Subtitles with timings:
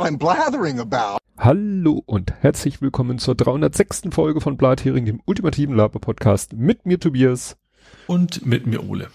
[0.00, 1.18] what I'm blathering about.
[1.36, 4.02] Hallo und herzlich willkommen zur 306.
[4.10, 7.58] Folge von Blathering, dem ultimativen Laber-Podcast mit mir Tobias.
[8.06, 9.08] Und mit mir Ole.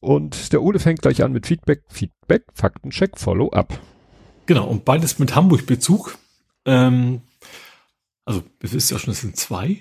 [0.00, 3.78] Und der Ole fängt gleich an mit Feedback, Feedback, Faktencheck, Follow-up.
[4.46, 6.18] Genau, und beides mit Hamburg-Bezug.
[6.64, 7.20] Ähm,
[8.24, 9.78] also, ihr wisst ja schon, es sind zwei.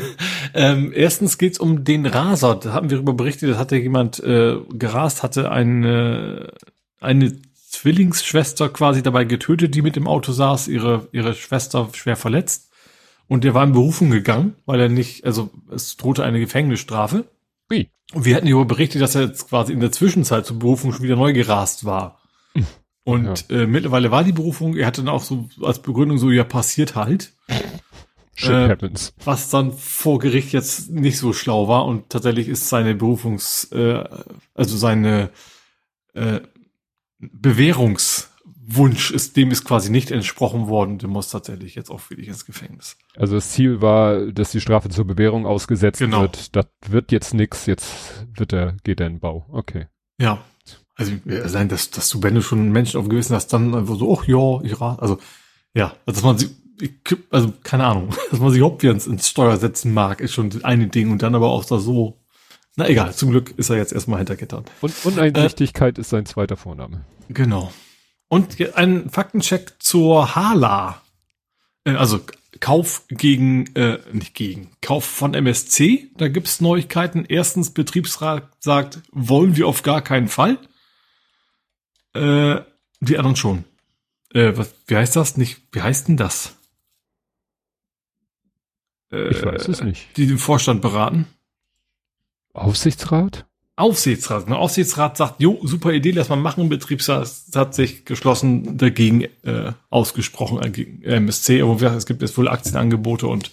[0.54, 2.56] ähm, erstens geht's um den Raser.
[2.56, 6.52] Da haben wir darüber berichtet, da hatte jemand äh, gerast, hatte eine,
[7.00, 7.34] eine
[7.82, 12.70] Zwillingsschwester quasi dabei getötet, die mit im Auto saß, ihre, ihre Schwester schwer verletzt.
[13.26, 17.24] Und der war in Berufung gegangen, weil er nicht, also es drohte eine Gefängnisstrafe.
[17.68, 17.90] Wie?
[18.14, 21.02] Und wir hatten darüber berichtet, dass er jetzt quasi in der Zwischenzeit zur Berufung schon
[21.02, 22.20] wieder neu gerast war.
[23.02, 23.62] Und ja.
[23.62, 26.94] äh, mittlerweile war die Berufung, er hatte dann auch so als Begründung so, ja, passiert
[26.94, 27.32] halt.
[28.36, 29.12] Shit äh, happens.
[29.24, 34.04] Was dann vor Gericht jetzt nicht so schlau war und tatsächlich ist seine Berufungs, äh,
[34.54, 35.30] also seine
[36.14, 36.42] äh,
[37.32, 40.98] Bewährungswunsch ist, dem ist quasi nicht entsprochen worden.
[40.98, 42.96] Der muss tatsächlich jetzt auch für dich ins Gefängnis.
[43.16, 46.22] Also das Ziel war, dass die Strafe zur Bewährung ausgesetzt Genau.
[46.22, 46.54] wird.
[46.56, 49.46] Das wird jetzt nix, jetzt wird er, geht er in den Bau.
[49.50, 49.86] Okay.
[50.20, 50.38] Ja.
[50.94, 53.48] Also ja, sein, dass, dass du, wenn du schon einen Menschen auf dem Gewissen hast,
[53.52, 55.18] dann einfach so, ach ja, ich rat, also
[55.74, 56.50] ja, also dass man sie,
[57.30, 60.88] also keine Ahnung, dass man sich überhaupt ins, ins Steuer setzen mag, ist schon eine
[60.88, 62.21] Ding und dann aber auch da so,
[62.76, 64.64] na egal, zum Glück ist er jetzt erstmal hinter Gittern.
[64.80, 67.04] Und Uneinsichtigkeit ist sein zweiter Vorname.
[67.28, 67.72] Genau.
[68.28, 71.02] Und ein Faktencheck zur Hala.
[71.84, 72.20] Äh, Also
[72.60, 76.10] Kauf gegen, äh, nicht gegen, Kauf von MSC.
[76.16, 77.24] Da gibt's Neuigkeiten.
[77.28, 80.58] Erstens, Betriebsrat sagt, wollen wir auf gar keinen Fall.
[82.14, 82.60] Äh,
[83.00, 83.64] die anderen schon.
[84.32, 85.36] Äh, was, wie heißt das?
[85.36, 86.54] Nicht, wie heißt denn das?
[89.10, 90.16] Äh, Ich weiß es nicht.
[90.16, 91.26] Die den Vorstand beraten.
[92.54, 93.46] Aufsichtsrat?
[93.76, 94.48] Aufsichtsrat.
[94.48, 96.68] Der Aufsichtsrat sagt, jo, super Idee, lass mal machen.
[96.68, 101.62] Betriebsrat hat sich geschlossen dagegen äh, ausgesprochen, äh, gegen MSC.
[101.62, 103.50] Aber wir- es gibt jetzt wohl Aktienangebote und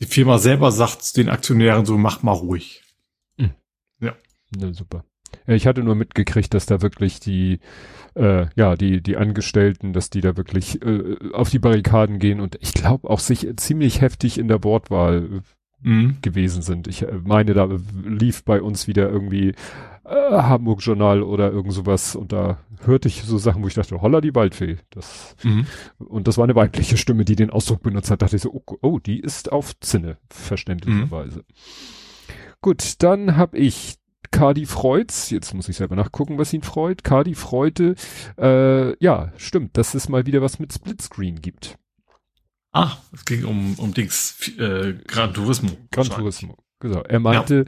[0.00, 2.80] die Firma selber sagt den Aktionären so, mach mal ruhig.
[4.56, 5.04] Na super.
[5.48, 7.58] Ja, ich hatte nur mitgekriegt, dass da wirklich die,
[8.14, 12.56] äh, ja, die, die Angestellten, dass die da wirklich äh, auf die Barrikaden gehen und
[12.60, 15.42] ich glaube auch sich ziemlich heftig in der Wortwahl
[15.84, 16.16] Mhm.
[16.22, 16.88] gewesen sind.
[16.88, 17.68] Ich äh, meine, da
[18.04, 19.54] lief bei uns wieder irgendwie
[20.04, 24.00] äh, Hamburg Journal oder irgend sowas und da hörte ich so Sachen, wo ich dachte,
[24.00, 24.78] holla die Waldfee.
[24.90, 25.66] Das, Mhm.
[25.98, 28.20] und das war eine weibliche Stimme, die den Ausdruck benutzt hat.
[28.22, 31.44] Da dachte ich so, oh, oh die ist auf Zinne, verständlicherweise.
[32.60, 33.96] Gut, dann habe ich
[34.30, 37.04] Kadi Freuds, jetzt muss ich selber nachgucken, was ihn freut.
[37.04, 37.94] Kadi freute,
[38.36, 41.76] äh, ja, stimmt, dass es mal wieder was mit Splitscreen gibt.
[42.74, 45.70] Ah, es ging um, um Dings, äh, Gran Turismo.
[45.92, 46.06] Gran.
[46.08, 46.56] Turismo.
[46.80, 47.02] Genau.
[47.02, 47.66] Er meinte,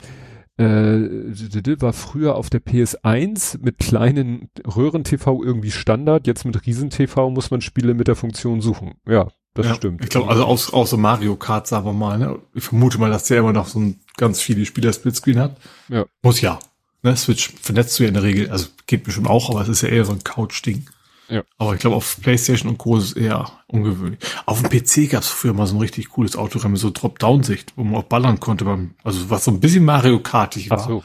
[0.59, 6.67] äh, d- d- war früher auf der PS1 mit kleinen Röhren-TV irgendwie Standard, jetzt mit
[6.67, 8.95] Riesen-TV muss man Spiele mit der Funktion suchen.
[9.07, 10.03] Ja, das ja, stimmt.
[10.03, 12.39] Ich glaube, also aus, außer Mario Kart, sagen wir mal, ne?
[12.55, 15.57] Ich vermute mal, dass der immer noch so ein ganz viele Spieler Splitscreen hat.
[15.89, 16.05] Ja.
[16.23, 16.59] Muss ja.
[17.03, 17.17] Ne?
[17.17, 19.89] Switch vernetzt du ja in der Regel, also geht bestimmt auch, aber es ist ja
[19.89, 20.89] eher so ein Couch-Ding.
[21.29, 21.43] Ja.
[21.59, 22.97] Aber ich glaube, auf Playstation und Co.
[22.97, 24.21] ist es eher ungewöhnlich.
[24.45, 27.85] Auf dem PC gab es früher mal so ein richtig cooles Autorennen, so Drop-Down-Sicht, wo
[27.85, 30.79] man auch ballern konnte beim, also was so ein bisschen Mario Kartig war.
[30.81, 31.05] Ach so,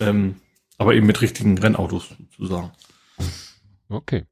[0.00, 0.36] Ähm,
[0.76, 2.72] aber eben mit richtigen Rennautos sozusagen.
[3.88, 4.24] okay.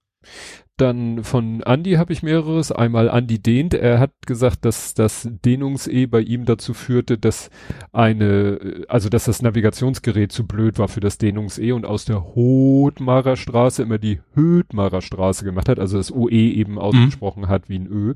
[0.76, 2.70] Dann von Andy habe ich mehreres.
[2.70, 3.72] Einmal Andy dehnt.
[3.72, 7.48] Er hat gesagt, dass das Dehnungs-E bei ihm dazu führte, dass
[7.92, 13.36] eine, also dass das Navigationsgerät zu blöd war für das Dehnungs-E und aus der Hotmarer
[13.36, 17.86] Straße immer die Hödmarer Straße gemacht hat, also das OE eben ausgesprochen hat wie ein
[17.86, 18.12] Ö.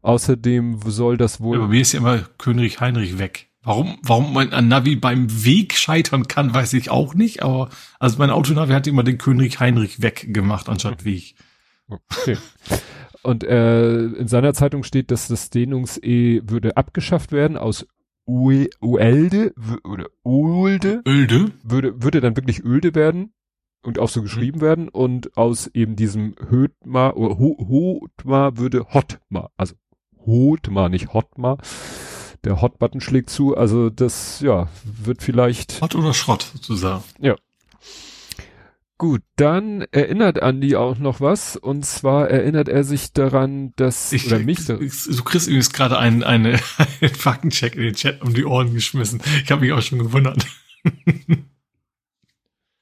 [0.00, 3.50] Außerdem soll das wohl Ja, aber mir ist ja immer König Heinrich weg.
[3.62, 7.68] Warum, warum mein ein Navi beim Weg scheitern kann, weiß ich auch nicht, aber
[7.98, 11.34] also mein Autonavi hat immer den König Heinrich weg gemacht anstatt Weg.
[11.90, 12.36] Okay.
[13.22, 17.86] Und äh, in seiner Zeitung steht, dass das Dehnungs-E würde abgeschafft werden aus
[18.26, 19.52] Ue- Uelde
[19.84, 21.52] oder Ulde Ölde?
[21.62, 23.32] würde, würde dann wirklich Ölde werden
[23.82, 29.50] und auch so geschrieben werden und aus eben diesem Hötma oder Ho Hotma würde Hotma,
[29.56, 29.74] also
[30.26, 31.58] Hotma, nicht Hotma.
[32.44, 37.04] Der Hot-Button schlägt zu, also das, ja, wird vielleicht Schrott oder Schrott sozusagen.
[39.00, 41.56] Gut, dann erinnert Andi auch noch was.
[41.56, 46.22] Und zwar erinnert er sich daran, dass, Ich, oder mich, du kriegst übrigens gerade einen,
[46.22, 46.60] eine,
[47.00, 49.22] einen Faktencheck in den Chat um die Ohren geschmissen.
[49.42, 50.46] Ich habe mich auch schon gewundert.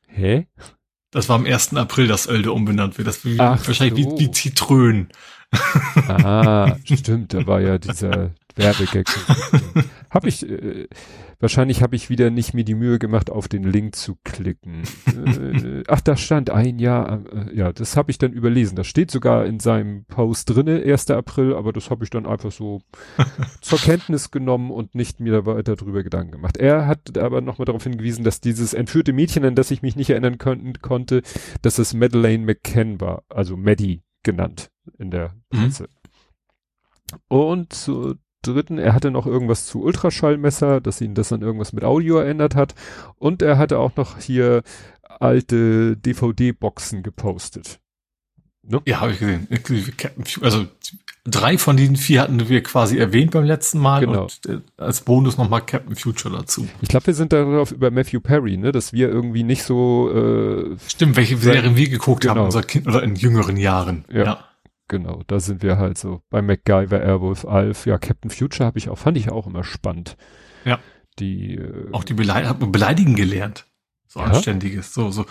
[0.09, 0.49] hä?
[1.13, 1.75] Das war am 1.
[1.75, 3.07] April, dass Ölde umbenannt wird.
[3.07, 4.19] Das wird wahrscheinlich so.
[4.19, 5.11] wie, wie Zitrönen.
[6.09, 9.07] Ah, stimmt, da war ja dieser Werbegag.
[10.11, 10.89] Habe ich, äh,
[11.41, 14.83] wahrscheinlich habe ich wieder nicht mir die Mühe gemacht, auf den Link zu klicken.
[15.07, 18.77] äh, ach, da stand ein Jahr, äh, ja, das habe ich dann überlesen.
[18.77, 21.11] Das steht sogar in seinem Post drinne, 1.
[21.11, 22.83] April, aber das habe ich dann einfach so
[23.61, 26.57] zur Kenntnis genommen und nicht mir weiter darüber Gedanken gemacht.
[26.57, 30.11] Er hat aber nochmal darauf hingewiesen, dass dieses entführte Mädchen, an das ich mich nicht
[30.11, 31.23] erinnern können, konnte,
[31.63, 35.59] dass es Madeleine McCann war, also Maddie genannt in der Mhm.
[35.59, 35.89] Presse.
[37.29, 38.17] Und zu
[38.53, 42.55] dritten, er hatte noch irgendwas zu Ultraschallmesser, dass ihn das an irgendwas mit Audio erinnert
[42.55, 42.75] hat.
[43.17, 44.63] Und er hatte auch noch hier
[45.21, 47.81] alte DVD-Boxen gepostet.
[48.85, 49.49] Ja, habe ich gesehen.
[50.43, 50.67] Also
[51.25, 54.23] drei von diesen vier hatten wir quasi erwähnt beim letzten Mal Genau.
[54.25, 56.69] und äh, als Bonus nochmal Captain Future dazu.
[56.83, 60.77] Ich glaube, wir sind darauf über Matthew Perry, ne, dass wir irgendwie nicht so, äh,
[60.87, 62.45] Stimmt, welche Serien wir geguckt haben, Genau.
[62.45, 64.05] unser Kind oder in jüngeren Jahren.
[64.13, 64.45] Ja.
[64.89, 66.23] Genau, da sind wir halt so.
[66.31, 70.17] Bei MacGyver, Airwolf, Alf, ja, Captain Future habe ich auch, fand ich auch immer spannend.
[70.65, 70.79] Ja.
[71.19, 73.67] Die, äh, Auch die Belei hat man beleidigen gelernt.
[74.07, 74.27] So Ja?
[74.27, 74.95] anständiges.
[74.95, 75.27] So, so.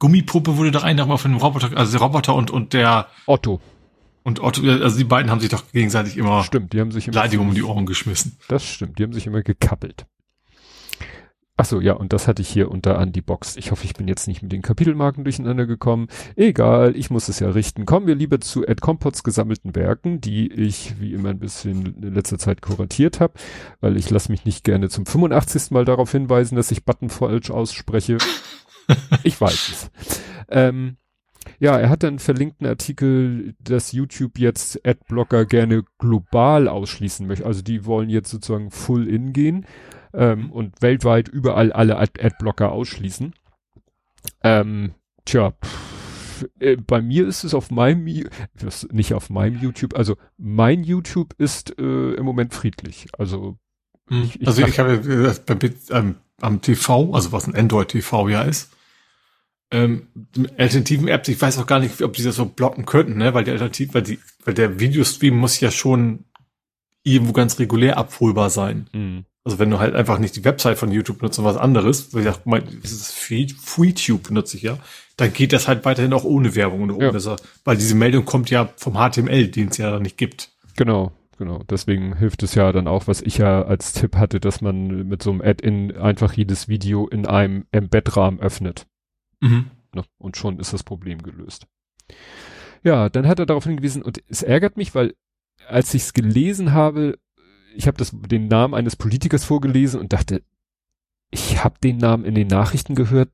[0.00, 3.60] Gummipuppe wurde da rein, aber von dem Roboter, also der Roboter und, und der, Otto,
[4.24, 7.12] und Otto, also die beiden haben sich doch gegenseitig immer stimmt, die haben sich immer
[7.12, 8.36] Beleidigungen um die Ohren geschmissen.
[8.48, 10.06] Das stimmt, die haben sich immer gekappelt.
[11.56, 13.56] Ach so, ja, und das hatte ich hier unter an die Box.
[13.56, 16.08] Ich hoffe, ich bin jetzt nicht mit den Kapitelmarken durcheinander gekommen.
[16.34, 17.86] Egal, ich muss es ja richten.
[17.86, 22.12] Kommen wir lieber zu Ed Compots gesammelten Werken, die ich wie immer ein bisschen in
[22.12, 23.34] letzter Zeit kuratiert habe,
[23.80, 25.70] weil ich lasse mich nicht gerne zum 85.
[25.70, 28.18] Mal darauf hinweisen, dass ich Button falsch ausspreche.
[29.22, 29.90] ich weiß es.
[30.48, 30.96] Ähm,
[31.60, 37.46] ja, er hat dann verlinkten Artikel, dass YouTube jetzt Adblocker gerne global ausschließen möchte.
[37.46, 39.66] Also die wollen jetzt sozusagen full in gehen
[40.14, 43.34] ähm, und weltweit überall alle Ad Adblocker ausschließen.
[44.42, 44.94] Ähm,
[45.24, 50.16] tja, pff, äh, bei mir ist es auf meinem, das- nicht auf meinem YouTube, also
[50.36, 53.06] mein YouTube ist äh, im Moment friedlich.
[53.18, 53.58] Also
[54.10, 54.98] Ich- ich also ich habe
[55.46, 55.58] beim,
[55.90, 58.70] ähm, am TV, also was ein Android TV ja ist,
[59.70, 60.08] ähm,
[60.58, 63.44] alternativen Apps, ich weiß auch gar nicht, ob die das so blocken könnten, ne, weil
[63.44, 66.24] die Alternativ, weil die, weil der Videostream muss ja schon
[67.02, 68.88] irgendwo ganz regulär abholbar sein.
[68.92, 72.14] mh, Also wenn du halt einfach nicht die Website von YouTube nutzt und was anderes,
[72.14, 74.78] wie gesagt, mein, das ist Free- FreeTube benutze ich ja,
[75.18, 77.36] dann geht das halt weiterhin auch ohne Werbung und ohne, Ja.
[77.64, 80.50] weil diese Meldung kommt ja vom HTML, den es ja nicht gibt.
[80.76, 81.62] genau, genau.
[81.68, 85.22] Deswegen hilft es ja dann auch, was ich ja als Tipp hatte, dass man mit
[85.22, 88.86] so einem Add-in einfach jedes Video in einem Embed-Rahmen öffnet.
[89.40, 89.66] Mhm.
[89.94, 90.04] Ne?
[90.16, 91.66] Und schon ist das Problem gelöst.
[92.82, 95.14] Ja, dann hat er darauf hingewiesen, und es ärgert mich, weil
[95.68, 97.18] als ich es gelesen habe,
[97.74, 100.42] ich habe den Namen eines Politikers vorgelesen und dachte,
[101.30, 103.30] ich habe den Namen in den Nachrichten gehört,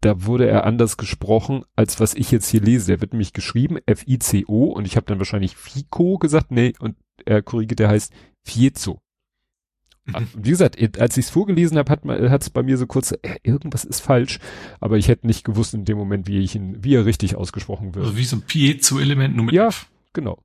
[0.00, 2.86] da wurde er anders gesprochen, als was ich jetzt hier lese.
[2.88, 7.42] Der wird nämlich geschrieben, F-I-C-O, und ich habe dann wahrscheinlich FICO gesagt, nee, und er
[7.42, 8.12] korrigiert, der heißt
[8.44, 9.00] Fiezo.
[10.04, 10.28] Mhm.
[10.36, 11.90] Wie gesagt, als ich es vorgelesen habe,
[12.30, 14.38] hat es bei mir so kurz, äh, irgendwas ist falsch,
[14.80, 17.94] aber ich hätte nicht gewusst in dem Moment, wie ich ihn, wie er richtig ausgesprochen
[17.94, 18.04] wird.
[18.04, 19.68] Also wie so ein Piezo-Element nur mit Ja.
[19.68, 19.90] F.
[20.12, 20.38] Genau.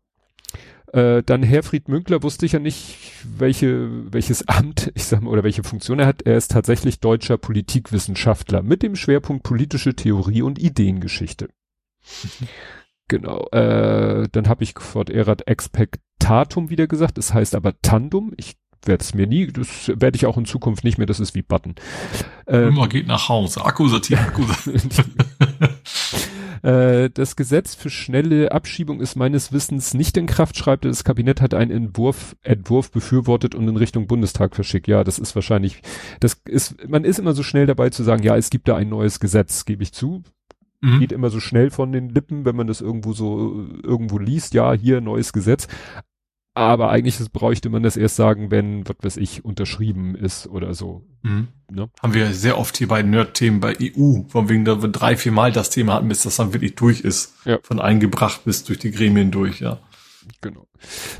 [0.93, 5.43] Äh, dann Herfried Münkler wusste ich ja nicht, welche, welches Amt, ich sag mal, oder
[5.43, 6.23] welche Funktion er hat.
[6.23, 11.49] Er ist tatsächlich deutscher Politikwissenschaftler mit dem Schwerpunkt politische Theorie und Ideengeschichte.
[13.07, 13.45] Genau.
[13.51, 17.17] Äh, dann habe ich Fort Erat Expectatum wieder gesagt.
[17.17, 18.31] Es heißt aber Tandem.
[18.37, 18.55] Ich
[18.85, 21.07] werde es mir nie, das werde ich auch in Zukunft nicht mehr.
[21.07, 21.75] Das ist wie Button.
[22.47, 23.65] Ähm, Immer geht nach Hause.
[23.65, 25.03] Akkusativ, Akkusativ.
[26.63, 30.89] Äh, das Gesetz für schnelle Abschiebung ist meines Wissens nicht in Kraft, schreibt er.
[30.89, 34.87] Das Kabinett hat einen Entwurf, Entwurf befürwortet und in Richtung Bundestag verschickt.
[34.87, 35.81] Ja, das ist wahrscheinlich,
[36.19, 38.89] das ist, man ist immer so schnell dabei zu sagen, ja, es gibt da ein
[38.89, 40.23] neues Gesetz, gebe ich zu.
[40.81, 40.99] Mhm.
[40.99, 44.73] Geht immer so schnell von den Lippen, wenn man das irgendwo so, irgendwo liest, ja,
[44.73, 45.67] hier neues Gesetz.
[46.53, 51.05] Aber eigentlich bräuchte man das erst sagen, wenn, was weiß ich, unterschrieben ist oder so.
[51.21, 51.47] Mhm.
[51.71, 51.89] Ne?
[52.01, 55.31] Haben wir sehr oft hier bei Nerd-Themen bei EU, von wegen, da wir drei, vier
[55.31, 57.35] Mal das Thema hatten, bis das dann wirklich durch ist.
[57.45, 57.59] Ja.
[57.63, 59.79] Von eingebracht bis durch die Gremien durch, ja.
[60.41, 60.67] Genau.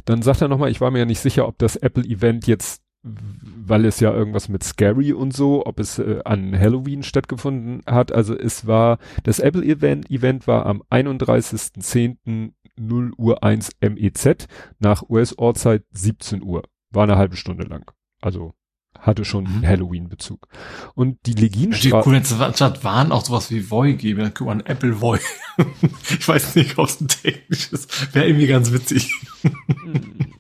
[0.06, 3.86] Dann sagt er nochmal, ich war mir ja nicht sicher, ob das Apple-Event jetzt, weil
[3.86, 8.12] es ja irgendwas mit Scary und so, ob es äh, an Halloween stattgefunden hat.
[8.12, 12.52] Also es war, das Apple-Event Event war am 31.10.
[12.88, 14.48] 0 Uhr 1 MEZ
[14.80, 16.64] nach US-Ortszeit 17 Uhr.
[16.90, 17.92] War eine halbe Stunde lang.
[18.22, 18.54] Also
[19.00, 19.66] hatte schon Mhm.
[19.66, 20.48] Halloween-Bezug.
[20.94, 22.08] Und die Leginstraße.
[22.08, 25.20] cool, wenn es anstatt Waren auch sowas wie Voy geben, dann guck mal, Apple Voy.
[26.10, 29.12] ich weiß nicht, ob es ein technisches, wäre irgendwie ganz witzig.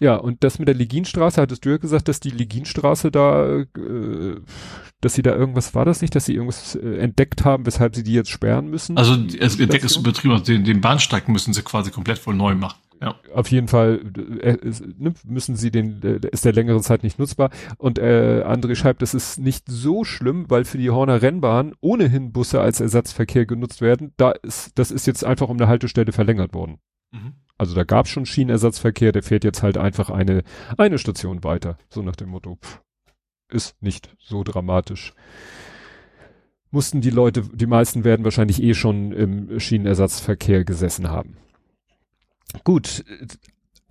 [0.00, 4.40] Ja, und das mit der Leginstraße, hattest du ja gesagt, dass die Leginstraße da, äh,
[5.02, 8.02] dass sie da irgendwas, war das nicht, dass sie irgendwas äh, entdeckt haben, weshalb sie
[8.02, 8.96] die jetzt sperren müssen?
[8.96, 12.54] Also es entdeckt ist übertrieben, also den, den Bahnsteig müssen sie quasi komplett voll neu
[12.54, 12.78] machen.
[13.00, 13.14] ja.
[13.34, 14.00] Auf jeden Fall
[14.40, 14.56] äh,
[14.98, 17.50] ne, müssen sie den, äh, ist der längere Zeit nicht nutzbar.
[17.78, 22.32] Und äh, André schreibt, das ist nicht so schlimm, weil für die Horner Rennbahn ohnehin
[22.32, 24.12] Busse als Ersatzverkehr genutzt werden.
[24.16, 26.78] Da ist, das ist jetzt einfach um eine Haltestelle verlängert worden.
[27.10, 27.32] Mhm.
[27.58, 30.42] Also da gab es schon Schienenersatzverkehr, der fährt jetzt halt einfach eine,
[30.78, 31.76] eine Station weiter.
[31.90, 32.80] So nach dem Motto, pff,
[33.52, 35.14] ist nicht so dramatisch.
[36.70, 41.36] Mussten die Leute, die meisten werden wahrscheinlich eh schon im Schienenersatzverkehr gesessen haben.
[42.64, 43.04] Gut,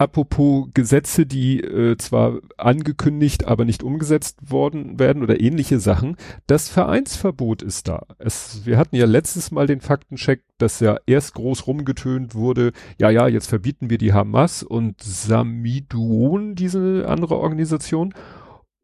[0.02, 6.70] apropos Gesetze, die äh, zwar angekündigt, aber nicht umgesetzt worden werden oder ähnliche Sachen, das
[6.70, 8.08] Vereinsverbot ist da.
[8.18, 13.12] Es, wir hatten ja letztes Mal den Faktencheck, dass ja erst groß rumgetönt wurde, ja,
[13.12, 18.14] ja, jetzt verbieten wir die Hamas und Samiduon, diese andere Organisation.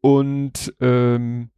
[0.00, 1.50] Und ähm,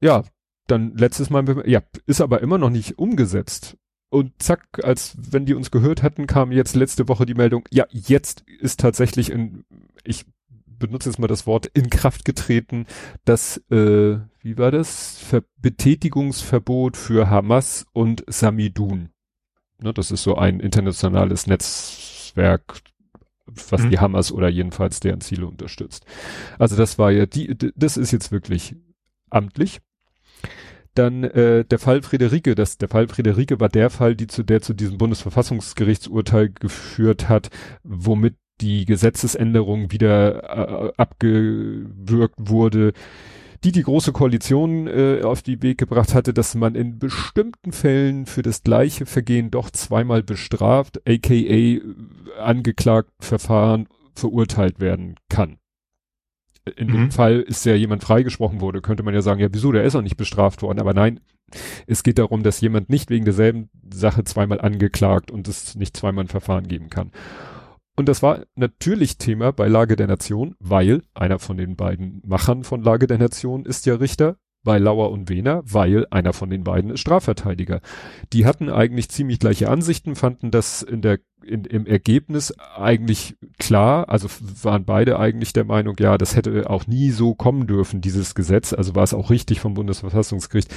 [0.00, 0.24] ja,
[0.66, 3.76] dann letztes Mal, ja, ist aber immer noch nicht umgesetzt.
[4.10, 7.86] Und zack, als wenn die uns gehört hatten, kam jetzt letzte Woche die Meldung, ja,
[7.90, 9.64] jetzt ist tatsächlich in,
[10.04, 10.26] ich
[10.66, 12.86] benutze jetzt mal das Wort, in Kraft getreten,
[13.24, 15.18] das, äh, wie war das?
[15.18, 19.10] Ver Betätigungsverbot für Hamas und Samidun.
[19.80, 22.80] Ne, das ist so ein internationales Netzwerk,
[23.46, 23.90] was mhm.
[23.90, 26.04] die Hamas oder jedenfalls deren Ziele unterstützt.
[26.58, 28.76] Also das war ja die, das ist jetzt wirklich
[29.30, 29.80] amtlich.
[30.94, 34.60] Dann äh, der Fall Friederike, das der Fall Friederike war der Fall, die zu der
[34.60, 37.48] zu diesem Bundesverfassungsgerichtsurteil geführt hat,
[37.82, 42.92] womit die Gesetzesänderung wieder äh, abgewürgt wurde,
[43.64, 48.26] die die große Koalition äh, auf die Weg gebracht hatte, dass man in bestimmten Fällen
[48.26, 51.80] für das gleiche Vergehen doch zweimal bestraft, aka äh,
[52.40, 55.58] angeklagt Verfahren verurteilt werden kann
[56.76, 56.92] in mhm.
[56.92, 59.96] dem Fall ist ja jemand freigesprochen wurde, könnte man ja sagen, ja, wieso, der ist
[59.96, 60.78] auch nicht bestraft worden.
[60.78, 61.20] Aber nein,
[61.86, 66.24] es geht darum, dass jemand nicht wegen derselben Sache zweimal angeklagt und es nicht zweimal
[66.24, 67.10] ein Verfahren geben kann.
[67.94, 72.64] Und das war natürlich Thema bei Lage der Nation, weil einer von den beiden Machern
[72.64, 76.64] von Lage der Nation ist ja Richter, bei Lauer und Wehner, weil einer von den
[76.64, 77.80] beiden ist Strafverteidiger.
[78.32, 84.08] Die hatten eigentlich ziemlich gleiche Ansichten, fanden das in der in, im Ergebnis eigentlich klar,
[84.08, 84.28] also
[84.62, 88.72] waren beide eigentlich der Meinung, ja, das hätte auch nie so kommen dürfen, dieses Gesetz,
[88.72, 90.72] also war es auch richtig vom Bundesverfassungsgericht,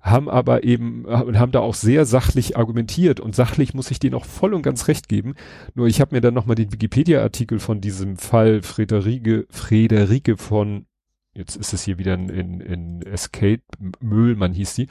[0.00, 4.24] haben aber eben, haben da auch sehr sachlich argumentiert und sachlich muss ich denen auch
[4.24, 5.34] voll und ganz recht geben,
[5.74, 10.86] nur ich habe mir dann nochmal den Wikipedia-Artikel von diesem Fall Friederike, Friederike von
[11.34, 13.62] jetzt ist es hier wieder in, in, in Escape,
[14.00, 14.88] Müllmann hieß die.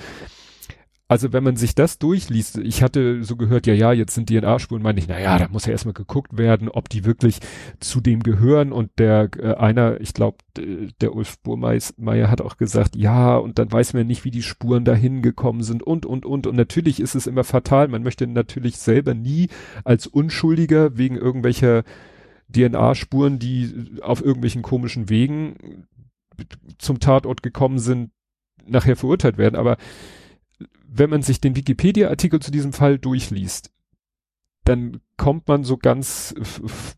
[1.10, 4.82] Also wenn man sich das durchliest, ich hatte so gehört, ja, ja, jetzt sind DNA-Spuren,
[4.82, 7.38] meine ich, na ja, da muss ja erstmal geguckt werden, ob die wirklich
[7.80, 12.96] zu dem gehören und der äh, einer, ich glaube, der Ulf Burmeier hat auch gesagt,
[12.96, 16.48] ja, und dann weiß man nicht, wie die Spuren dahin gekommen sind und, und, und.
[16.48, 17.90] Und natürlich ist es immer fatal.
[17.90, 19.50] Man möchte natürlich selber nie
[19.84, 21.84] als Unschuldiger wegen irgendwelcher
[22.50, 25.86] DNA-Spuren, die auf irgendwelchen komischen Wegen
[26.78, 28.12] zum Tatort gekommen sind,
[28.66, 29.56] nachher verurteilt werden.
[29.56, 29.78] Aber
[30.88, 33.72] wenn man sich den Wikipedia-Artikel zu diesem Fall durchliest,
[34.64, 36.34] dann kommt man so ganz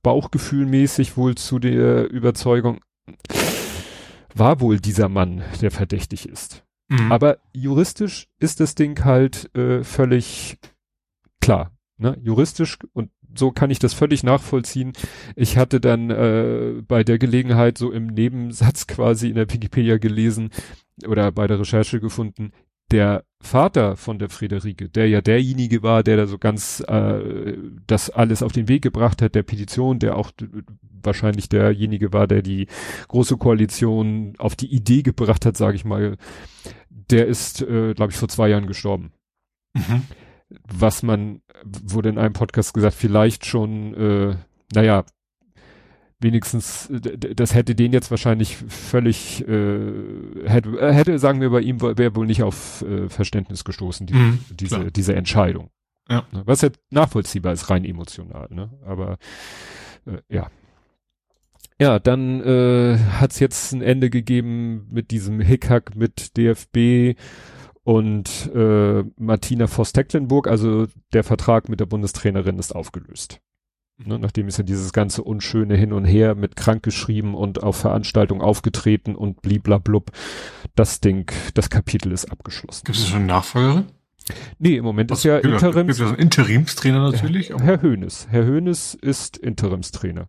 [0.03, 2.81] bauchgefühlmäßig wohl zu der Überzeugung,
[4.33, 6.63] war wohl dieser Mann, der verdächtig ist.
[6.89, 7.11] Mhm.
[7.11, 10.59] Aber juristisch ist das Ding halt äh, völlig
[11.41, 11.71] klar.
[11.97, 12.17] Ne?
[12.21, 14.93] Juristisch und so kann ich das völlig nachvollziehen.
[15.35, 20.49] Ich hatte dann äh, bei der Gelegenheit so im Nebensatz quasi in der Wikipedia gelesen
[21.07, 22.51] oder bei der Recherche gefunden,
[22.91, 28.09] der Vater von der Friederike, der ja derjenige war, der da so ganz äh, das
[28.09, 30.31] alles auf den Weg gebracht hat, der Petition, der auch
[31.03, 32.67] wahrscheinlich derjenige war, der die
[33.07, 36.17] große Koalition auf die Idee gebracht hat, sage ich mal,
[36.89, 39.11] der ist, äh, glaube ich, vor zwei Jahren gestorben.
[39.73, 40.03] Mhm
[40.49, 44.35] was man, wurde in einem Podcast gesagt, vielleicht schon, äh,
[44.73, 45.05] naja,
[46.19, 49.91] wenigstens, das hätte den jetzt wahrscheinlich völlig, äh,
[50.45, 54.13] hätte, äh, hätte, sagen wir bei ihm, wäre wohl nicht auf äh, Verständnis gestoßen, die,
[54.13, 55.69] mhm, diese, diese Entscheidung.
[56.09, 56.25] Ja.
[56.31, 58.69] Ne, was ja nachvollziehbar ist, rein emotional, ne?
[58.85, 59.17] Aber
[60.05, 60.49] äh, ja.
[61.79, 67.19] Ja, dann äh, hat es jetzt ein Ende gegeben mit diesem Hickhack mit DFB
[67.85, 73.41] und äh, Martina Voss-Tecklenburg, also der Vertrag mit der Bundestrainerin ist aufgelöst.
[74.03, 78.41] Ne, nachdem ist ja dieses ganze unschöne Hin und Her mit krankgeschrieben und auf Veranstaltung
[78.41, 80.11] aufgetreten und bliblablub.
[80.73, 82.85] Das Ding, das Kapitel ist abgeschlossen.
[82.85, 83.85] Gibt es schon eine Nachfolgerin?
[84.57, 85.97] Nee, im Moment Was, ist ja genau, Interims.
[85.97, 87.49] Gibt es einen Interimstrainer natürlich?
[87.49, 88.27] Herr, Herr Hönes.
[88.31, 90.27] Herr Hönes ist Interimstrainer.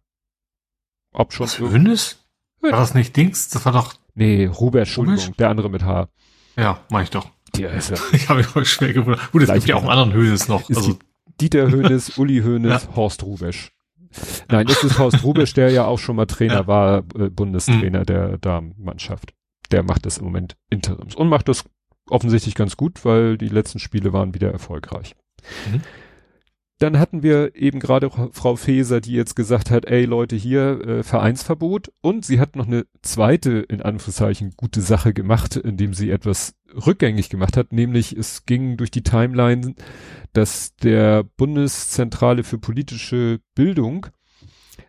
[1.13, 1.45] Ob schon.
[1.45, 2.29] Was, Hönes?
[2.61, 3.49] War das nicht Dings?
[3.49, 3.95] Das war doch.
[4.15, 6.09] Nee, Robert, Entschuldigung, der andere mit H.
[6.57, 7.31] Ja, mach ich doch.
[7.59, 7.97] Ja, ist ja.
[8.13, 9.33] ich habe mich auch schwer gewundert.
[9.33, 10.69] Gut, es gibt ja auch einen anderen Hönes noch.
[10.69, 10.99] Also
[11.41, 12.97] Dieter Hönes, Uli Hönes, ja.
[12.97, 13.73] Horst Rubesch.
[14.49, 18.07] Nein, das ist Horst Rubisch, der ja auch schon mal Trainer war, äh, Bundestrainer mhm.
[18.07, 19.35] der Damenmannschaft.
[19.71, 21.65] Der macht das im Moment Interims und macht das
[22.09, 25.15] offensichtlich ganz gut, weil die letzten Spiele waren wieder erfolgreich.
[25.71, 25.81] Mhm.
[26.79, 31.03] Dann hatten wir eben gerade Frau Feser, die jetzt gesagt hat, ey Leute, hier äh,
[31.03, 31.91] Vereinsverbot.
[32.03, 36.55] Und sie hat noch eine zweite, in Anführungszeichen, gute Sache gemacht, indem sie etwas
[36.87, 37.73] rückgängig gemacht hat.
[37.73, 39.75] Nämlich es ging durch die Timeline,
[40.35, 44.09] dass der Bundeszentrale für politische Bildung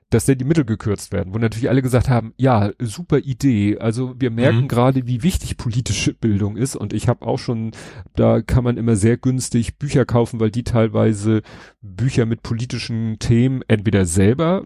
[0.10, 3.78] dass da die Mittel gekürzt werden, wo natürlich alle gesagt haben, ja, super Idee.
[3.78, 4.68] Also wir merken mhm.
[4.68, 7.72] gerade, wie wichtig politische Bildung ist und ich habe auch schon,
[8.16, 11.42] da kann man immer sehr günstig Bücher kaufen, weil die teilweise
[11.82, 14.64] Bücher mit politischen Themen entweder selber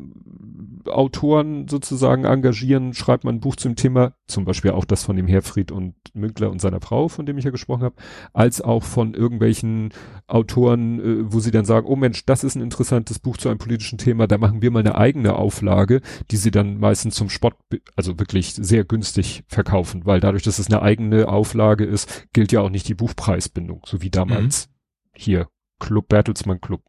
[0.85, 5.27] Autoren sozusagen engagieren, schreibt man ein Buch zum Thema, zum Beispiel auch das von dem
[5.27, 7.95] Herfried und Münkler und seiner Frau, von dem ich ja gesprochen habe,
[8.33, 9.93] als auch von irgendwelchen
[10.27, 13.57] Autoren, äh, wo sie dann sagen, oh Mensch, das ist ein interessantes Buch zu einem
[13.57, 17.55] politischen Thema, da machen wir mal eine eigene Auflage, die sie dann meistens zum Spott,
[17.95, 22.61] also wirklich sehr günstig verkaufen, weil dadurch, dass es eine eigene Auflage ist, gilt ja
[22.61, 24.71] auch nicht die Buchpreisbindung, so wie damals mhm.
[25.15, 25.47] hier
[25.79, 26.81] Club Bertelsmann Club.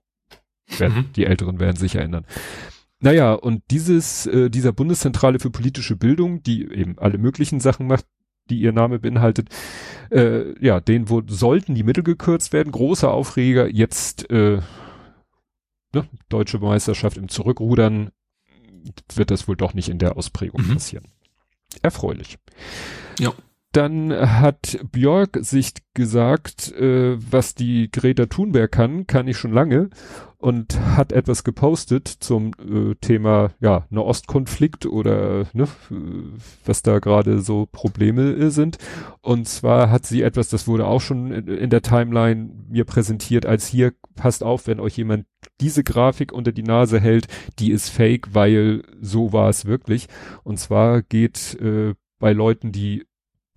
[0.78, 1.12] Mhm.
[1.16, 2.26] Die Älteren werden sich erinnern.
[3.02, 8.06] Naja, und dieses, äh, dieser Bundeszentrale für politische Bildung, die eben alle möglichen Sachen macht,
[8.48, 9.48] die ihr Name beinhaltet,
[10.10, 12.70] äh, ja, den wo sollten die Mittel gekürzt werden.
[12.70, 14.60] Großer Aufreger, jetzt äh,
[15.92, 18.12] ne, deutsche Meisterschaft im Zurückrudern
[19.14, 20.74] wird das wohl doch nicht in der Ausprägung mhm.
[20.74, 21.08] passieren.
[21.82, 22.38] Erfreulich.
[23.18, 23.32] Ja.
[23.72, 29.88] Dann hat Björk sich gesagt, äh, was die Greta Thunberg kann, kann ich schon lange
[30.36, 35.68] und hat etwas gepostet zum äh, Thema ja Nahostkonflikt oder ne,
[36.66, 38.76] was da gerade so Probleme sind.
[39.20, 43.46] Und zwar hat sie etwas, das wurde auch schon in, in der Timeline mir präsentiert,
[43.46, 45.26] als hier passt auf, wenn euch jemand
[45.60, 50.08] diese Grafik unter die Nase hält, die ist fake, weil so war es wirklich.
[50.42, 53.04] Und zwar geht äh, bei Leuten, die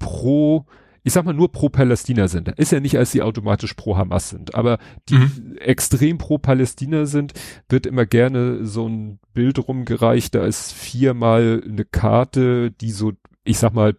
[0.06, 0.68] pro,
[1.04, 2.48] ich sag mal nur pro Palästina sind.
[2.50, 4.78] Ist ja nicht, als sie automatisch pro Hamas sind, aber
[5.10, 5.58] die mhm.
[5.58, 7.34] extrem pro Palästina sind,
[7.68, 13.14] wird immer gerne so ein Bild rumgereicht, da ist viermal eine Karte, die so,
[13.44, 13.98] ich sag mal,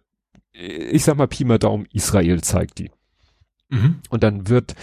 [0.53, 2.89] ich sag mal Pi mal Daumen, Israel zeigt die.
[3.69, 3.99] Mhm.
[4.09, 4.75] Und dann wird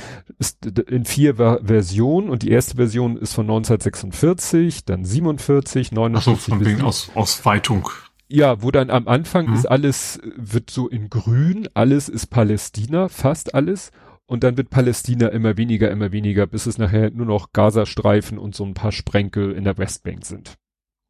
[0.90, 6.34] in vier Ver Versionen und die erste Version ist von 1946, dann 47, 49.
[6.34, 7.88] Ach so, von wegen Aus, Ausweitung.
[8.34, 9.54] Ja, wo dann am Anfang mhm.
[9.54, 13.92] ist alles, wird so in grün, alles ist Palästina, fast alles.
[14.26, 18.56] Und dann wird Palästina immer weniger, immer weniger, bis es nachher nur noch Gazastreifen und
[18.56, 20.54] so ein paar Sprenkel in der Westbank sind.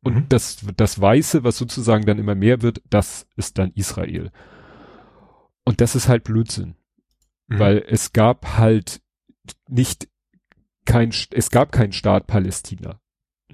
[0.04, 0.26] Und mhm.
[0.28, 4.30] das, das Weiße, was sozusagen dann immer mehr wird, das ist dann Israel.
[5.64, 6.74] Und das ist halt Blödsinn.
[7.46, 7.58] Mhm.
[7.58, 9.00] Weil es gab halt
[9.66, 10.08] nicht
[10.84, 13.00] kein, es gab keinen Staat Palästina.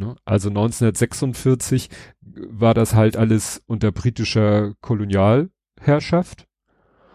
[0.00, 0.16] Ne?
[0.24, 1.90] Also 1946
[2.22, 6.46] war das halt alles unter britischer Kolonialherrschaft.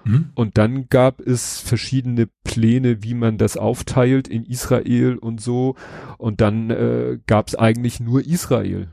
[0.03, 0.29] Mhm.
[0.35, 5.75] Und dann gab es verschiedene Pläne, wie man das aufteilt in Israel und so.
[6.19, 8.91] Und dann äh, gab es eigentlich nur Israel.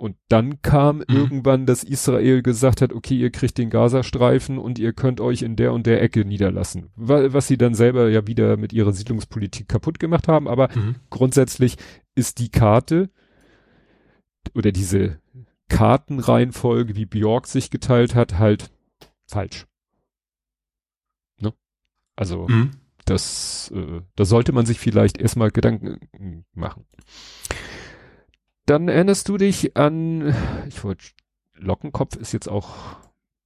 [0.00, 1.04] Und dann kam mhm.
[1.08, 5.56] irgendwann, dass Israel gesagt hat, okay, ihr kriegt den Gazastreifen und ihr könnt euch in
[5.56, 6.88] der und der Ecke niederlassen.
[6.96, 10.48] Was sie dann selber ja wieder mit ihrer Siedlungspolitik kaputt gemacht haben.
[10.48, 10.94] Aber mhm.
[11.10, 11.76] grundsätzlich
[12.14, 13.10] ist die Karte
[14.54, 15.20] oder diese
[15.68, 18.70] Kartenreihenfolge, wie Bjork sich geteilt hat, halt
[19.26, 19.66] falsch.
[21.38, 21.52] Ne?
[22.16, 22.70] Also mhm.
[23.04, 26.86] das, äh, da sollte man sich vielleicht erstmal Gedanken machen.
[28.66, 30.34] Dann erinnerst du dich an,
[30.68, 31.06] ich wollte,
[31.54, 32.96] Lockenkopf ist jetzt auch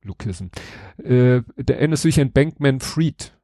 [0.03, 0.46] Lukism.
[1.03, 3.37] Äh, da erinnerst du dich an Bankman Fried,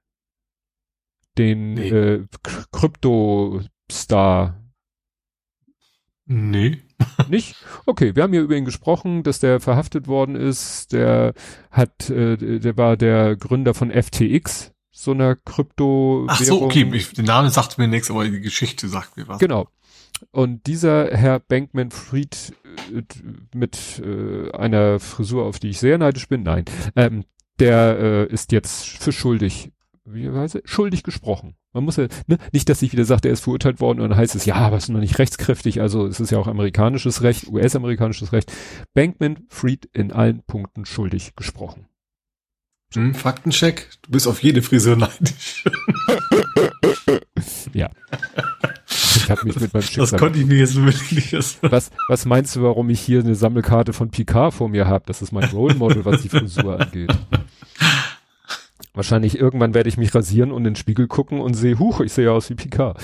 [1.38, 1.88] den nee.
[1.88, 2.26] äh,
[2.72, 4.56] Krypto-Star.
[6.26, 6.78] Nee.
[7.28, 7.56] Nicht?
[7.87, 10.92] Okay, wir haben hier über ihn gesprochen, dass der verhaftet worden ist.
[10.92, 11.35] Der
[11.70, 16.26] hat, äh, der war der Gründer von FTX, so einer Krypto.
[16.28, 19.40] Ach so, okay, ich, der Name sagt mir nichts, aber die Geschichte sagt mir was.
[19.40, 19.68] Genau.
[20.30, 22.52] Und dieser Herr Bankman Fried
[22.92, 23.02] äh,
[23.54, 26.64] mit äh, einer Frisur, auf die ich sehr neidisch bin, nein,
[26.96, 27.24] ähm,
[27.59, 29.72] der äh, ist jetzt für schuldig,
[30.04, 31.56] wie weiß ich, schuldig gesprochen.
[31.72, 34.18] Man muss ja, ne, nicht, dass ich wieder sagt, er ist verurteilt worden und dann
[34.18, 37.22] heißt es, ja, aber es ist noch nicht rechtskräftig, also es ist ja auch amerikanisches
[37.22, 38.52] Recht, US-amerikanisches Recht.
[38.94, 41.87] Bankman Fried in allen Punkten schuldig gesprochen.
[42.94, 45.64] Hm, Faktencheck, du bist auf jede Frisur neidisch.
[47.72, 47.88] ja.
[49.31, 50.07] Ich habe mich mit meinem Schicksal.
[50.11, 51.59] Das konnte ich mir jetzt wirklich nicht.
[51.62, 55.05] Was, was meinst du, warum ich hier eine Sammelkarte von Picard vor mir habe?
[55.07, 57.16] Das ist mein Role Model, was die Frisur angeht.
[58.93, 62.12] Wahrscheinlich irgendwann werde ich mich rasieren und in den Spiegel gucken und sehe, huch, ich
[62.12, 63.01] sehe aus wie Picard.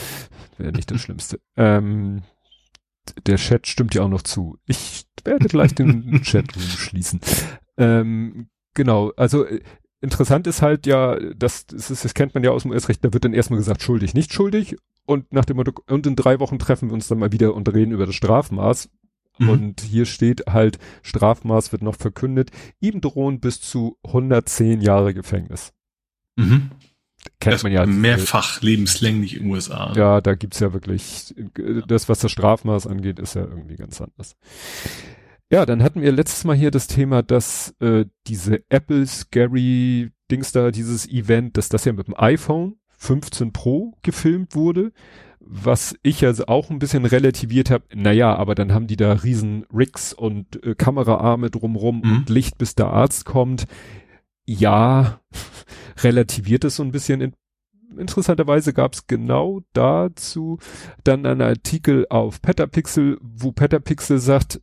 [0.58, 1.38] Wäre nicht das Schlimmste.
[1.56, 2.22] Ähm,
[3.24, 4.58] der Chat stimmt ja auch noch zu.
[4.66, 7.20] Ich werde gleich den Chat schließen.
[7.76, 9.60] Ähm, genau, also äh,
[10.00, 13.12] interessant ist halt ja, das, das, ist, das kennt man ja aus dem US-Recht, da
[13.12, 14.76] wird dann erstmal gesagt, schuldig, nicht schuldig.
[15.06, 17.72] Und nach dem Motto, und in drei Wochen treffen wir uns dann mal wieder und
[17.72, 18.90] reden über das Strafmaß.
[19.38, 19.48] Mhm.
[19.48, 22.50] Und hier steht halt, Strafmaß wird noch verkündet.
[22.80, 25.72] Ihm drohen bis zu 110 Jahre Gefängnis.
[26.36, 26.70] Mhm.
[27.40, 27.86] Kennt das man ja.
[27.86, 29.92] Mehrfach lebenslänglich in den USA.
[29.94, 31.34] Ja, da gibt's ja wirklich,
[31.86, 34.36] das, was das Strafmaß angeht, ist ja irgendwie ganz anders.
[35.50, 40.52] Ja, dann hatten wir letztes Mal hier das Thema, dass äh, diese Apple Scary Dings
[40.52, 44.92] da, dieses Event, dass das ja mit dem iPhone 15 Pro gefilmt wurde,
[45.38, 47.84] was ich also auch ein bisschen relativiert habe.
[47.94, 52.16] Naja, aber dann haben die da riesen Rigs und äh, Kameraarme drumrum mhm.
[52.16, 53.66] und Licht, bis der Arzt kommt.
[54.44, 55.20] Ja,
[56.02, 57.20] relativiert es so ein bisschen.
[57.20, 57.34] In,
[57.96, 60.58] interessanterweise gab es genau dazu
[61.04, 64.60] dann einen Artikel auf Petapixel, wo Petapixel sagt,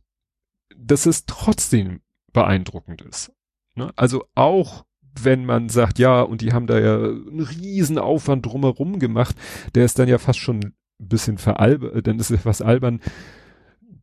[0.76, 2.00] dass es trotzdem
[2.34, 3.32] beeindruckend ist.
[3.74, 3.90] Ne?
[3.96, 4.84] Also auch
[5.22, 9.36] wenn man sagt, ja, und die haben da ja einen riesen Aufwand drumherum gemacht,
[9.74, 13.00] der ist dann ja fast schon ein bisschen veralbert, äh, dann ist es fast albern,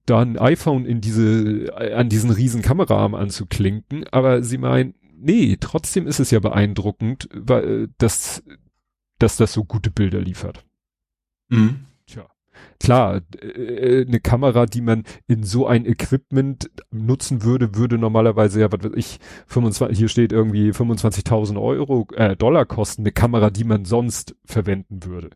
[0.05, 6.07] da ein iPhone in diese, an diesen riesen Kameraarm anzuklinken, aber sie meinen, nee, trotzdem
[6.07, 8.43] ist es ja beeindruckend, weil, äh, dass,
[9.19, 10.65] dass das so gute Bilder liefert.
[11.49, 11.85] Mhm
[12.79, 18.71] klar, äh, eine Kamera, die man in so ein Equipment nutzen würde, würde normalerweise ja,
[18.71, 23.63] was weiß ich, 25, hier steht irgendwie 25.000 Euro, äh, Dollar kosten, eine Kamera, die
[23.63, 25.31] man sonst verwenden würde.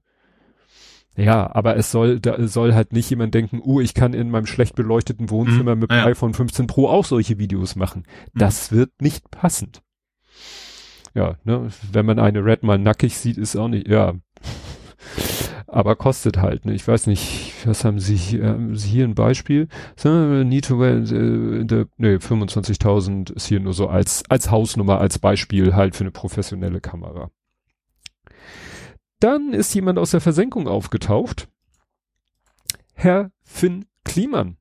[1.17, 4.47] Ja, aber es soll, da soll halt nicht jemand denken, oh, ich kann in meinem
[4.47, 6.05] schlecht beleuchteten Wohnzimmer mhm, mit dem ja.
[6.05, 8.03] iPhone 15 Pro auch solche Videos machen.
[8.33, 8.39] Mhm.
[8.39, 9.81] Das wird nicht passend.
[11.13, 14.15] Ja, ne, wenn man eine Red mal nackig sieht, ist auch nicht, ja
[15.75, 16.65] aber kostet halt.
[16.65, 16.73] Ne?
[16.73, 19.67] Ich weiß nicht, was haben Sie hier, haben Sie hier ein Beispiel?
[20.01, 25.75] Need to wear, äh, nee, 25.000 ist hier nur so als, als Hausnummer, als Beispiel
[25.75, 27.29] halt für eine professionelle Kamera.
[29.19, 31.49] Dann ist jemand aus der Versenkung aufgetaucht.
[32.93, 34.55] Herr Finn Kliman.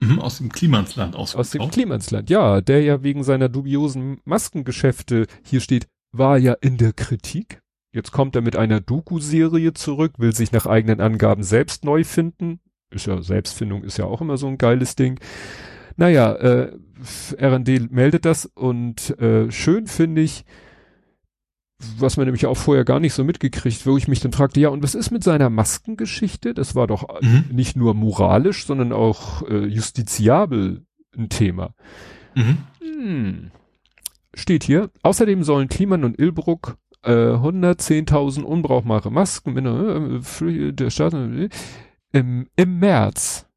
[0.00, 1.36] Mhm, aus dem Klimansland aus.
[1.36, 6.76] Aus dem Klimansland, ja, der ja wegen seiner dubiosen Maskengeschäfte hier steht, war ja in
[6.76, 7.62] der Kritik.
[7.92, 12.60] Jetzt kommt er mit einer Doku-Serie zurück, will sich nach eigenen Angaben selbst neu finden.
[12.90, 15.18] Ist ja, Selbstfindung ist ja auch immer so ein geiles Ding.
[15.96, 16.72] Naja, äh,
[17.40, 20.44] RD meldet das und äh, schön finde ich,
[21.98, 24.68] was man nämlich auch vorher gar nicht so mitgekriegt, wo ich mich dann fragte, ja,
[24.68, 26.54] und was ist mit seiner Maskengeschichte?
[26.54, 27.44] Das war doch mhm.
[27.52, 30.84] nicht nur moralisch, sondern auch äh, justiziabel
[31.16, 31.74] ein Thema.
[32.34, 32.58] Mhm.
[32.80, 33.50] Hm.
[34.34, 41.48] Steht hier, außerdem sollen Kliman und Ilbruck äh, 110.000 unbrauchbare Masken äh, der Staat äh,
[42.12, 43.48] im, im März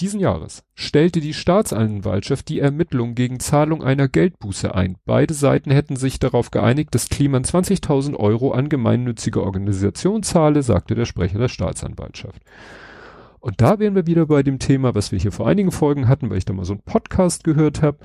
[0.00, 4.96] diesen Jahres stellte die Staatsanwaltschaft die Ermittlung gegen Zahlung einer Geldbuße ein.
[5.04, 10.96] Beide Seiten hätten sich darauf geeinigt, dass Kliman 20.000 Euro an gemeinnützige Organisation zahle, sagte
[10.96, 12.42] der Sprecher der Staatsanwaltschaft.
[13.38, 16.28] Und da wären wir wieder bei dem Thema, was wir hier vor einigen Folgen hatten,
[16.28, 17.98] weil ich da mal so einen Podcast gehört habe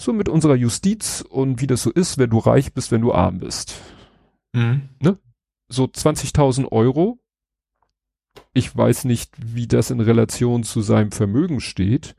[0.00, 3.12] so mit unserer Justiz und wie das so ist, wenn du reich bist, wenn du
[3.12, 3.80] arm bist.
[4.52, 4.88] Mhm.
[5.00, 5.18] Ne?
[5.68, 7.18] So 20.000 Euro.
[8.52, 12.14] Ich weiß nicht, wie das in Relation zu seinem Vermögen steht.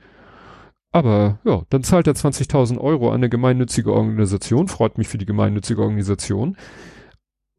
[0.92, 5.26] Aber ja, dann zahlt er 20.000 Euro an eine gemeinnützige Organisation, freut mich für die
[5.26, 6.58] gemeinnützige Organisation.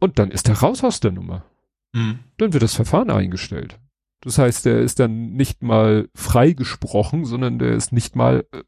[0.01, 1.45] Und dann ist er raus aus der Nummer.
[1.93, 2.19] Mhm.
[2.37, 3.79] Dann wird das Verfahren eingestellt.
[4.23, 8.63] Das heißt, der ist dann nicht mal freigesprochen, sondern der ist nicht mal äh,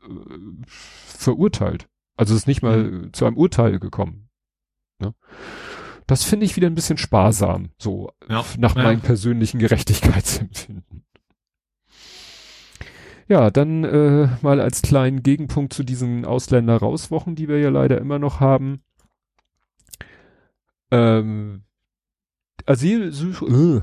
[0.66, 1.88] verurteilt.
[2.16, 3.12] Also ist nicht mal mhm.
[3.12, 4.28] zu einem Urteil gekommen.
[4.98, 5.14] Ne?
[6.06, 8.82] Das finde ich wieder ein bisschen sparsam, so ja, nach ja.
[8.82, 11.04] meinem persönlichen Gerechtigkeitsempfinden.
[13.26, 18.18] Ja, dann äh, mal als kleinen Gegenpunkt zu diesen Ausländer-Rauswochen, die wir ja leider immer
[18.18, 18.82] noch haben.
[20.90, 21.62] Ähm,
[22.66, 23.80] Asylsuch äh,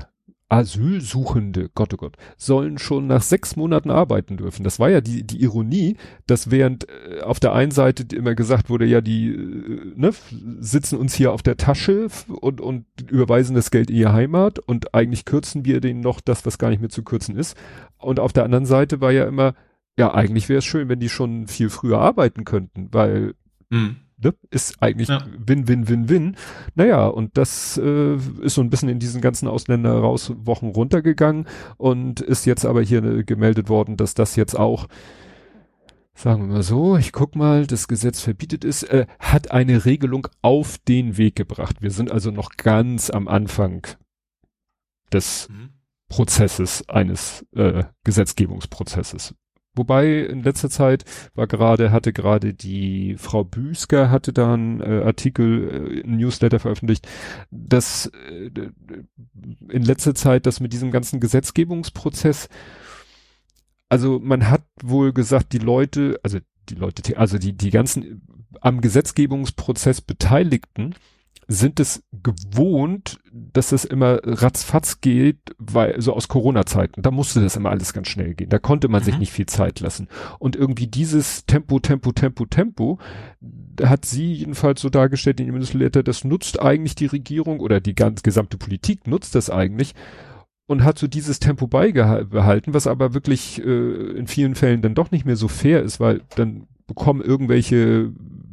[0.52, 4.64] Asylsuchende, Gott oh Gott, sollen schon nach sechs Monaten arbeiten dürfen.
[4.64, 8.68] Das war ja die, die Ironie, dass während äh, auf der einen Seite immer gesagt
[8.68, 10.10] wurde, ja, die äh, ne,
[10.60, 14.94] sitzen uns hier auf der Tasche und, und überweisen das Geld in ihre Heimat und
[14.94, 17.56] eigentlich kürzen wir denen noch das, was gar nicht mehr zu kürzen ist.
[17.96, 19.54] Und auf der anderen Seite war ja immer,
[19.96, 23.32] ja, eigentlich wäre es schön, wenn die schon viel früher arbeiten könnten, weil
[23.70, 25.24] mhm ne, ist eigentlich ja.
[25.38, 26.36] Win, Win, Win, Win.
[26.74, 31.46] Naja, und das äh, ist so ein bisschen in diesen ganzen Ausländer raus Wochen runtergegangen
[31.76, 34.88] und ist jetzt aber hier äh, gemeldet worden, dass das jetzt auch
[36.14, 40.28] sagen wir mal so, ich guck mal, das Gesetz verbietet es, äh, hat eine Regelung
[40.42, 41.80] auf den Weg gebracht.
[41.80, 43.86] Wir sind also noch ganz am Anfang
[45.12, 45.70] des mhm.
[46.08, 49.34] Prozesses, eines äh, Gesetzgebungsprozesses.
[49.74, 51.04] Wobei in letzter Zeit
[51.34, 57.08] war gerade, hatte gerade die Frau Büsker hatte da einen äh, Artikel, äh, Newsletter veröffentlicht,
[57.50, 58.50] dass äh,
[59.70, 62.50] in letzter Zeit das mit diesem ganzen Gesetzgebungsprozess,
[63.88, 68.26] also man hat wohl gesagt, die Leute, also die Leute, also die, die ganzen
[68.60, 70.94] am Gesetzgebungsprozess Beteiligten,
[71.48, 77.56] sind es gewohnt, dass das immer ratzfatz geht, weil so aus Corona-Zeiten, da musste das
[77.56, 78.48] immer alles ganz schnell gehen.
[78.48, 79.06] Da konnte man mhm.
[79.06, 80.08] sich nicht viel Zeit lassen.
[80.38, 82.98] Und irgendwie dieses Tempo, Tempo, Tempo, Tempo,
[83.82, 87.94] hat sie jedenfalls so dargestellt in ihrem Newsletter, das nutzt eigentlich die Regierung oder die
[87.94, 89.94] ganz gesamte Politik nutzt das eigentlich
[90.66, 95.10] und hat so dieses Tempo beibehalten, was aber wirklich äh, in vielen Fällen dann doch
[95.10, 98.12] nicht mehr so fair ist, weil dann bekommen irgendwelche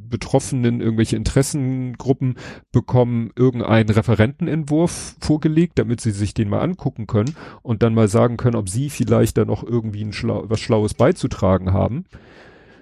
[0.10, 2.36] Betroffenen, irgendwelche Interessengruppen
[2.72, 8.38] bekommen irgendeinen Referentenentwurf vorgelegt, damit sie sich den mal angucken können und dann mal sagen
[8.38, 12.06] können, ob sie vielleicht da noch irgendwie ein Schlau was Schlaues beizutragen haben.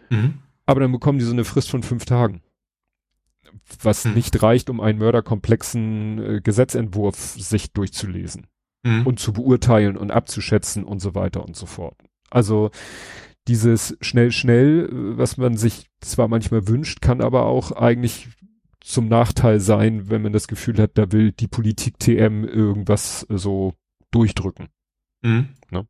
[0.09, 0.39] Mhm.
[0.65, 2.41] Aber dann bekommen die so eine Frist von fünf Tagen.
[3.81, 4.13] Was mhm.
[4.13, 8.47] nicht reicht, um einen mörderkomplexen äh, Gesetzentwurf sich durchzulesen
[8.83, 9.05] mhm.
[9.05, 11.97] und zu beurteilen und abzuschätzen und so weiter und so fort.
[12.29, 12.71] Also
[13.47, 18.27] dieses schnell, schnell, was man sich zwar manchmal wünscht, kann aber auch eigentlich
[18.81, 23.73] zum Nachteil sein, wenn man das Gefühl hat, da will die Politik TM irgendwas so
[24.11, 24.67] durchdrücken.
[25.21, 25.49] Mhm.
[25.71, 25.87] Ne?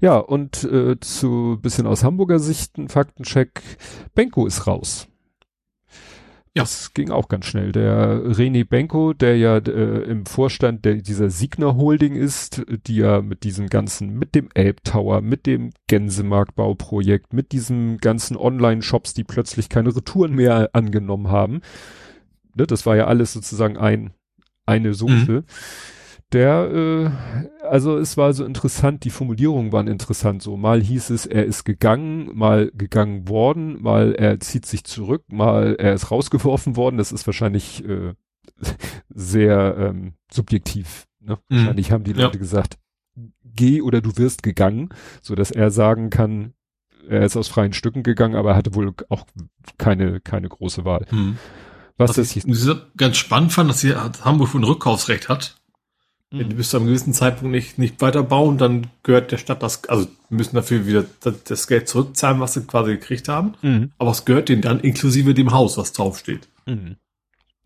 [0.00, 3.60] Ja, und äh, zu bisschen aus Hamburger Sicht ein Faktencheck.
[4.14, 5.09] Benko ist raus.
[6.56, 6.64] Ja.
[6.64, 7.70] Das ging auch ganz schnell.
[7.70, 13.22] Der René Benko, der ja äh, im Vorstand der, dieser Signer Holding ist, die ja
[13.22, 19.22] mit diesem ganzen, mit dem Elb Tower, mit dem Gänsemarktbauprojekt, mit diesen ganzen Online-Shops, die
[19.22, 21.60] plötzlich keine Retouren mehr angenommen haben.
[22.56, 24.10] Ne, das war ja alles sozusagen ein,
[24.66, 25.32] eine Soße.
[25.32, 25.44] Mhm
[26.32, 26.70] der,
[27.60, 30.42] äh, also es war so interessant, die Formulierungen waren interessant.
[30.42, 35.24] So mal hieß es, er ist gegangen, mal gegangen worden, mal er zieht sich zurück,
[35.28, 36.98] mal er ist rausgeworfen worden.
[36.98, 38.14] Das ist wahrscheinlich äh,
[39.08, 41.06] sehr ähm, subjektiv.
[41.20, 41.38] Ne?
[41.48, 41.56] Mhm.
[41.56, 42.40] Wahrscheinlich haben die Leute ja.
[42.40, 42.78] gesagt,
[43.44, 44.90] geh oder du wirst gegangen,
[45.20, 46.54] so dass er sagen kann,
[47.08, 49.26] er ist aus freien Stücken gegangen, aber er hatte wohl auch
[49.78, 51.06] keine keine große Wahl.
[51.10, 51.38] Mhm.
[51.96, 52.44] Was, Was das ich
[52.96, 55.59] ganz spannend fand, dass hier Hamburg ein Rückkaufsrecht hat.
[56.32, 59.88] Wenn die bis zu einem gewissen Zeitpunkt nicht, nicht weiterbauen, dann gehört der Stadt das,
[59.88, 63.54] also müssen dafür wieder das Geld zurückzahlen, was sie quasi gekriegt haben.
[63.62, 63.90] Mhm.
[63.98, 66.46] Aber es gehört denen dann inklusive dem Haus, was draufsteht.
[66.66, 66.96] Mhm.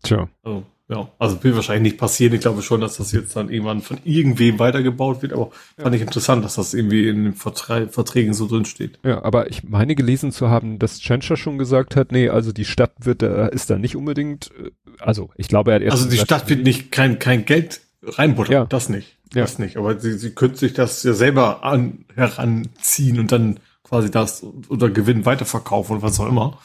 [0.01, 0.27] Tja.
[0.41, 2.33] Also, ja, also will wahrscheinlich nicht passieren.
[2.33, 5.83] Ich glaube schon, dass das jetzt dann irgendwann von irgendwem weitergebaut wird, aber ja.
[5.83, 8.99] fand ich interessant, dass das irgendwie in den Verträ Verträgen so drin steht.
[9.03, 12.65] Ja, aber ich meine gelesen zu haben, dass Tschentscher schon gesagt hat, nee, also die
[12.65, 16.09] Stadt wird da, ist da nicht unbedingt, äh, also ich glaube, er hat erst Also
[16.09, 18.53] die Stadt wird nicht kein, kein Geld reinbuttern.
[18.53, 18.65] Ja.
[18.65, 19.17] Das nicht.
[19.33, 19.41] Ja.
[19.41, 19.77] Das nicht.
[19.77, 24.89] Aber sie, sie könnte sich das ja selber an, heranziehen und dann quasi das oder
[24.89, 26.59] Gewinn weiterverkaufen und was auch immer.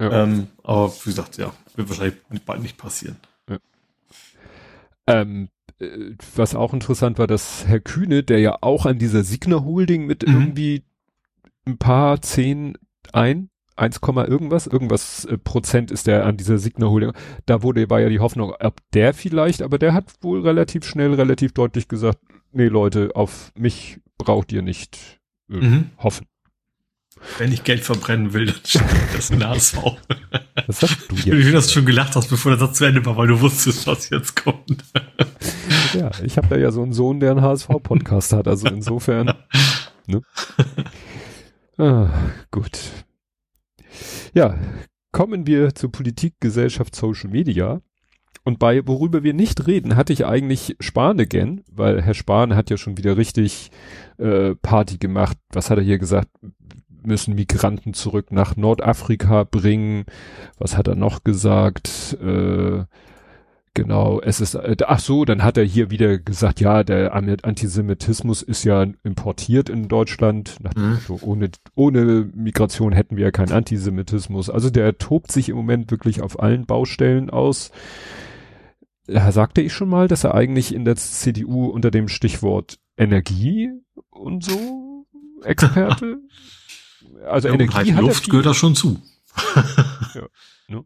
[0.00, 0.22] Ja.
[0.22, 3.16] Ähm, aber wie gesagt, ja, wird wahrscheinlich bald nicht passieren.
[3.48, 3.58] Ja.
[5.06, 5.48] Ähm,
[5.78, 10.06] äh, was auch interessant war, dass Herr Kühne, der ja auch an dieser Signer Holding
[10.06, 10.34] mit mhm.
[10.34, 10.84] irgendwie
[11.66, 12.78] ein paar zehn
[13.12, 13.49] ein
[13.80, 17.12] 1, irgendwas, irgendwas äh, Prozent ist der an dieser Signer Holding.
[17.46, 21.14] Da wurde, war ja die Hoffnung, ob der vielleicht, aber der hat wohl relativ schnell,
[21.14, 22.18] relativ deutlich gesagt,
[22.52, 25.90] nee Leute, auf mich braucht ihr nicht äh, mhm.
[25.98, 26.26] hoffen.
[27.38, 28.82] Wenn ich Geld verbrennen will, dann steht
[29.14, 29.76] das in der HSV.
[30.66, 31.26] Was sagst du jetzt?
[31.26, 33.86] Wie du das schon gelacht hast, bevor der Satz zu Ende war, weil du wusstest,
[33.86, 34.84] was jetzt kommt.
[35.94, 39.32] ja, ich habe da ja so einen Sohn, der einen HSV-Podcast hat, also insofern.
[40.06, 40.22] Ne?
[41.78, 42.10] Ah,
[42.50, 43.06] gut.
[44.32, 44.56] Ja,
[45.12, 47.80] kommen wir zur Politik, Gesellschaft, Social Media.
[48.44, 52.70] Und bei worüber wir nicht reden, hatte ich eigentlich Spahn again, weil Herr Spahn hat
[52.70, 53.70] ja schon wieder richtig
[54.18, 55.36] äh, Party gemacht.
[55.52, 56.28] Was hat er hier gesagt?
[57.02, 60.04] Müssen Migranten zurück nach Nordafrika bringen.
[60.58, 62.16] Was hat er noch gesagt?
[62.22, 62.84] Äh,
[63.74, 68.42] Genau, es ist, äh, ach so, dann hat er hier wieder gesagt, ja, der Antisemitismus
[68.42, 70.56] ist ja importiert in Deutschland.
[70.74, 70.98] Mhm.
[71.08, 74.50] Motto, ohne, ohne Migration hätten wir ja keinen Antisemitismus.
[74.50, 77.70] Also der tobt sich im Moment wirklich auf allen Baustellen aus.
[79.06, 83.70] Da sagte ich schon mal, dass er eigentlich in der CDU unter dem Stichwort Energie
[84.10, 85.06] und so
[85.44, 86.18] Experte,
[87.26, 89.00] also ja, Energie Luft gehört da schon zu.
[90.14, 90.26] ja,
[90.68, 90.84] ne?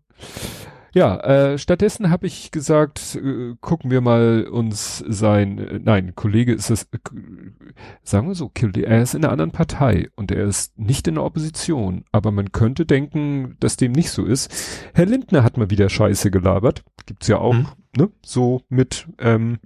[0.95, 6.53] Ja, äh, stattdessen habe ich gesagt, äh, gucken wir mal uns sein, äh, nein, Kollege
[6.53, 6.99] ist es, äh,
[8.05, 11.25] sagen wir so, er ist in einer anderen Partei und er ist nicht in der
[11.25, 14.55] Opposition, aber man könnte denken, dass dem nicht so ist.
[14.95, 17.67] Herr Lindner hat mal wieder Scheiße gelabert, gibt's ja auch, mhm.
[17.97, 19.59] ne, so mit, ähm,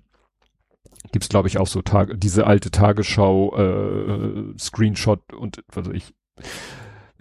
[1.13, 6.15] Gibt's, glaube ich, auch so Tage, diese alte Tagesschau, äh, Screenshot und was weiß ich.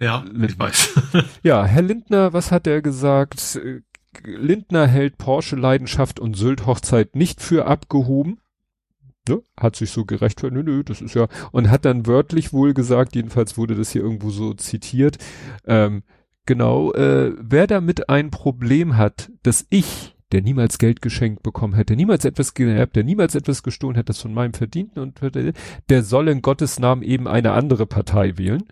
[0.00, 1.00] Ja, ich weiß.
[1.42, 3.58] ja, Herr Lindner, was hat er gesagt?
[4.24, 8.38] Lindner hält Porsche Leidenschaft und Sylt Hochzeit nicht für abgehoben.
[9.28, 9.42] Ne?
[9.58, 13.14] Hat sich so gerechtfertigt, nö, nö, das ist ja, und hat dann wörtlich wohl gesagt,
[13.14, 15.18] jedenfalls wurde das hier irgendwo so zitiert,
[15.66, 16.02] ähm,
[16.46, 21.96] genau, äh, wer damit ein Problem hat, dass ich der niemals Geld geschenkt bekommen hätte,
[21.96, 25.18] niemals etwas geerbt, der niemals etwas gestohlen hätte, das von meinem Verdienten und
[25.88, 28.64] der soll in Gottes Namen eben eine andere Partei wählen.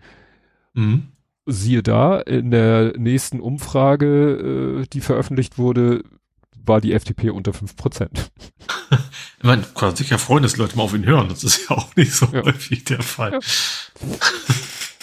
[0.73, 1.07] Mhm.
[1.47, 6.03] Siehe da, in der nächsten Umfrage, äh, die veröffentlicht wurde,
[6.65, 8.31] war die FDP unter fünf Prozent.
[9.37, 11.29] ich meine, kann sich ja freuen, dass Leute mal auf ihn hören.
[11.29, 12.43] Das ist ja auch nicht so ja.
[12.43, 13.31] häufig der Fall.
[13.31, 13.39] Ja.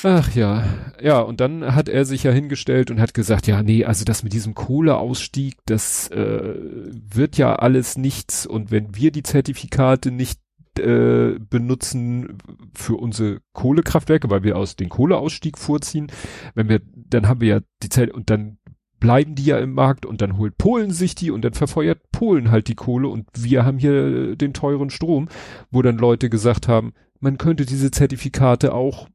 [0.07, 0.65] Ach ja,
[1.01, 4.23] ja, und dann hat er sich ja hingestellt und hat gesagt, ja, nee, also das
[4.23, 6.57] mit diesem Kohleausstieg, das äh,
[6.93, 10.39] wird ja alles nichts und wenn wir die Zertifikate nicht
[10.79, 12.39] äh, benutzen
[12.75, 16.11] für unsere Kohlekraftwerke, weil wir aus den Kohleausstieg vorziehen,
[16.55, 18.59] wenn wir, dann haben wir ja die Zelt und dann
[19.01, 22.51] bleiben die ja im Markt und dann holt Polen sich die und dann verfeuert Polen
[22.51, 25.29] halt die Kohle und wir haben hier den teuren Strom,
[25.71, 29.09] wo dann Leute gesagt haben, man könnte diese Zertifikate auch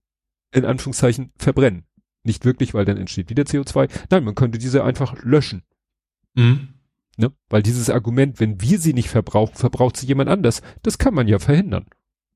[0.53, 1.85] in Anführungszeichen verbrennen.
[2.23, 3.89] Nicht wirklich, weil dann entsteht wieder CO2.
[4.09, 5.63] Nein, man könnte diese einfach löschen.
[6.35, 6.69] Mhm.
[7.19, 7.33] Ne?
[7.49, 10.61] Weil dieses Argument, wenn wir sie nicht verbrauchen, verbraucht sie jemand anders.
[10.83, 11.85] Das kann man ja verhindern.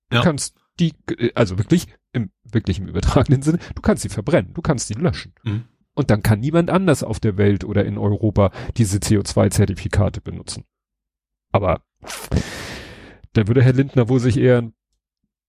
[0.09, 0.23] Du ja.
[0.23, 0.93] kannst die,
[1.35, 5.33] also wirklich, im, wirklich im übertragenen Sinne, du kannst sie verbrennen, du kannst sie löschen.
[5.43, 5.63] Mhm.
[5.93, 10.65] Und dann kann niemand anders auf der Welt oder in Europa diese CO2-Zertifikate benutzen.
[11.53, 11.81] Aber
[13.31, 14.69] da würde Herr Lindner wohl sich eher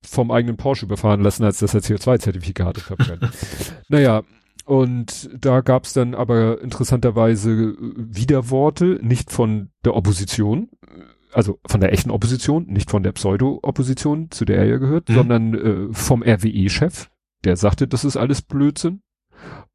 [0.07, 3.33] vom eigenen Porsche überfahren lassen, als dass er CO2-Zertifikate verbrennt.
[3.89, 4.23] naja,
[4.65, 10.71] und da gab's dann aber interessanterweise äh, Widerworte, nicht von der Opposition,
[11.33, 15.15] also von der echten Opposition, nicht von der Pseudo-Opposition, zu der er ja gehört, mhm.
[15.15, 17.11] sondern äh, vom RWE-Chef,
[17.45, 19.03] der sagte, das ist alles Blödsinn.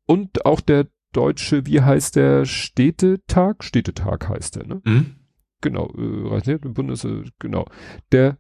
[0.06, 3.64] Und auch der deutsche, wie heißt der, Städtetag?
[3.64, 4.82] Städtetag heißt der, ne?
[4.86, 5.16] Mhm.
[5.62, 7.66] Genau, äh, Bundes, äh, genau.
[8.12, 8.38] Der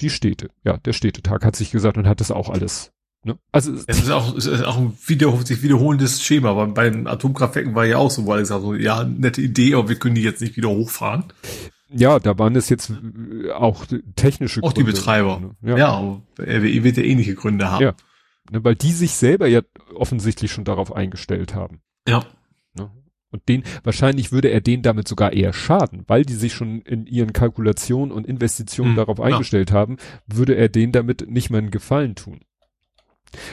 [0.00, 0.50] die Städte.
[0.64, 2.92] Ja, der Städtetag hat sich gesagt und hat das auch alles.
[3.24, 3.38] Ne?
[3.52, 6.50] Also es ist auch, es ist auch ein wieder, sich wiederholendes Schema.
[6.50, 9.74] Aber bei den Atomkraftwerken war ja auch so, weil ich sage so, ja, nette Idee,
[9.74, 11.24] aber wir können die jetzt nicht wieder hochfahren.
[11.90, 14.92] Ja, da waren es jetzt äh, auch technische Auch Gründe.
[14.92, 15.40] die Betreiber.
[15.40, 15.70] Ne?
[15.70, 17.82] Ja, ja RWE wird ja ähnliche Gründe haben.
[17.82, 17.94] Ja,
[18.50, 19.62] ne, weil die sich selber ja
[19.94, 21.80] offensichtlich schon darauf eingestellt haben.
[22.06, 22.24] Ja.
[23.34, 27.04] Und den, wahrscheinlich würde er denen damit sogar eher schaden, weil die sich schon in
[27.04, 29.76] ihren Kalkulationen und Investitionen mhm, darauf eingestellt ja.
[29.76, 29.96] haben,
[30.28, 32.42] würde er denen damit nicht mehr einen Gefallen tun.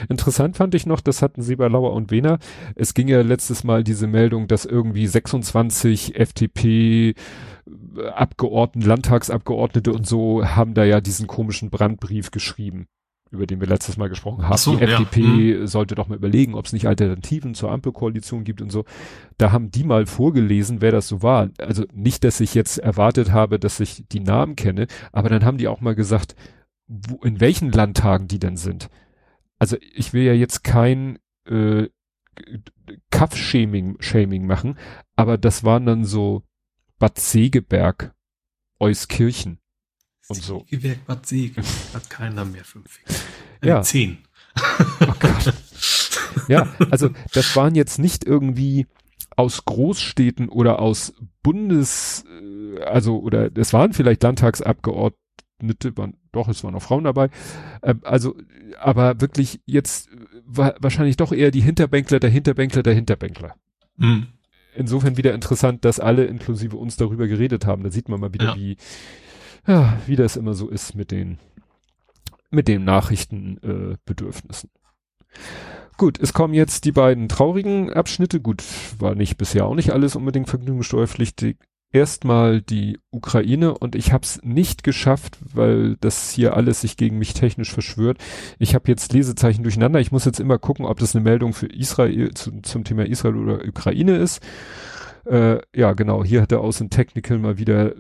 [0.10, 2.40] Interessant fand ich noch, das hatten sie bei Lauer und Wehner.
[2.76, 7.16] Es ging ja letztes Mal diese Meldung, dass irgendwie 26 FDP
[8.14, 12.88] Abgeordneten, Landtagsabgeordnete und so haben da ja diesen komischen Brandbrief geschrieben
[13.32, 14.58] über den wir letztes Mal gesprochen haben.
[14.58, 14.90] So, die ja.
[14.90, 15.68] FDP hm.
[15.68, 18.84] sollte doch mal überlegen, ob es nicht Alternativen zur Ampelkoalition gibt und so.
[19.38, 21.50] Da haben die mal vorgelesen, wer das so war.
[21.58, 25.58] Also nicht, dass ich jetzt erwartet habe, dass ich die Namen kenne, aber dann haben
[25.58, 26.36] die auch mal gesagt,
[26.88, 28.90] wo, in welchen Landtagen die denn sind.
[29.62, 31.88] Also ich will ja jetzt kein äh,
[33.12, 34.80] Kaff-Shaming Shaming machen,
[35.16, 36.42] aber das waren dann so
[36.98, 38.16] Bad Segeberg,
[38.80, 39.60] Euskirchen,
[40.30, 40.66] und so.
[40.68, 43.02] Gewerk Bad Segel hat keiner mehr fünf
[43.62, 43.84] äh, Ja.
[43.84, 44.18] Zehn.
[45.00, 45.54] Oh Gott.
[46.48, 48.88] ja, also das waren jetzt nicht irgendwie
[49.36, 55.21] aus Großstädten oder aus Bundes, äh, also oder es waren vielleicht Landtagsabgeordnete,
[55.96, 57.30] waren, doch, es waren auch Frauen dabei,
[57.82, 58.36] äh, also
[58.80, 60.10] aber wirklich jetzt
[60.46, 63.56] war wahrscheinlich doch eher die Hinterbänkler, der Hinterbänkler, der Hinterbänkler.
[63.98, 64.28] Mhm.
[64.74, 67.84] Insofern wieder interessant, dass alle inklusive uns darüber geredet haben.
[67.84, 68.56] Da sieht man mal wieder, ja.
[68.56, 68.78] wie
[69.68, 71.38] ja, wie das immer so ist mit den,
[72.50, 74.70] mit den Nachrichtenbedürfnissen.
[74.70, 74.80] Äh,
[75.98, 78.42] Gut, es kommen jetzt die beiden traurigen Abschnitte.
[78.42, 78.64] Gut,
[78.98, 81.58] war nicht bisher auch nicht alles unbedingt vergnügungssteuerpflichtig.
[81.94, 87.18] Erstmal die Ukraine und ich habe es nicht geschafft, weil das hier alles sich gegen
[87.18, 88.18] mich technisch verschwört.
[88.60, 90.00] Ich habe jetzt Lesezeichen durcheinander.
[90.00, 93.36] Ich muss jetzt immer gucken, ob das eine Meldung für Israel zu, zum Thema Israel
[93.36, 94.42] oder Ukraine ist.
[95.26, 97.96] Äh, ja, genau, hier hat er aus dem Technical mal wieder äh,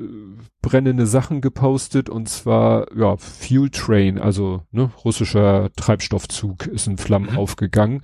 [0.62, 7.32] brennende Sachen gepostet und zwar, ja, Fuel Train, also ne, russischer Treibstoffzug ist in Flammen
[7.32, 7.38] mhm.
[7.38, 8.02] aufgegangen.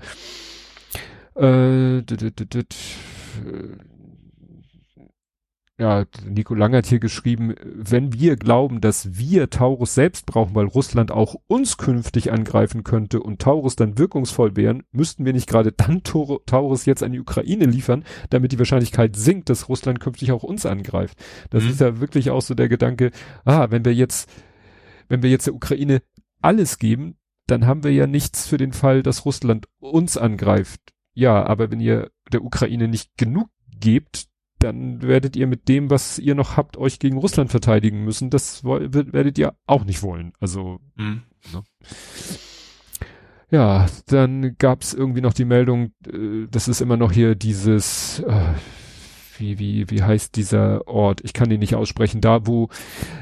[1.35, 2.03] Äh,
[5.79, 10.65] ja, Nico Lang hat hier geschrieben, wenn wir glauben, dass wir Taurus selbst brauchen, weil
[10.65, 15.71] Russland auch uns künftig angreifen könnte und Taurus dann wirkungsvoll wären, müssten wir nicht gerade
[15.71, 20.43] dann Taurus jetzt an die Ukraine liefern, damit die Wahrscheinlichkeit sinkt, dass Russland künftig auch
[20.43, 21.17] uns angreift.
[21.51, 21.69] Das mhm.
[21.69, 23.11] ist ja wirklich auch so der Gedanke,
[23.45, 24.29] ah, wenn wir jetzt
[25.09, 26.01] wenn wir jetzt der Ukraine
[26.41, 27.17] alles geben,
[27.47, 30.81] dann haben wir ja nichts für den Fall, dass Russland uns angreift.
[31.13, 33.49] Ja, aber wenn ihr der Ukraine nicht genug
[33.79, 34.26] gebt,
[34.59, 38.29] dann werdet ihr mit dem, was ihr noch habt, euch gegen Russland verteidigen müssen.
[38.29, 40.33] Das werdet ihr auch nicht wollen.
[40.39, 41.23] Also, mhm.
[41.53, 41.63] ne?
[43.49, 48.53] ja, dann gab's irgendwie noch die Meldung, äh, das ist immer noch hier dieses, äh,
[49.37, 51.21] wie, wie, wie heißt dieser Ort?
[51.23, 52.21] Ich kann ihn nicht aussprechen.
[52.21, 52.69] Da, wo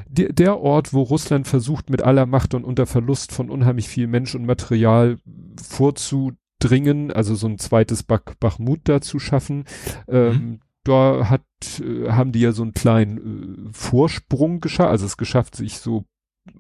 [0.08, 4.08] der, der Ort, wo Russland versucht, mit aller Macht und unter Verlust von unheimlich viel
[4.08, 5.18] Mensch und Material
[5.62, 9.66] vorzudringen, also so ein zweites Bach, Bachmut da zu schaffen.
[10.08, 11.44] Ähm, mhm da hat,
[11.80, 16.06] äh, haben die ja so einen kleinen äh, Vorsprung geschafft, also es geschafft, sich so
[16.48, 16.52] äh,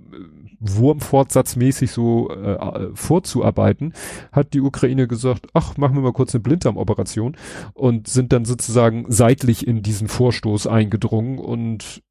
[0.59, 3.93] Wurmfortsatzmäßig so äh, äh, vorzuarbeiten,
[4.31, 7.37] hat die Ukraine gesagt, ach, machen wir mal kurz eine Blinddarmoperation
[7.73, 12.03] und sind dann sozusagen seitlich in diesen Vorstoß eingedrungen und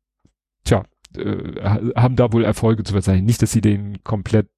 [0.65, 0.85] tja,
[1.17, 1.61] äh,
[1.97, 3.27] haben da wohl Erfolge zu verzeichnen.
[3.27, 4.49] Nicht, dass sie den komplett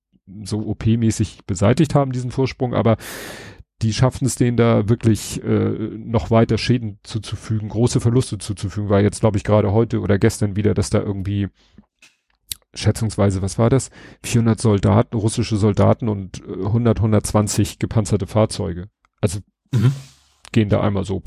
[0.43, 2.97] so OP-mäßig beseitigt haben, diesen Vorsprung, aber
[3.83, 5.68] die schaffen es denen da wirklich äh,
[5.99, 10.57] noch weiter Schäden zuzufügen, große Verluste zuzufügen, weil jetzt glaube ich gerade heute oder gestern
[10.57, 11.49] wieder, dass da irgendwie
[12.74, 13.91] schätzungsweise, was war das?
[14.22, 18.89] 400 Soldaten, russische Soldaten und 100, äh, 120 gepanzerte Fahrzeuge.
[19.20, 19.41] Also
[19.72, 19.93] mhm.
[20.53, 21.22] gehen da einmal so.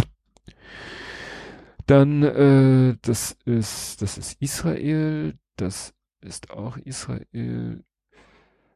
[1.85, 7.83] Dann, äh, das ist, das ist Israel, das ist auch Israel.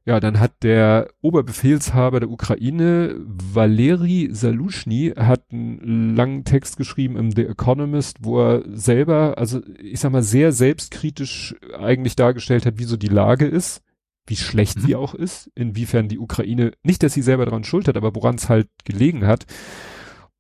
[0.06, 7.32] Ja, dann hat der Oberbefehlshaber der Ukraine, Valeri Salushny, hat einen langen Text geschrieben im
[7.32, 12.84] The Economist, wo er selber, also ich sag mal, sehr selbstkritisch eigentlich dargestellt hat, wie
[12.84, 13.82] so die Lage ist,
[14.28, 14.82] wie schlecht mhm.
[14.82, 18.36] sie auch ist, inwiefern die Ukraine, nicht, dass sie selber daran schuld hat, aber woran
[18.36, 19.46] es halt gelegen hat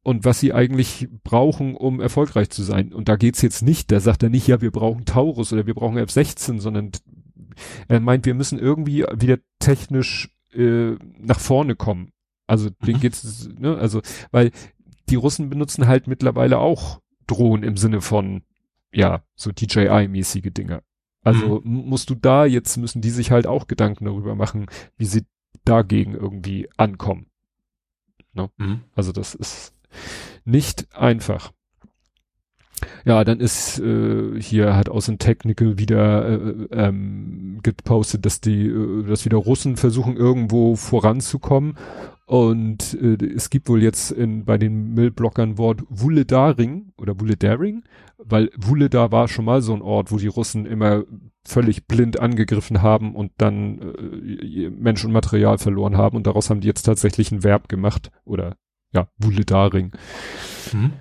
[0.03, 2.93] und was sie eigentlich brauchen, um erfolgreich zu sein.
[2.93, 5.73] Und da geht's jetzt nicht, da sagt er nicht, ja, wir brauchen Taurus oder wir
[5.73, 6.91] brauchen F-16, sondern
[7.87, 12.11] er meint, wir müssen irgendwie wieder technisch äh, nach vorne kommen.
[12.47, 12.85] Also mhm.
[12.85, 14.01] den geht's, ne, also,
[14.31, 14.51] weil
[15.09, 18.43] die Russen benutzen halt mittlerweile auch Drohnen im Sinne von,
[18.91, 20.83] ja, so DJI-mäßige Dinge.
[21.23, 21.85] Also mhm.
[21.87, 25.25] musst du da, jetzt müssen die sich halt auch Gedanken darüber machen, wie sie
[25.63, 27.27] dagegen irgendwie ankommen.
[28.33, 28.49] Ne?
[28.57, 28.81] Mhm.
[28.93, 29.73] Also das ist
[30.43, 31.53] nicht einfach.
[33.05, 38.67] Ja, dann ist äh, hier hat aus dem Technical wieder äh, ähm, gepostet, dass die,
[38.67, 41.75] äh, dass wieder Russen versuchen irgendwo voranzukommen
[42.25, 47.83] und äh, es gibt wohl jetzt in, bei den Millblockern Wort Wuledaring oder Wuledaring,
[48.17, 51.03] weil Wuledar war schon mal so ein Ort, wo die Russen immer
[51.45, 56.61] völlig blind angegriffen haben und dann äh, Mensch und Material verloren haben und daraus haben
[56.61, 58.55] die jetzt tatsächlich ein Verb gemacht oder
[58.93, 59.91] ja, Wuledaring.
[60.71, 60.93] Mhm.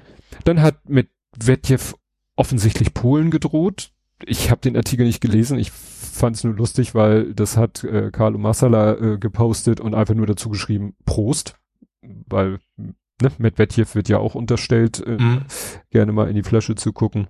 [0.44, 1.08] Dann hat mit
[1.38, 1.94] Wetjew
[2.36, 3.92] offensichtlich Polen gedroht.
[4.24, 8.10] Ich habe den Artikel nicht gelesen, ich fand es nur lustig, weil das hat äh,
[8.12, 11.56] Carlo Massala äh, gepostet und einfach nur dazu geschrieben, Prost,
[12.02, 15.44] weil ne, Medvedev wird ja auch unterstellt, äh, mhm.
[15.90, 17.28] gerne mal in die Flasche zu gucken.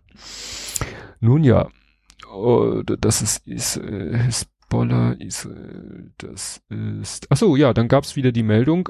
[1.20, 1.68] Nun ja,
[2.32, 8.32] oh, das ist, ist äh, Hezbollah, Israel, das ist, ach so, ja, dann gab's wieder
[8.32, 8.88] die Meldung,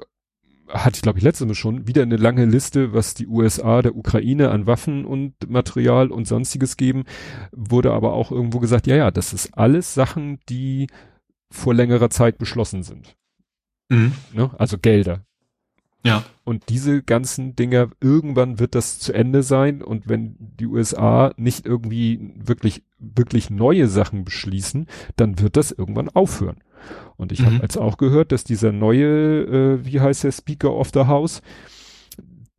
[0.73, 3.97] hatte ich glaube ich letztes Mal schon, wieder eine lange Liste, was die USA der
[3.97, 7.05] Ukraine an Waffen und Material und sonstiges geben,
[7.53, 10.89] wurde aber auch irgendwo gesagt, ja, ja, das ist alles Sachen, die
[11.51, 13.17] vor längerer Zeit beschlossen sind.
[13.89, 14.13] Mhm.
[14.33, 14.51] Ne?
[14.59, 15.25] Also Gelder.
[16.05, 16.25] Ja.
[16.45, 21.65] Und diese ganzen Dinger, irgendwann wird das zu Ende sein und wenn die USA nicht
[21.65, 26.57] irgendwie wirklich, wirklich neue Sachen beschließen, dann wird das irgendwann aufhören.
[27.17, 27.47] Und ich mhm.
[27.47, 31.43] habe jetzt auch gehört, dass dieser neue, äh, wie heißt der Speaker of the House,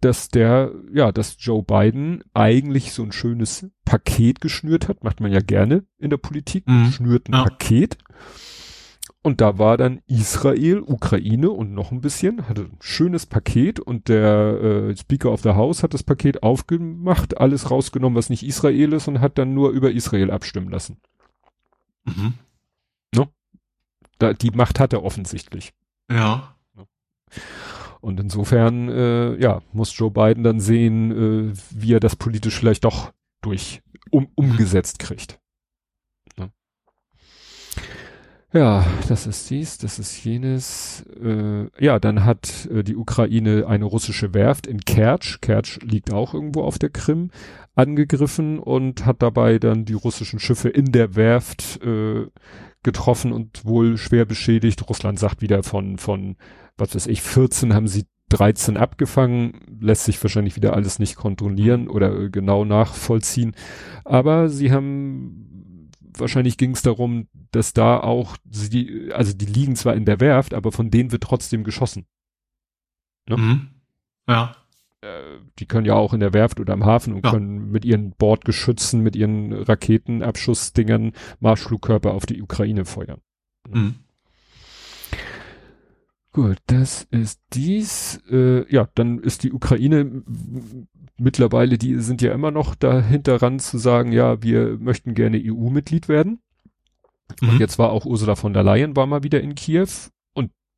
[0.01, 5.31] dass der, ja, dass Joe Biden eigentlich so ein schönes Paket geschnürt hat, macht man
[5.31, 6.91] ja gerne in der Politik, mhm.
[6.91, 7.43] schnürt ein ja.
[7.43, 7.97] Paket.
[9.25, 14.09] Und da war dann Israel, Ukraine und noch ein bisschen, hatte ein schönes Paket und
[14.09, 18.91] der äh, Speaker of the House hat das Paket aufgemacht, alles rausgenommen, was nicht Israel
[18.91, 20.97] ist und hat dann nur über Israel abstimmen lassen.
[22.03, 22.33] Mhm.
[23.15, 23.27] No?
[24.23, 25.73] Da, die Macht hat er offensichtlich.
[26.09, 26.55] Ja.
[27.99, 32.85] Und insofern, äh, ja, muss Joe Biden dann sehen, äh, wie er das politisch vielleicht
[32.85, 33.11] doch
[33.41, 35.39] durch um, umgesetzt kriegt.
[36.37, 36.49] Ja.
[38.53, 41.05] ja, das ist dies, das ist jenes.
[41.21, 46.33] Äh, ja, dann hat äh, die Ukraine eine russische Werft in Kertsch, Kertsch liegt auch
[46.33, 47.31] irgendwo auf der Krim,
[47.75, 52.27] angegriffen und hat dabei dann die russischen Schiffe in der Werft äh,
[52.83, 54.87] getroffen und wohl schwer beschädigt.
[54.89, 56.35] Russland sagt wieder von, von,
[56.77, 61.87] was weiß ich, 14 haben sie 13 abgefangen, lässt sich wahrscheinlich wieder alles nicht kontrollieren
[61.87, 63.55] oder genau nachvollziehen.
[64.05, 69.95] Aber sie haben wahrscheinlich ging es darum, dass da auch sie, also die liegen zwar
[69.95, 72.05] in der Werft, aber von denen wird trotzdem geschossen.
[73.27, 73.37] Ne?
[73.37, 73.69] Mhm.
[74.27, 74.55] Ja.
[75.59, 77.31] Die können ja auch in der Werft oder am Hafen und ja.
[77.31, 83.21] können mit ihren Bordgeschützen, mit ihren Raketenabschussdingern Marschflugkörper auf die Ukraine feuern.
[83.69, 83.95] Mhm.
[86.31, 88.19] Gut, das ist dies.
[88.29, 90.23] Äh, ja, dann ist die Ukraine
[91.17, 96.09] mittlerweile, die sind ja immer noch dahinter ran zu sagen, ja, wir möchten gerne EU-Mitglied
[96.09, 96.41] werden.
[97.39, 97.49] Mhm.
[97.49, 99.87] Und jetzt war auch Ursula von der Leyen war mal wieder in Kiew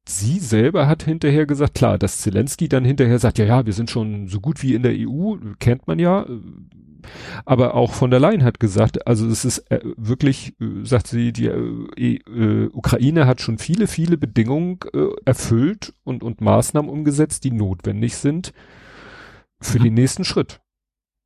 [0.08, 3.90] sie selber hat hinterher gesagt, klar, dass Zelensky dann hinterher sagt, ja, ja, wir sind
[3.90, 6.26] schon so gut wie in der EU, kennt man ja.
[7.46, 11.32] Aber auch von der Leyen hat gesagt, also es ist äh, wirklich, äh, sagt sie,
[11.32, 17.44] die äh, äh, Ukraine hat schon viele, viele Bedingungen äh, erfüllt und, und Maßnahmen umgesetzt,
[17.44, 18.54] die notwendig sind,
[19.60, 19.84] für mhm.
[19.84, 20.62] den nächsten Schritt.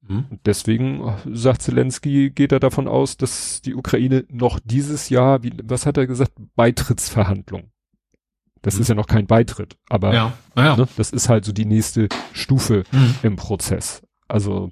[0.02, 0.26] Mhm.
[0.30, 5.54] Und deswegen sagt Zelensky, geht er davon aus, dass die Ukraine noch dieses Jahr, wie,
[5.64, 7.72] was hat er gesagt, Beitrittsverhandlung.
[8.62, 8.82] Das mhm.
[8.82, 10.34] ist ja noch kein Beitritt, aber ja.
[10.56, 10.76] Ja.
[10.76, 13.16] Ne, das ist halt so die nächste Stufe mhm.
[13.24, 14.02] im Prozess.
[14.28, 14.72] Also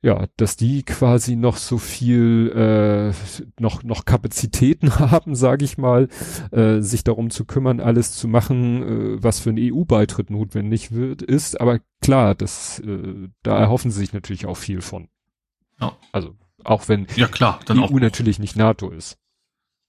[0.00, 6.08] ja, dass die quasi noch so viel äh, noch noch Kapazitäten haben, sage ich mal,
[6.52, 8.82] äh, sich darum zu kümmern, alles zu machen,
[9.16, 11.60] äh, was für einen EU-Beitritt notwendig wird, ist.
[11.60, 15.08] Aber klar, das äh, da erhoffen sie sich natürlich auch viel von.
[15.80, 15.96] Ja.
[16.12, 19.18] Also auch wenn ja klar, dann EU auch natürlich nicht NATO ist.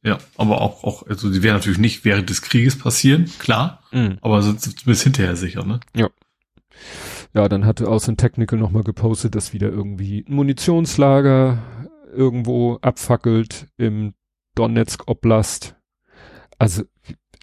[0.02, 4.18] Ja, aber auch, auch, also die werden natürlich nicht während des Krieges passieren, klar, mhm.
[4.22, 5.80] aber sind zumindest hinterher sicher, ne?
[5.96, 6.10] Ja.
[7.34, 11.62] Ja, dann hatte Außen Technical nochmal gepostet, dass wieder irgendwie ein Munitionslager
[12.12, 14.14] irgendwo abfackelt im
[14.56, 15.76] Donetsk Oblast.
[16.58, 16.84] Also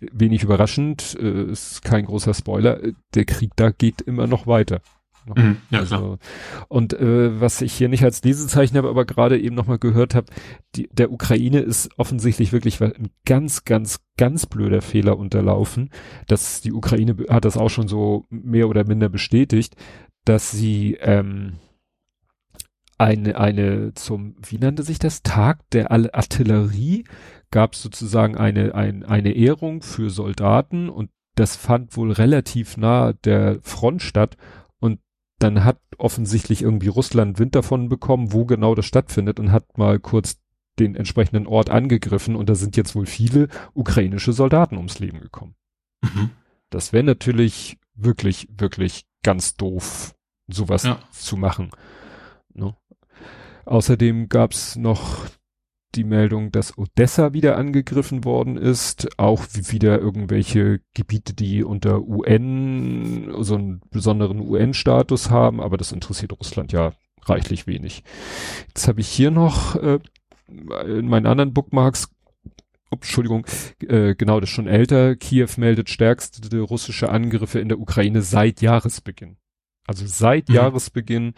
[0.00, 2.80] wenig überraschend, äh, ist kein großer Spoiler,
[3.14, 4.80] der Krieg da geht immer noch weiter.
[5.34, 6.18] Mhm, ja, also, klar.
[6.68, 10.26] Und äh, was ich hier nicht als Lesezeichen habe, aber gerade eben nochmal gehört habe,
[10.74, 15.90] die, der Ukraine ist offensichtlich wirklich ein ganz, ganz, ganz blöder Fehler unterlaufen.
[16.28, 19.74] Dass die Ukraine hat das auch schon so mehr oder minder bestätigt,
[20.24, 21.54] dass sie ähm,
[22.98, 27.04] eine, eine zum, wie nannte sich das, Tag der Artillerie,
[27.50, 33.12] gab es sozusagen eine, ein, eine Ehrung für Soldaten und das fand wohl relativ nah
[33.12, 34.36] der Front statt
[35.38, 39.98] dann hat offensichtlich irgendwie Russland Wind davon bekommen, wo genau das stattfindet und hat mal
[39.98, 40.38] kurz
[40.78, 45.54] den entsprechenden Ort angegriffen und da sind jetzt wohl viele ukrainische Soldaten ums Leben gekommen.
[46.02, 46.30] Mhm.
[46.70, 50.14] Das wäre natürlich wirklich, wirklich ganz doof,
[50.48, 50.98] sowas ja.
[51.12, 51.70] zu machen.
[52.52, 52.76] Ne?
[53.64, 55.26] Außerdem gab's noch
[55.96, 63.32] die Meldung, dass Odessa wieder angegriffen worden ist, auch wieder irgendwelche Gebiete, die unter UN
[63.40, 66.92] so einen besonderen UN-Status haben, aber das interessiert Russland ja
[67.24, 68.04] reichlich wenig.
[68.68, 69.98] Jetzt habe ich hier noch äh,
[70.86, 72.08] in meinen anderen Bookmarks
[72.90, 73.46] Entschuldigung,
[73.80, 75.16] äh, genau, das ist schon älter.
[75.16, 79.36] Kiew meldet stärkste russische Angriffe in der Ukraine seit Jahresbeginn.
[79.86, 80.54] Also seit mhm.
[80.54, 81.34] Jahresbeginn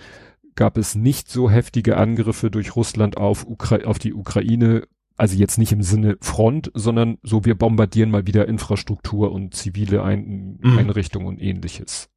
[0.59, 5.57] gab es nicht so heftige Angriffe durch Russland auf, Ukra auf die Ukraine, also jetzt
[5.57, 10.79] nicht im Sinne Front, sondern so wir bombardieren mal wieder Infrastruktur und zivile Ein mhm.
[10.79, 12.11] Einrichtungen und ähnliches.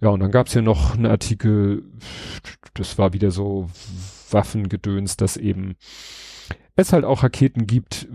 [0.00, 1.82] Ja, und dann gab's hier noch einen Artikel,
[2.74, 3.68] das war wieder so
[4.30, 5.74] Waffengedöns, dass eben
[6.76, 8.06] es halt auch Raketen gibt,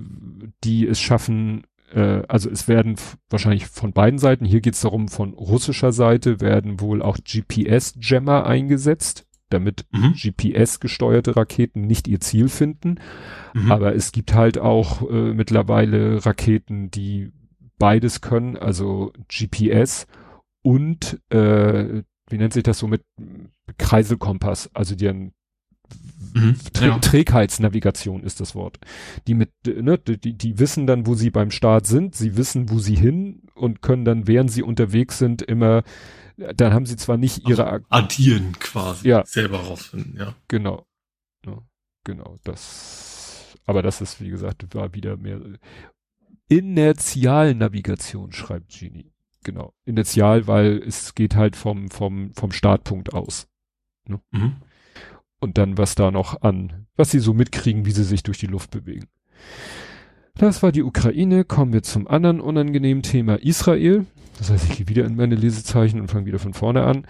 [0.64, 2.96] die es schaffen, äh, also es werden
[3.30, 8.46] wahrscheinlich von beiden Seiten, hier geht es darum, von russischer Seite werden wohl auch GPS-Jammer
[8.46, 10.14] eingesetzt, damit mhm.
[10.14, 13.00] GPS-gesteuerte Raketen nicht ihr Ziel finden.
[13.54, 13.72] Mhm.
[13.72, 17.32] Aber es gibt halt auch äh, mittlerweile Raketen, die
[17.78, 20.06] beides können, also GPS
[20.62, 23.04] und äh, wie nennt sich das so mit
[23.78, 25.34] Kreiselkompass, also die einen
[26.34, 27.00] Mhm, ja.
[27.00, 28.80] Trägheitsnavigation ist das Wort.
[29.28, 32.80] Die mit, ne, die, die wissen dann, wo sie beim Start sind, sie wissen, wo
[32.80, 35.84] sie hin und können dann, während sie unterwegs sind, immer,
[36.38, 39.26] dann haben sie zwar nicht ihre also addieren quasi, ja.
[39.26, 40.36] selber rausfinden, ja.
[40.50, 40.86] Genau.
[41.46, 41.58] Ja,
[42.04, 45.40] genau, das, aber das ist, wie gesagt, war wieder mehr
[46.50, 49.14] Inertialnavigation, schreibt Genie.
[49.44, 49.74] Genau.
[49.86, 53.48] Inertial, weil es geht halt vom, vom, vom Startpunkt aus.
[54.06, 54.20] Ne?
[54.32, 54.58] Mhm
[55.40, 58.48] und dann was da noch an, was sie so mitkriegen, wie sie sich durch die
[58.48, 59.08] Luft bewegen.
[60.36, 61.44] Das war die Ukraine.
[61.44, 64.06] Kommen wir zum anderen unangenehmen Thema Israel.
[64.38, 67.06] Das heißt, ich gehe wieder in meine Lesezeichen und fange wieder von vorne an.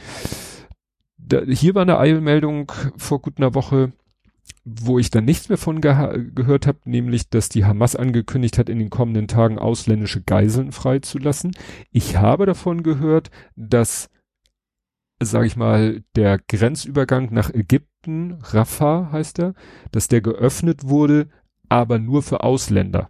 [1.18, 3.94] Da, hier war eine Eilmeldung vor gut einer Woche,
[4.66, 8.68] wo ich dann nichts mehr von ge gehört habe, nämlich, dass die Hamas angekündigt hat,
[8.68, 11.52] in den kommenden Tagen ausländische Geiseln freizulassen.
[11.92, 14.10] Ich habe davon gehört, dass,
[15.22, 19.54] sage ich mal, der Grenzübergang nach Ägypten Rafah heißt er,
[19.92, 21.28] dass der geöffnet wurde,
[21.68, 23.10] aber nur für Ausländer.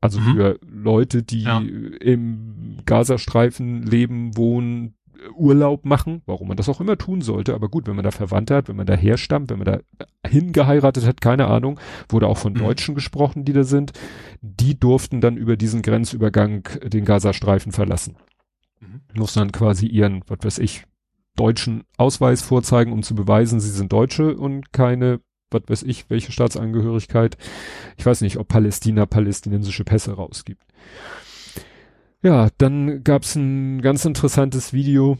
[0.00, 0.34] Also mhm.
[0.34, 1.60] für Leute, die ja.
[1.60, 4.94] im Gazastreifen leben, wohnen,
[5.34, 7.54] Urlaub machen, warum man das auch immer tun sollte.
[7.54, 9.80] Aber gut, wenn man da Verwandte hat, wenn man da herstammt, wenn man da
[10.26, 12.58] hingeheiratet hat, keine Ahnung, wurde auch von mhm.
[12.58, 13.92] Deutschen gesprochen, die da sind,
[14.40, 18.16] die durften dann über diesen Grenzübergang den Gazastreifen verlassen.
[18.80, 19.00] Mhm.
[19.14, 20.84] Muss dann quasi ihren, was weiß ich,
[21.36, 25.20] deutschen Ausweis vorzeigen, um zu beweisen, sie sind Deutsche und keine,
[25.50, 27.36] was weiß ich, welche Staatsangehörigkeit.
[27.96, 30.62] Ich weiß nicht, ob Palästina palästinensische Pässe rausgibt.
[32.22, 35.18] Ja, dann gab's ein ganz interessantes Video.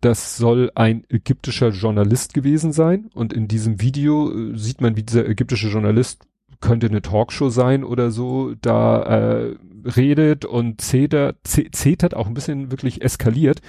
[0.00, 3.10] Das soll ein ägyptischer Journalist gewesen sein.
[3.14, 6.26] Und in diesem Video äh, sieht man, wie dieser ägyptische Journalist
[6.60, 12.70] könnte eine Talkshow sein oder so, da äh, redet und zetert, zetert auch ein bisschen
[12.70, 13.60] wirklich eskaliert.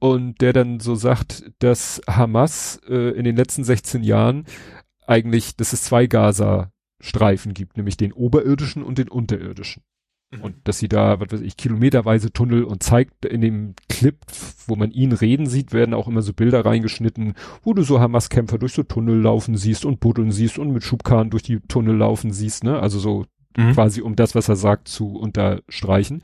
[0.00, 4.46] Und der dann so sagt, dass Hamas äh, in den letzten 16 Jahren
[5.06, 9.82] eigentlich, dass es zwei Gaza-Streifen gibt, nämlich den oberirdischen und den unterirdischen.
[10.30, 10.40] Mhm.
[10.40, 14.16] Und dass sie da, was weiß ich, kilometerweise Tunnel und zeigt in dem Clip,
[14.66, 18.58] wo man ihn reden sieht, werden auch immer so Bilder reingeschnitten, wo du so Hamas-Kämpfer
[18.58, 22.32] durch so Tunnel laufen siehst und buddeln siehst und mit Schubkarren durch die Tunnel laufen
[22.32, 22.78] siehst, ne?
[22.80, 23.26] Also so
[23.56, 23.72] mhm.
[23.72, 26.22] quasi um das, was er sagt, zu unterstreichen.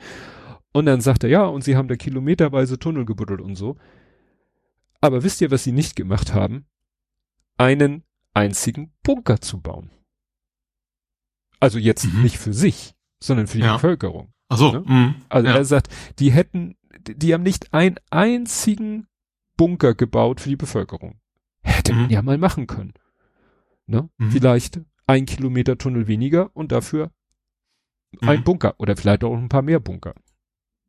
[0.76, 3.78] Und dann sagt er, ja, und sie haben da kilometerweise Tunnel gebuddelt und so.
[5.00, 6.66] Aber wisst ihr, was sie nicht gemacht haben?
[7.56, 8.04] Einen
[8.34, 9.90] einzigen Bunker zu bauen.
[11.60, 12.24] Also jetzt mhm.
[12.24, 13.72] nicht für sich, sondern für die ja.
[13.76, 14.34] Bevölkerung.
[14.50, 14.72] Ach so.
[14.72, 14.80] Ne?
[14.86, 15.14] Mhm.
[15.30, 15.54] Also ja.
[15.54, 16.76] er sagt, die hätten,
[17.08, 19.06] die haben nicht einen einzigen
[19.56, 21.18] Bunker gebaut für die Bevölkerung.
[21.62, 22.00] Hätte mhm.
[22.02, 22.92] man ja mal machen können.
[23.86, 24.10] Ne?
[24.18, 24.30] Mhm.
[24.30, 27.12] Vielleicht ein Kilometer Tunnel weniger und dafür
[28.20, 28.44] ein mhm.
[28.44, 30.12] Bunker oder vielleicht auch ein paar mehr Bunker.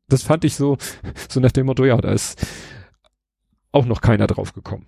[0.08, 0.78] Das fand ich so,
[1.30, 2.46] so nach dem Motto, ja, da ist
[3.72, 4.88] auch noch keiner drauf gekommen.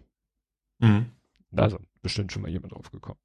[0.79, 1.07] Mhm.
[1.55, 3.19] Also, bestimmt schon mal jemand drauf gekommen.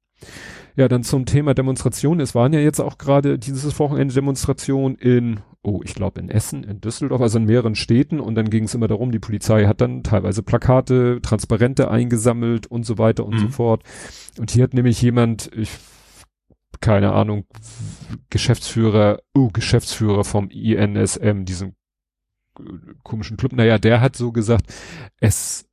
[0.75, 2.19] Ja, dann zum Thema Demonstration.
[2.19, 6.63] Es waren ja jetzt auch gerade dieses Wochenende Demonstrationen in, oh, ich glaube in Essen,
[6.63, 8.19] in Düsseldorf, also in mehreren Städten.
[8.19, 12.85] Und dann ging es immer darum, die Polizei hat dann teilweise Plakate, Transparente eingesammelt und
[12.85, 13.39] so weiter und mhm.
[13.39, 13.83] so fort.
[14.37, 15.69] Und hier hat nämlich jemand, ich,
[16.81, 17.45] keine Ahnung,
[18.29, 21.75] Geschäftsführer, oh, Geschäftsführer vom INSM, diesem
[23.03, 24.73] komischen Club, naja, der hat so gesagt,
[25.19, 25.67] es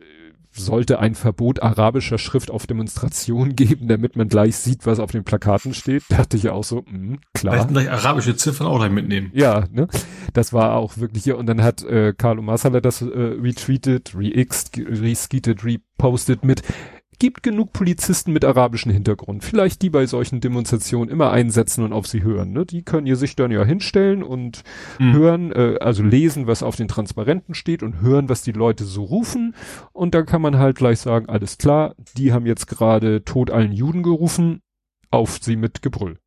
[0.55, 5.25] sollte ein Verbot arabischer Schrift auf Demonstrationen geben, damit man gleich sieht, was auf den
[5.25, 6.05] Plakaten steht.
[6.09, 7.55] Da dachte ich auch so, mh, klar.
[7.55, 9.31] Vielleicht gleich arabische Ziffern auch gleich mitnehmen.
[9.33, 9.89] Ja, ne?
[10.33, 11.39] Das war auch wirklich hier.
[11.39, 16.63] Und dann hat äh, Carlo Massala das äh, retweetet, re-xed, re-skeetet, repostet mit
[17.23, 19.45] gibt genug Polizisten mit arabischem Hintergrund.
[19.45, 22.51] Vielleicht die bei solchen Demonstrationen immer einsetzen und auf sie hören.
[22.51, 22.67] Ne?
[22.67, 24.65] Die können ihr sich dann ja hinstellen und
[24.99, 25.13] mhm.
[25.13, 29.05] hören, äh, also lesen, was auf den Transparenten steht und hören, was die Leute so
[29.05, 29.55] rufen.
[29.93, 33.71] Und dann kann man halt gleich sagen, alles klar, die haben jetzt gerade Tod allen
[33.71, 34.61] Juden gerufen,
[35.13, 36.19] auf sie mit Gebrüll.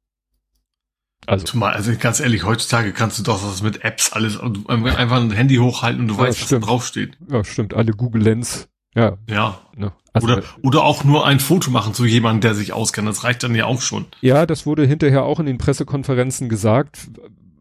[1.27, 1.43] Also.
[1.43, 5.57] Zumal, also ganz ehrlich, heutzutage kannst du doch das mit Apps alles einfach ein Handy
[5.57, 6.51] hochhalten und du ja, weißt, stimmt.
[6.51, 7.17] was da draufsteht.
[7.29, 7.73] Ja, stimmt.
[7.73, 8.69] Alle Google Lens.
[8.95, 9.17] Ja.
[9.27, 9.59] Ja.
[9.75, 9.91] Ne?
[10.15, 13.07] Also, oder, oder auch nur ein Foto machen zu jemandem, der sich auskennt.
[13.07, 14.05] Das reicht dann ja auch schon.
[14.21, 17.09] Ja, das wurde hinterher auch in den Pressekonferenzen gesagt.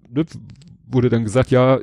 [0.08, 0.24] Ne,
[0.86, 1.80] wurde dann gesagt, ja,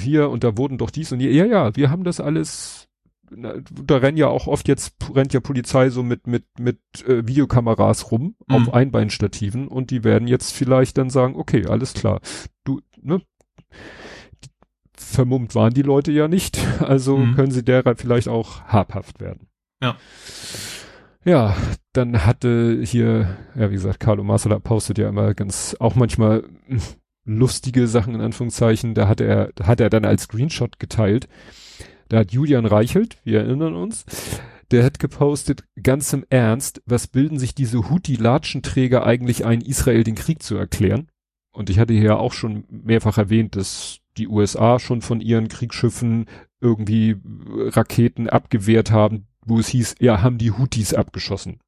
[0.00, 1.32] hier und da wurden doch dies und hier.
[1.32, 2.88] Ja, ja, wir haben das alles.
[3.28, 3.54] Na,
[3.84, 8.10] da rennen ja auch oft jetzt rennt ja Polizei so mit mit mit äh, Videokameras
[8.10, 8.54] rum mhm.
[8.54, 12.20] auf Einbeinstativen und die werden jetzt vielleicht dann sagen, okay, alles klar,
[12.64, 13.20] du ne,
[14.96, 17.34] vermummt waren die Leute ja nicht, also mhm.
[17.34, 19.48] können sie derer vielleicht auch habhaft werden.
[19.82, 19.96] Ja.
[21.24, 21.56] Ja,
[21.92, 26.44] dann hatte hier, ja, wie gesagt, Carlo Marsala postet ja immer ganz, auch manchmal
[27.24, 28.94] lustige Sachen in Anführungszeichen.
[28.94, 31.28] Da hat er, hat er dann als Screenshot geteilt.
[32.08, 34.04] Da hat Julian Reichelt, wir erinnern uns,
[34.70, 40.14] der hat gepostet, ganz im Ernst, was bilden sich diese Houthi-Latschenträger eigentlich ein, Israel den
[40.14, 41.08] Krieg zu erklären?
[41.52, 46.26] Und ich hatte hier auch schon mehrfach erwähnt, dass die USA schon von ihren Kriegsschiffen
[46.60, 47.16] irgendwie
[47.56, 51.60] Raketen abgewehrt haben, wo es hieß, ja, haben die Houthis abgeschossen.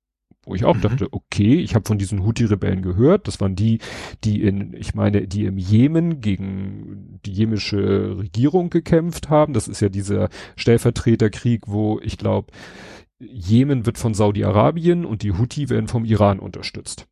[0.44, 0.80] Wo ich auch mhm.
[0.80, 3.28] dachte, okay, ich habe von diesen Houthi-Rebellen gehört.
[3.28, 3.80] Das waren die,
[4.24, 9.52] die in, ich meine, die im Jemen gegen die jemische Regierung gekämpft haben.
[9.52, 12.52] Das ist ja dieser Stellvertreterkrieg, wo ich glaube,
[13.20, 17.08] Jemen wird von Saudi-Arabien und die Houthi werden vom Iran unterstützt.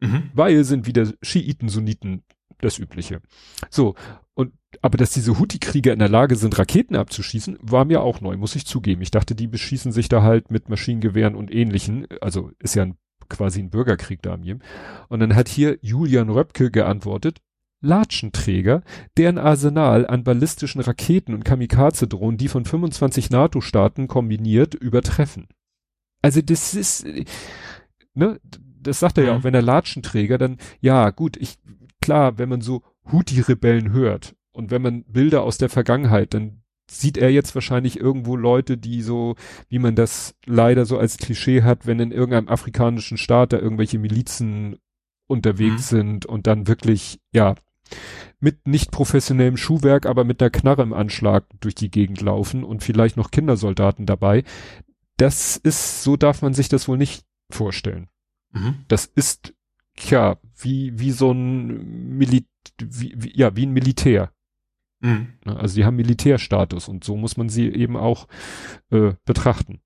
[0.00, 0.30] Mhm.
[0.34, 2.22] Weil sind wieder Schiiten, Sunniten
[2.60, 3.20] das Übliche.
[3.68, 3.94] So,
[4.34, 4.52] und
[4.82, 8.56] aber dass diese Houthi-Krieger in der Lage sind, Raketen abzuschießen, war mir auch neu, muss
[8.56, 9.02] ich zugeben.
[9.02, 12.06] Ich dachte, die beschießen sich da halt mit Maschinengewehren und ähnlichen.
[12.20, 12.96] Also ist ja ein,
[13.28, 14.62] quasi ein Bürgerkrieg da am Jemen.
[15.08, 17.40] Und dann hat hier Julian Röpke geantwortet,
[17.80, 18.82] Latschenträger,
[19.16, 25.48] deren Arsenal an ballistischen Raketen und Kamikaze-Drohnen die von 25 NATO-Staaten kombiniert übertreffen.
[26.22, 27.06] also das ist,
[28.14, 28.38] ne,
[28.80, 29.28] das sagt er mhm.
[29.28, 31.58] ja auch, wenn er Latschenträger, dann, ja, gut, ich,
[32.02, 37.16] klar, wenn man so Houthi-Rebellen hört und wenn man Bilder aus der Vergangenheit, dann sieht
[37.16, 39.36] er jetzt wahrscheinlich irgendwo Leute, die so,
[39.68, 43.98] wie man das leider so als Klischee hat, wenn in irgendeinem afrikanischen Staat da irgendwelche
[43.98, 44.76] Milizen
[45.28, 45.96] unterwegs mhm.
[45.96, 47.54] sind und dann wirklich, ja,
[48.40, 52.82] mit nicht professionellem Schuhwerk, aber mit einer Knarre im Anschlag durch die Gegend laufen und
[52.82, 54.42] vielleicht noch Kindersoldaten dabei.
[55.16, 58.08] Das ist, so darf man sich das wohl nicht vorstellen.
[58.52, 58.84] Mhm.
[58.88, 59.54] Das ist,
[60.08, 62.46] ja, wie, wie so ein Mili
[62.80, 64.32] wie, wie, ja, wie ein Militär.
[65.00, 65.28] Mhm.
[65.44, 68.28] Also die haben Militärstatus und so muss man sie eben auch
[68.90, 69.80] äh, betrachten.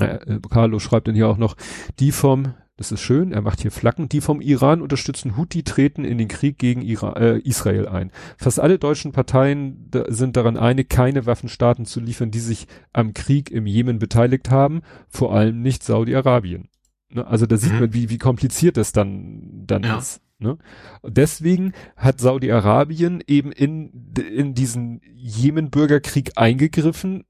[0.00, 1.56] Äh, Carlo schreibt dann hier auch noch,
[1.98, 6.04] die vom, das ist schön, er macht hier Flaggen, die vom Iran unterstützen Houthi treten
[6.04, 8.10] in den Krieg gegen Ira äh, Israel ein.
[8.38, 13.12] Fast alle deutschen Parteien da sind daran einig, keine Waffenstaaten zu liefern, die sich am
[13.12, 16.68] Krieg im Jemen beteiligt haben, vor allem nicht Saudi-Arabien.
[17.10, 17.26] Ne?
[17.26, 17.80] Also da sieht mhm.
[17.80, 19.98] man, wie, wie kompliziert das dann, dann ja.
[19.98, 20.22] ist.
[20.40, 20.56] Ne?
[21.02, 27.26] Deswegen hat Saudi-Arabien eben in, in diesen Jemen-Bürgerkrieg eingegriffen,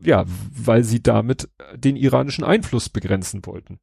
[0.00, 3.80] ja, weil sie damit den iranischen Einfluss begrenzen wollten.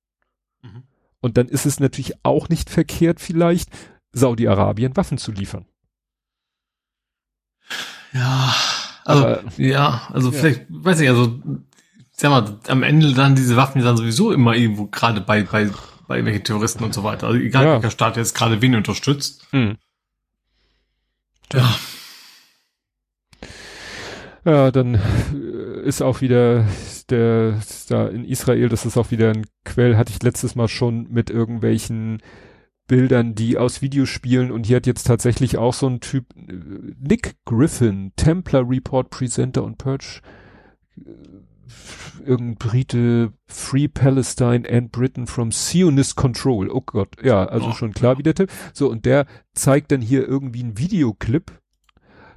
[0.61, 0.83] Mhm.
[1.19, 3.69] Und dann ist es natürlich auch nicht verkehrt, vielleicht
[4.13, 5.65] Saudi-Arabien Waffen zu liefern.
[8.13, 8.55] Ja,
[9.03, 10.37] also, Aber, ja, also ja.
[10.37, 11.41] vielleicht, weiß ich, also,
[12.11, 15.69] sag mal, am Ende dann diese Waffen dann sowieso immer irgendwo gerade bei, bei
[16.11, 17.27] bei irgendwelchen Terroristen und so weiter.
[17.27, 17.73] Also egal, ja.
[17.75, 19.47] welcher Staat jetzt gerade wen unterstützt.
[19.51, 19.77] Hm.
[21.53, 21.75] Ja.
[24.43, 26.65] Ja, dann äh, ist auch wieder
[27.09, 31.07] der da in Israel, das ist auch wieder ein Quell, hatte ich letztes Mal schon
[31.11, 32.21] mit irgendwelchen
[32.87, 36.53] Bildern, die aus Videospielen und hier hat jetzt tatsächlich auch so ein Typ äh,
[36.99, 40.19] Nick Griffin, Templar Report Presenter und Purge
[42.25, 46.69] irgendein Brite, Free Palestine and Britain from Zionist Control.
[46.69, 48.51] Oh Gott, ja, also oh, schon klar, wie der Tipp.
[48.73, 51.51] So, und der zeigt dann hier irgendwie einen Videoclip.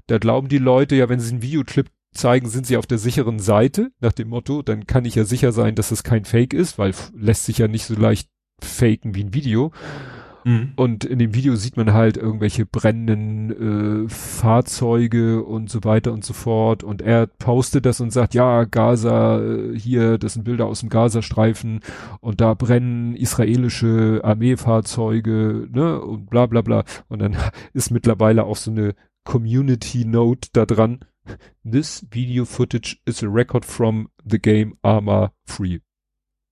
[0.07, 3.39] Da glauben die Leute ja, wenn sie einen Videoclip zeigen, sind sie auf der sicheren
[3.39, 6.79] Seite, nach dem Motto, dann kann ich ja sicher sein, dass es kein Fake ist,
[6.79, 8.29] weil lässt sich ja nicht so leicht
[8.61, 9.73] faken wie ein Video.
[10.45, 10.73] Mhm.
[10.77, 16.25] Und in dem Video sieht man halt irgendwelche brennenden äh, Fahrzeuge und so weiter und
[16.25, 16.85] so fort.
[16.85, 20.91] Und er postet das und sagt, ja, Gaza, äh, hier, das sind Bilder aus dem
[20.91, 21.81] Gazastreifen
[22.21, 26.85] und da brennen israelische Armeefahrzeuge, ne, und bla bla bla.
[27.09, 27.37] Und dann
[27.73, 31.01] ist mittlerweile auch so eine Community Note da dran.
[31.65, 35.84] This video footage is a record from the game Arma Free.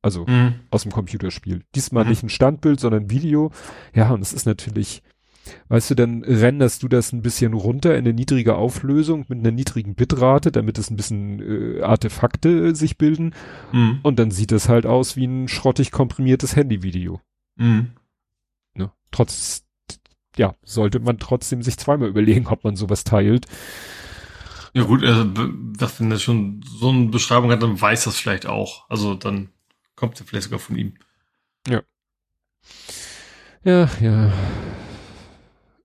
[0.02, 0.54] Also mhm.
[0.70, 1.62] aus dem Computerspiel.
[1.76, 2.10] Diesmal mhm.
[2.10, 3.52] nicht ein Standbild, sondern Video.
[3.94, 5.02] Ja, und es ist natürlich,
[5.68, 9.52] weißt du, dann renderst du das ein bisschen runter in eine niedrige Auflösung mit einer
[9.52, 13.32] niedrigen Bitrate, damit es ein bisschen äh, Artefakte äh, sich bilden.
[13.72, 14.00] Mhm.
[14.02, 17.20] Und dann sieht es halt aus wie ein schrottig komprimiertes Handyvideo.
[17.54, 17.92] Mhm.
[18.74, 18.90] Ne?
[19.12, 19.64] Trotz,
[20.36, 23.46] ja, sollte man trotzdem sich zweimal überlegen, ob man sowas teilt.
[24.74, 25.24] Ja gut, also
[25.76, 28.88] das, wenn das schon so eine Beschreibung hat, dann weiß das vielleicht auch.
[28.88, 29.50] Also dann
[30.02, 30.94] Kommt ja vielleicht sogar von ihm.
[31.68, 31.80] Ja.
[33.62, 34.32] Ja, ja.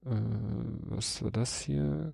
[0.08, 0.22] Äh,
[0.90, 2.14] was war das hier?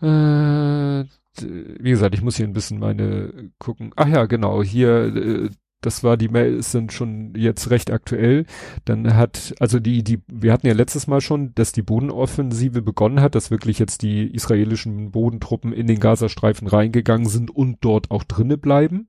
[0.00, 3.90] Äh, wie gesagt, ich muss hier ein bisschen meine gucken.
[3.96, 8.46] Ach ja, genau, hier, äh, das war die Mails sind schon jetzt recht aktuell.
[8.84, 13.20] Dann hat, also die, die, wir hatten ja letztes Mal schon, dass die Bodenoffensive begonnen
[13.20, 18.22] hat, dass wirklich jetzt die israelischen Bodentruppen in den Gazastreifen reingegangen sind und dort auch
[18.22, 19.08] drinne bleiben.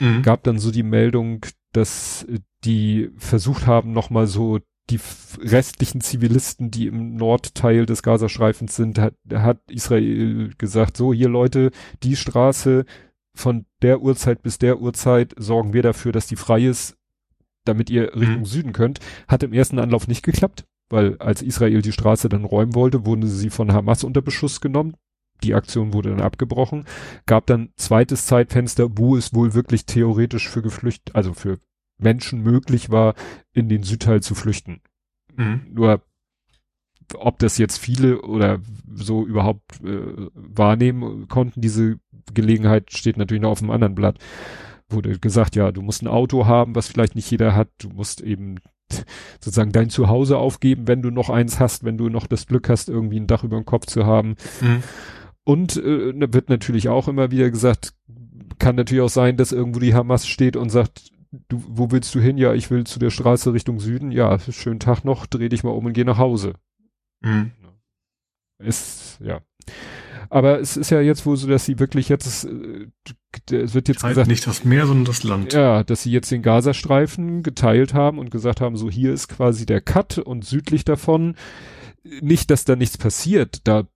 [0.00, 0.22] Mhm.
[0.22, 2.26] Gab dann so die Meldung, dass
[2.64, 4.60] die versucht haben, nochmal so
[4.90, 5.00] die
[5.38, 11.70] restlichen Zivilisten, die im Nordteil des Gazastreifens sind, hat, hat Israel gesagt, so hier Leute,
[12.02, 12.84] die Straße
[13.34, 16.96] von der Uhrzeit bis der Uhrzeit sorgen wir dafür, dass die frei ist,
[17.64, 18.46] damit ihr Richtung mhm.
[18.46, 19.00] Süden könnt.
[19.26, 23.26] Hat im ersten Anlauf nicht geklappt, weil als Israel die Straße dann räumen wollte, wurde
[23.26, 24.94] sie von Hamas unter Beschuss genommen
[25.44, 26.84] die Aktion wurde dann abgebrochen,
[27.26, 31.58] gab dann zweites Zeitfenster, wo es wohl wirklich theoretisch für geflücht, also für
[31.98, 33.14] Menschen möglich war,
[33.52, 34.80] in den Südteil zu flüchten.
[35.36, 35.62] Mhm.
[35.70, 36.02] Nur
[37.16, 38.60] ob das jetzt viele oder
[38.94, 41.98] so überhaupt äh, wahrnehmen konnten, diese
[42.32, 44.18] Gelegenheit steht natürlich noch auf einem anderen Blatt.
[44.88, 47.68] Wurde gesagt, ja, du musst ein Auto haben, was vielleicht nicht jeder hat.
[47.78, 48.56] Du musst eben
[49.40, 52.88] sozusagen dein Zuhause aufgeben, wenn du noch eins hast, wenn du noch das Glück hast,
[52.88, 54.36] irgendwie ein Dach über dem Kopf zu haben.
[54.60, 54.82] Mhm.
[55.44, 57.94] Und äh, wird natürlich auch immer wieder gesagt,
[58.58, 61.10] kann natürlich auch sein, dass irgendwo die Hamas steht und sagt,
[61.48, 62.38] du, wo willst du hin?
[62.38, 64.10] Ja, ich will zu der Straße Richtung Süden.
[64.10, 66.54] Ja, schönen Tag noch, dreh dich mal um und geh nach Hause.
[67.20, 67.52] Mhm.
[68.58, 69.40] Ist, ja.
[70.30, 72.86] Aber es ist ja jetzt wohl so, dass sie wirklich jetzt, äh,
[73.50, 75.52] es wird jetzt Halt gesagt, nicht das Meer, sondern das Land.
[75.52, 79.66] ja, dass sie jetzt den Gazastreifen geteilt haben und gesagt haben, so hier ist quasi
[79.66, 81.36] der Cut und südlich davon
[82.02, 83.86] nicht, dass da nichts passiert, da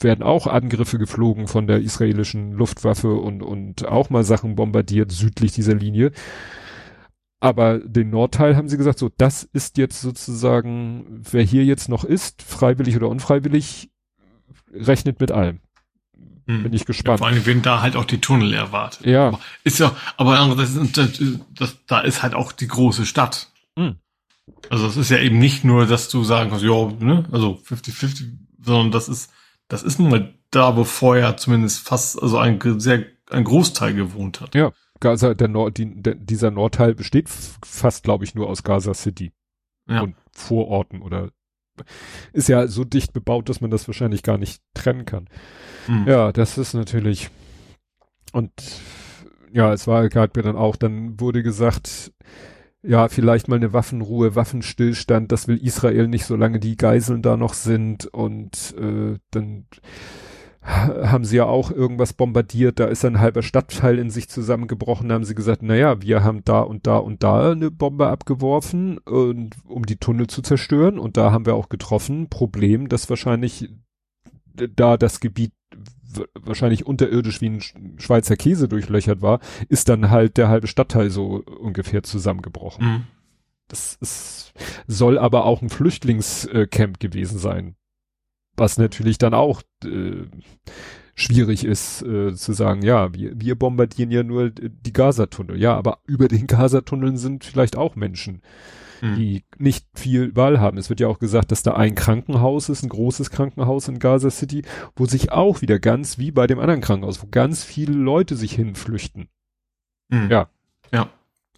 [0.00, 5.52] werden auch Angriffe geflogen von der israelischen Luftwaffe und, und auch mal Sachen bombardiert südlich
[5.52, 6.12] dieser Linie.
[7.40, 12.04] Aber den Nordteil haben sie gesagt, so, das ist jetzt sozusagen, wer hier jetzt noch
[12.04, 13.90] ist, freiwillig oder unfreiwillig,
[14.72, 15.60] rechnet mit allem.
[16.46, 16.62] Hm.
[16.62, 17.18] Bin ich Ja, gespannt.
[17.18, 19.06] vor allem, wenn da halt auch die Tunnel erwartet.
[19.06, 19.28] Ja.
[19.28, 21.20] Aber Ist ja, aber andererseits, das,
[21.54, 23.50] das, da ist halt auch die große Stadt.
[23.78, 23.96] Hm.
[24.70, 28.30] Also es ist ja eben nicht nur, dass du sagen kannst, ja, ne, also 50-50,
[28.62, 29.30] sondern das ist,
[29.68, 34.40] das ist nun mal da, wo vorher zumindest fast, also ein sehr, ein Großteil gewohnt
[34.40, 34.54] hat.
[34.54, 38.94] Ja, Gaza, der Nord, die, der, dieser Nordteil besteht fast, glaube ich, nur aus Gaza
[38.94, 39.32] City
[39.88, 40.02] Ja.
[40.02, 41.30] und Vororten oder
[42.32, 45.28] ist ja so dicht bebaut, dass man das wahrscheinlich gar nicht trennen kann.
[45.86, 46.06] Hm.
[46.06, 47.30] Ja, das ist natürlich
[48.32, 48.52] und
[49.52, 52.12] ja, es war gerade dann auch, dann wurde gesagt,
[52.86, 57.54] ja, vielleicht mal eine Waffenruhe, Waffenstillstand, das will Israel nicht, solange die Geiseln da noch
[57.54, 58.06] sind.
[58.06, 59.66] Und äh, dann
[60.62, 65.08] ha- haben sie ja auch irgendwas bombardiert, da ist ein halber Stadtteil in sich zusammengebrochen,
[65.08, 68.98] da haben sie gesagt, naja, wir haben da und da und da eine Bombe abgeworfen,
[68.98, 70.98] und, um die Tunnel zu zerstören.
[70.98, 73.70] Und da haben wir auch getroffen, Problem, dass wahrscheinlich
[74.76, 75.52] da das Gebiet
[76.34, 81.10] wahrscheinlich unterirdisch wie ein Sch- Schweizer Käse durchlöchert war, ist dann halt der halbe Stadtteil
[81.10, 82.84] so ungefähr zusammengebrochen.
[82.84, 83.02] Hm.
[83.68, 84.52] Das ist,
[84.86, 87.76] soll aber auch ein Flüchtlingscamp gewesen sein.
[88.56, 90.26] Was natürlich dann auch äh,
[91.14, 95.58] schwierig ist, äh, zu sagen, ja, wir, wir bombardieren ja nur die Gazatunnel.
[95.60, 98.42] Ja, aber über den Gazatunneln sind vielleicht auch Menschen,
[99.04, 99.16] Hm.
[99.16, 100.78] die nicht viel Wahl haben.
[100.78, 104.30] Es wird ja auch gesagt, dass da ein Krankenhaus ist, ein großes Krankenhaus in Gaza
[104.30, 104.62] City,
[104.96, 108.52] wo sich auch wieder ganz wie bei dem anderen Krankenhaus, wo ganz viele Leute sich
[108.54, 109.28] hinflüchten.
[110.10, 110.30] Hm.
[110.30, 110.48] Ja.
[110.92, 111.10] Ja.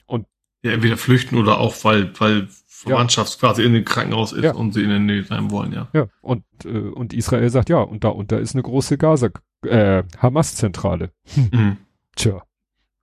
[0.06, 0.26] Und-
[0.62, 4.54] ja, entweder flüchten oder auch, weil, weil Verwandtschaft quasi in dem Krankenhaus ist Ja.
[4.54, 5.88] und sie in der Nähe sein wollen, ja.
[5.94, 9.28] Ja, und, äh, und Israel sagt, ja, und da unter ist eine große Gaza,
[9.62, 11.10] äh, Hamas-Zentrale.
[11.52, 11.76] Hm.
[12.16, 12.42] Tja,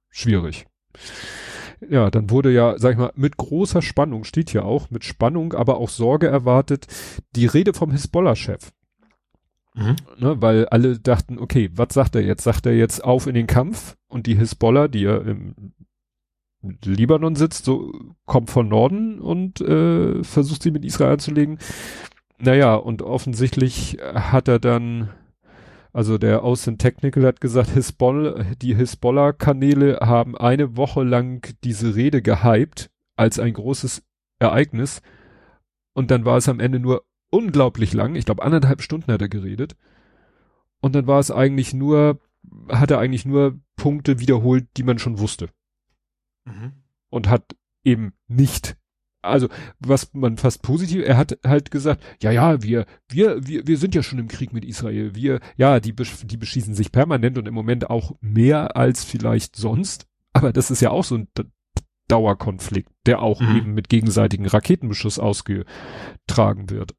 [0.09, 0.65] schwierig.
[1.89, 5.53] Ja, dann wurde ja, sag ich mal, mit großer Spannung, steht hier auch, mit Spannung,
[5.53, 6.87] aber auch Sorge erwartet,
[7.35, 8.71] die Rede vom Hisbollah-Chef.
[9.75, 9.95] Mhm.
[10.17, 12.43] Ne, weil alle dachten, okay, was sagt er jetzt?
[12.43, 13.95] Sagt er jetzt auf in den Kampf?
[14.07, 15.73] Und die Hisbollah, die ja im
[16.61, 17.91] Libanon sitzt, so
[18.25, 21.57] kommt von Norden und äh, versucht sie mit Israel anzulegen.
[22.37, 25.09] Naja, und offensichtlich hat er dann,
[25.93, 32.23] also der Austin Technical hat gesagt, Hisbollah, die Hisbollah-Kanäle haben eine Woche lang diese Rede
[32.23, 34.03] gehypt als ein großes
[34.39, 35.03] Ereignis.
[35.93, 38.15] Und dann war es am Ende nur unglaublich lang.
[38.15, 39.75] Ich glaube, anderthalb Stunden hat er geredet.
[40.81, 42.19] Und dann war es eigentlich nur,
[42.69, 45.49] hat er eigentlich nur Punkte wiederholt, die man schon wusste.
[46.45, 46.73] Mhm.
[47.09, 48.77] Und hat eben nicht,
[49.23, 49.47] also,
[49.79, 53.95] was man fast positiv, er hat halt gesagt, ja, ja, wir, wir, wir, wir sind
[53.95, 55.15] ja schon im Krieg mit Israel.
[55.15, 60.07] Wir, ja, die, die beschießen sich permanent und im Moment auch mehr als vielleicht sonst.
[60.33, 61.27] Aber das ist ja auch so ein
[62.07, 63.57] Dauerkonflikt, der auch Mhm.
[63.57, 66.95] eben mit gegenseitigen Raketenbeschuss ausgetragen wird.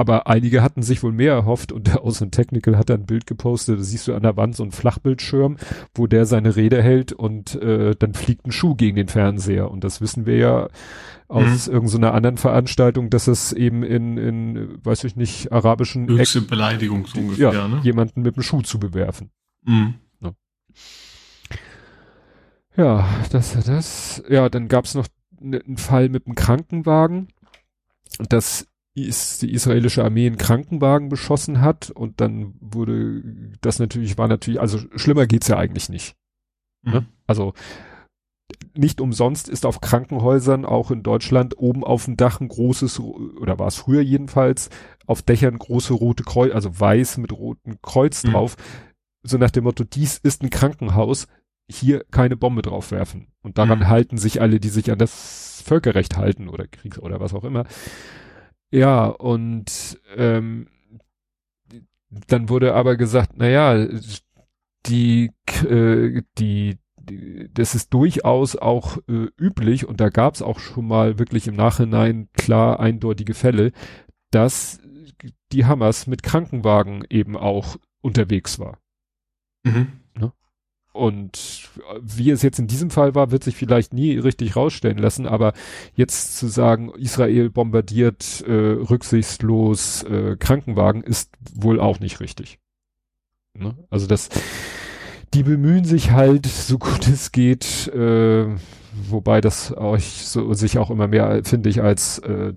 [0.00, 3.26] Aber einige hatten sich wohl mehr erhofft und der Außen Technical hat da ein Bild
[3.26, 5.58] gepostet, da siehst du an der Wand so einen Flachbildschirm,
[5.94, 9.70] wo der seine Rede hält und äh, dann fliegt ein Schuh gegen den Fernseher.
[9.70, 10.68] Und das wissen wir ja
[11.28, 17.06] aus irgendeiner anderen Veranstaltung, dass es eben in, in weiß ich nicht, arabischen Höchste Beleidigung
[17.06, 17.80] so ungefähr, ja, ne?
[17.82, 19.30] jemanden mit dem Schuh zu bewerfen.
[19.66, 19.96] Mhm.
[22.74, 25.08] Ja, das, das, ja, dann gab's noch
[25.40, 27.28] ne- einen Fall mit einem Krankenwagen,
[28.30, 33.22] dass is, die israelische Armee einen Krankenwagen beschossen hat und dann wurde
[33.60, 36.16] das natürlich, war natürlich, also schlimmer geht's ja eigentlich nicht.
[36.82, 37.02] Ne?
[37.02, 37.06] Mhm.
[37.26, 37.52] Also
[38.76, 43.58] nicht umsonst ist auf Krankenhäusern auch in Deutschland oben auf dem Dach ein großes, oder
[43.58, 44.70] war es früher jedenfalls,
[45.06, 48.32] auf Dächern große rote Kreuz, also weiß mit rotem Kreuz Mhm.
[48.32, 48.56] drauf,
[49.22, 51.26] so nach dem Motto, dies ist ein Krankenhaus,
[51.70, 53.28] hier keine Bombe drauf werfen.
[53.42, 53.88] Und daran Mhm.
[53.88, 57.64] halten sich alle, die sich an das Völkerrecht halten oder Kriegs- oder was auch immer.
[58.70, 60.68] Ja, und ähm,
[62.28, 63.86] dann wurde aber gesagt, na ja,
[64.86, 65.30] die,
[65.68, 66.78] äh, die,
[67.52, 71.56] das ist durchaus auch äh, üblich und da gab es auch schon mal wirklich im
[71.56, 73.72] Nachhinein klar eindeutige Fälle,
[74.30, 74.80] dass
[75.52, 78.78] die Hamas mit Krankenwagen eben auch unterwegs war.
[79.64, 79.99] Mhm.
[80.92, 81.68] Und
[82.00, 85.52] wie es jetzt in diesem Fall war, wird sich vielleicht nie richtig rausstellen lassen, aber
[85.94, 92.58] jetzt zu sagen, Israel bombardiert äh, rücksichtslos äh, Krankenwagen, ist wohl auch nicht richtig.
[93.56, 93.76] Ne?
[93.88, 94.30] Also das,
[95.32, 98.46] die bemühen sich halt, so gut es geht, äh,
[99.08, 102.52] wobei das euch so, sich auch immer mehr, finde ich, als äh,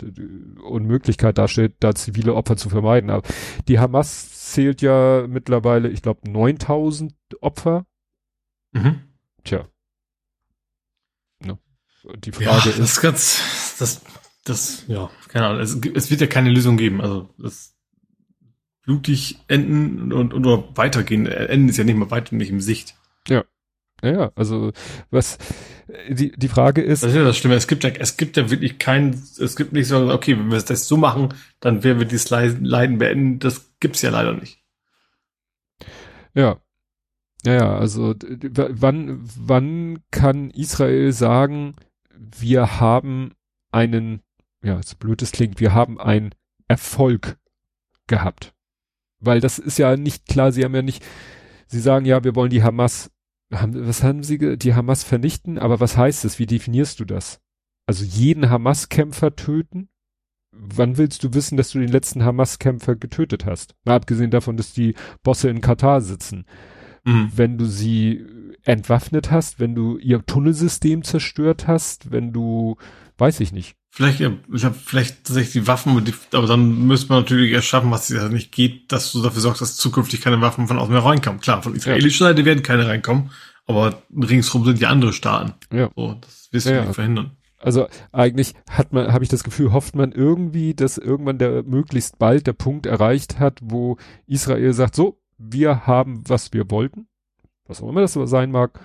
[0.64, 3.10] Unmöglichkeit darstellt, da zivile Opfer zu vermeiden.
[3.10, 3.28] Aber
[3.68, 7.86] die Hamas zählt ja mittlerweile, ich glaube, 9000 Opfer.
[8.74, 9.02] Mhm.
[9.44, 9.68] Tja.
[11.40, 11.58] Ne?
[12.18, 13.02] Die Frage ja, das ist.
[13.02, 14.02] ganz, das,
[14.44, 15.62] das, ja, keine Ahnung.
[15.62, 17.02] Es, es wird ja keine Lösung geben.
[17.02, 17.74] Also, das
[18.84, 21.26] blutig enden und, und oder weitergehen.
[21.26, 22.96] Enden ist ja nicht mal weiter nicht im Sicht.
[23.28, 23.46] Ja.
[24.02, 24.74] Ja, also
[25.12, 25.38] was
[26.10, 27.04] die die Frage ist.
[27.04, 27.56] Das ist ja das Schlimme.
[27.56, 30.62] Es gibt ja es gibt ja wirklich kein es gibt nicht so okay, wenn wir
[30.62, 33.40] das so machen, dann werden wir dieses Leiden beenden.
[33.40, 34.60] Das gibt's ja leider nicht.
[36.34, 36.60] Ja.
[37.46, 41.76] Ja, ja, also wann wann kann Israel sagen,
[42.16, 43.34] wir haben
[43.72, 44.22] einen
[44.64, 46.34] ja, so blöd es klingt, wir haben einen
[46.68, 47.38] Erfolg
[48.08, 48.54] gehabt.
[49.20, 51.06] Weil das ist ja nicht klar, sie haben ja nicht,
[51.68, 53.12] sie sagen ja, wir wollen die Hamas,
[53.54, 56.40] haben, was haben sie, die Hamas vernichten, aber was heißt das?
[56.40, 57.40] Wie definierst du das?
[57.86, 59.90] Also jeden Hamas-Kämpfer töten?
[60.52, 63.76] Wann willst du wissen, dass du den letzten Hamas-Kämpfer getötet hast?
[63.84, 66.46] Mal abgesehen davon, dass die Bosse in Katar sitzen.
[67.04, 67.32] Mhm.
[67.36, 68.26] Wenn du sie
[68.64, 72.78] entwaffnet hast, wenn du ihr Tunnelsystem zerstört hast, wenn du,
[73.18, 77.52] weiß ich nicht, Vielleicht, ich hab vielleicht tatsächlich die Waffen, aber dann müsste man natürlich
[77.52, 80.80] erst schaffen, was ja nicht geht, dass du dafür sorgst, dass zukünftig keine Waffen von
[80.80, 81.40] außen mehr reinkommen.
[81.40, 83.30] Klar, von israelischer Seite werden keine reinkommen,
[83.68, 85.54] aber ringsrum sind ja andere Staaten.
[85.72, 85.92] Ja.
[85.96, 87.38] So, das wirst du ja, nicht verhindern.
[87.60, 92.18] Also eigentlich hat man, habe ich das Gefühl, hofft man irgendwie, dass irgendwann der möglichst
[92.18, 95.22] bald der Punkt erreicht hat, wo Israel sagt, so,
[95.52, 97.08] wir haben, was wir wollten,
[97.66, 98.80] was auch immer das sein mag,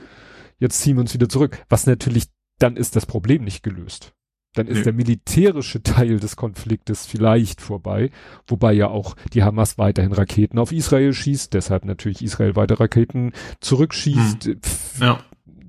[0.59, 1.65] jetzt ziehen wir uns wieder zurück.
[1.69, 2.27] Was natürlich,
[2.59, 4.15] dann ist das Problem nicht gelöst
[4.59, 4.85] dann ist nee.
[4.85, 8.11] der militärische Teil des Konfliktes vielleicht vorbei,
[8.47, 13.33] wobei ja auch die Hamas weiterhin Raketen auf Israel schießt, deshalb natürlich Israel weiter Raketen
[13.61, 14.45] zurückschießt.
[14.45, 14.61] Hm.
[15.01, 15.21] Ja.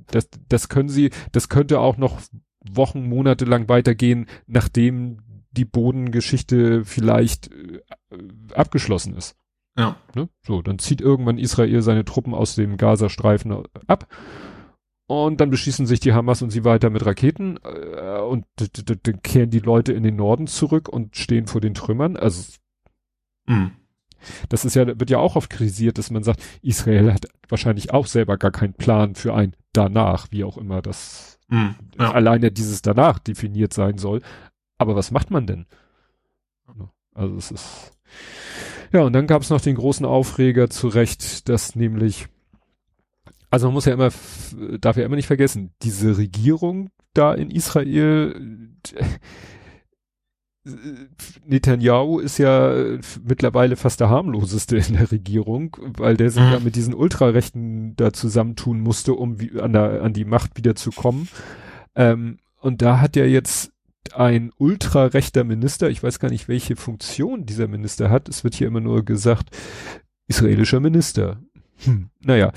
[0.07, 2.19] Das, das können sie, das könnte auch noch
[2.67, 5.19] Wochen, Monate lang weitergehen, nachdem
[5.51, 7.81] die Bodengeschichte vielleicht äh,
[8.53, 9.35] abgeschlossen ist.
[9.79, 9.95] Ja.
[10.13, 10.27] Ne?
[10.41, 14.07] So, dann zieht irgendwann Israel seine Truppen aus dem Gazastreifen ab
[15.07, 19.49] und dann beschießen sich die Hamas und sie weiter mit Raketen äh, und dann kehren
[19.49, 22.17] die Leute in den Norden zurück und stehen vor den Trümmern.
[22.17, 22.57] Also
[23.47, 23.71] mhm.
[24.49, 28.05] das ist ja, wird ja auch oft kritisiert, dass man sagt, Israel hat wahrscheinlich auch
[28.05, 32.11] selber gar keinen Plan für ein danach, wie auch immer das mhm, ja.
[32.11, 34.21] alleine dieses danach definiert sein soll.
[34.77, 35.65] Aber was macht man denn?
[37.13, 37.91] Also es ist
[38.91, 42.27] ja, und dann gab es noch den großen Aufreger zu Recht, dass nämlich
[43.51, 44.09] also man muss ja immer,
[44.79, 49.03] darf ja immer nicht vergessen, diese Regierung da in Israel, äh,
[51.45, 52.73] Netanyahu ist ja
[53.23, 56.51] mittlerweile fast der harmloseste in der Regierung, weil der sich mhm.
[56.51, 60.75] ja mit diesen Ultrarechten da zusammentun musste, um wie, an, der, an die Macht wieder
[60.75, 61.27] zu kommen.
[61.95, 63.71] Ähm, und da hat ja jetzt
[64.13, 68.67] ein ultrarechter Minister, ich weiß gar nicht, welche Funktion dieser Minister hat, es wird hier
[68.67, 69.55] immer nur gesagt,
[70.27, 71.41] israelischer Minister.
[71.83, 72.51] Hm, naja,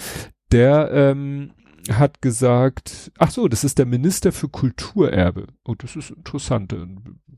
[0.51, 1.53] der ähm,
[1.91, 5.47] hat gesagt, ach so, das ist der Minister für Kulturerbe.
[5.65, 6.75] Oh, das ist interessant.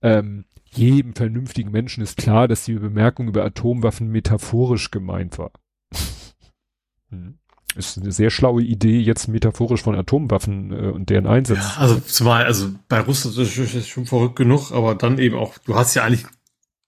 [0.01, 0.43] ähm,
[0.73, 5.51] jedem vernünftigen Menschen ist klar, dass die Bemerkung über Atomwaffen metaphorisch gemeint war.
[7.09, 7.37] hm
[7.75, 11.57] ist eine sehr schlaue Idee, jetzt metaphorisch von Atomwaffen äh, und deren Einsatz.
[11.57, 15.57] Ja, also zumal, also bei Russland ist es schon verrückt genug, aber dann eben auch,
[15.59, 16.25] du hast ja eigentlich,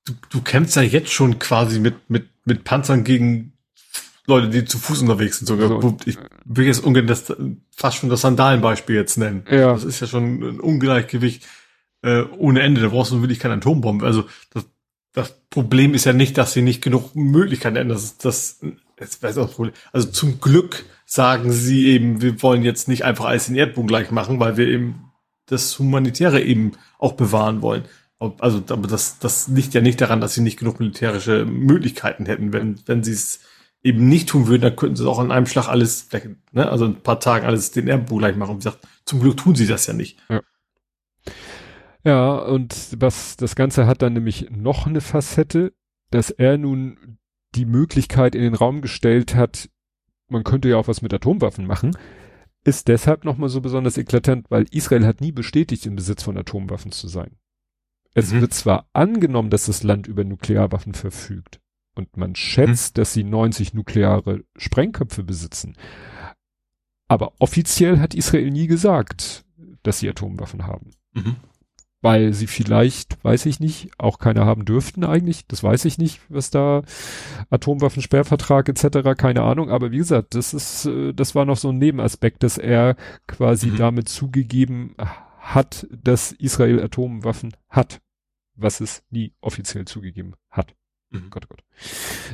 [0.06, 3.54] du, du kämpfst ja jetzt schon quasi mit, mit, mit Panzern gegen
[4.26, 5.68] Leute, die zu Fuß unterwegs sind sogar.
[5.68, 7.34] So, ich will jetzt ungern das,
[7.76, 9.44] fast schon das Sandalenbeispiel jetzt nennen.
[9.50, 9.74] Ja.
[9.74, 11.46] Das ist ja schon ein Ungleichgewicht
[12.04, 12.82] äh, ohne Ende.
[12.82, 14.06] Da brauchst du wirklich keine Atombombe.
[14.06, 14.66] Also das,
[15.12, 17.90] das Problem ist ja nicht, dass sie nicht genug Möglichkeiten hätten.
[17.90, 18.24] Das ist
[19.06, 19.74] das weiß auch Problem.
[19.92, 24.12] Also zum Glück sagen sie eben, wir wollen jetzt nicht einfach alles in Erdboden gleich
[24.12, 25.12] machen, weil wir eben
[25.46, 27.84] das Humanitäre eben auch bewahren wollen.
[28.40, 32.54] Also, aber das, das liegt ja nicht daran, dass sie nicht genug militärische Möglichkeiten hätten.
[32.54, 33.42] Wenn, wenn sie es
[33.84, 36.08] eben nicht tun würden, dann könnten sie auch an einem Schlag alles,
[36.52, 38.52] ne, also ein paar Tagen alles den Erdboden gleich machen.
[38.52, 40.18] Und wie gesagt, zum Glück tun sie das ja nicht.
[40.30, 40.42] Ja.
[42.06, 45.74] Ja, und was das Ganze hat dann nämlich noch eine Facette,
[46.12, 47.18] dass er nun
[47.56, 49.70] die Möglichkeit in den Raum gestellt hat,
[50.28, 51.96] man könnte ja auch was mit Atomwaffen machen,
[52.64, 56.92] ist deshalb nochmal so besonders eklatant, weil Israel hat nie bestätigt, im Besitz von Atomwaffen
[56.92, 57.38] zu sein.
[58.14, 58.42] Es mhm.
[58.42, 61.60] wird zwar angenommen, dass das Land über Nuklearwaffen verfügt
[61.96, 63.02] und man schätzt, mhm.
[63.02, 65.76] dass sie 90 nukleare Sprengköpfe besitzen,
[67.08, 69.46] aber offiziell hat Israel nie gesagt,
[69.84, 70.92] dass sie Atomwaffen haben.
[71.14, 71.36] Mhm
[72.04, 75.48] weil sie vielleicht, weiß ich nicht, auch keine haben dürften eigentlich.
[75.48, 76.84] Das weiß ich nicht, was da
[77.50, 79.18] Atomwaffensperrvertrag etc.
[79.18, 79.70] Keine Ahnung.
[79.70, 83.68] Aber wie gesagt, das ist, äh, das war noch so ein Nebenaspekt, dass er quasi
[83.68, 83.78] mhm.
[83.78, 84.96] damit zugegeben
[85.40, 88.02] hat, dass Israel Atomwaffen hat,
[88.56, 90.76] was es nie offiziell zugegeben hat.
[91.10, 91.30] Mhm.
[91.30, 91.64] Gott, oh Gott.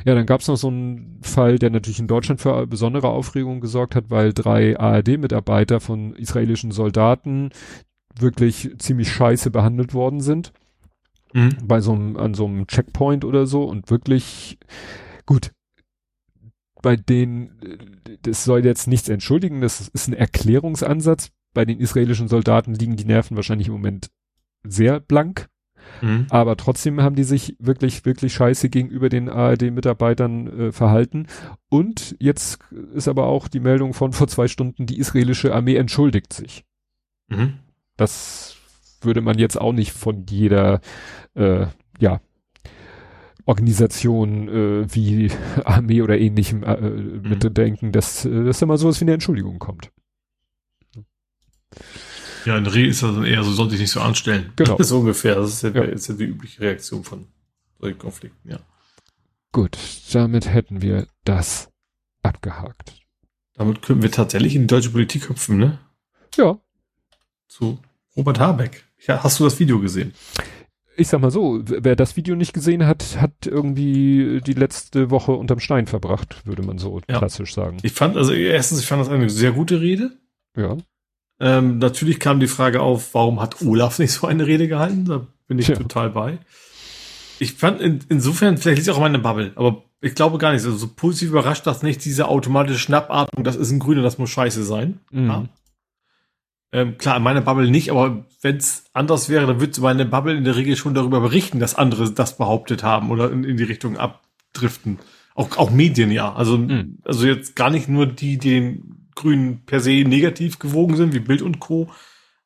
[0.04, 3.60] Ja, dann gab es noch so einen Fall, der natürlich in Deutschland für besondere Aufregung
[3.60, 7.50] gesorgt hat, weil drei ARD-Mitarbeiter von israelischen Soldaten,
[8.18, 10.52] wirklich ziemlich scheiße behandelt worden sind.
[11.32, 11.56] Mhm.
[11.64, 14.58] Bei so einem, an so einem Checkpoint oder so und wirklich
[15.26, 15.52] gut.
[16.82, 21.30] Bei denen, das soll jetzt nichts entschuldigen, das ist ein Erklärungsansatz.
[21.52, 24.10] Bei den israelischen Soldaten liegen die Nerven wahrscheinlich im Moment
[24.62, 25.48] sehr blank.
[26.00, 26.26] Mhm.
[26.30, 31.26] Aber trotzdem haben die sich wirklich, wirklich scheiße gegenüber den ARD-Mitarbeitern äh, verhalten.
[31.68, 32.58] Und jetzt
[32.94, 36.64] ist aber auch die Meldung von vor zwei Stunden, die israelische Armee entschuldigt sich.
[37.28, 37.54] Mhm.
[38.00, 38.56] Das
[39.02, 40.80] würde man jetzt auch nicht von jeder,
[41.34, 41.66] äh,
[41.98, 42.22] ja,
[43.44, 45.30] Organisation äh, wie
[45.64, 47.28] Armee oder ähnlichem äh, mhm.
[47.28, 49.90] mitdenken, dass, äh, dass da mal sowas wie eine Entschuldigung kommt.
[52.46, 54.52] Ja, in Reh ist das dann eher so, sollte ich nicht so anstellen.
[54.56, 54.82] Genau.
[54.82, 55.34] so ungefähr.
[55.34, 55.82] Das ist ja, ja.
[55.82, 57.26] ist ja die übliche Reaktion von
[57.78, 58.60] solchen Konflikten, ja.
[59.52, 59.76] Gut,
[60.12, 61.68] damit hätten wir das
[62.22, 62.94] abgehakt.
[63.54, 65.78] Damit können wir tatsächlich in die deutsche Politik hüpfen, ne?
[66.36, 66.58] Ja.
[67.46, 67.78] Zu
[68.16, 68.84] Robert Habeck.
[69.08, 70.12] Hast du das Video gesehen?
[70.96, 75.32] Ich sag mal so, wer das Video nicht gesehen hat, hat irgendwie die letzte Woche
[75.32, 77.18] unterm Stein verbracht, würde man so ja.
[77.18, 77.78] klassisch sagen.
[77.82, 80.10] Ich fand, also erstens, ich fand das eine sehr gute Rede.
[80.56, 80.76] Ja.
[81.38, 85.06] Ähm, natürlich kam die Frage auf, warum hat Olaf nicht so eine Rede gehalten?
[85.06, 85.76] Da bin ich ja.
[85.76, 86.38] total bei.
[87.38, 90.52] Ich fand in, insofern, vielleicht liegt es auch in meiner Bubble, aber ich glaube gar
[90.52, 90.64] nicht.
[90.64, 94.28] Also so positiv überrascht, dass nicht diese automatische Schnappatmung, das ist ein Grüner, das muss
[94.28, 95.00] scheiße sein.
[95.10, 95.26] Mhm.
[95.26, 95.44] Ja?
[96.72, 100.36] Ähm, klar, in meiner Bubble nicht, aber wenn es anders wäre, dann würde meine Bubble
[100.36, 103.64] in der Regel schon darüber berichten, dass andere das behauptet haben oder in, in die
[103.64, 104.98] Richtung abdriften.
[105.34, 106.32] Auch, auch Medien, ja.
[106.32, 106.98] Also, mhm.
[107.04, 111.20] also jetzt gar nicht nur die, die den Grünen per se negativ gewogen sind, wie
[111.20, 111.90] Bild und Co.,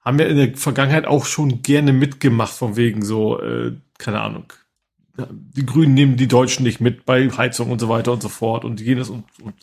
[0.01, 4.53] haben ja in der Vergangenheit auch schon gerne mitgemacht, von wegen so, äh, keine Ahnung.
[5.31, 8.64] Die Grünen nehmen die Deutschen nicht mit bei Heizung und so weiter und so fort
[8.64, 9.55] und jenes und, und,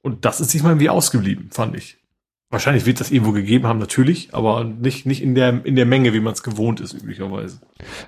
[0.00, 1.98] und das ist sich mal irgendwie ausgeblieben, fand ich.
[2.56, 6.14] Wahrscheinlich wird das irgendwo gegeben haben, natürlich, aber nicht, nicht in der, in der Menge,
[6.14, 7.60] wie man es gewohnt ist, üblicherweise.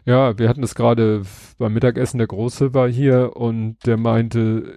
[0.07, 1.21] Ja, wir hatten das gerade
[1.59, 4.73] beim Mittagessen, der Große war hier und der meinte,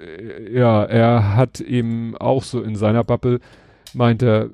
[0.51, 3.39] ja, er hat eben auch so in seiner Bubble,
[3.93, 4.49] meint er,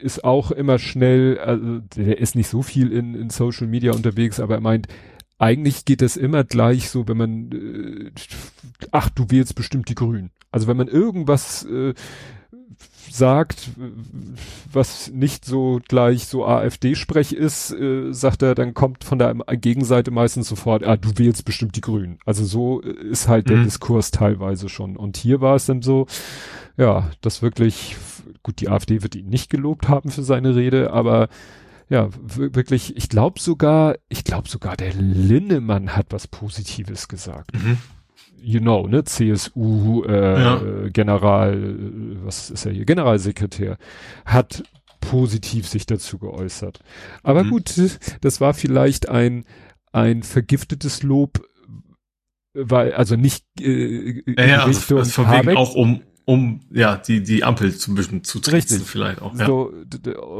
[0.00, 4.40] ist auch immer schnell, also der ist nicht so viel in, in Social Media unterwegs,
[4.40, 4.88] aber er meint,
[5.36, 8.10] eigentlich geht das immer gleich so, wenn man, äh,
[8.90, 10.30] ach, du wählst bestimmt die Grünen.
[10.50, 11.92] Also wenn man irgendwas äh,
[13.10, 13.70] sagt,
[14.72, 20.10] was nicht so gleich so AfD-Sprech ist, äh, sagt er, dann kommt von der Gegenseite
[20.10, 22.18] meistens sofort, ah, du wählst bestimmt die Grünen.
[22.24, 23.54] Also so ist halt mhm.
[23.54, 24.96] der Diskurs teilweise schon.
[24.96, 26.06] Und hier war es dann so,
[26.76, 27.96] ja, das wirklich,
[28.42, 31.28] gut, die AfD wird ihn nicht gelobt haben für seine Rede, aber
[31.88, 37.54] ja, wirklich, ich glaube sogar, ich glaube sogar, der Linnemann hat was Positives gesagt.
[37.54, 37.78] Mhm
[38.40, 40.62] you know, ne, CSU, äh, ja.
[40.92, 43.78] General, äh, was ist er hier, Generalsekretär,
[44.24, 44.62] hat
[45.00, 46.80] positiv sich dazu geäußert.
[47.22, 47.50] Aber mhm.
[47.50, 47.74] gut,
[48.20, 49.44] das war vielleicht ein,
[49.92, 51.40] ein vergiftetes Lob,
[52.54, 56.96] weil, also nicht äh, ja, ja, also Richtung also von wegen auch um um ja
[56.96, 59.46] die die Ampel zum bisschen zu tricksen vielleicht auch ja.
[59.46, 59.72] so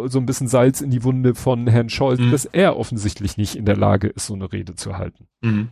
[0.06, 2.30] so ein bisschen Salz in die Wunde von Herrn Scholz, mhm.
[2.30, 5.28] dass er offensichtlich nicht in der Lage ist, so eine Rede zu halten.
[5.40, 5.68] Mhm.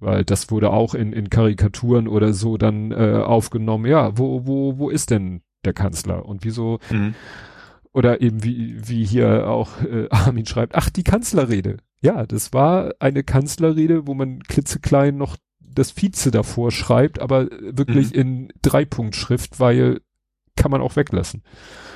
[0.00, 3.86] Weil das wurde auch in, in Karikaturen oder so dann äh, aufgenommen.
[3.86, 6.24] Ja, wo, wo, wo ist denn der Kanzler?
[6.24, 7.14] Und wieso, mhm.
[7.92, 11.78] oder eben wie, wie hier auch äh, Armin schreibt, ach, die Kanzlerrede.
[12.00, 18.12] Ja, das war eine Kanzlerrede, wo man klitzeklein noch das Vize davor schreibt, aber wirklich
[18.12, 18.20] mhm.
[18.20, 20.00] in Dreipunktschrift, weil
[20.56, 21.42] kann man auch weglassen.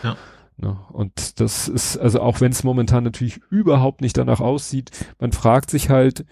[0.03, 0.17] Ja.
[0.57, 0.79] Ne?
[0.91, 5.71] Und das ist, also auch wenn es momentan natürlich überhaupt nicht danach aussieht, man fragt
[5.71, 6.25] sich halt,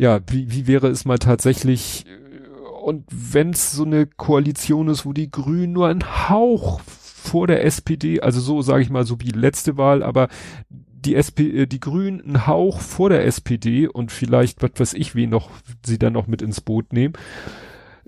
[0.00, 5.04] ja, wie, wie wäre es mal tatsächlich, äh, und wenn es so eine Koalition ist,
[5.04, 9.20] wo die Grünen nur ein Hauch vor der SPD, also so sage ich mal, so
[9.20, 10.28] wie letzte Wahl, aber
[10.70, 15.14] die SP, äh, die Grünen einen Hauch vor der SPD und vielleicht, was weiß ich,
[15.14, 15.50] wie noch,
[15.84, 17.12] sie dann noch mit ins Boot nehmen.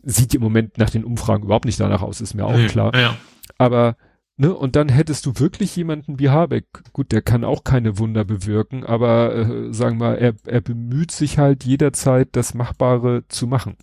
[0.03, 2.97] Sieht im Moment nach den Umfragen überhaupt nicht danach aus, ist mir auch Nee, klar.
[2.97, 3.17] Ja.
[3.59, 3.97] Aber,
[4.37, 6.67] ne, und dann hättest du wirklich jemanden wie Habeck.
[6.93, 11.11] Gut, der kann auch keine Wunder bewirken, aber äh, sagen wir mal, er, er bemüht
[11.11, 13.77] sich halt jederzeit, das Machbare zu machen.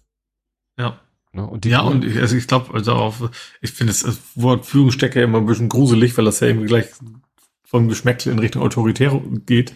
[0.77, 0.99] Ja.
[1.33, 1.45] Ne?
[1.45, 3.29] Und Ja, und ich, also ich glaube, also
[3.61, 6.87] ich finde das, Wort Führungsstecker immer ein bisschen gruselig, weil das ja irgendwie gleich
[7.65, 9.75] vom Geschmäckle in Richtung Autoritär geht.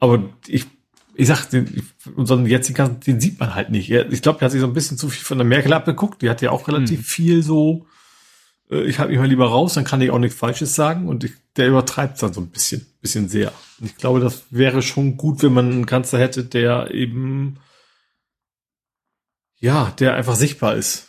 [0.00, 0.66] Aber ich,
[1.14, 3.90] ich sag, den, unseren jetzigen, den sieht man halt nicht.
[3.90, 6.22] Ich glaube, der hat sich so ein bisschen zu viel von der Merkel abgeguckt.
[6.22, 7.04] Die hat ja auch relativ Hm.
[7.04, 7.86] viel so,
[8.70, 11.08] ich halte mich mal lieber raus, dann kann ich auch nichts Falsches sagen.
[11.08, 13.52] Und ich, der übertreibt dann so ein bisschen, bisschen sehr.
[13.78, 17.58] Und ich glaube, das wäre schon gut, wenn man einen Kanzler hätte, der eben,
[19.58, 21.08] ja, der einfach sichtbar ist.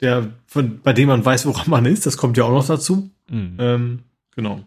[0.00, 3.10] Der, von, bei dem man weiß, woran man ist, das kommt ja auch noch dazu.
[3.28, 3.56] Mhm.
[3.58, 4.02] Ähm,
[4.34, 4.64] genau.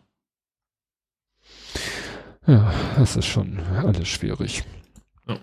[2.47, 4.63] Ja, das ist schon alles schwierig.
[5.27, 5.39] Ja.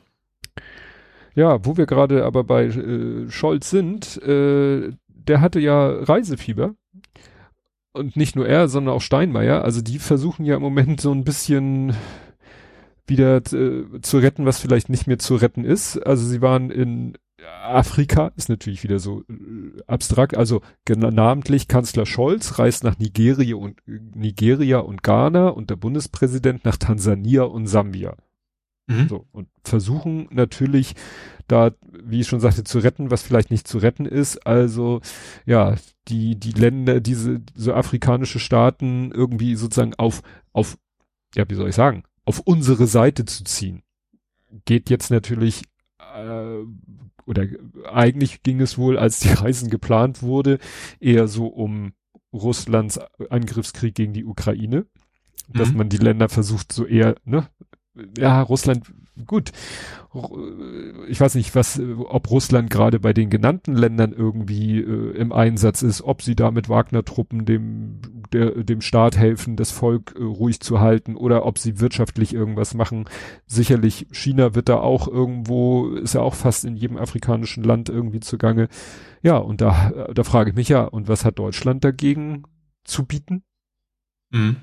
[1.35, 4.91] Ja, wo wir gerade aber bei äh, Scholz sind, äh,
[5.29, 6.75] der hatte ja Reisefieber.
[7.93, 9.63] Und nicht nur er, sondern auch Steinmeier.
[9.63, 11.95] Also die versuchen ja im Moment so ein bisschen
[13.07, 15.99] wieder äh, zu retten, was vielleicht nicht mehr zu retten ist.
[15.99, 17.17] Also sie waren in
[17.63, 23.77] Afrika, ist natürlich wieder so äh, abstrakt, also namentlich Kanzler Scholz reist nach Nigeria und
[23.87, 28.17] Nigeria und Ghana und der Bundespräsident nach Tansania und Sambia.
[28.87, 29.09] Mhm.
[29.09, 30.95] So, und versuchen natürlich
[31.49, 34.47] da, wie ich schon sagte, zu retten, was vielleicht nicht zu retten ist.
[34.47, 35.01] Also,
[35.47, 35.77] ja,
[36.09, 40.23] die, die Länder, diese, so afrikanische Staaten irgendwie sozusagen auf,
[40.53, 40.79] auf,
[41.35, 43.83] ja, wie soll ich sagen, auf unsere Seite zu ziehen.
[44.65, 45.63] Geht jetzt natürlich,
[46.15, 46.59] äh,
[47.27, 47.47] oder
[47.93, 50.59] eigentlich ging es wohl, als die Reisen geplant wurde,
[51.01, 51.93] eher so um
[52.33, 52.99] Russlands
[53.31, 54.87] Angriffskrieg gegen die Ukraine.
[55.49, 55.77] Dass Mhm.
[55.77, 57.49] man die Länder versucht, so eher, ne,
[58.17, 58.91] ja, Russland,
[59.27, 59.53] gut.
[60.13, 65.11] Ru- Ich weiß nicht, was, äh, ob Russland gerade bei den genannten Ländern irgendwie äh,
[65.17, 68.01] im Einsatz ist, ob sie da mit Wagner-Truppen dem,
[68.33, 72.75] der, dem Staat helfen, das Volk äh, ruhig zu halten oder ob sie wirtschaftlich irgendwas
[72.75, 73.05] machen.
[73.47, 78.21] Sicherlich, China wird da auch irgendwo, ist ja auch fast in jedem afrikanischen Land irgendwie
[78.21, 78.69] zugange.
[79.23, 82.45] Ja, und da, äh, da frage ich mich ja, und was hat Deutschland dagegen
[82.85, 83.45] zu bieten?
[84.33, 84.57] Mhm.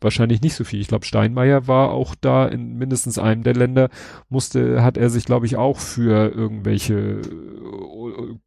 [0.00, 0.80] Wahrscheinlich nicht so viel.
[0.80, 3.88] Ich glaube, Steinmeier war auch da in mindestens einem der Länder,
[4.28, 8.38] musste, hat er sich, glaube ich, auch für irgendwelche äh,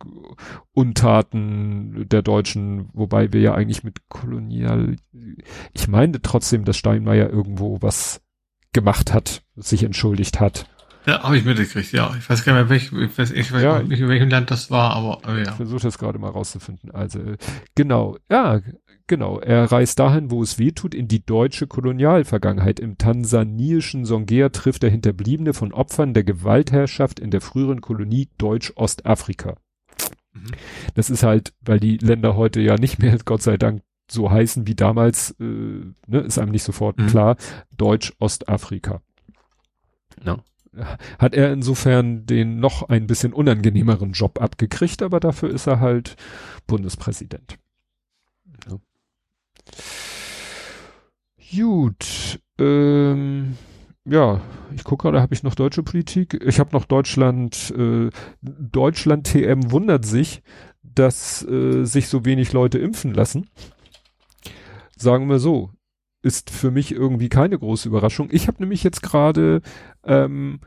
[0.73, 4.95] Untaten der Deutschen, wobei wir ja eigentlich mit Kolonial,
[5.73, 8.21] ich meine trotzdem, dass Steinmeier irgendwo was
[8.73, 10.67] gemacht hat, sich entschuldigt hat.
[11.05, 12.15] Ja, habe ich mitgekriegt, ja.
[12.17, 13.83] Ich weiß gar nicht mehr, welch, ich weiß, ich weiß Ja.
[13.83, 15.53] nicht, in welchem Land das war, aber äh, Ich ja.
[15.53, 16.91] versuche das gerade mal rauszufinden.
[16.91, 17.37] Also, äh,
[17.75, 18.61] genau, ja,
[19.07, 19.39] genau.
[19.39, 22.79] Er reist dahin, wo es weh tut, in die deutsche Kolonialvergangenheit.
[22.79, 29.57] Im tansaniischen Songea trifft er Hinterbliebene von Opfern der Gewaltherrschaft in der früheren Kolonie Deutsch-Ostafrika.
[30.33, 30.51] Mhm.
[30.95, 34.67] Das ist halt, weil die Länder heute ja nicht mehr, Gott sei Dank, so heißen
[34.67, 37.07] wie damals, äh, ne, ist einem nicht sofort Mhm.
[37.07, 37.37] klar,
[37.77, 39.01] Deutsch-Ostafrika.
[40.23, 40.43] Ja.
[41.19, 46.15] Hat er insofern den noch ein bisschen unangenehmeren Job abgekriegt, aber dafür ist er halt
[46.65, 47.59] Bundespräsident.
[48.67, 48.77] Ja.
[51.55, 53.57] Gut, ähm,
[54.05, 54.41] ja,
[54.75, 56.41] ich gucke gerade, habe ich noch deutsche Politik?
[56.43, 58.09] Ich habe noch Deutschland, äh,
[58.41, 60.41] Deutschland TM wundert sich,
[60.81, 63.49] dass äh, sich so wenig Leute impfen lassen.
[64.97, 65.71] Sagen wir so,
[66.21, 68.29] ist für mich irgendwie keine große Überraschung.
[68.31, 69.61] Ich habe nämlich jetzt gerade,
[70.03, 70.59] ähm,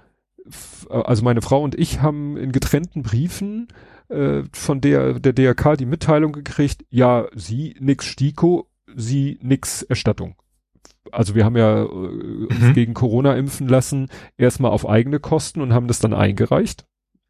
[0.88, 3.68] also meine Frau und ich haben in getrennten Briefen
[4.08, 10.34] äh, von der, der DRK die Mitteilung gekriegt, ja, sie nix Stiko, sie nix Erstattung.
[11.12, 12.72] Also wir haben ja äh, uns Mhm.
[12.74, 16.84] gegen Corona impfen lassen, erstmal auf eigene Kosten und haben das dann eingereicht.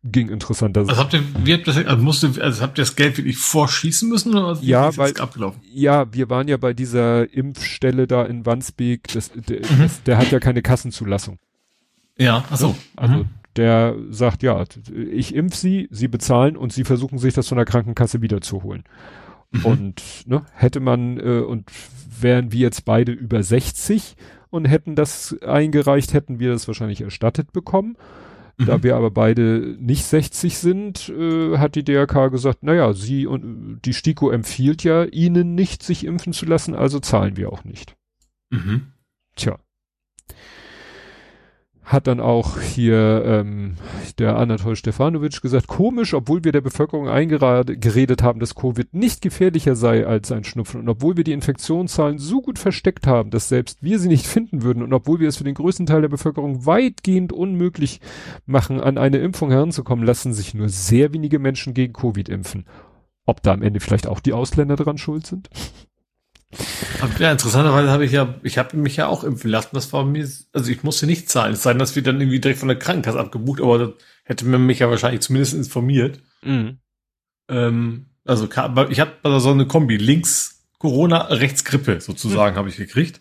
[0.05, 0.79] Ging interessant.
[0.79, 4.09] Also habt ihr, wie habt das, also musste, also habt ihr das Geld wirklich vorschießen
[4.09, 5.61] müssen oder Ja, ist weil- abgelaufen?
[5.73, 9.79] Ja, wir waren ja bei dieser Impfstelle da in Wandsbek, das, der, Mhm.
[9.83, 11.39] das, der hat ja keine Kassenzulassung.
[12.17, 12.77] Ja, ach so.
[12.95, 13.25] Also Mhm.
[13.57, 14.65] der sagt, ja,
[15.13, 18.85] ich impf sie, sie bezahlen und sie versuchen sich das von der Krankenkasse wiederzuholen.
[19.59, 19.65] Mhm.
[19.65, 21.71] Und ne, hätte man, äh, und
[22.21, 24.17] wären wir jetzt beide über 60
[24.51, 27.97] und hätten das eingereicht, hätten wir das wahrscheinlich erstattet bekommen.
[28.59, 28.83] Da Mhm.
[28.85, 33.93] wir aber beide nicht 60 sind, äh, hat die DRK gesagt, naja, sie und die
[33.93, 37.97] STIKO empfiehlt ja ihnen nicht, sich impfen zu lassen, also zahlen wir auch nicht.
[38.49, 38.93] Mhm.
[39.35, 39.59] Tja.
[41.87, 43.77] Hat dann auch hier ähm,
[44.19, 49.77] der Anatol Stefanovic gesagt, komisch, obwohl wir der Bevölkerung eingeredet haben, dass Covid nicht gefährlicher
[49.77, 53.85] sei als ein Schnupfen und obwohl wir die Infektionszahlen so gut versteckt haben, dass selbst
[53.85, 56.67] wir sie nicht finden würden und obwohl wir es für den größten Teil der Bevölkerung
[56.67, 58.01] weitgehend unmöglich
[58.47, 62.67] machen, an eine Impfung heranzukommen, lassen sich nur sehr wenige Menschen gegen Covid impfen.
[63.27, 65.51] Ob da am Ende vielleicht auch die Ausländer dran schuld sind?
[67.19, 69.71] Ja, interessanterweise habe ich ja, ich habe mich ja auch impfen lassen.
[69.73, 71.55] Das war mir, also ich musste nicht zahlen.
[71.55, 73.91] Es sei denn, dass wir dann irgendwie direkt von der Krankenkasse abgebucht, aber das
[74.25, 76.21] hätte man mich ja wahrscheinlich zumindest informiert.
[76.43, 76.79] Mhm.
[77.49, 78.49] Ähm, also
[78.89, 82.59] ich habe so eine Kombi, links Corona, rechts Grippe sozusagen mhm.
[82.59, 83.21] habe ich gekriegt.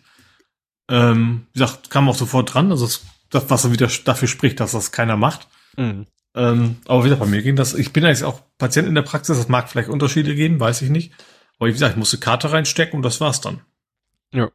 [0.88, 2.70] Ähm, wie gesagt, kam auch sofort dran.
[2.70, 2.86] Also
[3.30, 5.48] das, was dann wieder dafür spricht, dass das keiner macht.
[5.76, 6.06] Mhm.
[6.34, 7.74] Ähm, aber wieder bei mir ging das.
[7.74, 9.38] Ich bin eigentlich auch Patient in der Praxis.
[9.38, 11.12] Das mag vielleicht Unterschiede geben, weiß ich nicht.
[11.58, 13.62] Aber wie gesagt, ich musste Karte reinstecken und das war's dann.
[14.32, 14.50] Ja.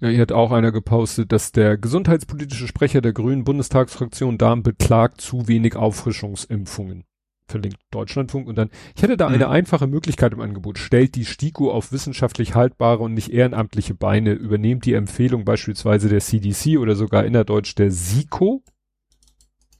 [0.00, 5.20] Ja, hier hat auch einer gepostet, dass der gesundheitspolitische Sprecher der Grünen Bundestagsfraktion Darm beklagt
[5.20, 7.04] zu wenig Auffrischungsimpfungen.
[7.48, 9.36] Verlinkt Deutschlandfunk und dann, ich hätte da mhm.
[9.36, 10.78] eine einfache Möglichkeit im Angebot.
[10.78, 16.20] Stellt die STIKO auf wissenschaftlich haltbare und nicht ehrenamtliche Beine, übernehmt die Empfehlung beispielsweise der
[16.20, 18.62] CDC oder sogar innerdeutsch der SIKO.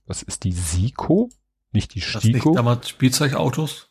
[0.07, 1.29] Was ist die SIKO?
[1.73, 2.21] Nicht die STIKO?
[2.21, 3.91] Das nicht damals Spielzeugautos?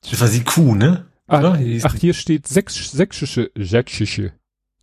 [0.00, 1.06] Das war die Q, ne?
[1.26, 4.32] Ach, ach, hier steht sächs, sächsische, sächsische,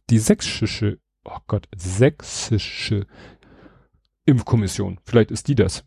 [0.09, 3.05] die sächsische, oh Gott, sächsische
[4.25, 4.99] Impfkommission.
[5.05, 5.83] Vielleicht ist die das.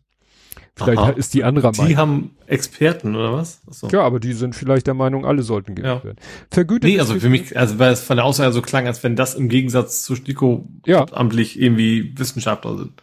[0.77, 1.09] Vielleicht Aha.
[1.11, 1.87] ist die andere Meinung.
[1.87, 3.61] Die haben Experten oder was?
[3.65, 3.87] Achso.
[3.89, 6.03] Ja, aber die sind vielleicht der Meinung, alle sollten geimpft ja.
[6.03, 6.17] werden.
[6.49, 6.89] Vergütet.
[6.89, 9.35] Nee, also für mich, also weil es von der Aussage so klang, als wenn das
[9.35, 11.05] im Gegensatz zu STIKO ja.
[11.13, 13.01] amtlich irgendwie Wissenschaftler sind.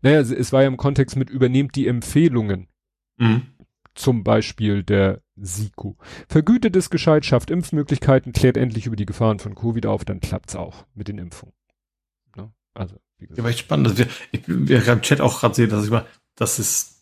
[0.00, 2.68] Naja, es war ja im Kontext mit übernehmt die Empfehlungen.
[3.18, 3.42] Mhm.
[3.94, 5.96] Zum Beispiel der SIKO.
[6.28, 10.56] Vergütet es gescheit, schafft Impfmöglichkeiten, klärt endlich über die Gefahren von Covid auf, dann klappt's
[10.56, 11.54] auch mit den Impfungen.
[12.36, 12.52] Ne?
[12.74, 13.38] Also, wie gesagt.
[13.38, 13.88] Ja, aber echt spannend.
[13.88, 16.06] Also wir, ich, wir haben im Chat auch gerade sehen, dass ich mal,
[16.36, 16.98] das ist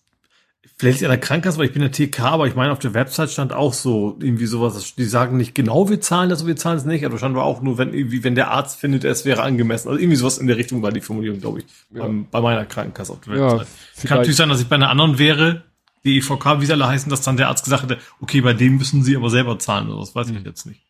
[0.79, 3.31] vielleicht an der Krankenkasse, weil ich bin der TK, aber ich meine, auf der Website
[3.31, 6.85] stand auch so irgendwie sowas, die sagen nicht genau, wir zahlen das, wir zahlen es
[6.85, 9.89] nicht, aber stand auch nur, wenn irgendwie, wenn der Arzt findet, es wäre angemessen.
[9.89, 12.03] Also irgendwie sowas in der Richtung war die Formulierung, glaube ich, ja.
[12.03, 13.69] beim, bei meiner Krankenkasse auf der Website.
[14.03, 15.65] Ja, Kann natürlich sein, dass ich bei einer anderen wäre,
[16.07, 18.78] die EVK, wie sie alle heißen, dass dann der Arzt gesagt hätte, okay, bei dem
[18.78, 20.45] müssen sie aber selber zahlen oder das weiß ich hm.
[20.45, 20.83] jetzt nicht.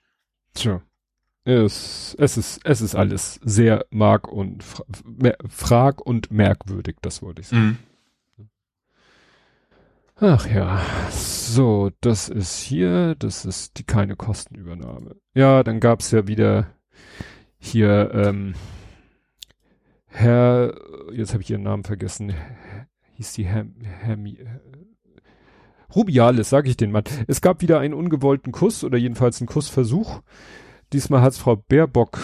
[0.55, 0.81] Tja.
[1.45, 4.65] Es, es ist, es ist alles sehr mark und
[5.49, 7.79] frag und merkwürdig, das wollte ich sagen.
[8.37, 8.49] Mhm.
[10.19, 10.81] Ach ja,
[11.11, 15.15] so, das ist hier, das ist die keine Kostenübernahme.
[15.35, 16.69] Ja, dann gab's ja wieder
[17.59, 18.55] hier ähm,
[20.07, 20.75] Herr,
[21.13, 22.33] jetzt habe ich ihren Namen vergessen,
[23.17, 24.17] hieß die Herr, Herr,
[25.97, 27.05] Rubiales, sag ich den Mann.
[27.27, 30.21] Es gab wieder einen ungewollten Kuss oder jedenfalls einen Kussversuch.
[30.93, 32.19] Diesmal hat's Frau Baerbock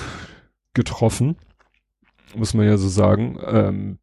[0.74, 1.36] getroffen.
[2.34, 3.38] Muss man ja so sagen.
[3.44, 3.98] Ähm,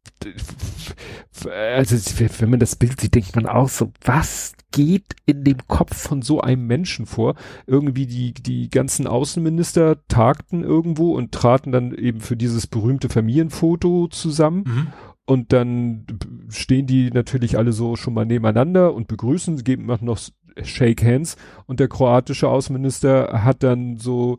[1.48, 1.96] also,
[2.38, 6.22] wenn man das Bild sieht, denkt man auch so, was geht in dem Kopf von
[6.22, 7.34] so einem Menschen vor?
[7.66, 14.08] Irgendwie die, die ganzen Außenminister tagten irgendwo und traten dann eben für dieses berühmte Familienfoto
[14.08, 14.64] zusammen.
[14.66, 14.86] Mhm.
[15.26, 16.06] Und dann
[16.48, 20.18] stehen die natürlich alle so schon mal nebeneinander und begrüßen, geben noch
[20.62, 21.36] Shake Hands.
[21.66, 24.38] Und der kroatische Außenminister hat dann so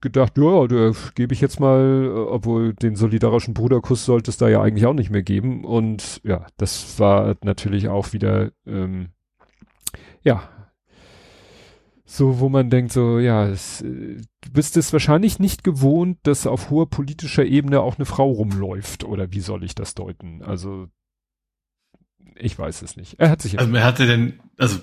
[0.00, 4.62] gedacht, ja, da gebe ich jetzt mal, obwohl den solidarischen Bruderkuss sollte es da ja
[4.62, 5.64] eigentlich auch nicht mehr geben.
[5.64, 9.08] Und ja, das war natürlich auch wieder, ähm,
[10.22, 10.42] ja,
[12.10, 16.46] so, wo man denkt, so, ja, es, äh, du bist es wahrscheinlich nicht gewohnt, dass
[16.46, 20.42] auf hoher politischer Ebene auch eine Frau rumläuft, oder wie soll ich das deuten?
[20.42, 20.88] Also,
[22.34, 23.20] ich weiß es nicht.
[23.20, 23.58] Er hat sich.
[23.58, 24.78] Also, er hatte denn, also,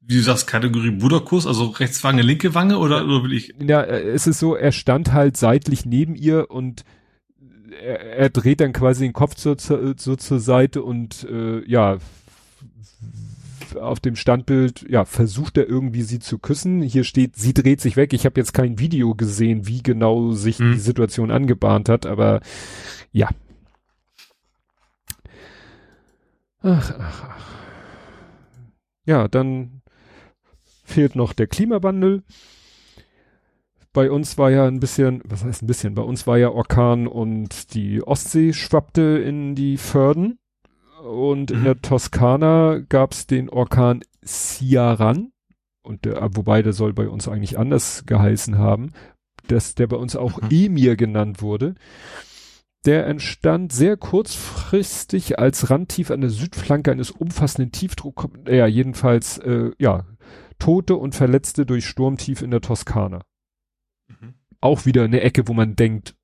[0.00, 3.54] wie du sagst, Kategorie Bruderkuss, also rechts Wange, linke Wange, oder, oder will ich?
[3.60, 6.82] Ja, äh, es ist so, er stand halt seitlich neben ihr und
[7.80, 11.98] er, er dreht dann quasi den Kopf so, so, so zur Seite und, äh, ja,
[13.76, 16.82] auf dem Standbild, ja, versucht er irgendwie sie zu küssen.
[16.82, 18.12] Hier steht, sie dreht sich weg.
[18.12, 20.72] Ich habe jetzt kein Video gesehen, wie genau sich hm.
[20.72, 22.40] die Situation angebahnt hat, aber
[23.12, 23.28] ja.
[26.62, 27.54] Ach, ach, ach.
[29.06, 29.82] Ja, dann
[30.84, 32.22] fehlt noch der Klimawandel.
[33.92, 37.06] Bei uns war ja ein bisschen, was heißt ein bisschen, bei uns war ja Orkan
[37.06, 40.38] und die Ostsee schwappte in die Förden.
[41.04, 41.56] Und mhm.
[41.56, 45.32] in der Toskana gab es den Orkan Ciaran.
[45.82, 48.92] Und der, wobei der soll bei uns eigentlich anders geheißen haben,
[49.46, 50.48] dass der bei uns auch mhm.
[50.50, 51.74] Emir genannt wurde.
[52.86, 59.72] Der entstand sehr kurzfristig als Randtief an der Südflanke eines umfassenden Tiefdruck, ja, jedenfalls, äh,
[59.78, 60.04] ja,
[60.58, 63.20] Tote und Verletzte durch Sturmtief in der Toskana.
[64.08, 64.34] Mhm.
[64.60, 66.14] Auch wieder eine Ecke, wo man denkt,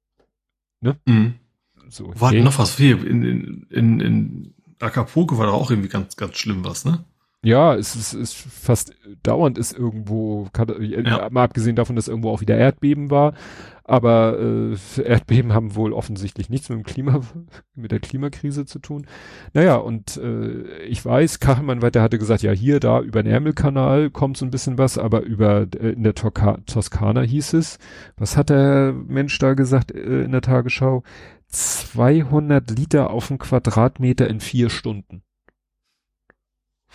[0.80, 0.96] ne?
[1.06, 1.34] Mhm
[1.90, 2.12] so.
[2.14, 6.36] War noch was hier in, in, in, in Acapulco war da auch irgendwie ganz, ganz
[6.36, 7.04] schlimm was, ne?
[7.42, 8.92] Ja, es ist, ist fast
[9.22, 10.48] dauernd ist irgendwo,
[10.78, 11.30] ja.
[11.30, 13.32] mal abgesehen davon, dass irgendwo auch wieder Erdbeben war,
[13.82, 17.22] aber äh, Erdbeben haben wohl offensichtlich nichts mit dem Klima,
[17.74, 19.06] mit der Klimakrise zu tun.
[19.54, 24.10] Naja, und äh, ich weiß, Kachelmann weiter hatte gesagt, ja hier, da über den Ärmelkanal
[24.10, 27.78] kommt so ein bisschen was, aber über äh, in der Toska Toskana hieß es,
[28.18, 31.02] was hat der Mensch da gesagt äh, in der Tagesschau?
[31.50, 35.22] 200 Liter auf den Quadratmeter in vier Stunden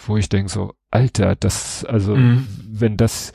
[0.03, 2.47] wo ich denke so, Alter, das, also, mhm.
[2.67, 3.33] wenn das,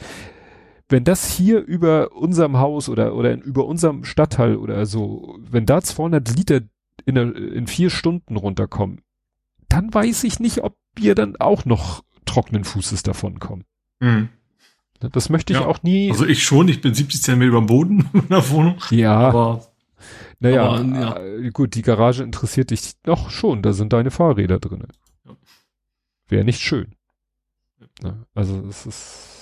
[0.88, 5.66] wenn das hier über unserem Haus oder, oder in, über unserem Stadtteil oder so, wenn
[5.66, 6.60] da 200 Liter
[7.06, 9.00] in, in vier Stunden runterkommen,
[9.68, 13.64] dann weiß ich nicht, ob wir dann auch noch trockenen Fußes davon kommen.
[14.00, 14.28] Mhm.
[15.12, 16.10] Das möchte ich ja, auch nie.
[16.10, 18.76] Also ich schon, ich bin 70 Zentimeter über dem Boden in der Wohnung.
[18.90, 19.16] Ja.
[19.16, 19.69] Aber,
[20.40, 21.16] naja, aber, ja.
[21.18, 24.88] Äh, gut, die Garage interessiert dich doch schon, da sind deine Fahrräder drinne.
[26.28, 26.94] Wäre nicht schön.
[28.02, 28.26] Ne?
[28.34, 29.40] Also es ist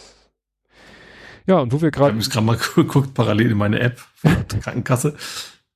[1.48, 2.16] ja, und wo wir gerade.
[2.18, 5.16] Ich habe gerade mal geguckt, parallel in meine App von der Krankenkasse.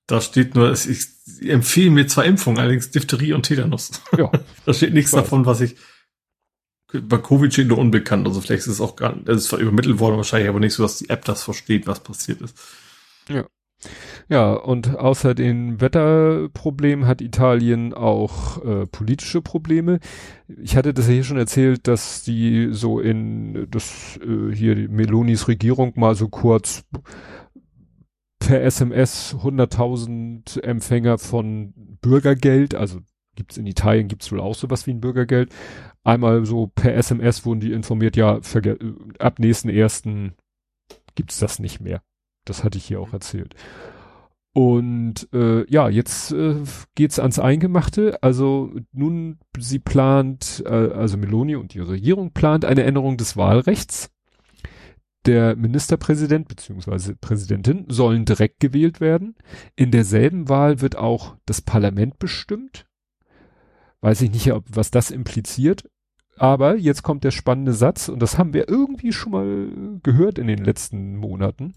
[0.07, 1.07] Da steht nur, ich,
[1.41, 3.91] empfehle mir zwei Impfungen, allerdings Diphtherie und Tetanus.
[4.19, 4.31] Ja.
[4.67, 5.77] da steht nichts davon, was ich.
[6.93, 9.61] Bei Covid steht nur unbekannt, also vielleicht ist es auch gar nicht, das ist zwar
[9.61, 12.55] übermittelt worden, wahrscheinlich aber nicht so, dass die App das versteht, was passiert ist.
[13.31, 13.47] Ja.
[14.33, 19.99] Ja, und außer den Wetterproblemen hat Italien auch äh, politische Probleme.
[20.49, 25.49] Ich hatte das ja hier schon erzählt, dass die so in das äh, hier Melonis
[25.49, 26.83] Regierung mal so kurz
[28.39, 33.01] per SMS 100.000 Empfänger von Bürgergeld, also
[33.37, 35.53] gibt's in Italien gibt's wohl auch sowas wie ein Bürgergeld.
[36.05, 38.41] Einmal so per SMS wurden die informiert, ja,
[39.19, 40.33] ab nächsten ersten
[41.17, 42.01] gibt's das nicht mehr.
[42.47, 43.55] Das hatte ich hier auch erzählt.
[44.55, 46.57] Und äh, ja, jetzt äh,
[46.95, 48.23] geht's ans Eingemachte.
[48.23, 54.11] Also nun, sie plant, äh, also Meloni und die Regierung plant eine Änderung des Wahlrechts.
[55.25, 57.15] Der Ministerpräsident bzw.
[57.19, 59.37] Präsidentin sollen direkt gewählt werden.
[59.75, 62.87] In derselben Wahl wird auch das Parlament bestimmt.
[64.01, 65.89] Weiß ich nicht, ob, was das impliziert.
[66.37, 70.49] Aber jetzt kommt der spannende Satz, und das haben wir irgendwie schon mal gehört in
[70.49, 71.75] den letzten Monaten.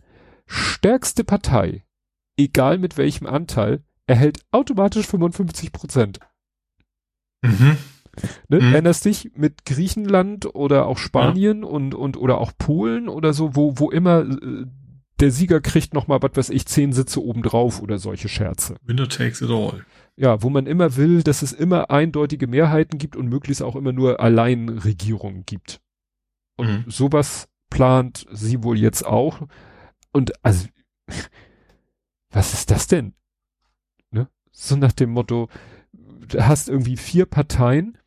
[0.47, 1.84] Stärkste Partei
[2.37, 6.19] egal mit welchem Anteil, erhält automatisch 55 Prozent.
[7.41, 7.77] Mhm.
[8.47, 8.61] Ne?
[8.61, 8.73] Mhm.
[8.73, 11.69] Erinnerst dich mit Griechenland oder auch Spanien ja.
[11.69, 14.65] und, und, oder auch Polen oder so, wo, wo immer äh,
[15.19, 18.75] der Sieger kriegt noch mal, was weiß ich, zehn Sitze obendrauf oder solche Scherze.
[18.83, 19.85] Winner takes it all.
[20.17, 23.91] Ja, wo man immer will, dass es immer eindeutige Mehrheiten gibt und möglichst auch immer
[23.91, 25.81] nur Alleinregierungen gibt.
[26.57, 26.83] Und mhm.
[26.87, 29.41] sowas plant sie wohl jetzt auch.
[30.11, 30.67] Und also
[32.35, 33.13] was ist das denn?
[34.11, 34.27] Ne?
[34.51, 35.49] So nach dem Motto,
[35.93, 37.97] du hast irgendwie vier Parteien,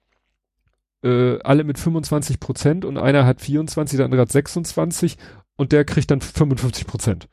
[1.03, 5.17] äh, alle mit 25 Prozent und einer hat 24, der andere hat 26
[5.57, 7.29] und der kriegt dann 55 Prozent.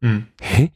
[0.00, 0.28] Hm.
[0.40, 0.72] Hä?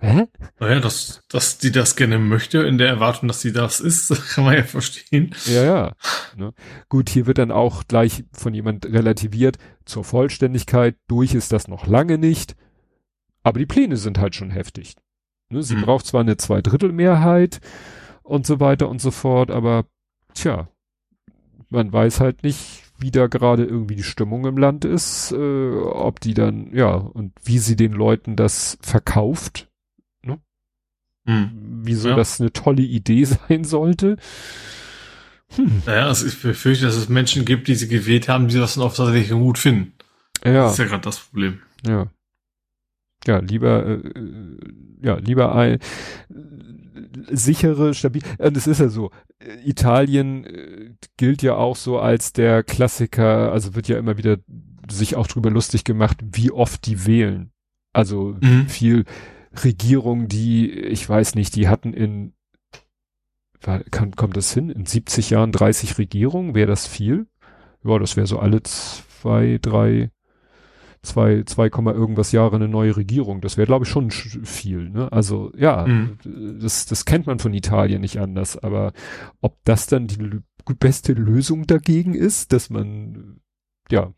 [0.00, 0.26] Hä?
[0.58, 4.44] Naja, dass, dass die das gerne möchte, in der Erwartung, dass sie das ist, kann
[4.44, 5.32] man ja verstehen.
[5.44, 5.92] Ja, ja.
[6.36, 6.52] Ne?
[6.88, 11.86] Gut, hier wird dann auch gleich von jemand relativiert, zur Vollständigkeit, durch ist das noch
[11.86, 12.56] lange nicht.
[13.42, 14.94] Aber die Pläne sind halt schon heftig.
[15.52, 15.82] Ne, sie mhm.
[15.82, 17.60] braucht zwar eine Zweidrittelmehrheit
[18.22, 19.84] und so weiter und so fort, aber
[20.34, 20.68] tja,
[21.68, 26.20] man weiß halt nicht, wie da gerade irgendwie die Stimmung im Land ist, äh, ob
[26.20, 29.68] die dann, ja, und wie sie den Leuten das verkauft.
[30.24, 30.38] Ne?
[31.24, 31.80] Mhm.
[31.84, 32.16] Wieso ja.
[32.16, 34.16] das eine tolle Idee sein sollte.
[35.54, 35.82] Hm.
[35.84, 38.84] Naja, also ich befürchte, dass es Menschen gibt, die sie gewählt haben, die das dann
[38.84, 39.92] auch tatsächlich gut finden.
[40.42, 40.64] Ja.
[40.64, 41.60] Das ist ja gerade das Problem.
[41.86, 42.08] Ja
[43.26, 44.58] ja, lieber, äh, äh,
[45.02, 45.78] ja, lieber ein
[47.30, 48.22] sichere, stabil.
[48.38, 49.10] Und es ist ja so,
[49.64, 54.38] Italien äh, gilt ja auch so als der Klassiker, also wird ja immer wieder
[54.90, 57.52] sich auch drüber lustig gemacht, wie oft die wählen.
[57.92, 58.68] Also mhm.
[58.68, 59.04] viel
[59.64, 62.34] Regierungen, die, ich weiß nicht, die hatten in,
[63.60, 64.70] kann, kommt das hin?
[64.70, 67.26] In 70 Jahren 30 Regierungen, wäre das viel?
[67.84, 70.10] Ja, das wäre so alle zwei, drei,
[71.02, 73.40] zwei, zwei Komma irgendwas Jahre eine neue Regierung.
[73.40, 74.88] Das wäre, glaube ich, schon viel.
[74.88, 75.10] Ne?
[75.12, 76.18] Also ja, mhm.
[76.60, 78.56] das, das kennt man von Italien nicht anders.
[78.56, 78.92] Aber
[79.40, 80.40] ob das dann die
[80.78, 83.40] beste Lösung dagegen ist, dass man,
[83.90, 84.12] ja,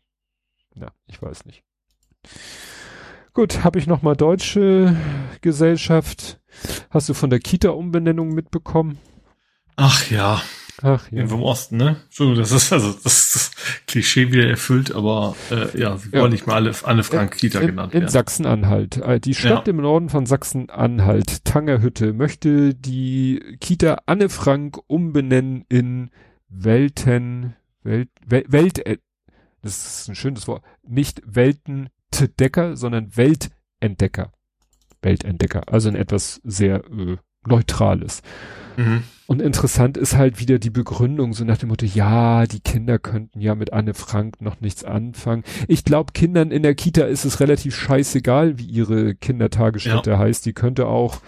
[0.75, 1.63] na, ich weiß nicht.
[3.33, 4.95] Gut, habe ich noch mal deutsche
[5.41, 6.39] Gesellschaft.
[6.89, 8.97] Hast du von der Kita-Umbenennung mitbekommen?
[9.75, 10.41] Ach ja.
[10.81, 11.21] Ach ja.
[11.23, 11.97] Im Osten, ne?
[12.05, 13.51] Entschuldigung, das ist also das, das
[13.87, 16.21] Klischee wieder erfüllt, aber äh, ja, sie ja.
[16.21, 18.07] wollen nicht mal alle Anne Frank Kita in, genannt in werden.
[18.07, 18.97] In Sachsen-Anhalt.
[18.97, 19.71] Äh, die Stadt ja.
[19.71, 26.09] im Norden von Sachsen-Anhalt, Tangerhütte, möchte die Kita Anne Frank umbenennen in
[26.49, 28.97] Welten, Welt, Welt, Welt, äh,
[29.61, 34.31] das ist ein schönes Wort, nicht Weltendecker, sondern Weltentdecker.
[35.01, 38.21] Weltentdecker, also ein etwas sehr äh, neutrales.
[38.77, 39.03] Mhm.
[39.27, 43.41] Und interessant ist halt wieder die Begründung, so nach dem Motto, ja, die Kinder könnten
[43.41, 45.43] ja mit Anne Frank noch nichts anfangen.
[45.67, 50.19] Ich glaube, Kindern in der Kita ist es relativ scheißegal, wie ihre Kindertagesstätte ja.
[50.19, 50.45] heißt.
[50.45, 51.21] Die könnte auch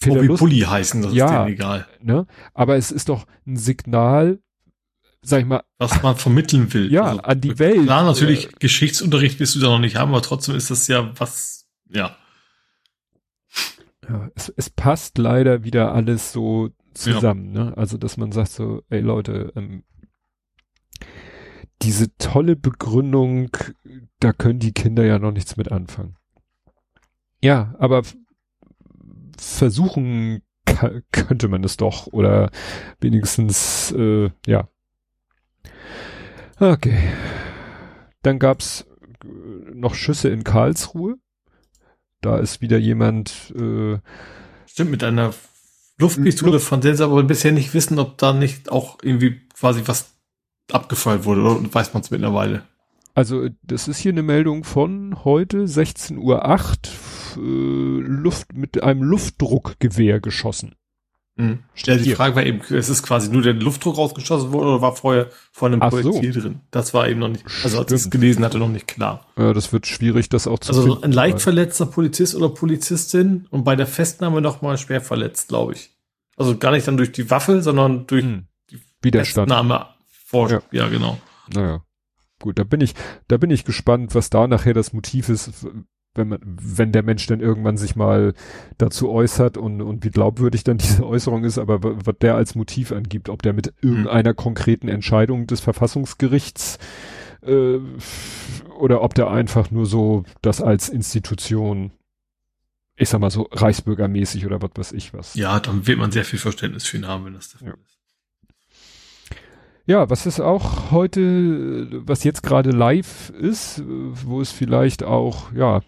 [0.00, 1.86] Pulli heißen, das ja, ist denen egal.
[2.00, 2.26] Ne?
[2.54, 4.38] Aber es ist doch ein Signal,
[5.22, 5.62] sag ich mal.
[5.78, 6.92] Was man vermitteln will.
[6.92, 7.84] Ja, also, an die Welt.
[7.84, 11.10] Klar, natürlich, äh, Geschichtsunterricht wirst du da noch nicht haben, aber trotzdem ist das ja
[11.18, 12.16] was, ja.
[14.08, 17.64] Ja, es, es passt leider wieder alles so zusammen, ja.
[17.64, 17.76] ne?
[17.76, 19.84] Also, dass man sagt so, ey Leute, ähm,
[21.82, 23.50] diese tolle Begründung,
[24.18, 26.16] da können die Kinder ja noch nichts mit anfangen.
[27.40, 28.02] Ja, aber
[29.36, 30.42] versuchen
[31.12, 32.50] könnte man es doch oder
[33.00, 34.68] wenigstens äh, ja.
[36.58, 37.12] Okay.
[38.22, 38.86] Dann gab's
[39.72, 41.16] noch Schüsse in Karlsruhe.
[42.20, 43.52] Da ist wieder jemand.
[43.56, 43.98] Äh,
[44.66, 45.34] Stimmt, mit einer
[45.98, 50.14] Luftpistole Luft von Sense, aber bisher nicht wissen, ob da nicht auch irgendwie quasi was
[50.70, 52.62] abgefeuert wurde, oder weiß man es mittlerweile?
[53.14, 60.20] Also, das ist hier eine Meldung von heute, 16.08 Uhr, äh, Luft, mit einem Luftdruckgewehr
[60.20, 60.76] geschossen.
[61.38, 61.60] Mhm.
[61.86, 65.28] Die Frage war eben, es ist quasi nur der Luftdruck rausgeschossen worden oder war vorher
[65.52, 66.40] vor einem Ach Projektil so.
[66.40, 66.60] drin?
[66.72, 69.24] Das war eben noch nicht, also als ich es gelesen hatte, noch nicht klar.
[69.36, 73.46] Ja, das wird schwierig, das auch zu Also finden, ein leicht verletzter Polizist oder Polizistin
[73.50, 75.90] und bei der Festnahme noch mal schwer verletzt, glaube ich.
[76.36, 78.48] Also gar nicht dann durch die Waffe, sondern durch hm.
[78.70, 79.48] die Widerstand.
[79.48, 79.86] Festnahme
[80.26, 80.60] vor, ja.
[80.72, 81.18] ja, genau.
[81.54, 81.84] Naja.
[82.40, 82.94] Gut, da bin ich,
[83.28, 85.66] da bin ich gespannt, was da nachher das Motiv ist,
[86.18, 88.34] wenn man, wenn der Mensch dann irgendwann sich mal
[88.76, 92.92] dazu äußert und, und wie glaubwürdig dann diese Äußerung ist, aber was der als Motiv
[92.92, 96.78] angibt, ob der mit irgendeiner konkreten Entscheidung des Verfassungsgerichts
[97.42, 97.78] äh,
[98.78, 101.92] oder ob der einfach nur so das als Institution,
[102.96, 105.34] ich sag mal so reichsbürgermäßig oder was weiß ich was.
[105.34, 107.74] Ja, dann wird man sehr viel Verständnis für ihn haben, wenn das der Fall ja.
[107.74, 107.98] ist.
[109.88, 115.80] Ja, was ist auch heute, was jetzt gerade live ist, wo es vielleicht auch, ja,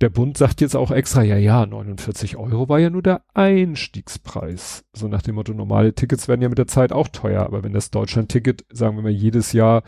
[0.00, 4.84] der Bund sagt jetzt auch extra, ja, ja, 49 Euro war ja nur der Einstiegspreis.
[4.92, 7.72] So nach dem Motto, normale Tickets werden ja mit der Zeit auch teuer, aber wenn
[7.72, 9.82] das Deutschland-Ticket, sagen wir mal, jedes Jahr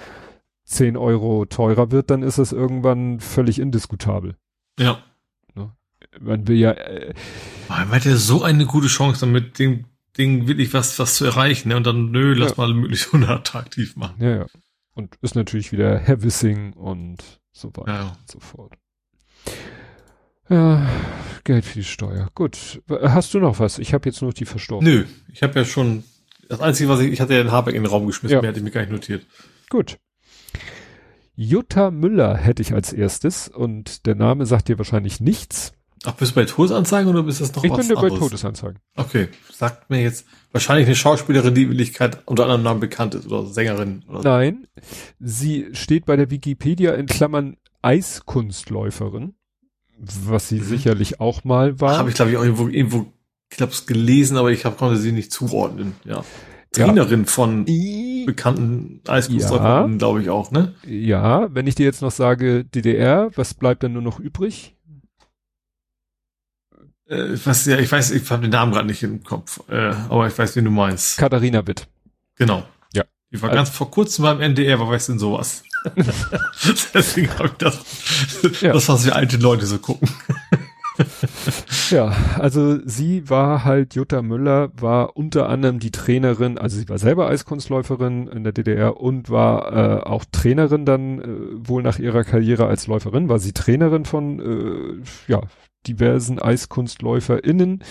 [0.64, 4.36] 10 Euro teurer wird, dann ist es irgendwann völlig indiskutabel.
[4.78, 5.02] Ja.
[5.54, 5.72] Ne?
[6.20, 6.72] Man will ja.
[6.72, 7.14] Äh,
[7.68, 9.86] man hat ja so eine gute Chance, damit dem
[10.16, 11.76] Ding wirklich was, was zu erreichen, ne?
[11.76, 12.56] Und dann, nö, lass ja.
[12.58, 14.22] mal möglichst unattraktiv machen.
[14.22, 14.46] Ja, ja.
[14.94, 18.08] Und ist natürlich wieder Herr Wissing und so weiter ja.
[18.08, 18.72] und so fort.
[20.48, 20.86] Ja,
[21.44, 22.28] Geld für die Steuer.
[22.34, 22.82] Gut.
[22.88, 23.78] Hast du noch was?
[23.78, 24.86] Ich habe jetzt nur die verstorben.
[24.86, 26.04] Nö, ich habe ja schon
[26.48, 28.40] das Einzige, was ich, ich hatte ja den Habeck in den Raum geschmissen, ja.
[28.40, 29.26] mehr hätte ich mir gar nicht notiert.
[29.68, 29.98] Gut.
[31.36, 35.72] Jutta Müller hätte ich als erstes und der Name sagt dir wahrscheinlich nichts.
[36.04, 38.78] Ach, bist du bei Todesanzeigen oder bist das noch ich was Ich bin bei Todesanzeigen.
[38.96, 43.26] Okay, sagt mir jetzt wahrscheinlich eine Schauspielerin, die in Wirklichkeit unter anderem Namen bekannt ist
[43.26, 44.04] oder Sängerin.
[44.08, 44.66] Oder Nein,
[45.18, 49.34] sie steht bei der Wikipedia in Klammern Eiskunstläuferin,
[49.98, 50.64] was sie mhm.
[50.64, 51.98] sicherlich auch mal war.
[51.98, 53.12] Habe ich glaube ich auch irgendwo, irgendwo
[53.50, 55.94] ich glaube es gelesen, aber ich hab, konnte sie nicht zuordnen.
[56.04, 56.24] Ja.
[56.72, 57.26] Trainerin ja.
[57.26, 57.64] von
[58.26, 59.98] bekannten Eiskunstläuferinnen, ja.
[59.98, 60.74] glaube ich auch, ne?
[60.86, 64.76] Ja, wenn ich dir jetzt noch sage DDR, was bleibt dann nur noch übrig?
[67.06, 70.26] Äh, was, ja, ich weiß, ich habe den Namen gerade nicht im Kopf, äh, aber
[70.26, 71.16] ich weiß, wen du meinst.
[71.16, 71.88] Katharina Witt.
[72.36, 72.64] Genau.
[72.92, 73.04] Ja.
[73.32, 75.62] Die war also, ganz vor kurzem beim NDR, aber weißt du denn sowas?
[76.94, 78.72] Deswegen habe ich das, ja.
[78.72, 80.08] das, was wir alte Leute so gucken.
[81.90, 86.98] ja, also sie war halt, Jutta Müller war unter anderem die Trainerin, also sie war
[86.98, 92.24] selber Eiskunstläuferin in der DDR und war äh, auch Trainerin dann äh, wohl nach ihrer
[92.24, 95.42] Karriere als Läuferin, war sie Trainerin von äh, ja,
[95.86, 97.84] diversen EiskunstläuferInnen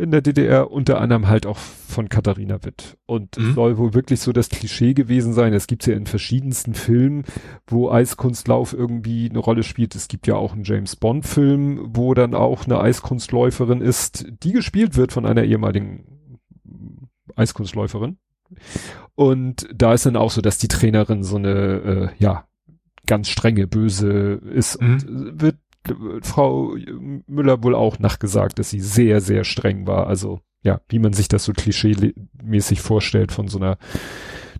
[0.00, 2.96] in der DDR, unter anderem halt auch von Katharina Witt.
[3.06, 3.54] Und mhm.
[3.54, 5.52] soll wohl wirklich so das Klischee gewesen sein.
[5.52, 7.24] Es gibt ja in verschiedensten Filmen,
[7.66, 9.94] wo Eiskunstlauf irgendwie eine Rolle spielt.
[9.94, 14.52] Es gibt ja auch einen James Bond Film, wo dann auch eine Eiskunstläuferin ist, die
[14.52, 16.04] gespielt wird von einer ehemaligen
[17.36, 18.18] Eiskunstläuferin.
[19.14, 22.46] Und da ist dann auch so, dass die Trainerin so eine, äh, ja,
[23.06, 24.92] ganz strenge, böse ist mhm.
[24.92, 25.56] und wird
[26.22, 26.76] Frau
[27.26, 30.06] Müller wohl auch nachgesagt, dass sie sehr, sehr streng war.
[30.06, 33.78] Also ja, wie man sich das so klischee-mäßig vorstellt von so einer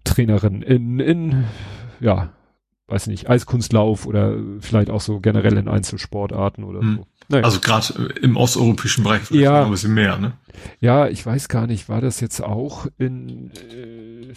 [0.05, 1.45] Trainerin in, in,
[2.01, 2.33] ja,
[2.91, 6.97] weiß nicht, Eiskunstlauf oder vielleicht auch so generell in Einzelsportarten oder hm.
[6.97, 7.07] so.
[7.29, 7.45] Naja.
[7.45, 10.33] Also gerade im osteuropäischen Bereich vielleicht ja, ein bisschen mehr, ne?
[10.81, 14.33] Ja, ich weiß gar nicht, war das jetzt auch in äh,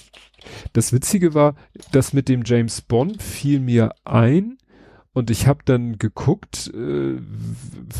[0.73, 1.55] das Witzige war,
[1.91, 4.57] das mit dem James Bond fiel mir ein,
[5.13, 7.17] und ich habe dann geguckt, äh,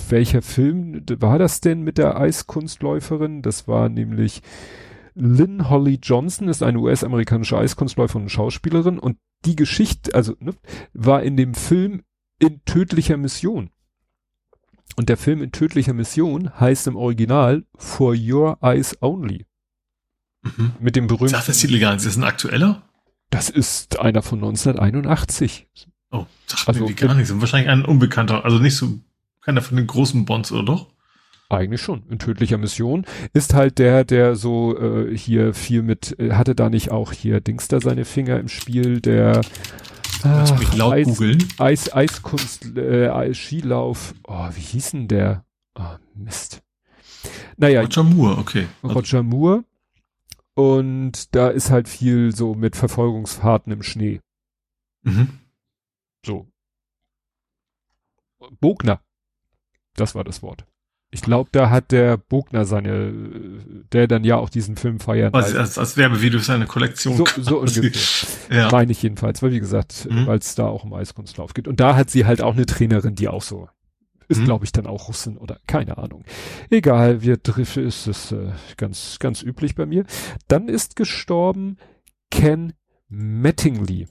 [0.10, 3.44] welcher Film war das denn mit der Eiskunstläuferin?
[3.44, 4.42] Das war nämlich
[5.14, 8.98] Lynn Holly Johnson, ist eine US-amerikanische Eiskunstläuferin und Schauspielerin.
[8.98, 10.56] Und die Geschichte, also ne,
[10.94, 12.02] war in dem Film
[12.40, 13.70] in tödlicher Mission.
[14.96, 19.46] Und der Film in tödlicher Mission heißt im Original For Your Eyes Only.
[20.42, 20.74] Mhm.
[20.80, 21.30] Mit dem berühmten.
[21.30, 21.96] Sagt das illegal?
[21.96, 22.82] Ist das ein aktueller?
[23.30, 25.68] Das ist einer von 1981.
[26.14, 27.32] Oh, sagt also, mir gar nichts.
[27.32, 29.00] Und wahrscheinlich ein Unbekannter, also nicht so
[29.42, 30.88] keiner von den großen Bonds, oder doch?
[31.50, 32.04] Eigentlich schon.
[32.10, 36.70] In tödlicher Mission ist halt der, der so äh, hier viel mit, äh, hatte da
[36.70, 39.42] nicht auch hier Dings da seine Finger im Spiel, der
[40.24, 41.44] Ach, mich laut Eis, googeln.
[41.58, 44.14] Eis, Eiskunst, äh, Eis, Skilauf.
[44.26, 45.46] Oh, wie hieß denn der?
[45.76, 46.62] Oh, Mist.
[47.58, 47.82] Naja.
[47.82, 48.68] Roger Moore, okay.
[48.84, 49.64] Roger Moore.
[50.54, 54.22] Und da ist halt viel so mit Verfolgungsfahrten im Schnee.
[55.02, 55.40] Mhm.
[56.26, 56.48] So.
[58.60, 59.02] Bogner.
[59.96, 60.66] Das war das Wort.
[61.12, 63.14] Ich glaube, da hat der Bogner seine,
[63.92, 65.36] der dann ja auch diesen Film feiert.
[65.36, 67.16] Also als, als Werbevideo seine Kollektion.
[67.16, 68.30] So, so ungefähr.
[68.58, 68.72] ja.
[68.72, 70.26] Meine ich jedenfalls, weil wie gesagt, mhm.
[70.26, 71.68] weil es da auch um Eiskunstlauf geht.
[71.68, 73.70] Und da hat sie halt auch eine Trainerin, die auch so
[74.28, 74.46] ist, mhm.
[74.46, 76.24] glaube ich, dann auch Russin oder keine Ahnung.
[76.70, 80.06] Egal, wir treffen, ist es äh, ganz, ganz üblich bei mir.
[80.48, 81.78] Dann ist gestorben
[82.32, 82.74] Ken
[83.10, 84.08] Mattingly.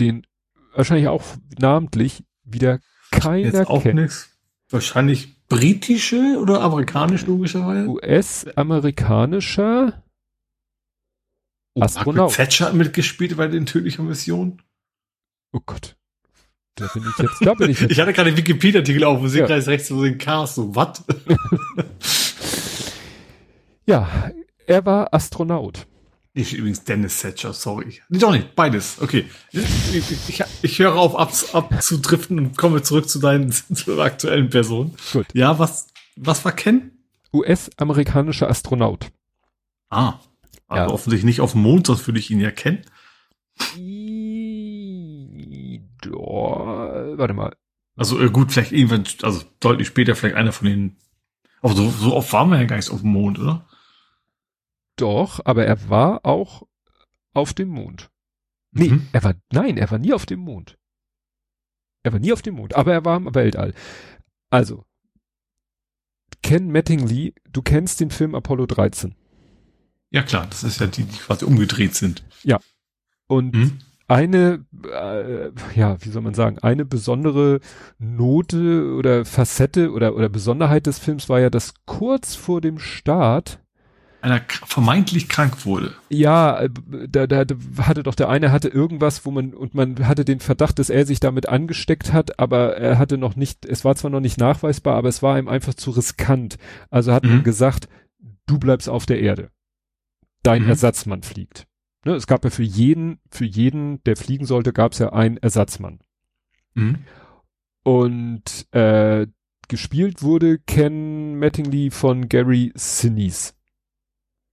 [0.00, 0.26] Den
[0.78, 1.24] wahrscheinlich auch
[1.58, 2.80] namentlich wieder
[3.10, 3.84] keiner Jetzt auch.
[3.84, 4.30] Nix.
[4.70, 7.88] Wahrscheinlich britische oder amerikanisch logischerweise?
[7.88, 10.04] US-amerikanischer
[11.74, 12.32] oh, Astronaut.
[12.34, 14.62] Thatcher hat mitgespielt bei den tödlichen Missionen.
[15.52, 15.96] Oh Gott.
[16.74, 17.90] Da bin ich jetzt, da bin ich jetzt.
[17.92, 19.46] ich hatte gerade den Wikipedia-Artikel auf, wo sie ja.
[19.46, 21.02] gleich rechts, sie den Cast, so, was?
[23.86, 24.30] ja,
[24.66, 25.88] er war Astronaut.
[26.38, 28.00] Ich übrigens Dennis Thatcher, sorry.
[28.10, 28.98] Doch nicht, beides.
[29.00, 29.24] Okay.
[29.50, 34.94] Ich, ich, ich höre auf ab, abzudriften und komme zurück zu deinen zu aktuellen Personen.
[35.12, 35.26] Gut.
[35.32, 36.92] Ja, was, was war Ken?
[37.32, 39.08] US-amerikanischer Astronaut.
[39.90, 40.20] Ah.
[40.68, 40.88] Also ja.
[40.90, 42.84] offensichtlich nicht auf dem Mond, sonst würde ich ihn ja kennen.
[46.12, 46.56] Oh,
[47.16, 47.56] warte mal.
[47.96, 50.98] Also äh, gut, vielleicht irgendwann, also deutlich später vielleicht einer von den.
[51.62, 53.67] Aber so, so oft waren wir ja gar nicht auf dem Mond, oder?
[54.98, 56.66] Doch, aber er war auch
[57.32, 58.10] auf dem Mond.
[58.72, 59.08] Nee, mhm.
[59.12, 60.76] er war, nein, er war nie auf dem Mond.
[62.02, 63.74] Er war nie auf dem Mond, aber er war im Weltall.
[64.50, 64.84] Also,
[66.42, 69.14] Ken Mattingly, du kennst den Film Apollo 13.
[70.10, 72.24] Ja klar, das ist ja die, die quasi umgedreht sind.
[72.42, 72.58] Ja.
[73.26, 73.78] Und mhm.
[74.06, 77.60] eine, äh, ja, wie soll man sagen, eine besondere
[77.98, 83.60] Note oder Facette oder, oder Besonderheit des Films war ja, dass kurz vor dem Start
[84.20, 85.94] einer vermeintlich krank wurde.
[86.08, 86.70] Ja, äh,
[87.08, 87.44] da, da
[87.78, 91.06] hatte doch der eine hatte irgendwas, wo man und man hatte den Verdacht, dass er
[91.06, 94.96] sich damit angesteckt hat, aber er hatte noch nicht, es war zwar noch nicht nachweisbar,
[94.96, 96.58] aber es war ihm einfach zu riskant.
[96.90, 97.30] Also hat mhm.
[97.30, 97.88] man gesagt,
[98.46, 99.50] du bleibst auf der Erde.
[100.42, 100.70] Dein mhm.
[100.70, 101.66] Ersatzmann fliegt.
[102.04, 105.36] Ne, es gab ja für jeden, für jeden, der fliegen sollte, gab es ja einen
[105.36, 106.00] Ersatzmann.
[106.74, 106.98] Mhm.
[107.84, 109.26] Und äh,
[109.68, 113.52] gespielt wurde Ken Mattingly von Gary Sinise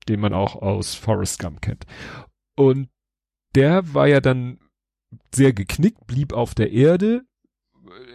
[0.07, 1.85] den man auch aus Forrest Gump kennt.
[2.55, 2.89] Und
[3.55, 4.59] der war ja dann
[5.33, 7.23] sehr geknickt, blieb auf der Erde,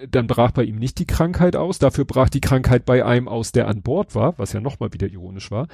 [0.09, 3.53] dann brach bei ihm nicht die Krankheit aus, dafür brach die Krankheit bei einem aus,
[3.53, 5.69] der an Bord war, was ja nochmal wieder ironisch war.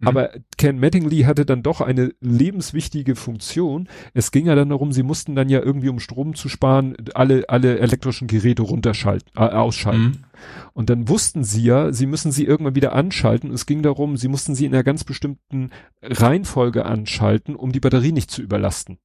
[0.00, 0.08] Mhm.
[0.08, 3.88] Aber Ken Mattingly hatte dann doch eine lebenswichtige Funktion.
[4.14, 7.44] Es ging ja dann darum, sie mussten dann ja irgendwie, um Strom zu sparen, alle,
[7.48, 10.02] alle elektrischen Geräte runterschalten, äh, ausschalten.
[10.02, 10.24] Mhm.
[10.72, 13.52] Und dann wussten sie ja, sie müssen sie irgendwann wieder anschalten.
[13.52, 15.70] Es ging darum, sie mussten sie in einer ganz bestimmten
[16.02, 18.98] Reihenfolge anschalten, um die Batterie nicht zu überlasten.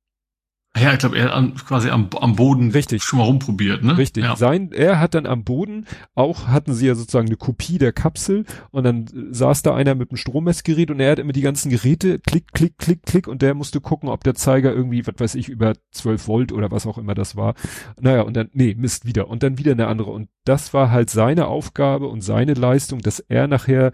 [0.77, 3.03] Ja, ich glaube, er hat quasi am, am Boden Richtig.
[3.03, 3.97] schon mal rumprobiert, ne?
[3.97, 4.25] Richtig.
[4.25, 4.35] Ja.
[4.35, 5.85] Sein, er hat dann am Boden
[6.15, 10.11] auch, hatten sie ja sozusagen eine Kopie der Kapsel und dann saß da einer mit
[10.11, 13.53] einem Strommessgerät und er hat immer die ganzen Geräte, klick, klick, klick, klick und der
[13.53, 16.97] musste gucken, ob der Zeiger irgendwie, was weiß ich, über 12 Volt oder was auch
[16.97, 17.55] immer das war.
[17.99, 19.29] Naja, und dann, nee, Mist, wieder.
[19.29, 20.11] Und dann wieder eine andere.
[20.11, 23.93] Und das war halt seine Aufgabe und seine Leistung, dass er nachher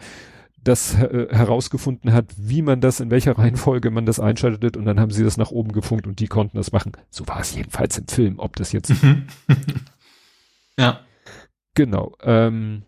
[0.64, 5.00] das äh, herausgefunden hat, wie man das, in welcher Reihenfolge man das einschaltet und dann
[5.00, 6.92] haben sie das nach oben gefunkt und die konnten das machen.
[7.10, 8.94] So war es jedenfalls im Film, ob das jetzt.
[10.78, 11.00] ja.
[11.74, 12.14] Genau.
[12.22, 12.84] Ähm,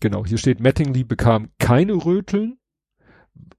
[0.00, 2.58] genau, hier steht, Mattingly bekam keine Röteln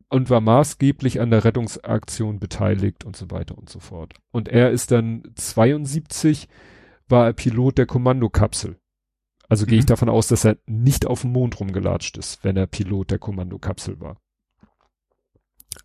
[0.10, 4.14] und war maßgeblich an der Rettungsaktion beteiligt und so weiter und so fort.
[4.32, 6.48] Und er ist dann 72,
[7.10, 8.78] war er Pilot der Kommandokapsel.
[9.50, 9.90] Also gehe ich mhm.
[9.90, 14.00] davon aus, dass er nicht auf dem Mond rumgelatscht ist, wenn er Pilot der Kommandokapsel
[14.00, 14.18] war.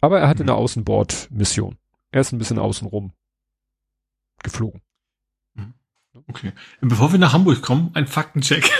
[0.00, 0.50] Aber er hatte mhm.
[0.50, 1.76] eine Außenbordmission.
[2.10, 3.12] Er ist ein bisschen außenrum
[4.42, 4.80] geflogen.
[5.54, 5.74] Mhm.
[6.28, 6.52] Okay.
[6.80, 8.70] Bevor wir nach Hamburg kommen, ein Faktencheck.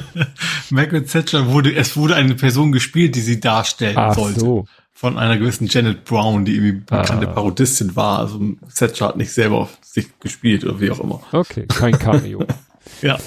[0.70, 4.40] Margaret Thatcher wurde, es wurde eine Person gespielt, die sie darstellen Ach sollte.
[4.40, 4.66] So.
[4.92, 7.32] Von einer gewissen Janet Brown, die irgendwie bekannte ah.
[7.32, 8.18] Parodistin war.
[8.20, 8.40] Also
[8.74, 11.22] Thatcher hat nicht selber auf sich gespielt oder wie auch immer.
[11.32, 12.46] Okay, kein Cameo.
[13.02, 13.18] ja.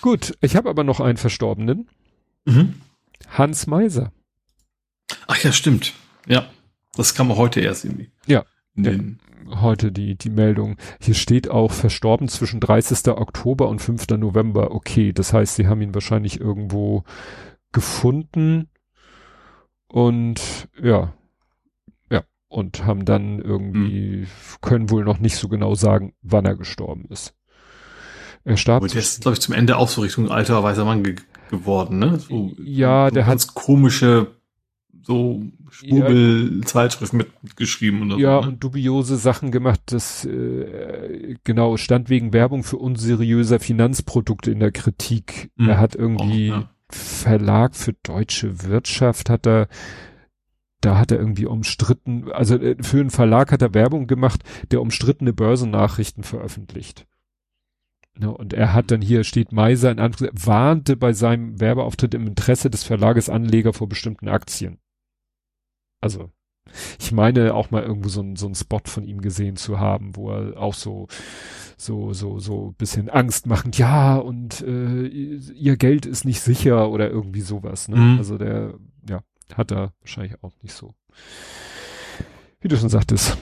[0.00, 1.88] Gut, ich habe aber noch einen Verstorbenen.
[2.44, 2.80] Mhm.
[3.28, 4.12] Hans Meiser.
[5.26, 5.92] Ach ja, stimmt.
[6.26, 6.48] Ja,
[6.94, 8.10] das kam heute erst irgendwie.
[8.26, 8.44] Ja.
[8.76, 8.92] ja
[9.60, 10.76] heute die, die Meldung.
[11.00, 13.08] Hier steht auch verstorben zwischen 30.
[13.08, 14.08] Oktober und 5.
[14.10, 14.72] November.
[14.72, 17.04] Okay, das heißt, sie haben ihn wahrscheinlich irgendwo
[17.72, 18.68] gefunden
[19.88, 21.12] und ja,
[22.10, 24.26] ja, und haben dann irgendwie, mhm.
[24.60, 27.34] können wohl noch nicht so genau sagen, wann er gestorben ist.
[28.44, 28.82] Er starb.
[28.82, 31.16] Und der ist, glaube ich, zum Ende auch so Richtung alter weißer Mann ge
[31.50, 32.18] geworden, ne?
[32.18, 34.28] So, ja, so der ganz hat komische
[35.02, 38.42] so Schwurbel-Zeitschrift ja, mitgeschrieben oder ja, so.
[38.42, 38.52] ne?
[38.52, 39.80] und dubiose Sachen gemacht.
[39.86, 45.50] Das äh, genau stand wegen Werbung für unseriöser Finanzprodukte in der Kritik.
[45.56, 45.68] Mhm.
[45.68, 46.70] Er hat irgendwie oh, ja.
[46.88, 49.68] Verlag für deutsche Wirtschaft hat er
[50.80, 54.80] da hat er irgendwie umstritten, also äh, für einen Verlag hat er Werbung gemacht, der
[54.80, 57.06] umstrittene Börsennachrichten veröffentlicht.
[58.20, 62.26] Ne, und er hat dann hier steht Meiser in Anführungszeichen, warnte bei seinem Werbeauftritt im
[62.26, 64.78] Interesse des Verlages Anleger vor bestimmten Aktien.
[66.02, 66.30] Also,
[66.98, 70.16] ich meine auch mal irgendwo so ein, so ein Spot von ihm gesehen zu haben,
[70.16, 71.08] wo er auch so,
[71.78, 77.08] so, so, so bisschen Angst machend, ja, und äh, ihr Geld ist nicht sicher oder
[77.10, 77.88] irgendwie sowas.
[77.88, 77.96] Ne?
[77.96, 78.18] Mhm.
[78.18, 78.74] Also der,
[79.08, 79.22] ja,
[79.54, 80.94] hat er wahrscheinlich auch nicht so.
[82.60, 83.38] Wie du schon sagtest,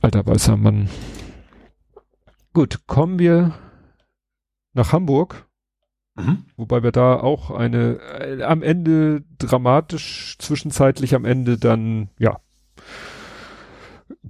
[0.00, 0.88] alter weißer Mann.
[2.54, 3.52] Gut, kommen wir
[4.76, 5.46] nach Hamburg.
[6.14, 6.44] Mhm.
[6.56, 12.40] Wobei wir da auch eine äh, am Ende dramatisch, zwischenzeitlich am Ende dann, ja,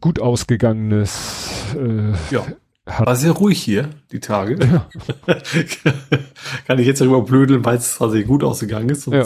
[0.01, 1.75] gut ausgegangenes.
[1.77, 2.47] Äh, ja.
[2.87, 3.05] Hat.
[3.05, 4.65] War sehr ruhig hier, die Tage.
[4.65, 4.89] Ja.
[6.69, 9.09] Kann ich jetzt darüber blödeln, weil es tatsächlich gut ausgegangen ist.
[9.09, 9.25] Ja.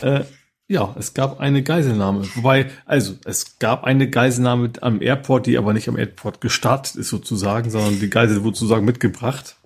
[0.02, 0.24] äh,
[0.68, 2.22] ja, es gab eine Geiselnahme.
[2.36, 7.08] Wobei, also, es gab eine Geiselnahme am Airport, die aber nicht am Airport gestartet ist
[7.08, 9.56] sozusagen, sondern die Geisel wurde sozusagen mitgebracht.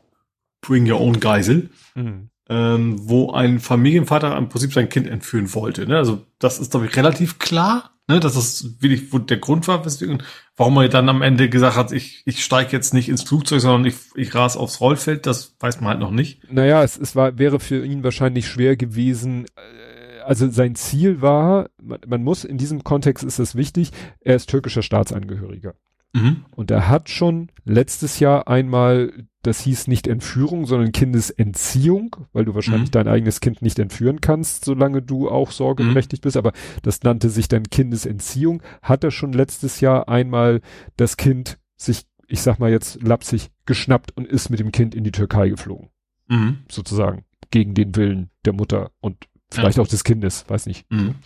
[0.67, 2.31] Bring Your Own Geisel, mhm.
[2.49, 5.87] ähm, wo ein Familienvater im Prinzip sein Kind entführen wollte.
[5.87, 5.97] Ne?
[5.97, 8.19] Also das ist, glaube ich, relativ klar, ne?
[8.19, 10.23] dass das wirklich wo der Grund war, weswegen,
[10.57, 13.85] warum er dann am Ende gesagt hat, ich, ich steige jetzt nicht ins Flugzeug, sondern
[13.85, 16.51] ich, ich ras aufs Rollfeld, das weiß man halt noch nicht.
[16.51, 21.69] Naja, es, es war, wäre für ihn wahrscheinlich schwer gewesen, äh, also sein Ziel war,
[21.83, 25.75] man, man muss in diesem Kontext ist es wichtig, er ist türkischer Staatsangehöriger.
[26.15, 26.45] Mhm.
[26.55, 29.13] Und er hat schon letztes Jahr einmal,
[29.43, 32.93] das hieß nicht Entführung, sondern Kindesentziehung, weil du wahrscheinlich mhm.
[32.93, 36.27] dein eigenes Kind nicht entführen kannst, solange du auch sorgeberechtigt mhm.
[36.27, 40.61] bist, aber das nannte sich dann Kindesentziehung, hat er schon letztes Jahr einmal
[40.97, 45.03] das Kind sich, ich sag mal jetzt lapsig, geschnappt und ist mit dem Kind in
[45.03, 45.91] die Türkei geflogen.
[46.29, 46.59] Mhm.
[46.71, 47.25] Sozusagen.
[47.51, 49.83] Gegen den Willen der Mutter und vielleicht ja.
[49.83, 50.91] auch des Kindes, weiß nicht.
[50.91, 51.17] Mhm.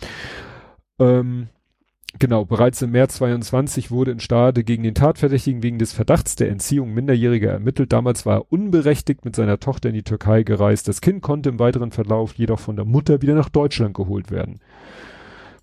[0.99, 1.47] Ähm,
[2.17, 6.49] Genau, bereits im März 22 wurde in Stade gegen den Tatverdächtigen wegen des Verdachts der
[6.49, 7.93] Entziehung Minderjähriger ermittelt.
[7.93, 10.87] Damals war er unberechtigt mit seiner Tochter in die Türkei gereist.
[10.87, 14.59] Das Kind konnte im weiteren Verlauf jedoch von der Mutter wieder nach Deutschland geholt werden.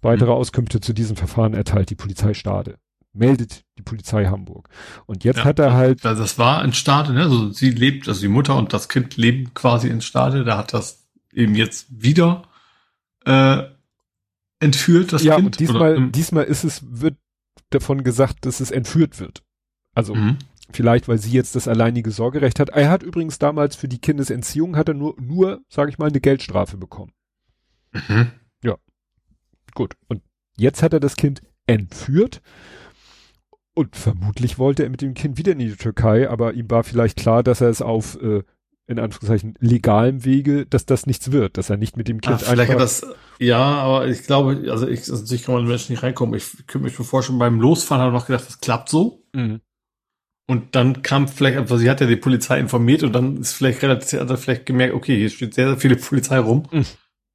[0.03, 0.37] Weitere mhm.
[0.37, 2.79] Auskünfte zu diesem Verfahren erteilt die Polizei Stade.
[3.13, 4.69] Meldet die Polizei Hamburg.
[5.07, 6.05] Und jetzt ja, hat er halt.
[6.05, 7.23] Das war in Stade, ne?
[7.23, 10.45] Also sie lebt, also die Mutter und das Kind leben quasi in Stade.
[10.45, 12.43] Da hat das eben jetzt wieder
[13.25, 13.65] äh,
[14.61, 15.57] entführt, das ja, Kind?
[15.57, 16.07] Ja, diesmal, oder?
[16.09, 17.17] diesmal ist es, wird
[17.71, 19.43] davon gesagt, dass es entführt wird.
[19.95, 20.39] Also, mhm.
[20.71, 22.71] vielleicht, weil sie jetzt das alleinige Sorgerecht hat.
[22.71, 26.21] Er hat übrigens damals für die Kindesentziehung hat er nur, nur, sage ich mal, eine
[26.21, 27.13] Geldstrafe bekommen.
[27.93, 28.31] Mhm.
[28.63, 28.77] Ja.
[29.75, 29.95] Gut.
[30.09, 30.23] Und
[30.57, 32.43] jetzt hat er das Kind entführt.
[33.75, 37.19] Und vermutlich wollte er mit dem Kind wieder in die Türkei, aber ihm war vielleicht
[37.19, 38.43] klar, dass er es auf äh,
[38.87, 42.51] in Anführungszeichen legalem Wege, dass das nichts wird, dass er nicht mit dem Kind Ach,
[42.51, 43.05] vielleicht hat das
[43.39, 46.35] ja, aber ich glaube, also ich also natürlich kann man Menschen nicht reinkommen.
[46.35, 49.23] Ich könnte mich bevor schon beim Losfahren habe noch gedacht, das klappt so.
[49.35, 49.61] Mhm.
[50.49, 53.83] Und dann kam vielleicht, also sie hat ja die Polizei informiert und dann ist vielleicht
[53.83, 56.69] relativ, hat er vielleicht gemerkt, okay, hier steht sehr, sehr viele Polizei rum.
[56.71, 56.87] Mhm.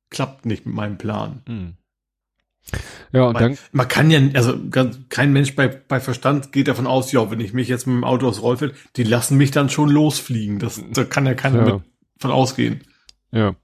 [0.10, 1.42] Klappt nicht mit meinem Plan.
[1.48, 1.78] Mhm.
[3.12, 3.58] Ja, und dann.
[3.72, 4.58] Man kann ja, also
[5.10, 8.04] kein Mensch bei, bei Verstand geht davon aus, ja, wenn ich mich jetzt mit dem
[8.04, 10.60] Auto aus Rollfeld, die lassen mich dann schon losfliegen.
[10.60, 11.82] Das, da kann ja keiner ja.
[12.18, 12.82] von ausgehen.
[13.32, 13.56] Ja.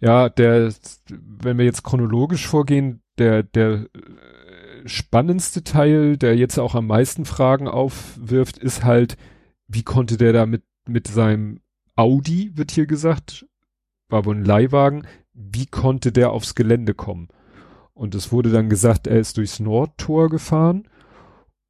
[0.00, 0.72] Ja, der,
[1.08, 7.24] wenn wir jetzt chronologisch vorgehen, der, der äh, spannendste Teil, der jetzt auch am meisten
[7.24, 9.16] Fragen aufwirft, ist halt,
[9.66, 11.60] wie konnte der da mit, mit seinem
[11.96, 13.46] Audi, wird hier gesagt,
[14.08, 17.28] war wohl ein Leihwagen, wie konnte der aufs Gelände kommen?
[17.94, 20.88] Und es wurde dann gesagt, er ist durchs Nordtor gefahren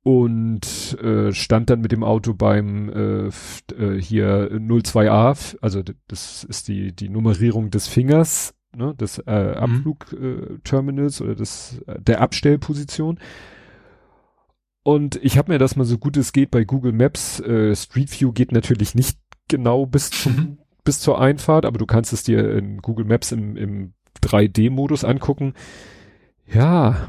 [0.04, 3.28] und äh, stand dann mit dem Auto beim äh,
[3.74, 9.56] äh, hier 02a, also das ist die die Nummerierung des Fingers, ne, des äh, mhm.
[9.56, 13.18] Abflugterminals äh, oder des äh, der Abstellposition.
[14.82, 18.20] Und ich habe mir das mal so gut es geht bei Google Maps äh, Street
[18.20, 19.18] View geht natürlich nicht
[19.48, 20.58] genau bis zum mhm.
[20.84, 25.54] bis zur Einfahrt, aber du kannst es dir in Google Maps im, im 3D-Modus angucken
[26.46, 27.08] ja,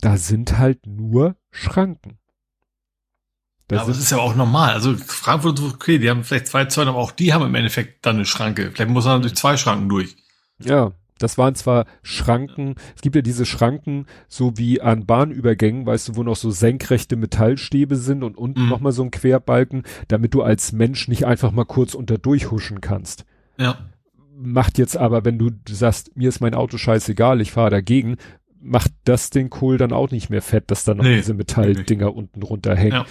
[0.00, 2.18] da sind halt nur Schranken.
[3.68, 4.72] Das ja, aber das ist ja auch normal.
[4.72, 8.16] Also Frankfurt, okay, die haben vielleicht zwei Zäune, aber auch die haben im Endeffekt dann
[8.16, 8.70] eine Schranke.
[8.72, 10.16] Vielleicht muss man durch zwei Schranken durch.
[10.58, 16.08] Ja, das waren zwar Schranken, es gibt ja diese Schranken, so wie an Bahnübergängen, weißt
[16.08, 18.68] du, wo noch so senkrechte Metallstäbe sind und unten mhm.
[18.68, 23.24] nochmal so ein Querbalken, damit du als Mensch nicht einfach mal kurz unter durchhuschen kannst.
[23.58, 23.78] Ja.
[24.40, 28.16] Macht jetzt aber, wenn du sagst, mir ist mein Auto scheißegal, ich fahre dagegen,
[28.60, 32.06] macht das den Kohl dann auch nicht mehr fett, dass da noch nee, diese Metalldinger
[32.06, 32.12] nee.
[32.12, 32.92] unten runterhängen.
[32.92, 33.06] Ja.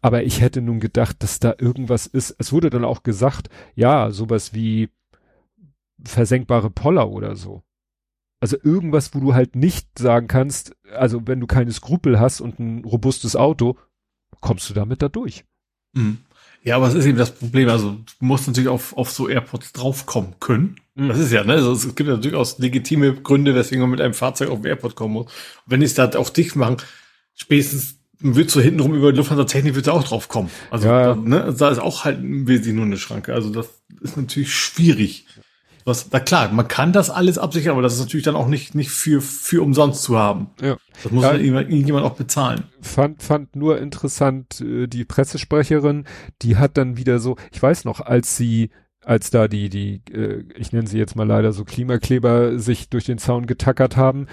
[0.00, 2.34] Aber ich hätte nun gedacht, dass da irgendwas ist.
[2.38, 4.90] Es wurde dann auch gesagt, ja, sowas wie
[6.04, 7.62] versenkbare Poller oder so.
[8.40, 12.58] Also irgendwas, wo du halt nicht sagen kannst, also wenn du keine Skrupel hast und
[12.58, 13.78] ein robustes Auto,
[14.40, 15.44] kommst du damit da durch.
[15.92, 16.18] Mhm.
[16.64, 17.68] Ja, aber es ist eben das Problem.
[17.68, 20.76] Also du musst natürlich auf, auf so Airports draufkommen können.
[20.94, 21.08] Mhm.
[21.08, 21.54] Das ist ja, ne?
[21.54, 24.94] Also, es gibt ja durchaus legitime Gründe, weswegen man mit einem Fahrzeug auf den Airport
[24.94, 25.26] kommen muss.
[25.26, 25.32] Und
[25.66, 26.76] wenn die es da auch dicht machen,
[27.34, 30.50] spätestens wird so hintenrum über die Lufthansa-Technik wird auch drauf kommen.
[30.70, 31.14] Also, ja.
[31.14, 33.34] da, ne, da ist auch halt wesentlich nur eine Schranke.
[33.34, 33.68] Also das
[34.00, 35.26] ist natürlich schwierig.
[35.84, 38.74] Was, na klar, man kann das alles absichern, aber das ist natürlich dann auch nicht,
[38.74, 40.50] nicht für, für umsonst zu haben.
[40.60, 40.76] Ja.
[41.02, 42.64] Das muss ja, irgendjemand auch bezahlen.
[42.80, 46.04] Fand, fand nur interessant, äh, die Pressesprecherin,
[46.42, 48.70] die hat dann wieder so, ich weiß noch, als sie,
[49.04, 53.04] als da die, die, äh, ich nenne sie jetzt mal leider so Klimakleber sich durch
[53.04, 54.26] den Zaun getackert haben,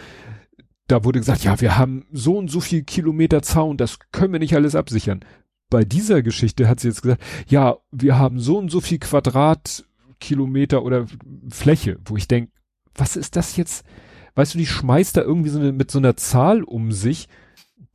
[0.88, 4.40] da wurde gesagt, ja, wir haben so und so viel Kilometer Zaun, das können wir
[4.40, 5.22] nicht alles absichern.
[5.70, 9.86] Bei dieser Geschichte hat sie jetzt gesagt, ja, wir haben so und so viel Quadrat
[10.20, 11.06] Kilometer oder
[11.50, 12.52] Fläche, wo ich denke,
[12.96, 13.86] was ist das jetzt?
[14.36, 17.28] Weißt du, die schmeißt da irgendwie so eine, mit so einer Zahl um sich,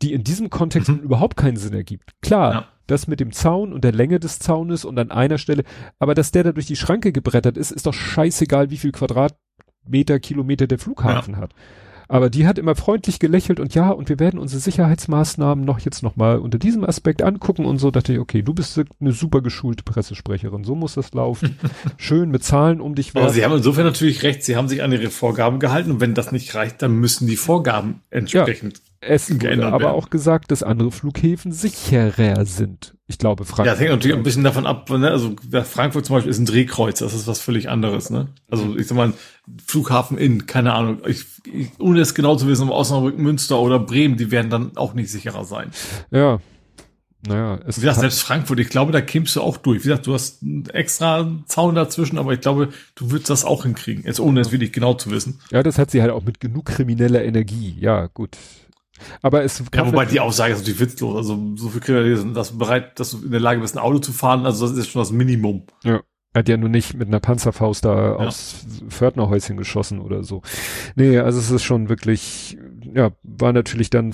[0.05, 0.99] die in diesem Kontext mhm.
[0.99, 2.13] überhaupt keinen Sinn ergibt.
[2.21, 2.69] Klar, ja.
[2.87, 5.65] das mit dem Zaun und der Länge des Zaunes und an einer Stelle,
[5.99, 10.21] aber dass der da durch die Schranke gebrettert ist, ist doch scheißegal, wie viel Quadratmeter,
[10.21, 11.41] Kilometer der Flughafen ja.
[11.41, 11.55] hat.
[12.07, 16.03] Aber die hat immer freundlich gelächelt und ja, und wir werden unsere Sicherheitsmaßnahmen noch jetzt
[16.03, 19.85] nochmal unter diesem Aspekt angucken und so dachte ich, okay, du bist eine super geschulte
[19.85, 21.59] Pressesprecherin, so muss das laufen.
[21.97, 23.25] Schön mit Zahlen um dich werfen.
[23.25, 26.13] Aber Sie haben insofern natürlich recht, Sie haben sich an Ihre Vorgaben gehalten und wenn
[26.13, 29.95] das nicht reicht, dann müssen die Vorgaben entsprechend es wurde aber werden.
[29.95, 32.95] auch gesagt, dass andere Flughäfen sicherer sind.
[33.07, 33.67] Ich glaube, Frankfurt.
[33.67, 35.11] Ja, das hängt natürlich ein bisschen davon ab, ne?
[35.11, 38.29] Also Frankfurt zum Beispiel ist ein Drehkreuz, das ist was völlig anderes, ne?
[38.51, 39.13] Also ich sag mal,
[39.67, 44.17] Flughafen in, keine Ahnung, ich, ich, ohne es genau zu wissen, Osnabrück, Münster oder Bremen,
[44.17, 45.71] die werden dann auch nicht sicherer sein.
[46.11, 46.41] Ja.
[47.27, 49.81] Naja, es Wie gesagt, selbst Frankfurt, ich glaube, da kippst du auch durch.
[49.81, 53.63] Wie gesagt, du hast einen extra Zaun dazwischen, aber ich glaube, du würdest das auch
[53.63, 54.05] hinkriegen.
[54.05, 55.41] Jetzt ohne es wirklich genau zu wissen.
[55.51, 57.77] Ja, das hat sie halt auch mit genug krimineller Energie.
[57.81, 58.37] Ja, gut.
[59.23, 61.17] Aber es ja, wobei die Aussage ist natürlich witzlos.
[61.17, 63.83] Also so viel Krimineller sind, dass du bereit, dass du in der Lage bist, ein
[63.83, 64.47] Auto zu fahren.
[64.47, 65.65] Also das ist schon das Minimum.
[65.83, 66.01] Ja.
[66.33, 68.17] Er hat ja nur nicht mit einer Panzerfaust da ja.
[68.17, 70.43] aufs Pförtnerhäuschen geschossen oder so.
[70.97, 72.59] Nee, also es ist schon wirklich,
[72.93, 74.13] ja, war natürlich dann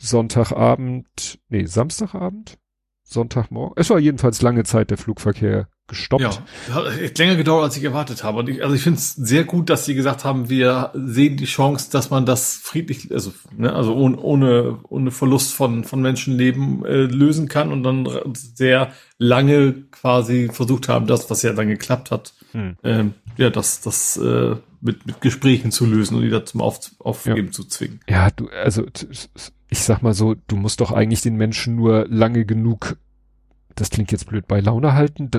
[0.00, 2.56] Sonntagabend, nee, Samstagabend?
[3.02, 3.74] Sonntagmorgen.
[3.76, 6.22] Es war jedenfalls lange Zeit der Flugverkehr gestoppt.
[6.22, 8.38] Ja, hat länger gedauert, als ich erwartet habe.
[8.38, 11.46] Und ich, also ich finde es sehr gut, dass sie gesagt haben, wir sehen die
[11.46, 16.84] Chance, dass man das friedlich, also, ne, also ohne, ohne, ohne Verlust von, von Menschenleben
[16.84, 22.10] äh, lösen kann und dann sehr lange quasi versucht haben, das, was ja dann geklappt
[22.10, 22.76] hat, hm.
[22.84, 26.78] ähm, ja, das, das äh, mit, mit Gesprächen zu lösen und die da zum Auf,
[26.98, 27.52] Aufgeben ja.
[27.52, 28.00] zu zwingen.
[28.08, 28.84] Ja, du, also
[29.70, 32.96] ich sag mal so, du musst doch eigentlich den Menschen nur lange genug,
[33.78, 35.30] das klingt jetzt blöd, bei Laune halten,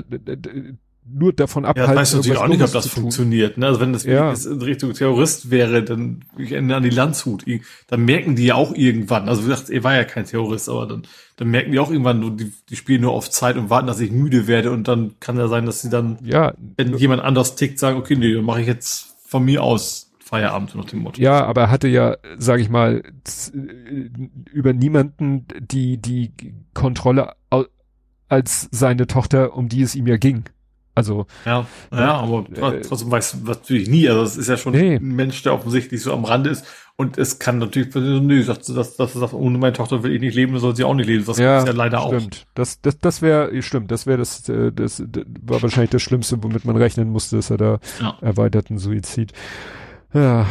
[1.12, 1.92] nur davon abhalten.
[1.92, 3.58] Ja, weißt du natürlich auch nicht, ob das funktioniert.
[3.58, 3.66] Ne?
[3.66, 4.32] Also wenn das ja.
[4.32, 7.44] in Richtung Terrorist wäre, dann ich ende an die Landshut.
[7.88, 9.28] Dann merken die ja auch irgendwann.
[9.28, 11.02] Also wie gesagt, er war ja kein Terrorist, aber dann,
[11.36, 14.12] dann merken die auch irgendwann, die, die spielen nur auf Zeit und warten, dass ich
[14.12, 17.78] müde werde und dann kann ja sein, dass sie dann, ja, wenn jemand anders tickt,
[17.78, 21.20] sagen, okay, nee, dann mache ich jetzt von mir aus Feierabend nach dem Motto.
[21.20, 23.02] Ja, aber er hatte ja, sage ich mal,
[24.52, 26.32] über niemanden die die
[26.72, 27.32] Kontrolle
[28.30, 30.44] als seine Tochter, um die es ihm ja ging.
[30.94, 34.08] Also ja, ja, aber äh, trotzdem weiß man natürlich nie.
[34.08, 34.96] Also es ist ja schon nee.
[34.96, 36.64] ein Mensch, der offensichtlich so am Rande ist.
[36.96, 40.34] Und es kann natürlich, nö, das, das, das, das, ohne meine Tochter will ich nicht
[40.34, 41.24] leben, soll sie auch nicht leben.
[41.24, 42.14] Das ja, ist ja leider stimmt.
[42.14, 42.18] auch.
[42.18, 42.46] Stimmt.
[42.54, 46.42] Das, das, das wäre, stimmt, das wäre das, äh, das, das war wahrscheinlich das Schlimmste,
[46.42, 48.18] womit man rechnen musste, dass er da ja.
[48.20, 49.32] erweiterten Suizid.
[50.12, 50.46] Ja,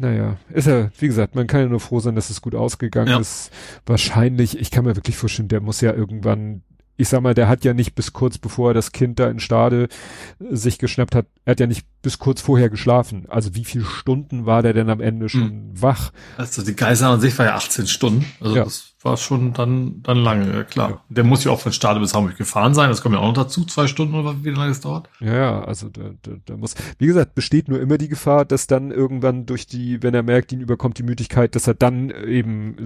[0.00, 3.10] naja, ist ja, wie gesagt, man kann ja nur froh sein, dass es gut ausgegangen
[3.10, 3.18] ja.
[3.18, 3.50] ist.
[3.84, 6.62] Wahrscheinlich, ich kann mir wirklich vorstellen, der muss ja irgendwann
[6.96, 9.40] ich sag mal, der hat ja nicht bis kurz bevor er das Kind da in
[9.40, 9.88] Stade
[10.40, 13.26] äh, sich geschnappt hat, er hat ja nicht bis kurz vorher geschlafen.
[13.28, 15.82] Also wie viele Stunden war der denn am Ende schon mhm.
[15.82, 16.12] wach?
[16.36, 18.24] Also die Geisel an sich war ja 18 Stunden.
[18.40, 18.64] Also ja.
[18.64, 20.90] das war schon dann, dann lange, ja klar.
[20.90, 21.04] Ja.
[21.08, 22.90] Der muss ja auch von Stade bis Hamburg gefahren sein.
[22.90, 25.08] Das kommt ja auch noch dazu, zwei Stunden oder wie lange es dauert.
[25.20, 28.66] Ja, ja, also da, da, da muss, wie gesagt, besteht nur immer die Gefahr, dass
[28.66, 32.76] dann irgendwann durch die, wenn er merkt, ihn überkommt die Müdigkeit, dass er dann eben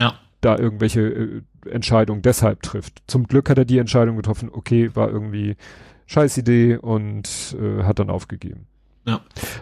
[0.00, 0.14] ja
[0.44, 3.02] da irgendwelche äh, Entscheidungen deshalb trifft.
[3.06, 5.56] Zum Glück hat er die Entscheidung getroffen, okay, war irgendwie
[6.06, 8.66] scheiß Idee und äh, hat dann aufgegeben.
[9.06, 9.20] Ja.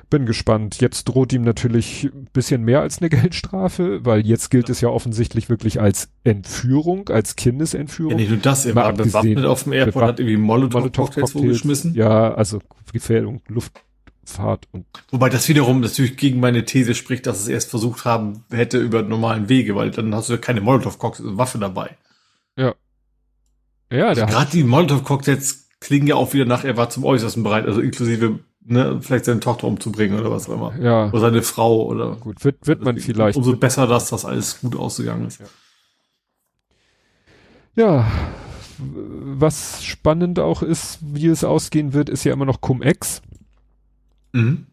[0.08, 0.80] Bin gespannt.
[0.80, 4.72] Jetzt droht ihm natürlich ein bisschen mehr als eine Geldstrafe, weil jetzt gilt ja.
[4.72, 8.12] es ja offensichtlich wirklich als Entführung, als Kindesentführung.
[8.12, 11.94] Ja, nicht nur das, er war bewaffnet auf dem Airport, hat irgendwie Molotow-Cocktails Molotow geschmissen.
[11.94, 12.60] Ja, also
[12.92, 13.72] Gefährdung, Luft,
[14.24, 14.86] Fahrt und.
[15.10, 19.02] Wobei das wiederum natürlich gegen meine These spricht, dass es erst versucht haben hätte über
[19.02, 21.96] normalen Wege, weil dann hast du ja keine Molotow-Waffe dabei.
[22.56, 22.74] Ja.
[23.92, 27.66] Ja, also Gerade die Molotow-Cocktails klingen ja auch wieder nach, er war zum Äußersten bereit,
[27.66, 30.74] also inklusive, ne, vielleicht seine Tochter umzubringen oder was auch immer.
[30.80, 31.08] Ja.
[31.08, 32.16] Oder seine Frau oder.
[32.16, 33.36] Gut, wird, wird man vielleicht.
[33.36, 35.40] Umso besser, dass das alles gut ausgegangen ist.
[37.76, 37.84] Ja.
[37.84, 38.10] ja.
[38.78, 43.22] Was spannend auch ist, wie es ausgehen wird, ist ja immer noch Cum-Ex.
[44.32, 44.66] Mhm.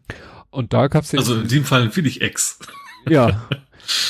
[0.50, 1.18] Und da gab's ja.
[1.18, 2.58] Also in dem Fall finde ich Ex.
[3.08, 3.48] Ja.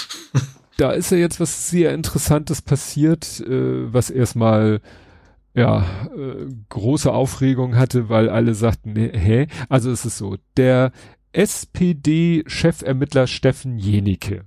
[0.76, 4.80] da ist ja jetzt was sehr Interessantes passiert, äh, was erstmal
[5.54, 5.84] ja
[6.16, 9.46] äh, große Aufregung hatte, weil alle sagten, nee, hä?
[9.68, 10.92] Also es ist so, der
[11.32, 14.44] SPD-Chefermittler Steffen Jenicke,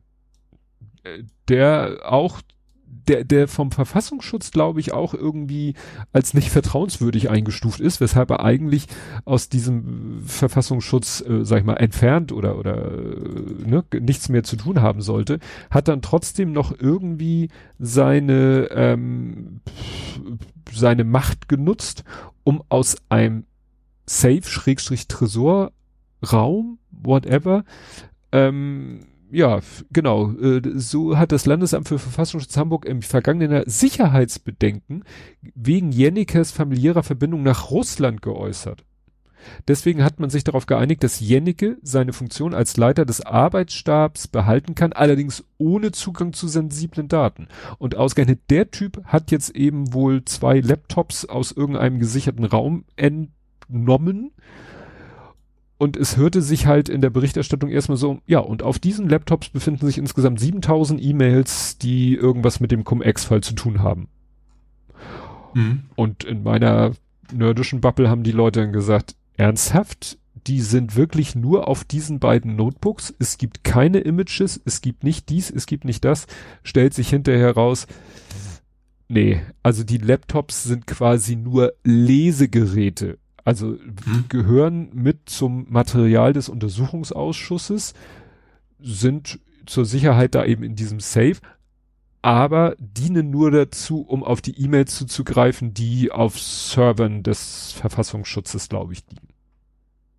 [1.03, 2.41] äh, der auch
[3.07, 5.75] der, der vom Verfassungsschutz, glaube ich, auch irgendwie
[6.11, 8.87] als nicht vertrauenswürdig eingestuft ist, weshalb er eigentlich
[9.25, 14.55] aus diesem Verfassungsschutz, äh, sag ich mal, entfernt oder, oder äh, ne, nichts mehr zu
[14.55, 15.37] tun haben sollte,
[15.69, 17.49] hat dann trotzdem noch irgendwie
[17.79, 19.61] seine, ähm,
[20.71, 22.03] seine Macht genutzt,
[22.43, 23.45] um aus einem
[24.05, 27.63] Safe-Tresor-Raum, whatever,
[28.31, 28.99] ähm,
[29.33, 29.61] ja,
[29.91, 30.31] genau.
[30.33, 35.03] Äh, so hat das Landesamt für Verfassungsschutz Hamburg im vergangenen Jahr Sicherheitsbedenken
[35.55, 38.85] wegen Jennekes familiärer Verbindung nach Russland geäußert.
[39.67, 44.75] Deswegen hat man sich darauf geeinigt, dass Jennecke seine Funktion als Leiter des Arbeitsstabs behalten
[44.75, 47.47] kann, allerdings ohne Zugang zu sensiblen Daten.
[47.79, 54.31] Und ausgerechnet der Typ hat jetzt eben wohl zwei Laptops aus irgendeinem gesicherten Raum entnommen
[55.83, 59.49] und es hörte sich halt in der Berichterstattung erstmal so, ja, und auf diesen Laptops
[59.49, 64.07] befinden sich insgesamt 7000 E-Mails, die irgendwas mit dem Cum-Ex-Fall zu tun haben.
[65.53, 65.83] Mhm.
[65.95, 66.93] Und in meiner
[67.33, 70.17] nerdischen Bubble haben die Leute dann gesagt, ernsthaft?
[70.47, 73.13] Die sind wirklich nur auf diesen beiden Notebooks.
[73.19, 76.27] Es gibt keine Images, es gibt nicht dies, es gibt nicht das.
[76.63, 77.87] Stellt sich hinterher raus,
[79.09, 83.17] nee, also die Laptops sind quasi nur Lesegeräte.
[83.43, 84.25] Also hm.
[84.29, 87.93] gehören mit zum Material des Untersuchungsausschusses,
[88.79, 91.37] sind zur Sicherheit da eben in diesem Safe,
[92.21, 98.93] aber dienen nur dazu, um auf die E-Mails zuzugreifen, die auf Servern des Verfassungsschutzes, glaube
[98.93, 99.27] ich, liegen.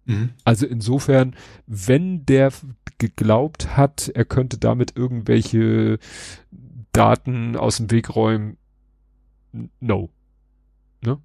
[0.05, 0.31] Mhm.
[0.45, 1.35] Also insofern,
[1.67, 2.53] wenn der
[2.99, 5.99] geglaubt hat, er könnte damit irgendwelche
[6.93, 8.57] Daten aus dem Weg räumen,
[9.81, 10.11] no.
[11.01, 11.19] Ne?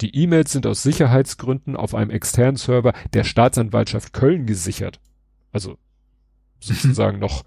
[0.00, 5.00] Die E-Mails sind aus Sicherheitsgründen auf einem externen Server der Staatsanwaltschaft Köln gesichert.
[5.52, 5.78] Also
[6.60, 7.44] sozusagen noch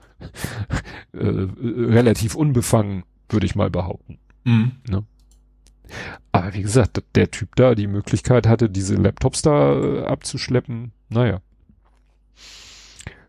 [1.14, 4.18] äh, relativ unbefangen, würde ich mal behaupten.
[4.46, 4.72] Mhm.
[4.88, 5.04] Ne?
[6.32, 11.42] Aber wie gesagt, der Typ da die Möglichkeit hatte, diese Laptops da äh, abzuschleppen, naja.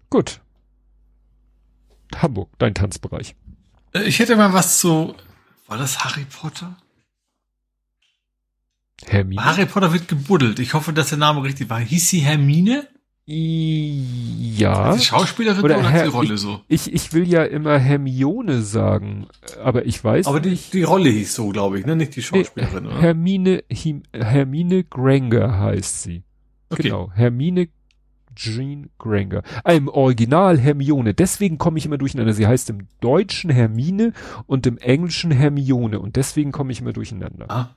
[0.08, 0.40] Gut.
[2.16, 3.36] Hamburg, dein Tanzbereich.
[3.92, 5.14] Äh, ich hätte mal was zu.
[5.66, 6.76] War das Harry Potter?
[9.06, 9.44] Hermine?
[9.44, 10.58] Harry Potter wird gebuddelt.
[10.58, 11.80] Ich hoffe, dass der Name richtig war.
[11.80, 12.88] Hieß sie Hermine?
[13.26, 14.96] Ja.
[14.96, 16.60] Die Schauspielerin oder, oder die Rolle ich, so?
[16.66, 19.28] Ich, ich will ja immer Hermione sagen,
[19.62, 21.94] aber ich weiß Aber die, die Rolle hieß so, glaube ich, ne?
[21.94, 23.00] Nicht die Schauspielerin, nee, oder?
[23.00, 23.62] Hermine,
[24.12, 26.24] Hermine Granger heißt sie.
[26.70, 26.84] Okay.
[26.84, 27.12] Genau.
[27.14, 27.68] Hermine
[28.34, 29.42] Jean Granger.
[29.64, 31.14] Ah, Im Original Hermione.
[31.14, 32.32] Deswegen komme ich immer durcheinander.
[32.32, 34.12] Sie heißt im Deutschen Hermine
[34.46, 36.00] und im Englischen Hermione.
[36.00, 37.46] Und deswegen komme ich immer durcheinander.
[37.48, 37.74] Ah.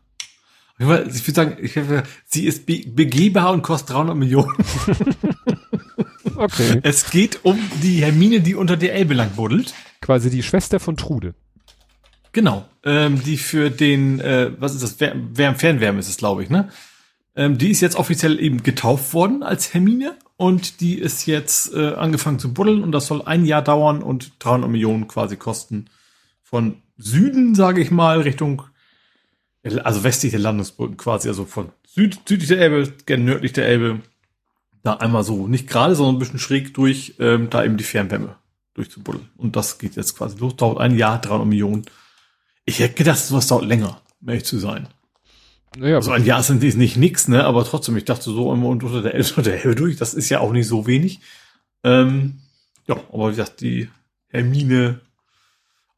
[0.79, 1.79] Ich würde sagen, ich
[2.25, 4.53] sie ist be begehbar und kostet 300 Millionen.
[6.35, 6.79] okay.
[6.81, 9.73] Es geht um die Hermine, die unter der Elbe lang buddelt.
[10.01, 11.35] Quasi die Schwester von Trude.
[12.31, 16.49] Genau, ähm, die für den, äh, was ist das, Wärm Fernwärme ist es, glaube ich,
[16.49, 16.69] ne?
[17.35, 21.93] Ähm, die ist jetzt offiziell eben getauft worden als Hermine und die ist jetzt äh,
[21.93, 25.85] angefangen zu buddeln und das soll ein Jahr dauern und 300 Millionen quasi kosten.
[26.41, 28.63] Von Süden, sage ich mal, Richtung
[29.63, 34.01] also westlich der Landungsbrücken quasi, also von süd, südlich der Elbe, nördlich der Elbe,
[34.83, 38.35] da einmal so, nicht gerade, sondern ein bisschen schräg durch, ähm, da eben die Fernwärme
[38.73, 39.29] durchzubuddeln.
[39.37, 41.85] Und das geht jetzt quasi los, dauert ein Jahr, 300 Millionen.
[42.65, 44.87] Ich hätte gedacht, sowas dauert länger, um ehrlich zu sein.
[45.77, 48.67] Naja, also ein Jahr ist nicht, nicht nix, ne, aber trotzdem, ich dachte so immer
[48.67, 51.21] unter der Elbe, unter der Elbe durch, das ist ja auch nicht so wenig.
[51.83, 52.41] Ähm,
[52.87, 53.89] ja, aber wie gesagt, die
[54.27, 54.99] Hermine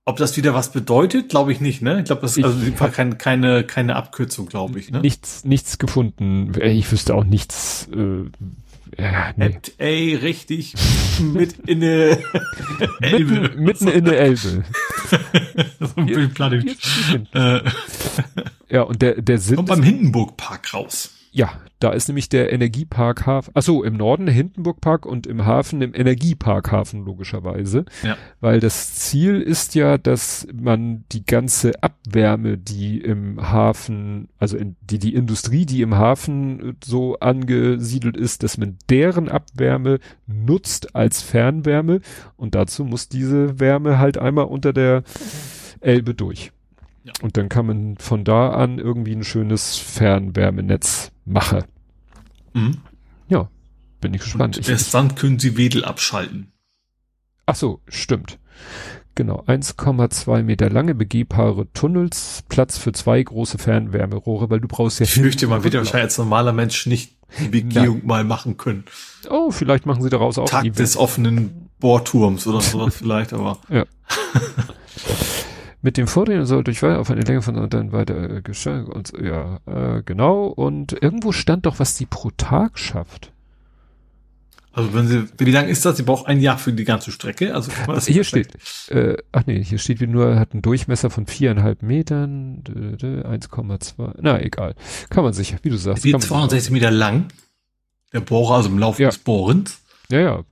[0.06, 2.00] ob das wieder was bedeutet, glaube ich nicht, ne?
[2.00, 5.02] Ich glaube, das ist also in kein, keine, keine Abkürzung, glaube ich, ne?
[5.02, 6.54] Nichts, nichts gefunden.
[6.62, 7.90] Ich wüsste auch nichts.
[7.92, 9.58] Äh, ja, nee.
[9.80, 10.76] Ey, richtig.
[11.20, 12.20] mit in der
[13.02, 13.34] Elbe.
[13.42, 14.38] Mitten, mitten in der Elbe.
[15.80, 16.40] so ein Bild
[17.34, 17.62] äh.
[18.70, 19.56] Ja, und der, der Sinn.
[19.56, 21.15] Kommt beim Hindenburg Park raus.
[21.36, 23.52] Ja, da ist nämlich der Energiepark Hafen.
[23.56, 27.84] Achso, im Norden Hindenburgpark und im Hafen im Energieparkhafen logischerweise.
[28.04, 28.16] Ja.
[28.40, 34.78] Weil das Ziel ist ja, dass man die ganze Abwärme, die im Hafen, also in,
[34.80, 41.22] die, die Industrie, die im Hafen so angesiedelt ist, dass man deren Abwärme nutzt als
[41.22, 42.00] Fernwärme.
[42.38, 45.04] Und dazu muss diese Wärme halt einmal unter der
[45.82, 46.54] Elbe durch.
[47.06, 47.14] Ja.
[47.22, 51.64] Und dann kann man von da an irgendwie ein schönes Fernwärmenetz machen.
[52.54, 52.80] Mhm.
[53.28, 53.48] Ja,
[54.02, 54.58] bin ich gespannt.
[54.58, 56.52] Und erst dann können sie Wedel abschalten.
[57.46, 58.40] Ach so, stimmt.
[59.14, 65.04] Genau, 1,2 Meter lange begehbare Tunnels, Platz für zwei große Fernwärmerohre, weil du brauchst ja.
[65.04, 68.08] Ich fürchte, man wird ja wahrscheinlich als normaler Mensch nicht die Begehung Nein.
[68.08, 68.84] mal machen können.
[69.30, 73.60] Oh, vielleicht machen sie daraus auch Tag des offenen Bohrturms oder sowas vielleicht, aber.
[73.70, 73.86] Ja.
[75.86, 80.02] Mit dem Vordrehen soll durch auf eine Länge von dann weiter äh, und ja, äh,
[80.04, 80.48] genau.
[80.48, 83.32] Und irgendwo stand doch, was die pro Tag schafft.
[84.72, 85.98] Also wenn sie, wie lang ist das?
[85.98, 87.54] Sie braucht ein Jahr für die ganze Strecke.
[87.54, 88.56] Also kann man das hier steht,
[88.90, 94.42] äh, ach nee, hier steht wie nur, hat einen Durchmesser von viereinhalb Metern, 1,2, na
[94.42, 94.74] egal.
[95.12, 96.04] Kann man sich, wie du sagst.
[96.04, 97.28] Die 62 Meter lang.
[98.12, 99.10] Der Bohrer, also im Laufe ja.
[99.10, 99.84] des Bohrens.
[100.10, 100.44] Ja, ja,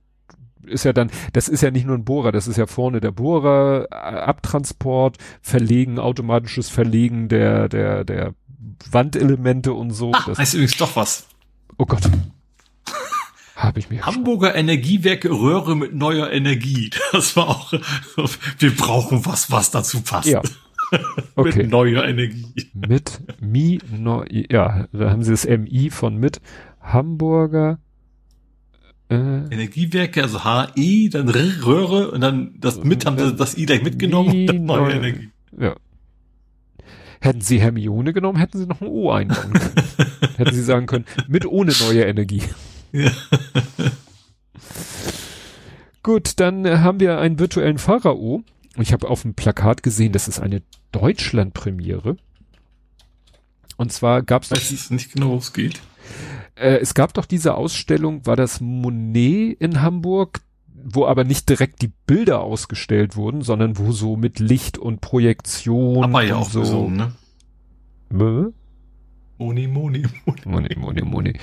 [0.66, 3.12] ist ja dann, das ist ja nicht nur ein Bohrer, das ist ja vorne der
[3.12, 8.34] Bohrer, äh, Abtransport, Verlegen, automatisches Verlegen der, der, der
[8.90, 10.12] Wandelemente und so.
[10.12, 11.26] Ah, das heißt übrigens doch was.
[11.78, 12.02] Oh Gott.
[13.56, 14.04] Habe ich mir.
[14.04, 14.60] Hamburger schon.
[14.60, 16.90] Energiewerke Röhre mit neuer Energie.
[17.12, 17.72] Das war auch,
[18.58, 20.28] wir brauchen was, was dazu passt.
[20.28, 20.42] Ja.
[21.34, 21.62] Okay.
[21.62, 22.70] mit neuer Energie.
[22.72, 26.40] Mit Mi, no, ja, da haben sie das MI von mit
[26.80, 27.80] Hamburger
[29.50, 33.82] Energiewerke, also HE, dann R Röhre und dann das mit, haben sie das I gleich
[33.82, 35.30] mitgenommen und dann neue neue- Energie.
[35.58, 35.74] ja.
[37.20, 39.74] Hätten sie Hermione genommen, hätten sie noch ein O einbauen können.
[40.36, 42.42] hätten sie sagen können, mit ohne neue Energie.
[42.92, 43.10] Ja.
[46.02, 48.42] Gut, dann äh, haben wir einen virtuellen Pharao.
[48.78, 50.62] Ich habe auf dem Plakat gesehen, das ist eine
[50.92, 52.16] Deutschland-Premiere.
[53.76, 55.80] Und zwar gab es Weiß es nicht genau, wo es geht.
[56.56, 60.40] Äh, es gab doch diese Ausstellung, war das Monet in Hamburg,
[60.86, 66.04] wo aber nicht direkt die Bilder ausgestellt wurden, sondern wo so mit Licht und Projektion
[66.04, 66.60] Aber ja auch so.
[66.60, 67.12] gesungen, ne?
[68.10, 68.50] Mö?
[69.38, 70.40] Moni, Moni, Moni.
[70.44, 71.38] Monet, Monet, Monet.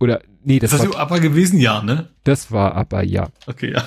[0.00, 1.60] Oder nee, das Ist das war, so aber gewesen?
[1.60, 2.08] Ja, ne?
[2.24, 3.28] das war aber ja.
[3.46, 3.84] Okay, ja.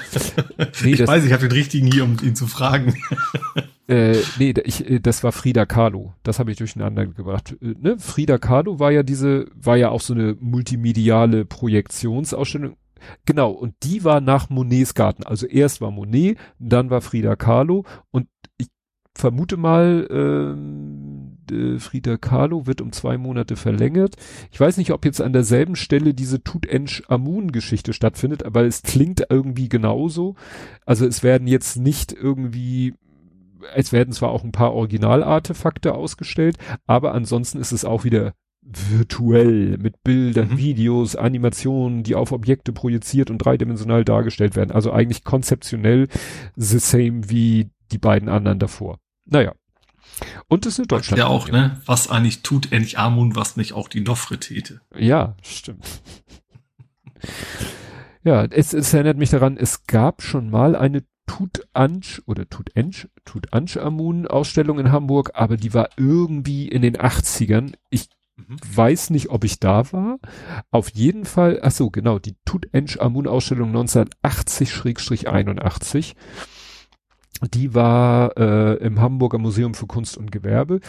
[0.83, 2.95] Nee, ich das- weiß, ich habe den richtigen hier, um ihn zu fragen.
[3.87, 6.13] Äh, nee, ich, äh, das war Frida Kahlo.
[6.23, 7.55] Das habe ich durcheinander gebracht.
[7.61, 7.99] Äh, ne?
[7.99, 12.77] Frida Kahlo war ja diese, war ja auch so eine multimediale Projektionsausstellung.
[13.25, 15.23] Genau, und die war nach Monets Garten.
[15.23, 18.67] Also erst war Monet, dann war Frida Kahlo und ich
[19.13, 24.15] vermute mal, ähm, äh, Frida Kahlo wird um zwei Monate verlängert.
[24.51, 29.69] Ich weiß nicht, ob jetzt an derselben Stelle diese Tutanchamun-Geschichte stattfindet, aber es klingt irgendwie
[29.69, 30.35] genauso.
[30.85, 32.95] Also es werden jetzt nicht irgendwie
[33.73, 39.77] es werden zwar auch ein paar Originalartefakte ausgestellt, aber ansonsten ist es auch wieder virtuell
[39.77, 40.57] mit Bildern, Mhm.
[40.57, 44.71] Videos, Animationen, die auf Objekte projiziert und dreidimensional dargestellt werden.
[44.71, 46.07] Also eigentlich konzeptionell
[46.55, 48.99] the same wie die beiden anderen davor.
[49.25, 49.53] Naja.
[50.47, 51.19] Und es ist Deutschland.
[51.19, 51.81] Ja auch, ne?
[51.85, 54.81] Was eigentlich tut endlich Amun, was nicht auch die Nofretete.
[54.95, 55.85] Ja, stimmt.
[58.23, 64.27] ja, es, es erinnert mich daran, es gab schon mal eine Tutanch oder Tutanch, Tutanchamun
[64.27, 67.73] Ausstellung in Hamburg, aber die war irgendwie in den 80ern.
[67.89, 68.57] Ich Mhm.
[68.75, 70.17] weiß nicht, ob ich da war.
[70.69, 76.15] Auf jeden Fall, ach so, genau, die Tutanchamun Ausstellung 1980-81.
[77.53, 80.81] Die war äh, im Hamburger Museum für Kunst und Gewerbe.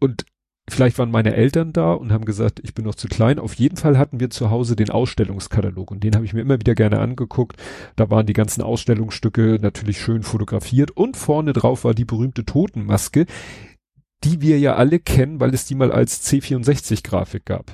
[0.00, 0.24] Und
[0.68, 3.38] vielleicht waren meine Eltern da und haben gesagt, ich bin noch zu klein.
[3.38, 6.58] Auf jeden Fall hatten wir zu Hause den Ausstellungskatalog und den habe ich mir immer
[6.58, 7.56] wieder gerne angeguckt.
[7.96, 13.26] Da waren die ganzen Ausstellungsstücke natürlich schön fotografiert und vorne drauf war die berühmte Totenmaske,
[14.24, 17.72] die wir ja alle kennen, weil es die mal als C64-Grafik gab.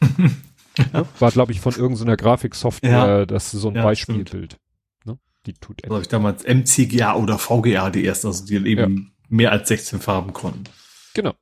[0.00, 0.30] Ne?
[1.18, 3.26] War, glaube ich, von irgendeiner Grafiksoftware, Ja.
[3.26, 4.56] das so ein Ja, Beispielbild.
[5.04, 5.18] Ne?
[5.44, 9.68] Die tut Also ich damals MCGA oder VGA die ersten, also die eben mehr als
[9.68, 10.64] 16 Farben konnten.
[11.14, 11.34] Genau.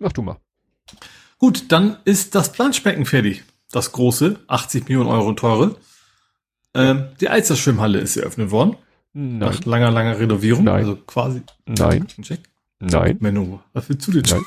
[0.00, 0.36] Mach du mal.
[1.38, 3.44] Gut, dann ist das Planschbecken fertig.
[3.70, 5.76] Das große, 80 Millionen Euro teure.
[6.74, 8.76] Ähm, die Alster-Schwimmhalle ist eröffnet worden.
[9.12, 10.64] Nein, Nach langer, langer Renovierung.
[10.64, 10.84] Nein.
[10.84, 11.42] Also quasi.
[11.66, 12.40] nein, Check.
[12.78, 14.44] nein, Menno, was willst du denn Nein.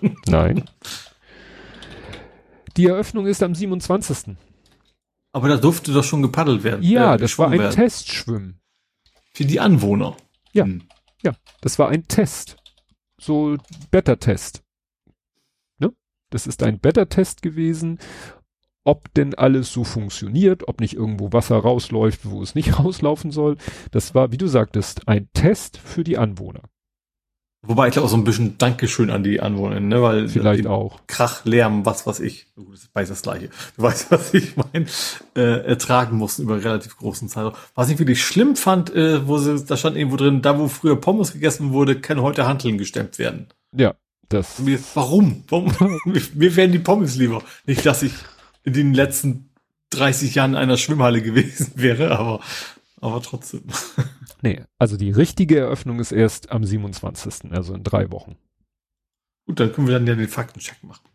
[0.00, 0.16] schon?
[0.26, 0.64] nein.
[2.76, 4.36] Die Eröffnung ist am 27.
[5.32, 6.82] Aber da durfte doch schon gepaddelt werden.
[6.82, 7.74] Ja, äh, das war ein werden.
[7.74, 8.60] Testschwimmen.
[9.32, 10.16] Für die Anwohner.
[10.52, 10.64] Ja.
[10.64, 10.82] Hm.
[11.22, 12.56] Ja, das war ein Test.
[13.18, 13.56] So
[13.90, 14.61] Beta-Test.
[16.32, 17.98] Das ist ein Beta-Test gewesen,
[18.84, 23.56] ob denn alles so funktioniert, ob nicht irgendwo Wasser rausläuft, wo es nicht rauslaufen soll.
[23.90, 26.62] Das war, wie du sagtest, ein Test für die Anwohner.
[27.64, 30.02] Wobei ich glaube auch so ein bisschen Dankeschön an die Anwohner, ne?
[30.02, 30.98] Weil Vielleicht auch.
[31.06, 33.50] Krach, Lärm, was was ich, gut, das ist beides das gleiche.
[33.76, 34.86] Du weißt, was ich meine,
[35.36, 37.52] äh, ertragen mussten über relativ großen Zeitraum.
[37.76, 40.96] Was ich wirklich schlimm fand, äh, wo sie, da stand irgendwo drin, da wo früher
[41.00, 43.46] Pommes gegessen wurde, kann heute Hanteln gestemmt werden.
[43.76, 43.94] Ja,
[44.32, 44.58] das.
[44.58, 45.44] Mir, warum?
[45.48, 45.72] Warum?
[46.34, 47.42] mir, wären die Pommes lieber.
[47.66, 48.12] Nicht, dass ich
[48.64, 49.50] in den letzten
[49.90, 52.40] 30 Jahren in einer Schwimmhalle gewesen wäre, aber,
[53.00, 53.62] aber trotzdem.
[54.44, 58.34] Nee, also die richtige Eröffnung ist erst am 27., also in drei Wochen.
[59.46, 61.08] Gut, dann können wir dann ja den Faktencheck machen.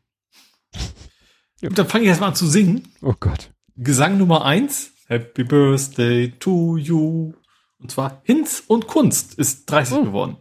[1.60, 1.68] Ja.
[1.68, 2.88] Gut, dann fange ich erst mal an zu singen.
[3.02, 3.52] Oh Gott.
[3.76, 4.92] Gesang Nummer eins.
[5.08, 7.34] Happy Birthday to you.
[7.80, 10.04] Und zwar Hinz und Kunst ist 30 Oh.
[10.06, 10.38] geworden.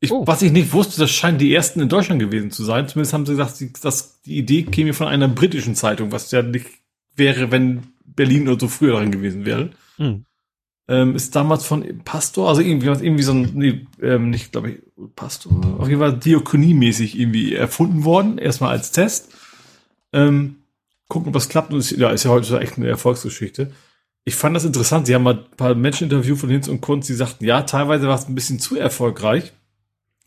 [0.00, 0.26] Ich, Oh.
[0.26, 2.88] Was ich nicht wusste, das scheinen die ersten in Deutschland gewesen zu sein.
[2.88, 6.42] Zumindest haben sie gesagt, die, das, die Idee käme von einer britischen Zeitung, was ja
[6.42, 6.66] nicht
[7.14, 9.70] wäre, wenn Berlin oder so früher dran gewesen wäre.
[9.96, 10.24] Hm.
[10.88, 14.82] Ähm, ist damals von Pastor, also irgendwie, irgendwie so ein, nee, ähm, nicht, glaube ich,
[15.16, 19.32] Pastor, auf jeden Fall diakoniemäßig irgendwie erfunden worden, erstmal als Test.
[20.12, 20.56] Ähm,
[21.08, 21.72] gucken, ob das klappt.
[21.72, 23.72] Und ist, ja, ist ja heute so echt eine Erfolgsgeschichte.
[24.24, 25.06] Ich fand das interessant.
[25.06, 28.08] Sie haben mal ein paar Menschen interviewt von Hinz und Kunz, die sagten, ja, teilweise
[28.08, 29.52] war es ein bisschen zu erfolgreich.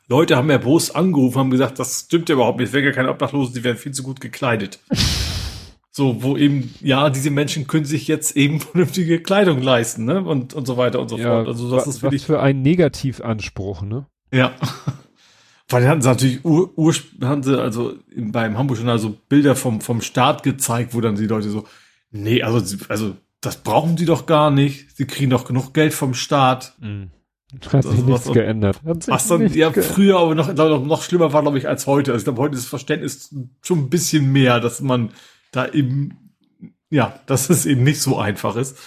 [0.10, 2.69] Leute haben ja bloß angerufen, haben gesagt, das stimmt ja überhaupt nicht.
[2.69, 4.80] Es wären ja keine Obdachlosen, die werden viel zu gut gekleidet.
[5.91, 10.22] So, wo eben, ja, diese Menschen können sich jetzt eben vernünftige Kleidung leisten, ne?
[10.23, 11.48] Und, und so weiter und so Ja, fort.
[11.48, 14.06] Also das wa- ist was wirklich, für ein Negativanspruch, ne?
[14.31, 14.53] ja.
[15.68, 19.81] Weil hatten sie natürlich ur, ur haben sie also beim Hamburg schon also Bilder vom,
[19.81, 21.65] vom Start gezeigt, wo dann die Leute so,
[22.11, 24.95] nee, also, also das brauchen sie doch gar nicht.
[24.95, 26.76] Sie kriegen doch genug Geld vom Staat.
[26.80, 27.11] Mhm.
[27.52, 28.80] Hat sich nichts was, geändert.
[29.00, 32.12] Sich was dann ja früher aber noch, noch, noch schlimmer war, glaube ich, als heute.
[32.12, 35.12] Also ich glaube, heute ist das Verständnis schon ein bisschen mehr, dass man
[35.52, 36.36] da eben,
[36.92, 38.78] ja, dass es eben nicht so einfach ist.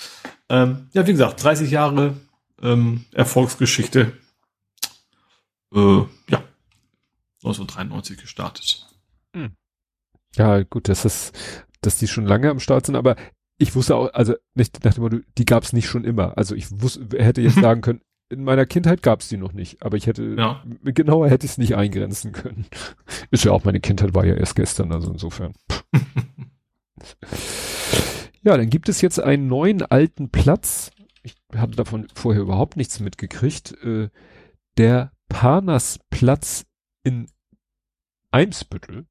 [0.49, 2.15] Ähm, ja, wie gesagt, 30 Jahre
[2.63, 4.13] ähm, Erfolgsgeschichte.
[5.75, 5.99] Äh,
[6.29, 6.45] ja,
[7.43, 8.87] 1993 gestartet.
[9.35, 9.57] Hm.
[10.37, 11.33] Ja, gut, das ist,
[11.81, 13.17] dass die schon lange am Start sind, aber
[13.59, 16.39] ich wusste auch, also nicht nach dem Motto, die gab es nicht schon immer.
[16.39, 18.03] Also ich wusste, hätte jetzt sagen können,
[18.33, 20.65] in meiner Kindheit gab es die noch nicht, aber ich hätte ja.
[20.83, 22.65] genauer hätte ich es nicht eingrenzen können.
[23.31, 25.53] Ist ja auch meine Kindheit war ja erst gestern, also insofern.
[28.43, 30.91] ja, dann gibt es jetzt einen neuen alten Platz.
[31.23, 33.73] Ich hatte davon vorher überhaupt nichts mitgekriegt.
[33.85, 34.09] Äh,
[34.79, 36.65] der Parnasplatz
[37.05, 37.29] in
[38.31, 39.07] Eimsbüttel.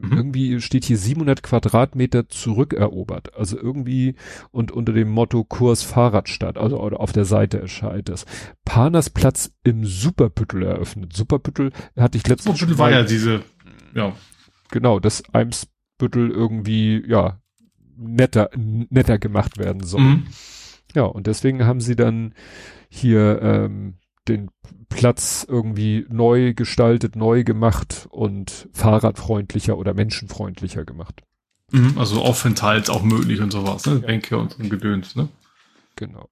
[0.00, 0.12] Mhm.
[0.16, 3.34] Irgendwie steht hier 700 Quadratmeter zurückerobert.
[3.34, 4.14] Also irgendwie
[4.52, 8.24] und unter dem Motto Kurs Fahrradstadt, also auf der Seite erscheint das.
[8.64, 11.14] Panersplatz im Superbüttel eröffnet.
[11.14, 13.42] Superbüttel hatte ich letztens Superbüttel war ja diese,
[13.94, 14.12] ja.
[14.70, 17.40] Genau, dass Eimsbüttel irgendwie, ja,
[17.96, 20.00] netter, netter gemacht werden soll.
[20.00, 20.26] Mhm.
[20.94, 22.34] Ja, und deswegen haben sie dann
[22.88, 23.94] hier ähm,
[24.28, 24.50] den
[24.88, 31.22] Platz irgendwie neu gestaltet, neu gemacht und fahrradfreundlicher oder menschenfreundlicher gemacht.
[31.70, 33.94] Mhm, also Aufenthalt auch möglich und sowas, ne?
[33.94, 34.06] Ja.
[34.06, 35.28] Bänke und so ein Gedöns, ne?
[35.96, 36.28] Genau.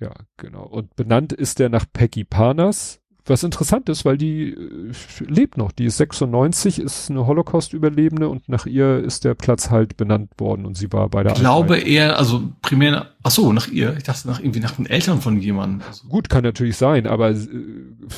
[0.00, 0.64] Ja, genau.
[0.64, 4.92] Und benannt ist der nach Peggy Panas, was interessant ist, weil die äh,
[5.26, 5.72] lebt noch.
[5.72, 10.66] Die ist 96, ist eine Holocaust-Überlebende und nach ihr ist der Platz halt benannt worden
[10.66, 11.88] und sie war bei der Ich glaube Einheit.
[11.88, 13.96] eher, also primär, ach so, nach ihr.
[13.96, 15.86] Ich dachte nach irgendwie nach den Eltern von jemandem.
[15.86, 16.08] Also.
[16.08, 17.48] Gut, kann natürlich sein, aber äh,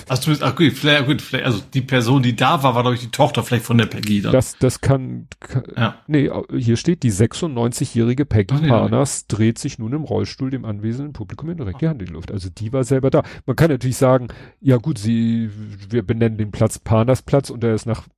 [0.09, 3.03] also, ach gut, vielleicht, gut, vielleicht, also die Person, die da war, war glaube ich
[3.03, 4.33] die Tochter vielleicht von der Peggy dann.
[4.33, 5.97] Das, das kann, kann ja.
[6.07, 9.05] nee, hier steht, die 96-jährige Peggy nee, nee.
[9.29, 12.31] dreht sich nun im Rollstuhl dem anwesenden Publikum in direkt die Hand in die Luft.
[12.31, 13.23] Also die war selber da.
[13.47, 14.29] Man kann natürlich sagen,
[14.61, 15.51] ja gut, sie,
[15.91, 18.09] wir benennen den Platz Parnasplatz und er ist nach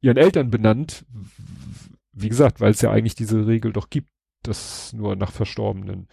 [0.00, 1.04] ihren Eltern benannt.
[2.12, 4.10] Wie gesagt, weil es ja eigentlich diese Regel doch gibt,
[4.42, 6.08] dass nur nach Verstorbenen,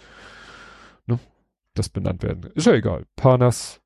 [1.06, 1.20] ne,
[1.74, 2.50] das benannt werden.
[2.56, 3.06] Ist ja egal.
[3.16, 3.82] Parnas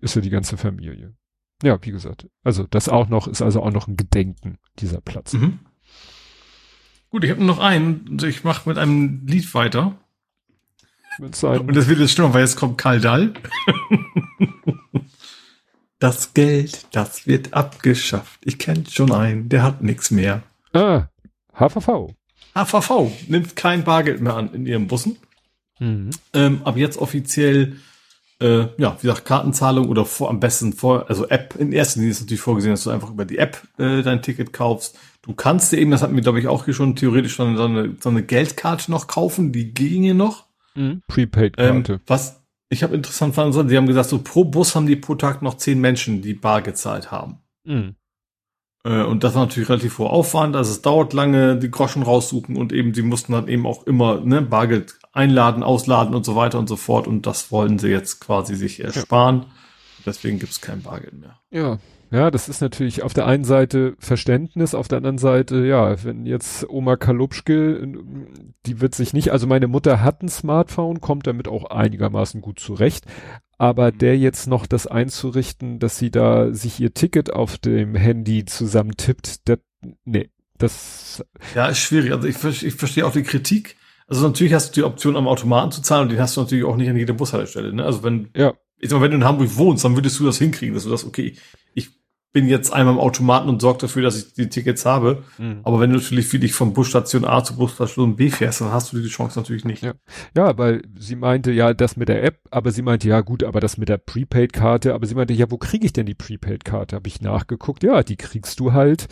[0.00, 1.14] ist ja die ganze Familie.
[1.62, 2.28] Ja, wie gesagt.
[2.42, 5.34] Also das auch noch, ist also auch noch ein Gedenken, dieser Platz.
[5.34, 5.60] Mhm.
[7.10, 8.18] Gut, ich habe noch einen.
[8.24, 9.96] Ich mache mit einem Lied weiter.
[11.20, 13.34] Und das wird jetzt stimmen, weil jetzt kommt Karl Dall.
[16.04, 18.38] Das Geld, das wird abgeschafft.
[18.44, 20.42] Ich kenne schon einen, der hat nichts mehr.
[20.74, 21.04] Ah,
[21.54, 22.12] HVV.
[22.54, 25.16] HVV nimmt kein Bargeld mehr an in ihren Bussen.
[25.78, 26.10] Mhm.
[26.34, 27.76] Ähm, ab jetzt offiziell,
[28.38, 31.56] äh, ja, wie gesagt, Kartenzahlung oder vor, am besten vor, also App.
[31.58, 34.52] In erster Linie ist natürlich vorgesehen, dass du einfach über die App äh, dein Ticket
[34.52, 34.98] kaufst.
[35.22, 37.64] Du kannst dir eben, das hatten wir glaube ich auch hier schon theoretisch schon so
[37.64, 40.44] eine, so eine Geldkarte noch kaufen, die ginge noch.
[40.74, 41.00] Mhm.
[41.08, 41.92] Prepaid-Karte.
[41.94, 45.14] Ähm, was ich habe interessant fanden, sie haben gesagt, so pro Bus haben die pro
[45.14, 47.38] Tag noch zehn Menschen, die bar gezahlt haben.
[47.64, 47.96] Mhm.
[48.84, 52.56] Äh, und das war natürlich relativ hoher Aufwand, also es dauert lange, die Groschen raussuchen
[52.56, 56.58] und eben, sie mussten dann eben auch immer ne, Bargeld einladen, ausladen und so weiter
[56.58, 57.06] und so fort.
[57.06, 59.42] Und das wollen sie jetzt quasi sich ersparen.
[59.42, 59.46] Ja.
[60.06, 61.40] Deswegen gibt es kein Bargeld mehr.
[61.50, 61.78] Ja,
[62.14, 66.26] ja, das ist natürlich auf der einen Seite Verständnis, auf der anderen Seite, ja, wenn
[66.26, 67.88] jetzt Oma Kalupschke,
[68.66, 72.60] die wird sich nicht, also meine Mutter hat ein Smartphone, kommt damit auch einigermaßen gut
[72.60, 73.04] zurecht,
[73.58, 73.98] aber mhm.
[73.98, 79.48] der jetzt noch das einzurichten, dass sie da sich ihr Ticket auf dem Handy zusammentippt,
[79.48, 79.58] das,
[80.04, 81.24] nee, das.
[81.56, 82.12] Ja, ist schwierig.
[82.12, 83.74] Also ich, ich verstehe auch die Kritik.
[84.06, 86.64] Also natürlich hast du die Option am Automaten zu zahlen und den hast du natürlich
[86.64, 87.84] auch nicht an jeder Bushaltestelle, ne?
[87.84, 88.54] Also wenn, ja.
[88.78, 90.90] ich sag mal, wenn du in Hamburg wohnst, dann würdest du das hinkriegen, dass du
[90.90, 91.34] das, okay,
[92.34, 95.22] bin jetzt einmal im Automaten und sorge dafür, dass ich die Tickets habe.
[95.38, 95.60] Mhm.
[95.62, 98.92] Aber wenn du natürlich wie dich von Busstation A zu Busstation B fährst, dann hast
[98.92, 99.84] du die Chance natürlich nicht.
[99.84, 99.94] Ja.
[100.36, 103.60] ja, weil sie meinte ja das mit der App, aber sie meinte ja gut, aber
[103.60, 106.96] das mit der Prepaid-Karte, aber sie meinte ja, wo kriege ich denn die Prepaid-Karte?
[106.96, 107.84] Habe ich nachgeguckt.
[107.84, 109.06] Ja, die kriegst du halt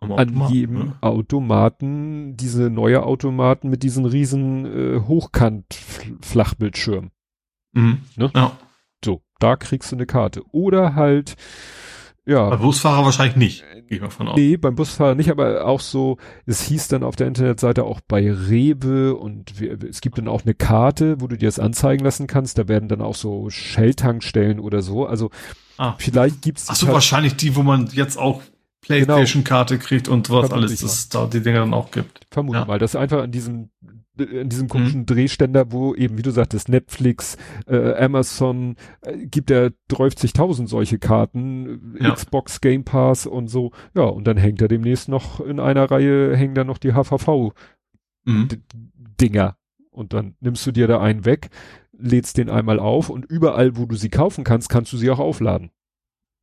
[0.00, 0.92] an jedem ne?
[1.00, 7.12] Automaten, diese neue Automaten mit diesen riesen äh, Hochkant-Flachbildschirm.
[7.72, 8.02] Mhm.
[8.16, 8.30] Ne?
[8.34, 8.52] Ja.
[9.02, 10.42] So, da kriegst du eine Karte.
[10.52, 11.36] Oder halt
[12.28, 12.50] ja.
[12.50, 14.36] Beim Busfahrer wahrscheinlich nicht, gehe ich mal von aus.
[14.36, 18.30] Nee, beim Busfahrer nicht, aber auch so, es hieß dann auf der Internetseite auch bei
[18.30, 22.58] Rewe und es gibt dann auch eine Karte, wo du dir das anzeigen lassen kannst.
[22.58, 25.06] Da werden dann auch so Shell-Tankstellen oder so.
[25.06, 25.30] Also
[25.78, 25.94] ah.
[25.98, 28.42] vielleicht gibt's Ach so, wahrscheinlich die, wo man jetzt auch
[28.82, 29.86] Playstation-Karte genau.
[29.86, 32.20] kriegt und was alles es da die Dinger dann auch gibt.
[32.30, 32.64] Vermute ja.
[32.64, 33.86] mal, dass einfach an diesem äh,
[34.20, 35.06] in diesem komischen mhm.
[35.06, 37.36] Drehständer, wo eben, wie du sagtest, Netflix,
[37.66, 42.12] äh, Amazon, äh, gibt er 30.000 solche Karten, ja.
[42.12, 43.72] Xbox Game Pass und so.
[43.94, 47.52] Ja, und dann hängt er demnächst noch in einer Reihe, hängen da noch die HVV
[48.24, 48.48] mhm.
[49.20, 49.56] Dinger.
[49.90, 51.50] Und dann nimmst du dir da einen weg,
[51.92, 55.18] lädst den einmal auf und überall, wo du sie kaufen kannst, kannst du sie auch
[55.18, 55.70] aufladen.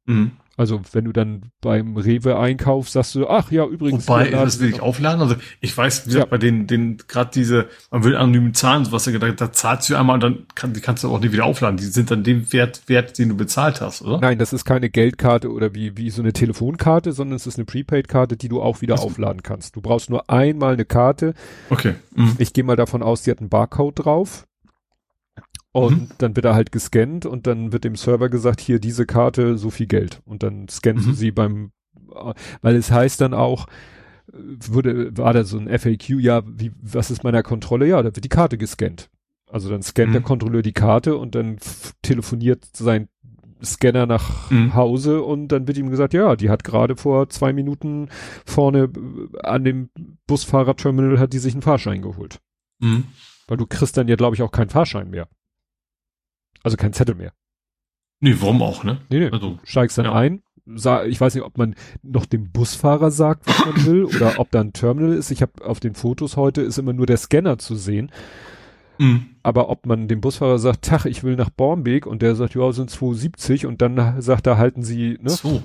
[0.05, 0.31] Mhm.
[0.57, 4.07] Also wenn du dann beim Rewe einkaufst, sagst du, ach ja, übrigens.
[4.07, 5.21] Wobei, das will ich aufladen.
[5.21, 6.29] Also ich weiß, wie gesagt, ja.
[6.29, 10.15] bei den, den gerade diese, man will anonymen Zahlen, was da, da zahlst du einmal
[10.15, 11.77] und dann kann, die kannst du auch nicht wieder aufladen.
[11.77, 14.19] Die sind dann dem Wert, Wert, den du bezahlt hast, oder?
[14.19, 17.65] Nein, das ist keine Geldkarte oder wie, wie so eine Telefonkarte, sondern es ist eine
[17.65, 19.07] Prepaid-Karte, die du auch wieder also.
[19.07, 19.75] aufladen kannst.
[19.75, 21.33] Du brauchst nur einmal eine Karte.
[21.69, 21.95] Okay.
[22.15, 22.35] Mhm.
[22.37, 24.45] Ich gehe mal davon aus, die hat einen Barcode drauf.
[25.75, 26.07] Und mhm.
[26.19, 29.69] dann wird er halt gescannt und dann wird dem Server gesagt, hier diese Karte, so
[29.69, 30.21] viel Geld.
[30.23, 31.09] Und dann scannst mhm.
[31.09, 31.71] du sie beim,
[32.61, 33.67] weil es heißt dann auch,
[34.31, 37.87] wurde, war da so ein FAQ, ja, wie, was ist meiner Kontrolle?
[37.87, 39.09] Ja, da wird die Karte gescannt.
[39.51, 40.13] Also dann scannt mhm.
[40.13, 41.57] der Kontrolleur die Karte und dann
[42.01, 43.09] telefoniert sein
[43.61, 44.75] Scanner nach mhm.
[44.75, 48.07] Hause und dann wird ihm gesagt, ja, die hat gerade vor zwei Minuten
[48.45, 48.89] vorne
[49.43, 49.89] an dem
[50.25, 52.39] Busfahrerterminal hat die sich einen Fahrschein geholt.
[52.79, 53.07] Mhm.
[53.47, 55.27] Weil du kriegst dann ja, glaube ich, auch keinen Fahrschein mehr.
[56.65, 57.31] Also kein Zettel mehr.
[58.19, 58.99] Nee, warum auch, ne?
[59.09, 59.29] Nee, nee.
[59.29, 60.13] Also, steigst dann ja.
[60.13, 60.41] ein.
[60.65, 64.61] Ich weiß nicht, ob man noch dem Busfahrer sagt, was man will, oder ob da
[64.61, 65.29] ein Terminal ist.
[65.29, 68.11] Ich habe auf den Fotos heute ist immer nur der Scanner zu sehen.
[68.97, 69.27] Mhm.
[69.43, 72.71] Aber ob man dem Busfahrer sagt, Tach, ich will nach Bornbeek und der sagt, ja,
[72.71, 75.29] sind 270 und dann sagt er, halten Sie, ne?
[75.29, 75.61] So.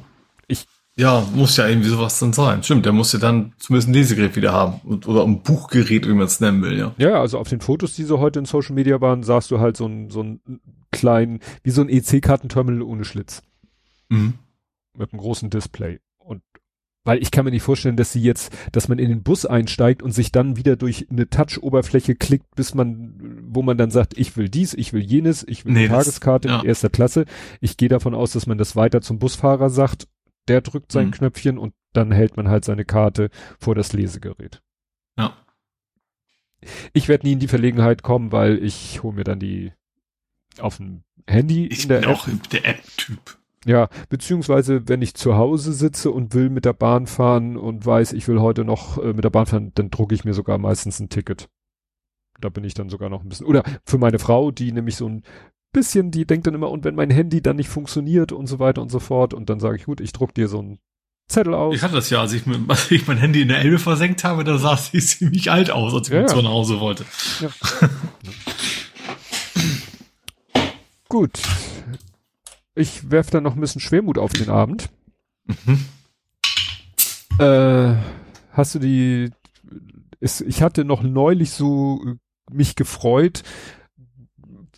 [0.49, 0.67] Ich
[0.97, 2.63] ja, muss ja irgendwie sowas dann sein.
[2.63, 4.81] Stimmt, der muss ja dann zumindest ein Lesegerät wieder haben.
[5.07, 6.93] Oder ein Buchgerät, wie man es nennen will, ja.
[6.99, 9.79] Ja, also auf den Fotos, die so heute in Social Media waren, sahst du halt
[9.79, 10.41] so ein, so ein
[10.91, 13.43] kleinen, wie so ein EC-Kartenterminal ohne Schlitz.
[14.09, 14.35] Mhm.
[14.97, 16.01] Mit einem großen Display.
[16.19, 16.43] Und
[17.05, 20.03] weil ich kann mir nicht vorstellen, dass sie jetzt, dass man in den Bus einsteigt
[20.03, 24.37] und sich dann wieder durch eine Touch-Oberfläche klickt, bis man, wo man dann sagt, ich
[24.37, 26.63] will dies, ich will jenes, ich will nee, eine Tageskarte das, ja.
[26.63, 27.25] in erster Klasse.
[27.61, 30.09] Ich gehe davon aus, dass man das weiter zum Busfahrer sagt
[30.51, 31.13] der drückt sein mhm.
[31.13, 34.63] Knöpfchen und dann hält man halt seine Karte vor das Lesegerät.
[35.17, 35.37] Ja.
[36.93, 39.73] Ich werde nie in die Verlegenheit kommen, weil ich hole mir dann die
[40.59, 41.67] auf dem Handy.
[41.67, 42.07] Ich bin App.
[42.09, 43.39] auch der App-Typ.
[43.67, 48.15] Ja, beziehungsweise wenn ich zu Hause sitze und will mit der Bahn fahren und weiß,
[48.15, 50.99] ich will heute noch äh, mit der Bahn fahren, dann drucke ich mir sogar meistens
[50.99, 51.49] ein Ticket.
[52.41, 53.47] Da bin ich dann sogar noch ein bisschen.
[53.47, 55.23] Oder für meine Frau, die nämlich so ein
[55.73, 58.81] bisschen, die denkt dann immer, und wenn mein Handy dann nicht funktioniert und so weiter
[58.81, 60.79] und so fort, und dann sage ich, gut, ich druck dir so einen
[61.29, 61.77] Zettel aus.
[61.77, 64.43] Ich hatte das ja, als ich, als ich mein Handy in der Elbe versenkt habe,
[64.43, 66.43] da sah sie ziemlich alt aus, als ich ja, ja.
[66.43, 67.05] nach Hause wollte.
[67.41, 67.51] Ja.
[71.11, 71.43] gut.
[72.75, 74.89] Ich werfe dann noch ein bisschen Schwermut auf den Abend.
[75.45, 75.85] Mhm.
[77.39, 77.97] Äh,
[78.53, 79.31] hast du die,
[80.21, 82.03] ist, ich hatte noch neulich so
[82.51, 83.43] mich gefreut,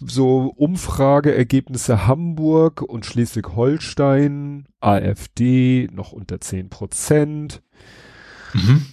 [0.01, 7.63] so Umfrageergebnisse Hamburg und Schleswig-Holstein, AfD noch unter zehn Prozent.
[8.55, 8.87] Mhm.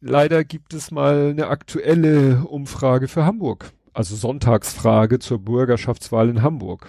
[0.00, 3.72] Leider gibt es mal eine aktuelle Umfrage für Hamburg.
[3.92, 6.88] Also Sonntagsfrage zur Bürgerschaftswahl in Hamburg.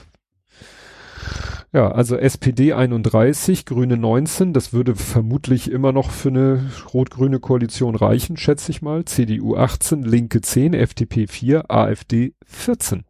[1.72, 7.96] Ja, also SPD 31, Grüne 19, das würde vermutlich immer noch für eine rot-grüne Koalition
[7.96, 9.06] reichen, schätze ich mal.
[9.06, 13.06] CDU 18, Linke 10, FDP 4, AfD 14.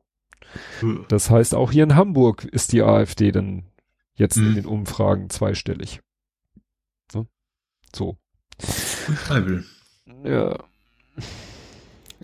[1.08, 3.64] Das heißt, auch hier in Hamburg ist die AfD dann
[4.16, 4.48] jetzt mhm.
[4.48, 6.02] in den Umfragen zweistellig.
[7.10, 7.28] So.
[7.96, 8.18] so.
[10.24, 10.58] Ja.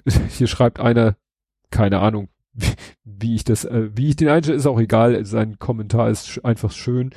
[0.30, 1.16] Hier schreibt einer,
[1.76, 2.74] keine Ahnung, wie,
[3.04, 5.26] wie ich das, äh, wie ich den einstelle, ist auch egal.
[5.26, 7.12] Sein Kommentar ist einfach schön.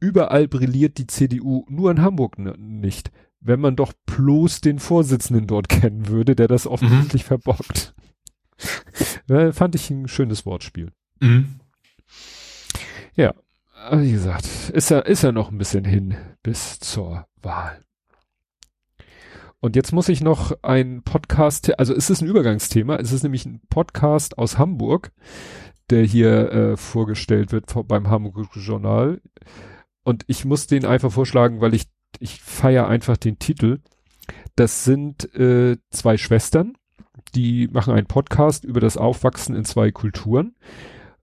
[0.00, 3.12] Überall brilliert die CDU, nur in Hamburg nicht.
[3.40, 7.26] Wenn man doch bloß den Vorsitzenden dort kennen würde, der das offensichtlich mhm.
[7.26, 7.94] verbockt.
[9.28, 10.90] ja, fand ich ein schönes Wortspiel.
[11.20, 11.60] Mhm.
[13.14, 13.32] Ja,
[13.92, 17.80] wie gesagt, ist ja, ist ja noch ein bisschen hin bis zur Wahl.
[19.64, 23.46] Und jetzt muss ich noch ein Podcast, also es ist ein Übergangsthema, es ist nämlich
[23.46, 25.10] ein Podcast aus Hamburg,
[25.88, 29.22] der hier äh, vorgestellt wird beim Hamburger Journal.
[30.02, 31.86] Und ich muss den einfach vorschlagen, weil ich,
[32.18, 33.78] ich feiere einfach den Titel.
[34.54, 36.74] Das sind äh, zwei Schwestern,
[37.34, 40.56] die machen einen Podcast über das Aufwachsen in zwei Kulturen.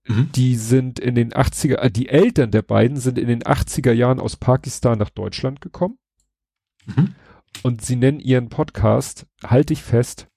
[0.08, 0.32] Mhm.
[0.32, 4.20] Die sind in den 80er, äh, die Eltern der beiden sind in den 80er Jahren
[4.20, 6.00] aus Pakistan nach Deutschland gekommen.
[6.88, 7.14] Mhm.
[7.64, 10.28] Und sie nennen ihren Podcast, halte ich fest,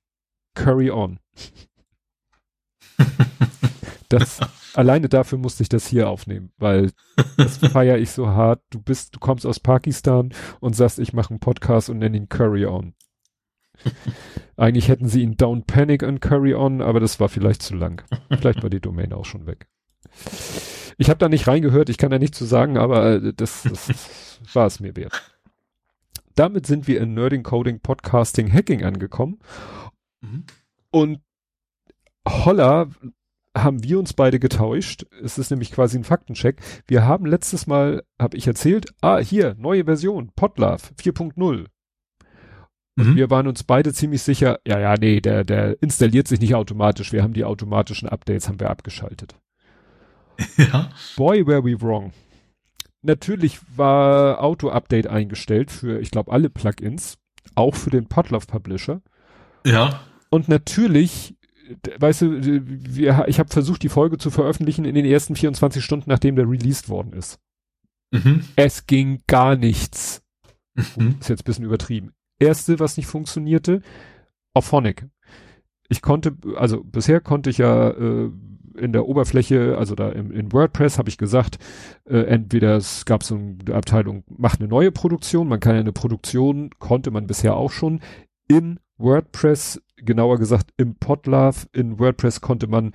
[0.55, 1.19] Curry On.
[4.09, 4.41] das,
[4.75, 6.93] alleine dafür musste ich das hier aufnehmen, weil
[7.37, 8.63] das feiere ich so hart.
[8.71, 12.29] Du bist, du kommst aus Pakistan und sagst, ich mache einen Podcast und nenne ihn
[12.29, 12.95] Curry On.
[14.57, 18.05] Eigentlich hätten sie ihn Down Panic and Carry On, aber das war vielleicht zu lang.
[18.31, 19.67] vielleicht war die Domain auch schon weg.
[20.97, 24.41] Ich habe da nicht reingehört, ich kann da nichts zu sagen, aber äh, das, das
[24.53, 25.34] war es mir wert.
[26.35, 29.39] Damit sind wir in Nerding, Coding, Podcasting, Hacking angekommen.
[30.21, 30.45] Mhm.
[30.91, 31.21] Und
[32.29, 32.89] holla,
[33.57, 35.07] haben wir uns beide getäuscht.
[35.23, 36.61] Es ist nämlich quasi ein Faktencheck.
[36.87, 41.67] Wir haben letztes Mal, habe ich erzählt, ah, hier, neue Version, Podlove 4.0.
[42.97, 43.17] Und mhm.
[43.17, 47.13] wir waren uns beide ziemlich sicher, ja, ja, nee, der, der installiert sich nicht automatisch.
[47.13, 49.37] Wir haben die automatischen Updates, haben wir abgeschaltet.
[50.57, 50.91] Ja.
[51.17, 52.13] Boy, were we wrong.
[53.05, 57.19] Natürlich war Auto-Update eingestellt für, ich glaube, alle Plugins,
[57.55, 59.03] auch für den Podlove Publisher.
[59.65, 60.01] Ja.
[60.31, 61.37] Und natürlich
[61.99, 66.11] weißt du, wir, ich habe versucht, die Folge zu veröffentlichen in den ersten 24 Stunden,
[66.11, 67.39] nachdem der released worden ist.
[68.11, 68.45] Mhm.
[68.57, 70.23] Es ging gar nichts.
[70.75, 71.17] Mhm.
[71.21, 72.13] Ist jetzt ein bisschen übertrieben.
[72.39, 73.81] Erste, was nicht funktionierte,
[74.53, 75.09] Auphonic.
[75.89, 78.31] Ich konnte, also bisher konnte ich ja äh,
[78.77, 81.59] in der Oberfläche, also da im, in WordPress habe ich gesagt,
[82.05, 85.93] äh, entweder es gab so eine Abteilung, macht eine neue Produktion, man kann ja eine
[85.93, 88.01] Produktion, konnte man bisher auch schon
[88.49, 92.93] in WordPress genauer gesagt im Podlove in WordPress konnte man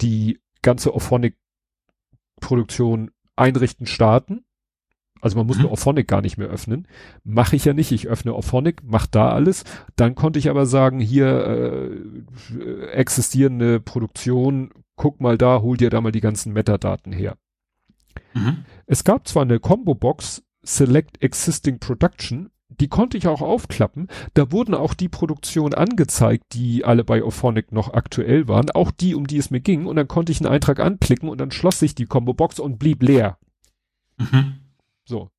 [0.00, 4.44] die ganze Auphonic-Produktion einrichten, starten.
[5.20, 5.70] Also man musste mhm.
[5.70, 6.86] Auphonic gar nicht mehr öffnen.
[7.24, 7.92] Mache ich ja nicht.
[7.92, 9.64] Ich öffne Auphonic, mach da alles.
[9.96, 11.90] Dann konnte ich aber sagen, hier
[12.58, 17.36] äh, existierende Produktion, guck mal da, hol dir da mal die ganzen Metadaten her.
[18.34, 18.64] Mhm.
[18.86, 22.50] Es gab zwar eine Combo-Box Select Existing Production,
[22.80, 24.08] die konnte ich auch aufklappen.
[24.34, 29.14] Da wurden auch die Produktionen angezeigt, die alle bei Ophonic noch aktuell waren, auch die,
[29.14, 29.86] um die es mir ging.
[29.86, 33.02] Und dann konnte ich einen Eintrag anklicken und dann schloss sich die Combo-Box und blieb
[33.02, 33.38] leer.
[34.18, 34.57] Mhm.
[35.08, 35.30] So.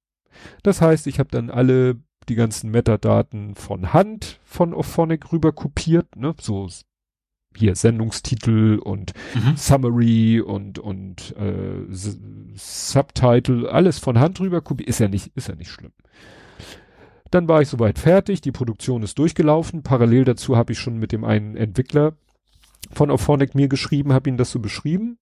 [0.64, 1.98] Das heißt, ich habe dann alle
[2.28, 6.68] die ganzen Metadaten von Hand von Ophonic rüber kopiert, ne, so
[7.56, 9.58] hier Sendungstitel und mhm.
[9.58, 11.86] Summary und und äh,
[12.54, 15.94] Subtitle, alles von Hand rüber kopiert, ist ja nicht ist ja nicht schlimm.
[17.32, 19.84] Dann war ich soweit fertig, die Produktion ist durchgelaufen.
[19.84, 22.14] Parallel dazu habe ich schon mit dem einen Entwickler
[22.92, 25.18] von Auphonic mir geschrieben, habe ihn das so beschrieben.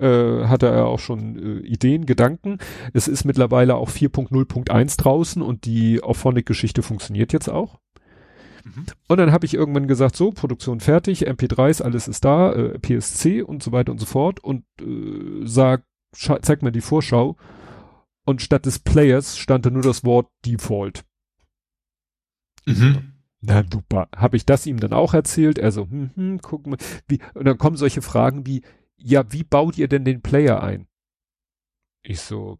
[0.00, 2.58] Äh, hatte er auch schon äh, Ideen, Gedanken.
[2.94, 7.78] Es ist mittlerweile auch 4.0.1 draußen und die Auphonic-Geschichte funktioniert jetzt auch.
[8.64, 8.86] Mhm.
[9.08, 13.42] Und dann habe ich irgendwann gesagt, so, Produktion fertig, MP3s, alles ist da, äh, PSC
[13.42, 17.36] und so weiter und so fort und äh, sag, zeig mir die Vorschau.
[18.24, 21.04] Und statt des Players stand da nur das Wort Default.
[22.66, 23.12] Mhm.
[23.40, 24.08] Na super.
[24.14, 25.58] Habe ich das ihm dann auch erzählt?
[25.58, 26.76] Er so, hm, hm, guck mal.
[27.08, 28.62] Wie, und dann kommen solche Fragen wie,
[29.02, 30.86] ja, wie baut ihr denn den Player ein?
[32.02, 32.58] Ich so,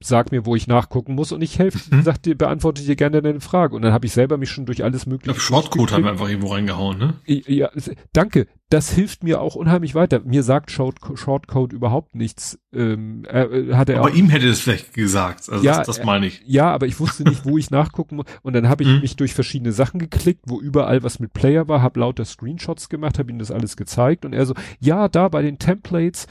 [0.00, 2.02] sag mir, wo ich nachgucken muss und ich helfe, mhm.
[2.02, 3.74] sag dir, beantworte dir gerne deine Frage.
[3.74, 5.36] Und dann habe ich selber mich schon durch alles mögliche.
[5.36, 7.14] Ich Shortcode haben wir einfach irgendwo reingehauen, ne?
[7.26, 7.70] Ja,
[8.12, 8.46] danke.
[8.68, 10.20] Das hilft mir auch unheimlich weiter.
[10.24, 12.58] Mir sagt Short, Shortcode überhaupt nichts.
[12.72, 15.48] Ähm, er, äh, hat er aber auch, ihm hätte es vielleicht gesagt.
[15.48, 16.42] Also ja, das, das meine ich.
[16.46, 18.26] Ja, aber ich wusste nicht, wo ich nachgucken muss.
[18.42, 19.00] Und dann habe ich mhm.
[19.02, 23.20] mich durch verschiedene Sachen geklickt, wo überall was mit Player war, habe lauter Screenshots gemacht,
[23.20, 26.26] habe ihm das alles gezeigt und er so, ja, da bei den Templates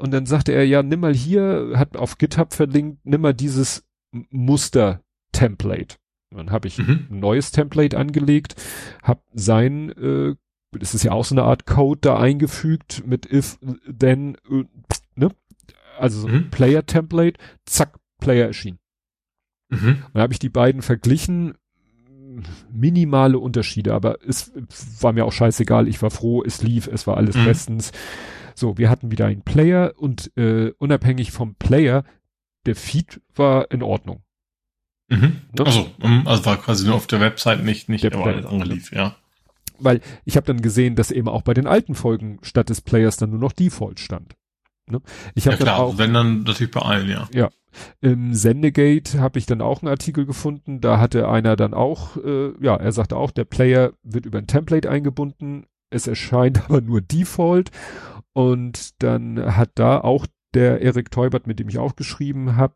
[0.00, 3.84] und dann sagte er, ja, nimm mal hier, hat auf GitHub verlinkt, nimm mal dieses
[4.12, 5.96] Muster-Template.
[6.30, 7.06] Dann habe ich mhm.
[7.10, 8.54] ein neues Template angelegt,
[9.02, 10.36] habe sein, äh,
[10.72, 14.64] das ist ja auch so eine Art Code da eingefügt mit if, then, äh,
[15.16, 15.30] ne?
[15.98, 16.50] Also so ein mhm.
[16.50, 18.78] Player-Template, zack, Player erschien.
[19.70, 20.02] Mhm.
[20.12, 21.54] dann habe ich die beiden verglichen,
[22.72, 24.52] minimale Unterschiede, aber es
[25.00, 27.44] war mir auch scheißegal, ich war froh, es lief, es war alles mhm.
[27.44, 27.92] bestens.
[28.60, 32.04] So, wir hatten wieder einen Player und äh, unabhängig vom Player,
[32.66, 34.22] der Feed war in Ordnung.
[35.08, 35.40] Mhm.
[35.58, 35.64] Ne?
[35.64, 35.90] Also,
[36.26, 39.16] also war quasi nur auf der Website nicht, nicht der alles andere lief, ja.
[39.78, 43.16] Weil ich habe dann gesehen, dass eben auch bei den alten Folgen statt des Players
[43.16, 44.36] dann nur noch Default stand.
[44.86, 45.00] Ne?
[45.34, 47.28] Ich habe ja, klar, auch, wenn dann natürlich bei allen, ja.
[47.32, 47.48] Ja.
[48.02, 52.52] Im Sendegate habe ich dann auch einen Artikel gefunden, da hatte einer dann auch, äh,
[52.60, 57.00] ja, er sagte auch, der Player wird über ein Template eingebunden, es erscheint aber nur
[57.00, 57.70] Default
[58.32, 62.74] und dann hat da auch der Erik Teubert, mit dem ich auch geschrieben habe,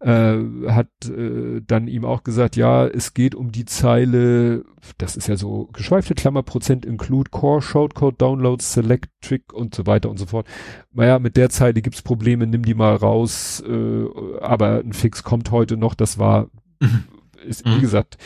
[0.00, 4.64] äh, hat äh, dann ihm auch gesagt, ja, es geht um die Zeile,
[4.98, 9.86] das ist ja so geschweifte Klammer, Prozent include Core, Shortcode, Downloads, Select, Trick und so
[9.86, 10.46] weiter und so fort.
[10.92, 14.04] Naja, mit der Zeile gibt's Probleme, nimm die mal raus, äh,
[14.40, 16.48] aber ein Fix kommt heute noch, das war,
[16.80, 17.04] mhm.
[17.44, 17.80] ist, wie mhm.
[17.80, 18.18] gesagt,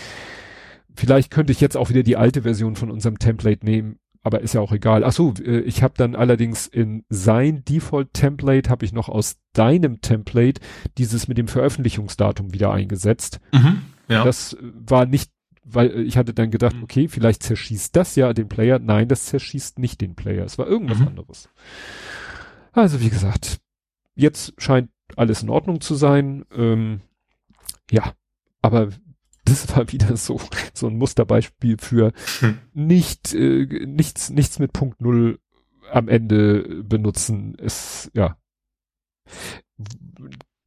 [0.95, 4.55] vielleicht könnte ich jetzt auch wieder die alte Version von unserem Template nehmen, aber ist
[4.55, 5.05] ja auch egal.
[5.05, 10.01] Ach so, äh, ich habe dann allerdings in sein Default-Template habe ich noch aus deinem
[10.01, 10.61] Template
[10.99, 13.41] dieses mit dem Veröffentlichungsdatum wieder eingesetzt.
[13.53, 14.25] Mhm, ja.
[14.25, 15.31] Das war nicht
[15.73, 16.83] weil ich hatte dann gedacht, Mhm.
[16.83, 18.81] okay, vielleicht zerschießt das ja den Player.
[18.81, 20.45] Nein, das zerschießt nicht den Player.
[20.45, 21.09] Es war irgendwas Mhm.
[21.09, 21.49] anderes.
[22.73, 23.61] Also wie gesagt,
[24.17, 26.45] jetzt scheint alles in Ordnung zu sein.
[26.57, 27.03] Ähm,
[27.91, 28.15] ja,
[28.63, 28.89] aber
[29.45, 30.41] das war wieder so
[30.75, 32.59] so ein Musterbeispiel für Hm.
[32.73, 35.39] nicht äh, nichts nichts mit Punkt Null
[35.93, 37.55] am Ende benutzen.
[37.55, 38.37] ist ja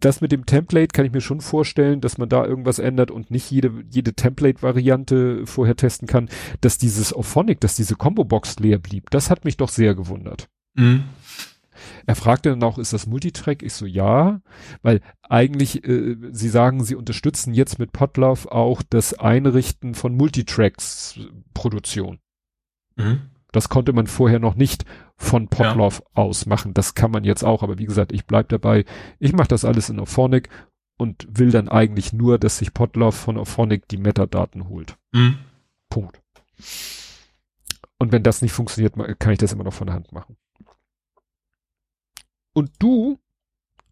[0.03, 3.31] das mit dem Template kann ich mir schon vorstellen, dass man da irgendwas ändert und
[3.31, 6.29] nicht jede, jede Template-Variante vorher testen kann,
[6.59, 9.09] dass dieses Auphonic, dass diese Combo-Box leer blieb.
[9.11, 10.49] Das hat mich doch sehr gewundert.
[10.75, 11.05] Mhm.
[12.05, 13.63] Er fragte dann auch, ist das Multitrack?
[13.63, 14.41] Ich so, ja,
[14.81, 21.19] weil eigentlich, äh, sie sagen, sie unterstützen jetzt mit Podlove auch das Einrichten von Multitracks
[21.53, 22.19] Produktion.
[22.95, 23.21] Mhm.
[23.51, 24.83] Das konnte man vorher noch nicht
[25.15, 26.73] von Podlove aus machen.
[26.73, 28.83] Das kann man jetzt auch, aber wie gesagt, ich bleib dabei.
[29.19, 30.49] Ich mache das alles in Auphonic
[30.97, 34.97] und will dann eigentlich nur, dass sich Podlove von Auphonic die Metadaten holt.
[35.11, 35.37] Mhm.
[35.89, 36.21] Punkt.
[37.99, 40.35] Und wenn das nicht funktioniert, kann ich das immer noch von der Hand machen.
[42.53, 43.19] Und du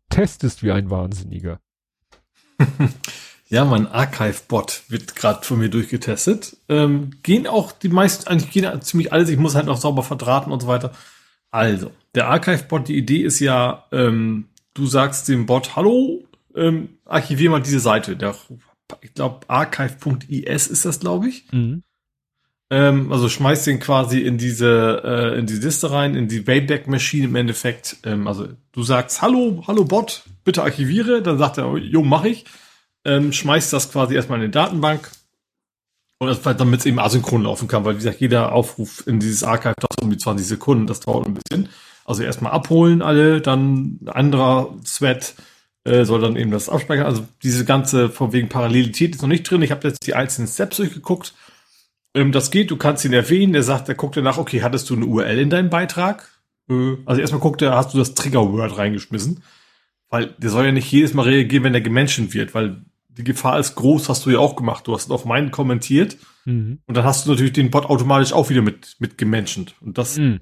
[0.10, 1.60] testest wie ein Wahnsinniger.
[3.52, 6.56] Ja, mein Archive-Bot wird gerade von mir durchgetestet.
[6.70, 10.54] Ähm, gehen auch die meisten, eigentlich gehen ziemlich alles, ich muss halt noch sauber verdrahten
[10.54, 10.94] und so weiter.
[11.50, 16.24] Also, der Archive-Bot, die Idee ist ja, ähm, du sagst dem Bot, hallo,
[16.56, 18.16] ähm, archivier mal diese Seite.
[18.16, 18.38] Der,
[19.02, 21.52] ich glaube, archive.is ist das, glaube ich.
[22.72, 26.88] Ähm, also schmeißt den quasi in diese äh, in die Liste rein, in die Wayback
[26.88, 27.98] Machine im Endeffekt.
[28.06, 32.46] Ähm, also du sagst Hallo, hallo Bot, bitte archiviere, dann sagt er, jo, mach ich.
[33.04, 35.12] Ähm, schmeißt das quasi erstmal in die Datenbank
[36.20, 39.74] und damit es eben asynchron laufen kann, weil wie gesagt, jeder Aufruf in dieses Archive
[39.80, 41.68] dauert irgendwie 20 Sekunden, das dauert ein bisschen.
[42.06, 45.34] Also erstmal abholen alle, dann ein anderer Thread
[45.84, 47.08] äh, soll dann eben das abspeichern.
[47.08, 49.62] Also diese ganze von wegen Parallelität ist noch nicht drin.
[49.62, 51.34] Ich habe jetzt die einzelnen Steps durchgeguckt.
[52.14, 53.54] Ähm, das geht, du kannst ihn erwähnen.
[53.54, 56.28] Der sagt, der guckt danach, okay, hattest du eine URL in deinem Beitrag?
[56.70, 59.44] Äh, also erstmal guckt er, hast du das Trigger-Word reingeschmissen?
[60.10, 63.60] Weil der soll ja nicht jedes Mal reagieren, wenn er gemenschen wird, weil die Gefahr
[63.60, 64.88] ist groß, hast du ja auch gemacht.
[64.88, 66.80] Du hast auf meinen kommentiert Mhm.
[66.88, 69.76] und dann hast du natürlich den Bot automatisch auch wieder mit, mit gemenschent.
[69.80, 70.40] Und das Mhm.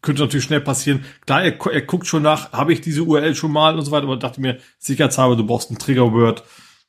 [0.00, 1.04] könnte natürlich schnell passieren.
[1.26, 4.04] Klar, er, er guckt schon nach, habe ich diese URL schon mal und so weiter,
[4.04, 6.44] aber dachte mir, sicherheitshalber, du brauchst ein Trigger-Word,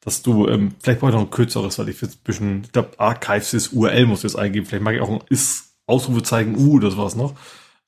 [0.05, 2.71] dass du, ähm, vielleicht brauche ich noch ein kürzeres, weil ich jetzt ein bisschen, ich
[2.71, 6.55] glaube, Archives ist URL muss ich jetzt eingeben, vielleicht mag ich auch ein ist Ausrufezeichen
[6.57, 7.35] U oder sowas noch.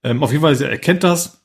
[0.03, 1.41] Ähm, auf jeden Fall, er erkennt das,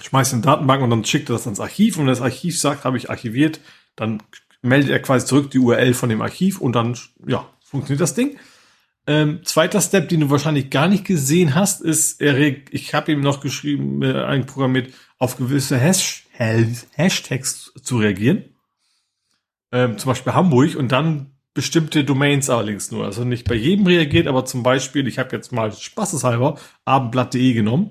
[0.00, 2.58] schmeißt in die Datenbank und dann schickt er das ans Archiv und wenn das Archiv
[2.58, 3.60] sagt, habe ich archiviert,
[3.96, 4.22] dann
[4.62, 6.96] meldet er quasi zurück die URL von dem Archiv und dann,
[7.26, 8.36] ja, funktioniert das Ding.
[9.08, 13.12] Ähm, zweiter Step, den du wahrscheinlich gar nicht gesehen hast, ist, er reg- ich habe
[13.12, 18.44] ihm noch geschrieben, äh, einprogrammiert, auf gewisse Hash- Hashtags zu reagieren.
[19.76, 23.04] Ähm, zum Beispiel Hamburg und dann bestimmte Domains allerdings nur.
[23.04, 27.90] Also nicht bei jedem reagiert, aber zum Beispiel, ich habe jetzt mal spaßeshalber abendblatt.de genommen.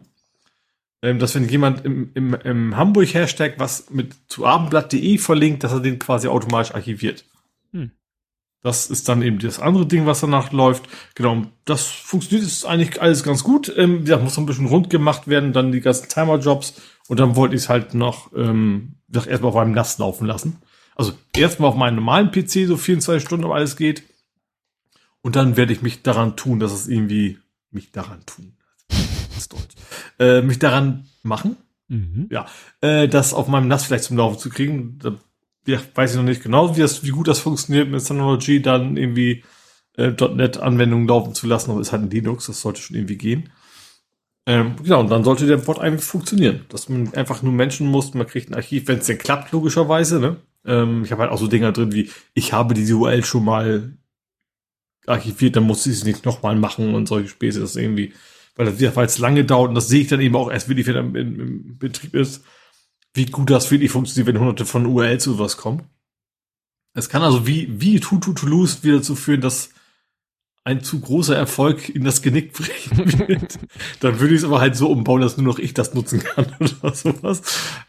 [1.04, 5.80] Ähm, dass wenn jemand im, im, im Hamburg-Hashtag was mit zu abendblatt.de verlinkt, dass er
[5.80, 7.24] den quasi automatisch archiviert.
[7.72, 7.92] Hm.
[8.64, 10.90] Das ist dann eben das andere Ding, was danach läuft.
[11.14, 13.72] Genau, das funktioniert ist eigentlich alles ganz gut.
[13.78, 17.36] Ähm, wie gesagt, muss ein bisschen rund gemacht werden, dann die ganzen Timer-Jobs und dann
[17.36, 20.64] wollte ich es halt noch ähm, erstmal auf meinem NAS laufen lassen.
[20.96, 24.04] Also erstmal auf meinem normalen PC, so 24 Stunden, ob alles geht.
[25.22, 27.40] Und dann werde ich mich daran tun, dass es irgendwie
[27.72, 28.54] mich daran tun.
[28.90, 29.76] Das ist Deutsch.
[30.20, 31.58] Äh, mich daran machen,
[31.88, 32.28] Mhm.
[32.32, 32.48] ja,
[32.82, 34.98] äh, das auf meinem NAS vielleicht zum Laufen zu kriegen.
[35.00, 35.18] Da
[35.68, 38.98] ja, weiß ich noch nicht genau, wie, das, wie gut das funktioniert mit Synology, dann
[38.98, 39.44] irgendwie
[39.98, 43.50] äh, .NET-Anwendungen laufen zu lassen, aber ist halt ein Linux, das sollte schon irgendwie gehen.
[44.48, 48.14] Ähm, genau, und dann sollte der Bot eigentlich funktionieren, dass man einfach nur Menschen muss,
[48.14, 50.20] man kriegt ein Archiv, wenn es denn klappt, logischerweise.
[50.20, 50.38] Ne?
[50.66, 53.98] Ähm, ich habe halt auch so Dinger drin wie, ich habe diese URL schon mal
[55.06, 58.14] archiviert, dann muss ich es nicht nochmal machen und solche Späße, das irgendwie,
[58.56, 60.96] weil das es lange dauert und das sehe ich dann eben auch erst wirklich, wenn
[60.96, 62.44] er im, im Betrieb ist,
[63.14, 65.84] wie gut das wirklich funktioniert, wenn hunderte von URLs zu was kommen.
[66.94, 69.70] Es kann also wie, wie Too Too To Lose wieder dazu führen, dass
[70.64, 73.60] ein zu großer Erfolg in das Genick brechen wird.
[74.00, 76.48] Dann würde ich es aber halt so umbauen, dass nur noch ich das nutzen kann
[76.82, 77.42] oder sowas.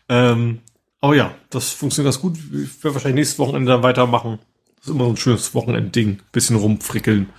[0.08, 0.60] Ähm,
[1.06, 2.36] aber ja, das funktioniert ganz gut.
[2.36, 4.38] Ich werde wahrscheinlich nächstes Wochenende dann weitermachen.
[4.76, 6.20] Das ist immer so ein schönes Wochenendding.
[6.32, 7.30] Bisschen rumfrickeln.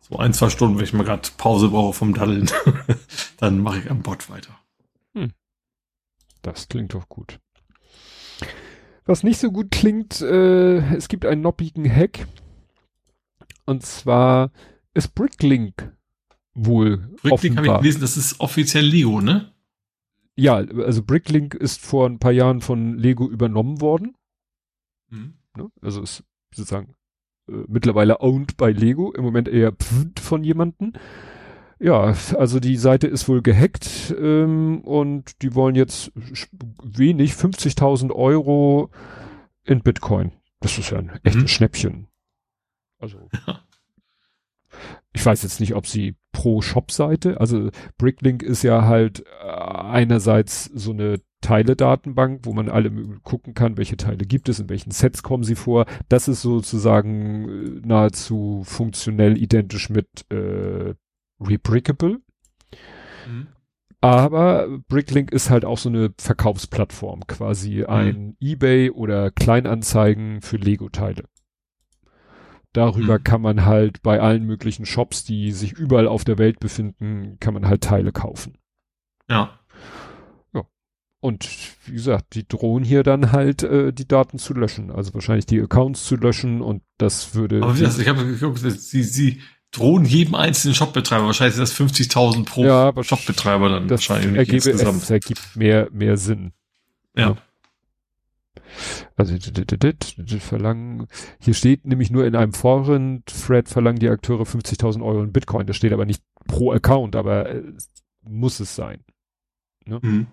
[0.00, 2.50] So ein, zwei Stunden, wenn ich mal gerade Pause brauche vom Daddeln.
[3.38, 4.58] dann mache ich am Bot weiter.
[6.42, 7.40] Das klingt doch gut.
[9.04, 12.26] Was nicht so gut klingt, äh, es gibt einen noppigen Hack.
[13.64, 14.50] Und zwar
[14.94, 15.92] ist Bricklink
[16.54, 19.52] wohl Bricklink habe ich gelesen, das ist offiziell Lego, ne?
[20.38, 24.14] Ja, also Bricklink ist vor ein paar Jahren von Lego übernommen worden.
[25.10, 25.34] Mhm.
[25.56, 25.68] Ne?
[25.82, 26.22] Also ist
[26.54, 26.94] sozusagen
[27.48, 29.74] äh, mittlerweile owned bei Lego, im Moment eher
[30.20, 30.92] von jemanden.
[31.80, 36.12] Ja, also die Seite ist wohl gehackt ähm, und die wollen jetzt
[36.84, 38.90] wenig, 50.000 Euro
[39.64, 40.30] in Bitcoin.
[40.60, 41.48] Das ist ja ein echtes mhm.
[41.48, 42.08] Schnäppchen.
[43.00, 43.28] Also
[45.18, 50.66] ich weiß jetzt nicht, ob sie pro Shop-Seite, also Bricklink ist ja halt äh, einerseits
[50.66, 52.90] so eine Teile-Datenbank, wo man alle
[53.24, 55.86] gucken kann, welche Teile gibt es, in welchen Sets kommen sie vor.
[56.08, 60.94] Das ist sozusagen äh, nahezu funktionell identisch mit äh,
[61.40, 62.20] Rebrickable.
[63.26, 63.48] Mhm.
[64.00, 67.86] Aber Bricklink ist halt auch so eine Verkaufsplattform, quasi mhm.
[67.88, 71.24] ein eBay oder Kleinanzeigen für Lego-Teile.
[72.72, 73.24] Darüber mhm.
[73.24, 77.54] kann man halt bei allen möglichen Shops, die sich überall auf der Welt befinden, kann
[77.54, 78.58] man halt Teile kaufen.
[79.28, 79.58] Ja.
[80.52, 80.64] Ja.
[81.20, 81.48] Und
[81.86, 85.60] wie gesagt, die drohen hier dann halt äh, die Daten zu löschen, also wahrscheinlich die
[85.60, 87.62] Accounts zu löschen und das würde.
[87.62, 89.40] Aber wie das, ich habe geguckt, sie, sie
[89.70, 91.26] drohen jedem einzelnen Shopbetreiber.
[91.26, 95.02] Wahrscheinlich sind das 50.000 pro ja, Shopbetreiber dann das wahrscheinlich ergebe, insgesamt.
[95.02, 96.52] Es ergibt mehr, mehr Sinn.
[97.16, 97.36] Ja.
[99.16, 99.34] Also
[100.40, 101.06] verlangen,
[101.40, 105.66] hier steht nämlich nur in einem Foren, Fred verlangen die Akteure 50.000 Euro in Bitcoin.
[105.66, 107.62] Das steht aber nicht pro Account, aber äh,
[108.22, 109.04] muss es sein.
[109.84, 109.98] Ne?
[110.02, 110.26] Mhm.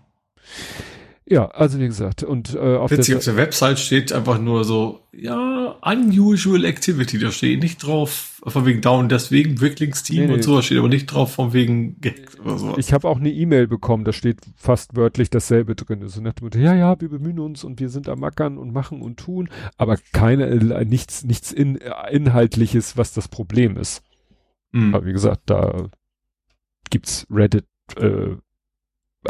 [1.28, 4.64] Ja, also wie gesagt, und äh, auf, Witzig, der, auf der Website steht einfach nur
[4.64, 10.34] so, ja, unusual activity, da steht nicht drauf, von wegen Down, deswegen Bricklinks Team nee,
[10.34, 12.78] und so, da steht aber nicht drauf von wegen Gag oder so.
[12.78, 16.08] Ich habe auch eine E-Mail bekommen, da steht fast wörtlich dasselbe drin.
[16.08, 18.72] So nach dem Motto, ja, ja, wir bemühen uns und wir sind am Mackern und
[18.72, 21.80] machen und tun, aber keine, äh, nichts, nichts in,
[22.12, 24.04] Inhaltliches, was das Problem ist.
[24.74, 24.94] Mhm.
[24.94, 25.90] Aber wie gesagt, da
[26.92, 27.66] gibt's Reddit,
[27.98, 28.36] äh,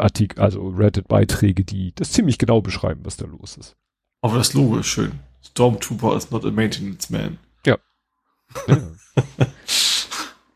[0.00, 3.76] Artikel, also Reddit-Beiträge, die das ziemlich genau beschreiben, was da los ist.
[4.22, 5.12] Aber das Logo ist schön.
[5.42, 7.38] Stormtrooper is not a maintenance man.
[7.64, 7.78] Ja.
[8.66, 8.78] ja.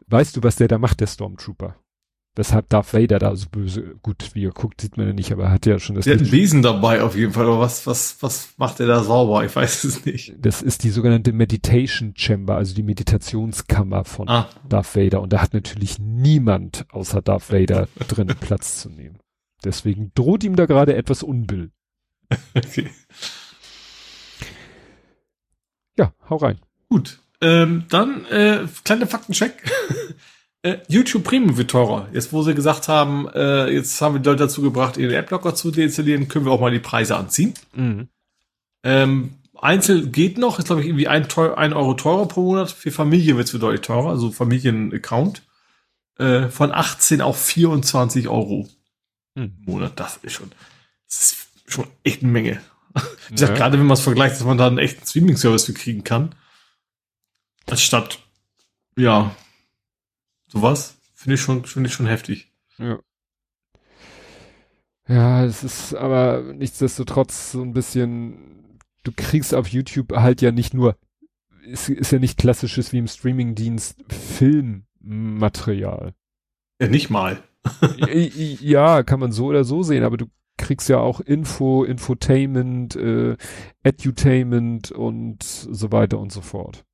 [0.09, 1.77] weißt du, was der da macht, der Stormtrooper?
[2.37, 5.45] Weshalb Darth Vader da so böse, gut, wie er guckt, sieht man ja nicht, aber
[5.45, 6.05] er hat ja schon das.
[6.05, 9.45] Der hat Lesen dabei auf jeden Fall, aber was, was, was macht er da sauber?
[9.45, 10.35] Ich weiß es nicht.
[10.39, 14.49] Das ist die sogenannte Meditation Chamber, also die Meditationskammer von ah.
[14.69, 15.23] Darth Vader.
[15.23, 19.19] Und da hat natürlich niemand außer Darth Vader drin Platz zu nehmen.
[19.65, 21.71] Deswegen droht ihm da gerade etwas Unbill.
[22.55, 22.91] okay.
[25.97, 26.59] Ja, hau rein.
[26.89, 27.19] Gut.
[27.41, 29.71] Ähm, dann äh, kleine Faktencheck.
[30.63, 32.09] äh, YouTube Premium wird teurer.
[32.13, 35.55] Jetzt, wo sie gesagt haben, äh, jetzt haben wir die Leute dazu gebracht, ihren Adblocker
[35.55, 37.55] zu deinstallieren, können wir auch mal die Preise anziehen.
[37.75, 38.09] Mhm.
[38.83, 42.71] Ähm, Einzel geht noch, ist glaube ich irgendwie ein, teuer, ein Euro teurer pro Monat.
[42.71, 45.43] Für Familien wird es deutlich teurer, also Familienaccount.
[46.19, 48.69] Äh, von 18 auf 24 Euro
[49.41, 49.57] hm.
[49.65, 49.99] Monat.
[49.99, 50.51] Das ist schon,
[51.07, 52.61] das ist schon echt eine Menge.
[53.29, 53.57] Wie gesagt, ja.
[53.57, 56.35] gerade wenn man es vergleicht, dass man da einen echten Streaming-Service für kriegen kann.
[57.67, 58.19] Anstatt,
[58.97, 59.35] ja,
[60.49, 62.53] sowas, finde ich schon, finde ich schon heftig.
[62.79, 62.99] Ja.
[65.07, 70.75] Ja, es ist aber nichtsdestotrotz so ein bisschen, du kriegst auf YouTube halt ja nicht
[70.75, 70.97] nur,
[71.67, 76.15] es ist ja nicht klassisches wie im Streamingdienst Filmmaterial.
[76.81, 77.43] Ja, nicht mal.
[78.61, 83.37] Ja, kann man so oder so sehen, aber du kriegst ja auch Info, Infotainment, äh,
[83.83, 86.85] Edutainment und so weiter und so fort.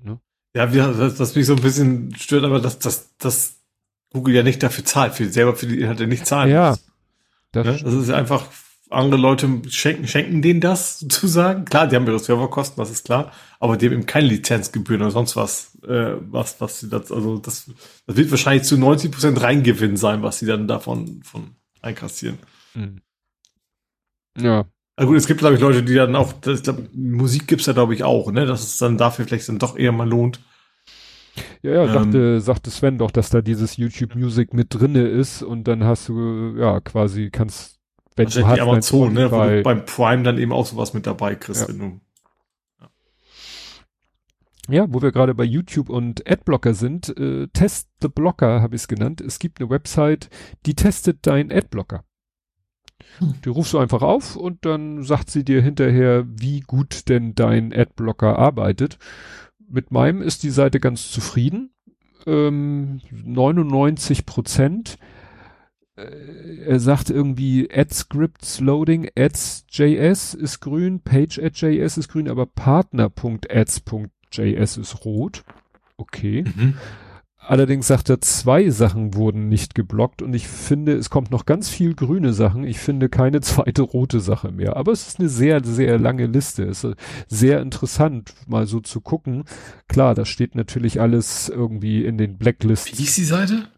[0.00, 0.20] Ne?
[0.54, 3.56] Ja, wir, das, das mich so ein bisschen stört, aber dass, dass, dass
[4.12, 6.86] Google ja nicht dafür zahlt, für selber für die Inhalte nicht zahlen ja, muss.
[7.52, 7.80] Das, ne?
[7.82, 8.46] das ist einfach,
[8.90, 11.64] andere Leute schenken, schenken denen das sozusagen.
[11.64, 15.10] Klar, die haben ihre Serverkosten, das ist klar, aber die haben eben keine Lizenzgebühren oder
[15.10, 17.70] sonst was, äh, was, was sie das, also das,
[18.06, 22.38] das wird wahrscheinlich zu 90 Prozent Reingewinn sein, was sie dann davon von einkassieren.
[22.74, 23.00] Mhm.
[24.40, 24.64] Ja.
[24.96, 27.72] Na gut, es gibt, glaube ich, Leute, die dann auch, das, glaub, Musik gibt's ja,
[27.72, 30.40] glaube ich, auch, ne, dass es dann dafür vielleicht dann doch eher mal lohnt.
[31.62, 35.42] Ja, ja, ähm, sagte, sagte Sven doch, dass da dieses YouTube Music mit drinne ist
[35.42, 37.77] und dann hast du, ja, quasi kannst,
[38.18, 41.06] wenn du hast, die Amazon, ne, wo du beim Prime dann eben auch sowas mit
[41.06, 41.68] dabei kriegst, ja.
[41.68, 42.00] wenn du,
[44.68, 48.82] ja, wo wir gerade bei YouTube und Adblocker sind, äh, Test the Blocker habe ich
[48.82, 49.22] es genannt.
[49.22, 50.28] Es gibt eine Website,
[50.66, 52.04] die testet deinen Adblocker.
[53.18, 53.34] Hm.
[53.44, 57.72] Die rufst du einfach auf und dann sagt sie dir hinterher, wie gut denn dein
[57.72, 58.98] Adblocker arbeitet.
[59.70, 61.70] Mit meinem ist die Seite ganz zufrieden.
[62.26, 64.98] Ähm, 99 Prozent.
[65.98, 75.04] Äh, er sagt irgendwie AdScripts Loading, Ads.js ist grün, Page.js ist grün, aber Partner.ads.js ist
[75.04, 75.44] rot.
[75.96, 76.44] Okay.
[76.44, 76.74] Mhm.
[77.48, 81.70] Allerdings sagt er, zwei Sachen wurden nicht geblockt und ich finde, es kommt noch ganz
[81.70, 82.64] viel grüne Sachen.
[82.64, 84.76] Ich finde keine zweite rote Sache mehr.
[84.76, 86.64] Aber es ist eine sehr, sehr lange Liste.
[86.64, 86.96] Es ist
[87.26, 89.44] sehr interessant, mal so zu gucken.
[89.88, 92.98] Klar, da steht natürlich alles irgendwie in den Blacklists.
[92.98, 93.68] Wie ist die Seite?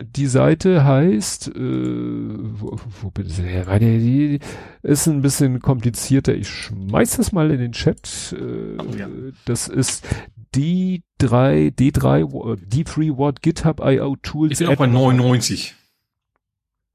[0.00, 3.36] Die Seite heißt, äh, wo, wo bin ich?
[3.36, 4.38] Die, die
[4.82, 6.34] ist ein bisschen komplizierter.
[6.34, 8.34] Ich schmeiß das mal in den Chat.
[8.38, 9.08] Äh, oh, ja.
[9.44, 10.06] Das ist
[10.54, 14.52] D3, D3, D3 Watt GitHub IO Tools.
[14.52, 15.74] Ich bin auch bei 99.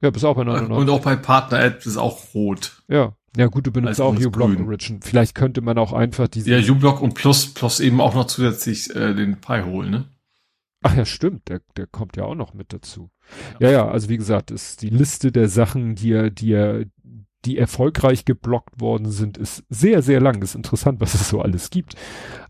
[0.02, 0.78] Ja, bist auch bei 99.
[0.78, 2.84] Und auch bei Partner App ist auch rot.
[2.88, 3.14] Ja.
[3.36, 5.02] Ja gut, du benutzt auch uBlock Origin.
[5.02, 6.52] Vielleicht könnte man auch einfach diese.
[6.52, 10.06] Ja, uBlock und Plus, Plus eben auch noch zusätzlich äh, den Pi holen, ne?
[10.84, 13.10] Ach ja, stimmt, der, der kommt ja auch noch mit dazu.
[13.60, 16.86] Ja, ja, also wie gesagt, ist die Liste der Sachen, die er, die er,
[17.46, 20.42] die erfolgreich geblockt worden sind, ist sehr, sehr lang.
[20.42, 21.96] Ist interessant, was es so alles gibt.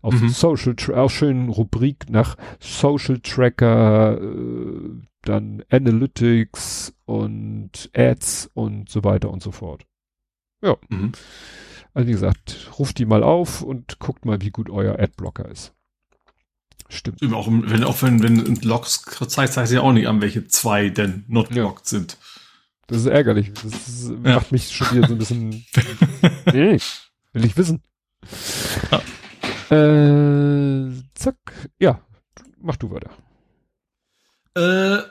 [0.02, 0.28] Auf mhm.
[0.28, 4.90] Social, auch schön Rubrik nach Social Tracker, äh,
[5.22, 9.86] dann Analytics und Ads und so weiter und so fort.
[10.62, 10.76] Ja.
[10.88, 11.12] Mhm.
[11.92, 15.74] Also wie gesagt, ruft die mal auf und guckt mal, wie gut euer Adblocker ist.
[16.88, 17.22] Stimmt.
[17.32, 21.24] Auch wenn, auch wenn, wenn Logs zeigt, zeigt sie auch nicht an, welche zwei denn
[21.28, 21.98] not blocked ja.
[21.98, 22.18] sind.
[22.86, 23.52] Das ist ärgerlich.
[23.54, 24.34] Das ist, ja.
[24.34, 25.50] macht mich schon wieder so ein bisschen.
[26.52, 26.78] nee,
[27.32, 27.82] will ich wissen.
[28.90, 29.02] Ja.
[29.70, 31.36] Äh, zack.
[31.78, 32.00] Ja,
[32.60, 33.10] mach du weiter.
[34.56, 35.02] Äh,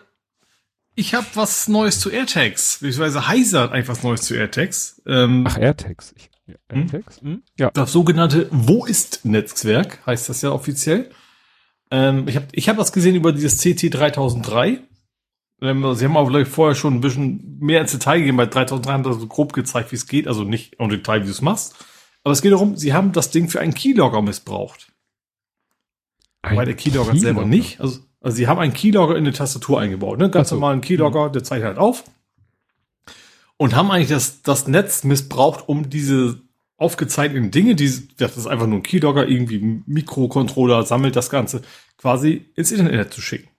[0.95, 2.79] ich habe was Neues zu AirTags.
[2.79, 5.01] Beziehungsweise Heiser hat einfach was Neues zu AirTags.
[5.07, 6.13] Ähm, Ach, AirTags.
[6.15, 7.21] Ich, ja, AirTags?
[7.21, 7.27] Hm?
[7.27, 7.43] Hm?
[7.57, 7.71] Ja.
[7.71, 11.09] Das sogenannte Wo ist Netzwerk heißt das ja offiziell.
[11.93, 14.79] Ähm, ich habe ich hab was gesehen über dieses CT 3003.
[15.61, 18.37] Ähm, sie haben auch vielleicht vorher schon ein bisschen mehr ins Detail gegeben.
[18.37, 20.27] Bei 3003 haben sie so grob gezeigt, wie es geht.
[20.27, 21.75] Also nicht im Detail, wie du es machst.
[22.23, 24.91] Aber es geht darum, sie haben das Ding für einen Keylogger missbraucht.
[26.41, 27.79] Ein Weil der Keylogger, Keylogger selber nicht.
[27.79, 30.17] Also, also sie haben einen Keylogger in die Tastatur eingebaut.
[30.17, 30.31] Ne?
[30.31, 30.55] Ganz so.
[30.55, 32.05] normalen Keylogger, der zeichnet halt auf.
[33.57, 36.41] Und haben eigentlich das, das Netz missbraucht, um diese
[36.83, 41.61] aufgezeichneten Dinge, die, das ist einfach nur ein Keylogger, irgendwie Mikrocontroller, sammelt das Ganze,
[41.97, 43.49] quasi ins Internet zu schicken.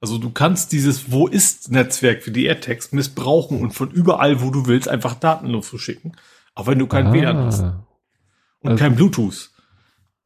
[0.00, 4.50] Also du kannst dieses Wo ist Netzwerk für die AirTags missbrauchen und von überall, wo
[4.50, 6.16] du willst, einfach Daten loszuschicken.
[6.54, 7.12] Auch wenn du kein ah.
[7.12, 7.60] WLAN hast.
[7.60, 8.76] Und also.
[8.76, 9.50] kein Bluetooth.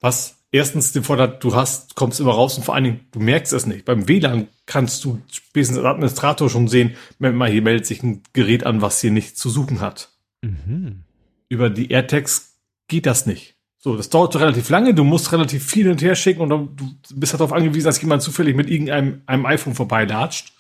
[0.01, 3.53] Was erstens den Vorteil du hast, kommst immer raus und vor allen Dingen, du merkst
[3.53, 3.85] es nicht.
[3.85, 8.23] Beim WLAN kannst du spätestens als Administrator schon sehen, wenn mal hier meldet sich ein
[8.33, 10.11] Gerät an, was hier nichts zu suchen hat.
[10.43, 11.05] Mhm.
[11.53, 12.55] Über die AirTags
[12.89, 13.57] geht das nicht.
[13.77, 16.89] So, das dauert relativ lange, du musst relativ viel hin und her schicken und du
[17.15, 20.55] bist darauf angewiesen, dass jemand zufällig mit irgendeinem einem iPhone vorbeilatscht.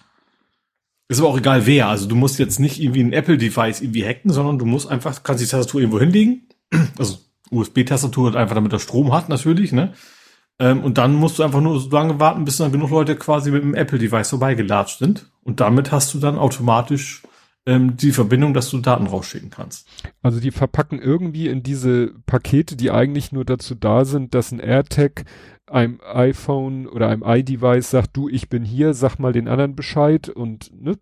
[1.08, 1.88] Ist aber auch egal wer.
[1.88, 5.42] Also du musst jetzt nicht irgendwie ein Apple-Device irgendwie hacken, sondern du musst einfach, kannst
[5.42, 6.48] die Tastatur irgendwo hinlegen.
[6.98, 9.94] Also USB-Tastatur einfach, damit er Strom hat, natürlich, ne?
[10.58, 13.50] Ähm, und dann musst du einfach nur so lange warten, bis dann genug Leute quasi
[13.50, 15.30] mit dem Apple-Device vorbeigelatscht sind.
[15.42, 17.22] Und damit hast du dann automatisch
[17.66, 19.88] ähm, die Verbindung, dass du Daten rausschicken kannst.
[20.20, 24.60] Also die verpacken irgendwie in diese Pakete, die eigentlich nur dazu da sind, dass ein
[24.60, 25.24] AirTag
[25.66, 30.28] einem iPhone oder einem iDevice sagt, du, ich bin hier, sag mal den anderen Bescheid
[30.28, 30.98] und ne,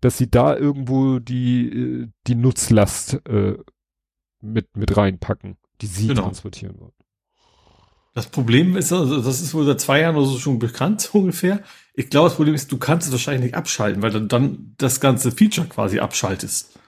[0.00, 3.56] dass sie da irgendwo die, äh, die Nutzlast äh,
[4.40, 6.22] mit, mit reinpacken, die sie genau.
[6.22, 6.92] transportieren wollen.
[8.16, 11.18] Das Problem ist, also das ist wohl seit zwei Jahren oder so schon bekannt, so
[11.18, 11.60] ungefähr.
[11.92, 15.00] Ich glaube, das Problem ist, du kannst es wahrscheinlich nicht abschalten, weil du dann das
[15.00, 16.78] ganze Feature quasi abschaltest.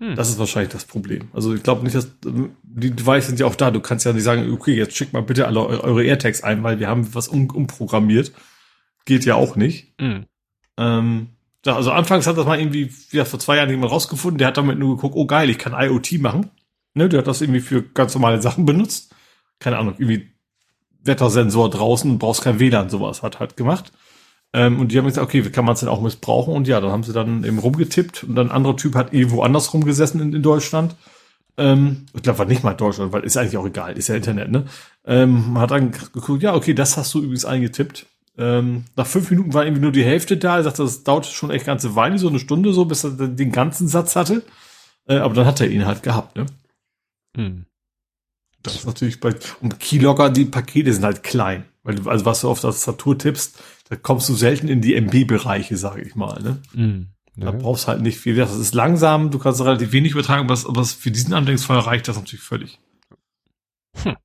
[0.00, 0.14] Hm.
[0.14, 1.28] Das ist wahrscheinlich das Problem.
[1.34, 3.70] Also ich glaube nicht, dass die Devices sind ja auch da.
[3.70, 6.80] Du kannst ja nicht sagen, okay, jetzt schickt mal bitte alle eure AirTags ein, weil
[6.80, 8.32] wir haben was um, umprogrammiert.
[9.04, 9.92] Geht ja auch nicht.
[10.00, 10.24] Hm.
[10.78, 11.26] Ähm,
[11.66, 14.78] also anfangs hat das mal irgendwie, ja, vor zwei Jahren jemand rausgefunden, der hat damit
[14.78, 16.50] nur geguckt, oh geil, ich kann IoT machen.
[16.94, 19.14] Ne, der hat das irgendwie für ganz normale Sachen benutzt.
[19.58, 20.32] Keine Ahnung, irgendwie
[21.04, 23.92] Wettersensor draußen, brauchst kein WLAN, sowas hat halt gemacht.
[24.52, 26.54] Ähm, und die haben gesagt, okay, wie kann man es denn auch missbrauchen?
[26.54, 29.72] Und ja, dann haben sie dann eben rumgetippt und ein anderer Typ hat irgendwo anders
[29.72, 30.94] rumgesessen in, in Deutschland.
[31.56, 34.50] Ähm, ich glaube, war nicht mal Deutschland, weil ist eigentlich auch egal, ist ja Internet,
[34.50, 34.64] ne?
[35.04, 38.06] Ähm, hat dann geguckt, ja, okay, das hast du übrigens eingetippt.
[38.38, 40.56] Ähm, nach fünf Minuten war irgendwie nur die Hälfte da.
[40.56, 43.52] Er sagte, das dauert schon echt ganze Weile, so eine Stunde so, bis er den
[43.52, 44.42] ganzen Satz hatte.
[45.06, 46.46] Äh, aber dann hat er ihn halt gehabt, ne?
[47.36, 47.66] Hm.
[48.62, 51.64] Das ist natürlich bei, und Keylogger, die Pakete sind halt klein.
[51.82, 54.94] Weil du, also was du auf der Tastatur tippst, da kommst du selten in die
[54.94, 56.62] MB-Bereiche, sage ich mal, ne?
[56.72, 57.46] Mm, ja.
[57.46, 58.36] Da brauchst halt nicht viel.
[58.36, 62.16] Das ist langsam, du kannst relativ wenig übertragen, aber was für diesen Anwendungsfall reicht das
[62.16, 62.78] natürlich völlig.
[64.02, 64.16] Hm.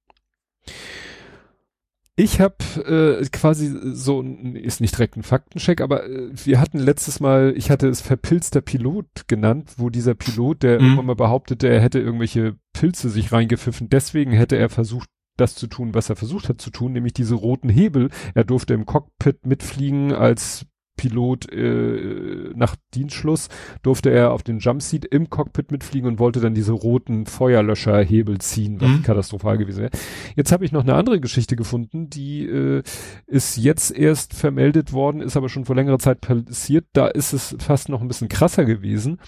[2.19, 4.23] Ich habe äh, quasi so,
[4.55, 8.61] ist nicht direkt ein Faktencheck, aber äh, wir hatten letztes Mal, ich hatte es verpilzter
[8.61, 10.85] Pilot genannt, wo dieser Pilot, der mhm.
[10.85, 15.67] irgendwann mal behauptete, er hätte irgendwelche Pilze sich reingepfiffen, deswegen hätte er versucht, das zu
[15.67, 18.09] tun, was er versucht hat zu tun, nämlich diese roten Hebel.
[18.33, 20.65] Er durfte im Cockpit mitfliegen als
[20.97, 23.47] Pilot äh, nach Dienstschluss
[23.83, 28.81] durfte er auf den Jumpseat im Cockpit mitfliegen und wollte dann diese roten Feuerlöscherhebel ziehen,
[28.81, 29.03] was mhm.
[29.03, 29.91] katastrophal gewesen wäre.
[30.35, 32.83] Jetzt habe ich noch eine andere Geschichte gefunden, die äh,
[33.27, 36.85] ist jetzt erst vermeldet worden, ist aber schon vor längerer Zeit passiert.
[36.93, 39.19] Da ist es fast noch ein bisschen krasser gewesen.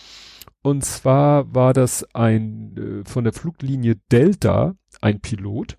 [0.62, 5.78] Und zwar war das ein äh, von der Fluglinie Delta ein Pilot.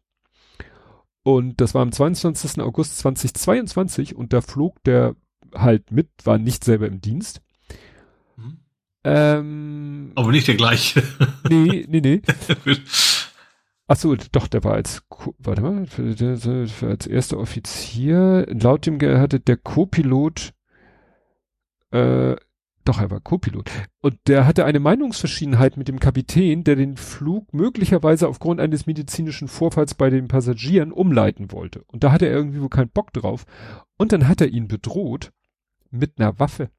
[1.23, 2.61] Und das war am 22.
[2.63, 5.17] August 2022 und da flog der
[5.55, 7.41] halt mit, war nicht selber im Dienst.
[8.37, 8.59] Mhm.
[9.05, 11.03] Ähm, Aber nicht der gleiche.
[11.49, 12.23] Nee, nee, nee.
[13.87, 15.03] Ach so, doch, der war als,
[15.39, 15.85] warte mal,
[16.83, 20.53] als erster Offizier, laut dem hatte der Co-Pilot,
[21.91, 22.37] äh,
[22.85, 23.71] doch, er war Co-Pilot.
[24.01, 29.49] Und der hatte eine Meinungsverschiedenheit mit dem Kapitän, der den Flug möglicherweise aufgrund eines medizinischen
[29.49, 31.83] Vorfalls bei den Passagieren umleiten wollte.
[31.89, 33.45] Und da hatte er irgendwie wohl keinen Bock drauf.
[33.99, 35.31] Und dann hat er ihn bedroht
[35.91, 36.71] mit einer Waffe.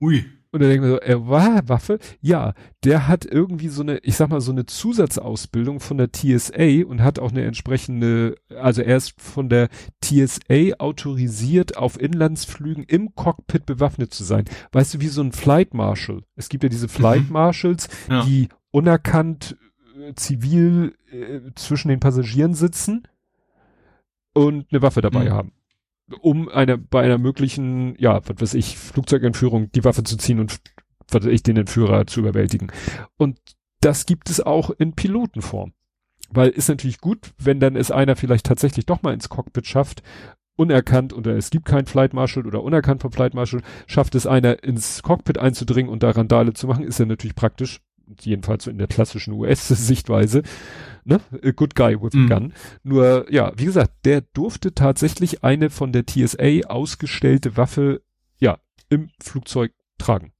[0.00, 0.24] Ui.
[0.52, 1.98] Und dann denken wir so, er war Waffe?
[2.20, 6.86] Ja, der hat irgendwie so eine, ich sag mal, so eine Zusatzausbildung von der TSA
[6.86, 9.68] und hat auch eine entsprechende, also er ist von der
[10.02, 14.44] TSA autorisiert, auf Inlandsflügen im Cockpit bewaffnet zu sein.
[14.72, 16.22] Weißt du, wie so ein Flight Marshal.
[16.36, 17.32] Es gibt ja diese Flight mhm.
[17.32, 18.24] Marshals, ja.
[18.24, 19.58] die unerkannt
[20.00, 23.06] äh, zivil äh, zwischen den Passagieren sitzen
[24.32, 25.32] und eine Waffe dabei mhm.
[25.32, 25.52] haben
[26.20, 30.58] um eine, bei einer möglichen, ja, was weiß ich, Flugzeugentführung die Waffe zu ziehen und
[31.10, 32.70] was weiß ich, den Entführer zu überwältigen.
[33.16, 33.38] Und
[33.80, 35.72] das gibt es auch in Pilotenform.
[36.30, 40.02] Weil ist natürlich gut, wenn dann es einer vielleicht tatsächlich doch mal ins Cockpit schafft,
[40.56, 44.64] unerkannt oder es gibt keinen Flight Marshal oder unerkannt vom Flight Marshal, schafft es einer
[44.64, 47.80] ins Cockpit einzudringen und da Randale zu machen, ist ja natürlich praktisch,
[48.20, 50.42] jedenfalls so in der klassischen US-Sichtweise
[51.06, 51.20] ne?
[51.42, 52.28] A good guy with a mhm.
[52.28, 52.52] gun.
[52.82, 58.02] Nur, ja, wie gesagt, der durfte tatsächlich eine von der TSA ausgestellte Waffe,
[58.38, 60.32] ja, im Flugzeug tragen.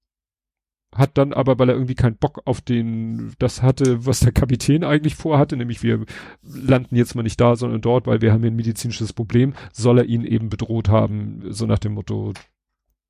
[0.95, 4.83] Hat dann aber, weil er irgendwie keinen Bock auf den, das hatte, was der Kapitän
[4.83, 6.05] eigentlich vorhatte, nämlich wir
[6.43, 9.99] landen jetzt mal nicht da, sondern dort, weil wir haben hier ein medizinisches Problem, soll
[9.99, 12.33] er ihn eben bedroht haben, so nach dem Motto,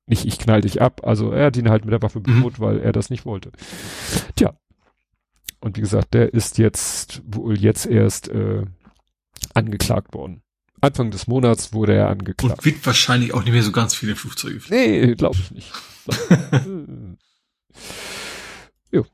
[0.07, 1.01] nicht ich knall dich ab.
[1.03, 2.23] Also er hat ihn halt mit der Waffe mhm.
[2.23, 2.63] bedroht, mhm.
[2.63, 3.51] weil er das nicht wollte.
[4.35, 4.53] Tja,
[5.59, 8.65] und wie gesagt, der ist jetzt wohl jetzt erst äh,
[9.53, 10.41] angeklagt worden.
[10.79, 12.59] Anfang des Monats wurde er angeklagt.
[12.59, 15.07] Und wird wahrscheinlich auch nicht mehr so ganz viele Flugzeuge fliegen.
[15.07, 15.71] Nee, glaube ich nicht.
[18.91, 19.05] jo.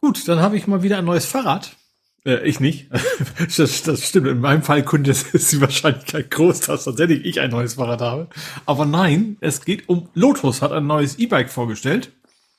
[0.00, 1.76] Gut, dann habe ich mal wieder ein neues Fahrrad.
[2.24, 2.88] Äh, ich nicht.
[3.56, 4.28] das, das stimmt.
[4.28, 8.28] In meinem Fall könnte es die Wahrscheinlichkeit groß, dass tatsächlich ich ein neues Fahrrad habe.
[8.66, 12.12] Aber nein, es geht um Lotus hat ein neues E-Bike vorgestellt.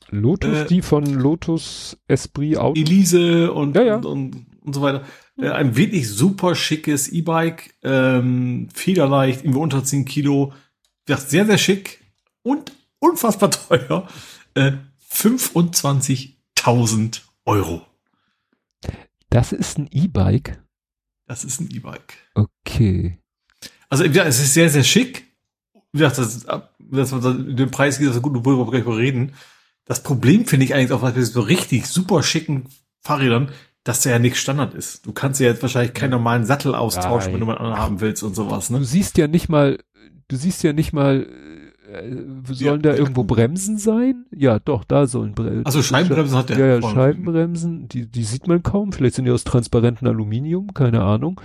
[0.09, 2.79] Lotus, äh, die von Lotus Esprit Auto?
[2.79, 3.95] Elise und, ja, ja.
[3.95, 5.03] Und, und, und, so weiter.
[5.37, 10.53] Äh, ein wirklich super schickes E-Bike, ähm, federleicht, irgendwie unter 10 Kilo.
[11.07, 11.99] Sehr, sehr schick
[12.43, 14.07] und unfassbar teuer.
[14.53, 14.71] Äh,
[15.11, 17.81] 25.000 Euro.
[19.33, 20.61] Das ist ein E-Bike?
[21.25, 22.13] Das ist ein E-Bike.
[22.35, 23.17] Okay.
[23.89, 25.25] Also, ja, es ist sehr, sehr schick.
[25.91, 26.45] Wie gesagt, das,
[26.79, 29.33] das, das, den Preis geht das gut, worüber wir gleich reden.
[29.85, 32.67] Das Problem finde ich eigentlich auch bei so richtig super schicken
[33.01, 33.49] Fahrrädern,
[33.83, 35.03] dass der ja nicht Standard ist.
[35.07, 37.33] Du kannst ja jetzt wahrscheinlich keinen normalen Sattel austauschen, Nein.
[37.33, 38.69] wenn du mal einen haben willst und sowas.
[38.69, 38.77] Ne?
[38.77, 39.79] Du siehst ja nicht mal,
[40.27, 41.27] du siehst ja nicht mal,
[41.93, 44.25] sollen ja, da irgendwo Bremsen sein?
[44.31, 45.65] Ja, doch, da sollen Bremsen.
[45.65, 46.57] Also Scheibenbremsen hat der.
[46.57, 48.91] Ja, ja, Scheibenbremsen, die, die sieht man kaum.
[48.91, 51.39] Vielleicht sind die aus transparentem Aluminium, keine Ahnung.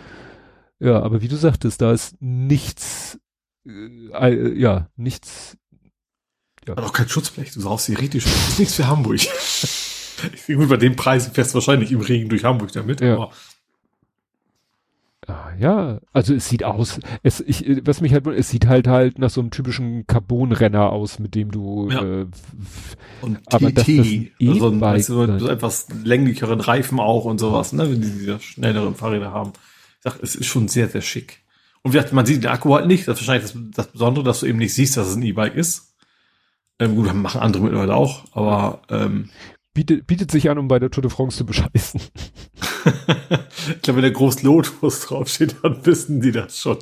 [0.80, 3.18] Ja, aber wie du sagtest, da ist nichts,
[3.66, 5.56] äh, äh ja, nichts
[6.68, 6.76] ja.
[6.76, 8.24] Hat auch kein Schutzblech, du brauchst sie richtig.
[8.24, 9.20] Das ist nichts für Hamburg.
[10.46, 13.00] Gut, bei den Preisen fährst du wahrscheinlich im Regen durch Hamburg damit.
[13.00, 13.14] Ja.
[13.14, 13.32] Aber
[15.28, 19.18] ah, ja, also es sieht aus, es, ich, was mich halt, es sieht halt halt
[19.18, 22.02] nach so einem typischen Carbonrenner aus, mit dem du, ja.
[22.02, 22.26] äh,
[23.20, 27.90] und aber TT, das also weißt du, so etwas länglicheren Reifen auch und sowas, ne,
[27.90, 29.52] wenn die diese schnelleren Fahrräder haben.
[29.98, 31.42] Ich sag, es ist schon sehr, sehr schick.
[31.82, 34.24] Und wie gesagt, man sieht den Akku halt nicht, das ist wahrscheinlich das, das Besondere,
[34.24, 35.94] dass du eben nicht siehst, dass es ein E-Bike ist.
[36.80, 39.30] Ähm, gut, machen andere mittlerweile auch, aber ähm,
[39.78, 42.00] bietet, bietet sich an, um bei der Tour de France zu bescheißen.
[43.68, 46.78] ich glaube, wenn der groß Lotus draufsteht, dann wissen die das schon.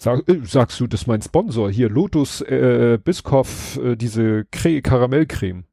[0.00, 4.82] Sag, äh, sagst du, das ist mein Sponsor hier, Lotus äh, Biscoff, äh, diese Cre
[4.82, 5.64] Karamellcreme.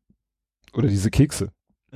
[0.74, 1.52] Oder diese Kekse.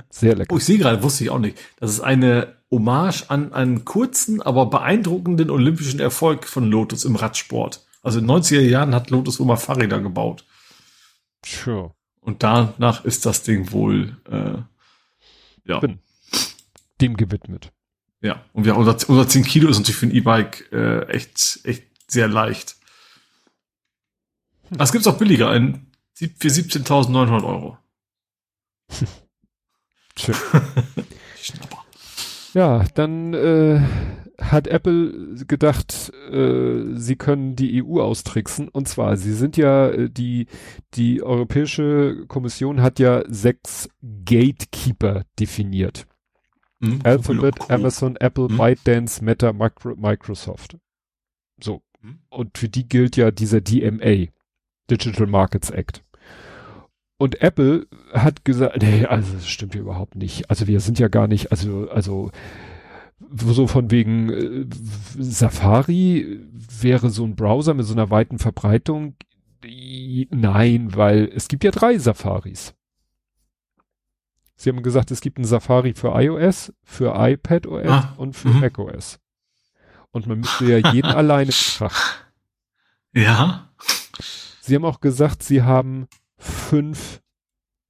[0.08, 0.52] Sehr lecker.
[0.52, 1.56] Oh, ich sehe gerade, wusste ich auch nicht.
[1.78, 7.86] Das ist eine Hommage an einen kurzen, aber beeindruckenden olympischen Erfolg von Lotus im Radsport.
[8.02, 10.44] Also in den 90er Jahren hat Lotus mal Fahrräder gebaut.
[11.44, 11.92] Sure.
[12.20, 14.58] Und danach ist das Ding wohl, äh,
[15.64, 15.80] ja.
[17.00, 17.72] Dem gewidmet.
[18.20, 21.84] Ja, und wir, unser, unser 10 Kilo ist natürlich für ein E-Bike äh, echt, echt
[22.06, 22.76] sehr leicht.
[24.70, 27.78] Das gibt's auch billiger, ein, für 17.900 Euro.
[30.16, 30.34] Schön.
[32.54, 33.80] ja, dann äh,
[34.40, 38.68] hat Apple gedacht, äh, sie können die EU austricksen.
[38.68, 40.46] Und zwar, sie sind ja, äh, die,
[40.94, 43.88] die Europäische Kommission hat ja sechs
[44.24, 46.06] Gatekeeper definiert.
[46.80, 47.74] Mhm, Alphabet, cool.
[47.74, 48.56] Amazon, Apple, mhm.
[48.56, 50.78] ByteDance, Meta, Micro, Microsoft.
[51.62, 51.82] So.
[52.00, 52.20] Mhm.
[52.30, 54.30] Und für die gilt ja dieser DMA,
[54.90, 56.02] Digital Markets Act.
[57.18, 60.48] Und Apple hat gesagt, nee, also das stimmt hier überhaupt nicht.
[60.48, 62.30] Also wir sind ja gar nicht, also, also
[63.36, 64.66] so von wegen äh,
[65.18, 66.40] Safari
[66.80, 69.16] wäre so ein Browser mit so einer weiten Verbreitung.
[69.62, 72.74] Nein, weil es gibt ja drei Safaris.
[74.56, 78.60] Sie haben gesagt, es gibt ein Safari für iOS, für iPadOS ah, und für mhm.
[78.60, 79.18] macOS.
[80.10, 82.26] Und man müsste ja jeden alleine betrachten.
[83.14, 83.72] Ja.
[84.60, 87.22] Sie haben auch gesagt, sie haben fünf,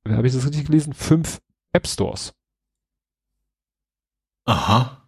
[0.09, 0.93] habe ich das richtig gelesen?
[0.93, 1.41] Fünf
[1.73, 2.35] App Stores.
[4.45, 5.00] Aha.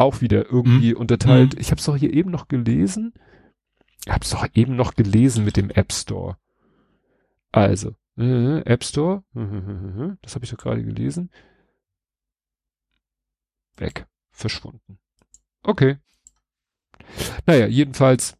[0.00, 1.00] Auch wieder irgendwie mhm.
[1.00, 1.60] unterteilt.
[1.60, 3.12] Ich habe es doch hier eben noch gelesen.
[4.06, 6.38] Ich habe es doch eben noch gelesen mit dem App Store.
[7.52, 9.24] Also, äh, App Store,
[10.22, 11.30] das habe ich doch gerade gelesen.
[13.76, 14.98] Weg, verschwunden.
[15.64, 15.98] Okay.
[17.44, 18.38] Naja, jedenfalls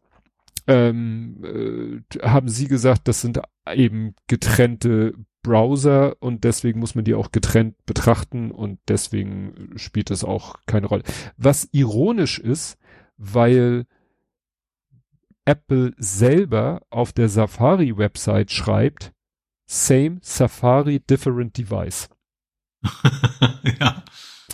[0.67, 3.41] ähm, äh, haben sie gesagt, das sind
[3.73, 10.25] eben getrennte Browser und deswegen muss man die auch getrennt betrachten und deswegen spielt das
[10.25, 11.03] auch keine Rolle.
[11.37, 12.79] Was ironisch ist,
[13.17, 13.87] weil
[15.45, 19.13] Apple selber auf der Safari-Website schreibt,
[19.67, 22.09] same Safari, different device.
[23.81, 24.05] ja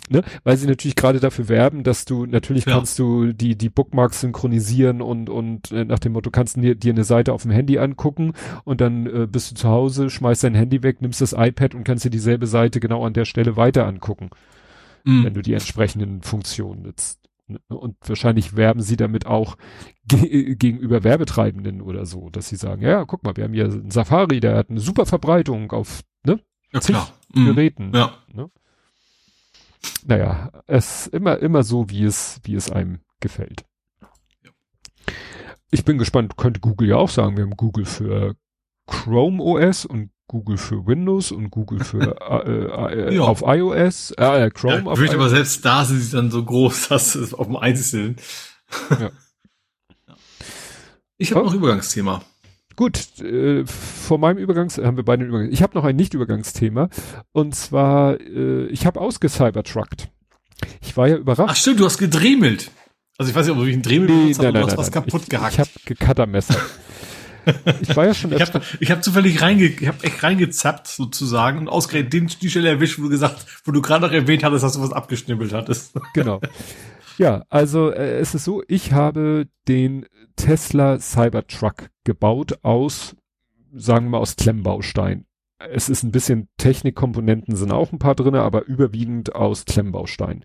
[0.09, 0.23] ne?
[0.43, 2.73] Weil sie natürlich gerade dafür werben, dass du, natürlich ja.
[2.73, 6.93] kannst du die, die Bookmarks synchronisieren und, und äh, nach dem Motto, kannst dir, dir
[6.93, 10.55] eine Seite auf dem Handy angucken und dann äh, bist du zu Hause, schmeißt dein
[10.55, 13.85] Handy weg, nimmst das iPad und kannst dir dieselbe Seite genau an der Stelle weiter
[13.85, 14.29] angucken.
[15.03, 15.25] Mhm.
[15.25, 17.19] Wenn du die entsprechenden Funktionen nutzt.
[17.47, 17.59] Ne?
[17.69, 19.57] Und wahrscheinlich werben sie damit auch
[20.07, 23.91] ge gegenüber Werbetreibenden oder so, dass sie sagen, ja, guck mal, wir haben hier einen
[23.91, 26.39] Safari, der hat eine super Verbreitung auf ne,
[26.73, 27.09] ja, klar.
[27.33, 27.45] Mhm.
[27.45, 27.91] Geräten.
[27.93, 28.11] Ja.
[28.33, 28.49] Ne?
[30.05, 33.65] Naja, es immer, immer so, wie es, wie es einem gefällt.
[35.69, 38.35] Ich bin gespannt, könnte Google ja auch sagen, wir haben Google für
[38.85, 43.21] Chrome OS und Google für Windows und Google für äh, äh, ja.
[43.21, 45.13] auf iOS, äh, Chrome ja, auf iOS.
[45.13, 48.17] aber selbst da sind sie dann so groß, dass es auf dem Einzelnen.
[48.89, 49.11] ja.
[51.19, 51.45] Ich habe oh.
[51.45, 52.21] noch Übergangsthema.
[52.77, 55.51] Gut, äh, vor meinem Übergangs haben wir beide einen Übergangs.
[55.51, 56.89] Ich habe noch ein Nicht-Übergangsthema
[57.31, 60.09] und zwar äh, ich habe ausgecybertruckt.
[60.81, 61.49] Ich war ja überrascht.
[61.51, 62.69] Ach stimmt, du hast gedremelt.
[63.17, 64.85] Also ich weiß nicht, ob ich ein Dremel nee, benutzt habe, du hast nein, was
[64.91, 64.93] nein.
[64.93, 65.53] kaputt ich, gehackt.
[65.53, 66.55] Ich habe Gekattermesser.
[67.81, 68.31] ich war ja schon.
[68.31, 72.69] ich habe hab zufällig reinge, ich habe echt reingezappt sozusagen und ausgerechnet den, die Stelle
[72.69, 75.93] erwischt, wo du gesagt, wo du gerade noch erwähnt hattest, dass du was abgeschnippelt hattest.
[76.13, 76.41] genau.
[77.17, 80.05] Ja, also äh, es ist so, ich habe den
[80.37, 83.17] Tesla Cybertruck gebaut aus,
[83.73, 85.25] sagen wir mal, aus Klemmbaustein.
[85.59, 90.43] Es ist ein bisschen Technikkomponenten sind auch ein paar drinne, aber überwiegend aus Klemmbaustein.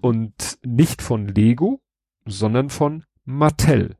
[0.00, 1.82] Und nicht von Lego,
[2.24, 3.96] sondern von Mattel.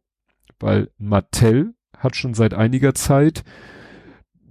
[0.59, 3.45] Weil Mattel hat schon seit einiger Zeit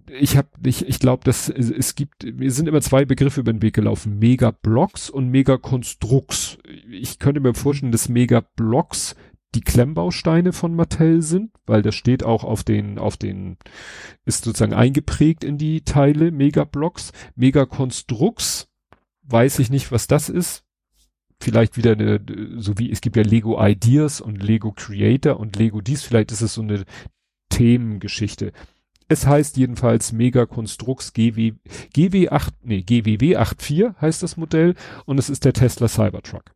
[0.08, 3.62] ich habe ich, ich glaube, dass es, gibt, mir sind immer zwei Begriffe über den
[3.62, 6.58] Weg gelaufen, Megablocks und Megakonstrukts.
[6.90, 9.16] Ich könnte mir vorstellen, dass Megablocks
[9.56, 13.58] die Klemmbausteine von Mattel sind, weil das steht auch auf den, auf den,
[14.25, 17.11] ist sozusagen eingeprägt in die Teile, Megablocks.
[17.35, 18.67] Megakonstrukts,
[19.24, 20.64] weiß ich nicht, was das ist.
[21.40, 22.22] Vielleicht wieder eine,
[22.58, 26.42] so wie, es gibt ja Lego Ideas und Lego Creator und Lego dies, vielleicht ist
[26.42, 26.85] es so eine
[27.50, 28.51] Themengeschichte.
[29.08, 31.53] Es heißt jedenfalls Mega Constructs GW,
[31.95, 34.75] GW8, nee, GWW 84 heißt das Modell
[35.06, 36.55] und es ist der Tesla Cybertruck.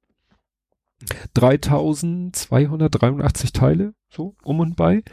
[1.33, 5.03] 3283 Teile, so um und bei.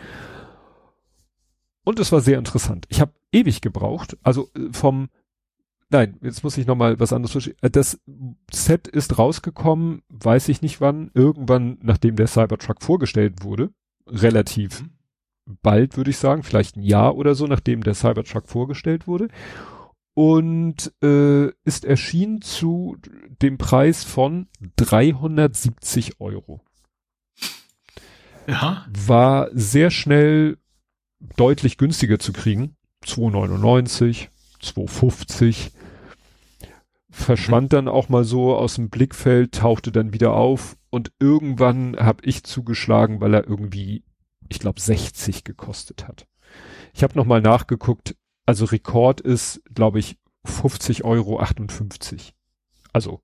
[1.84, 2.86] Und es war sehr interessant.
[2.88, 5.08] Ich habe ewig gebraucht, also äh, vom
[5.88, 7.54] Nein, jetzt muss ich noch mal was anderes verstehen.
[7.62, 8.00] Äh, das
[8.50, 13.70] Set ist rausgekommen, weiß ich nicht wann, irgendwann nachdem der Cybertruck vorgestellt wurde,
[14.08, 14.96] relativ mhm
[15.62, 19.28] bald, würde ich sagen, vielleicht ein Jahr oder so, nachdem der Cybertruck vorgestellt wurde.
[20.18, 22.96] Und äh, ist erschienen zu
[23.42, 26.62] dem Preis von 370 Euro.
[28.48, 28.86] Ja.
[28.88, 30.56] War sehr schnell
[31.36, 32.76] deutlich günstiger zu kriegen.
[33.04, 34.28] 2,99,
[34.62, 35.72] 2,50.
[37.10, 42.24] verschwand dann auch mal so aus dem Blickfeld, tauchte dann wieder auf und irgendwann habe
[42.24, 44.02] ich zugeschlagen, weil er irgendwie,
[44.48, 46.26] ich glaube, 60 gekostet hat.
[46.94, 48.16] Ich habe nochmal nachgeguckt,
[48.46, 52.34] also Rekord ist, glaube ich, 50 Euro 58.
[52.92, 53.20] Also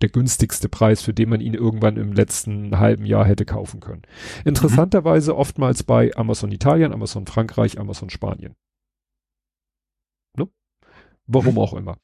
[0.00, 4.02] der günstigste Preis, für den man ihn irgendwann im letzten halben Jahr hätte kaufen können.
[4.46, 8.56] Interessanterweise oftmals bei Amazon Italien, Amazon Frankreich, Amazon Spanien.
[10.36, 10.48] Ne?
[11.26, 11.98] Warum auch immer.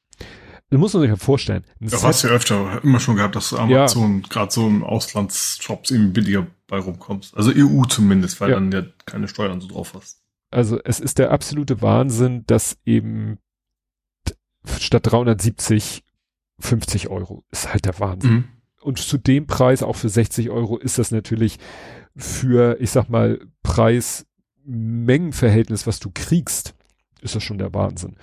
[0.69, 1.63] Das muss man sich ja vorstellen.
[1.79, 4.27] Das hast du ja öfter immer schon gehabt, dass du Amazon ja.
[4.29, 7.35] gerade so im Auslandsshops eben billiger bei rumkommst.
[7.37, 8.55] Also EU zumindest, weil ja.
[8.55, 10.16] dann ja keine Steuern so drauf hast.
[10.49, 13.37] Also es ist der absolute Wahnsinn, dass eben
[14.79, 16.03] statt 370
[16.59, 18.31] 50 Euro ist halt der Wahnsinn.
[18.31, 18.45] Mhm.
[18.81, 21.59] Und zu dem Preis, auch für 60 Euro, ist das natürlich
[22.15, 26.73] für, ich sag mal, Preis-Mengen-Verhältnis, was du kriegst,
[27.21, 28.15] ist das schon der Wahnsinn.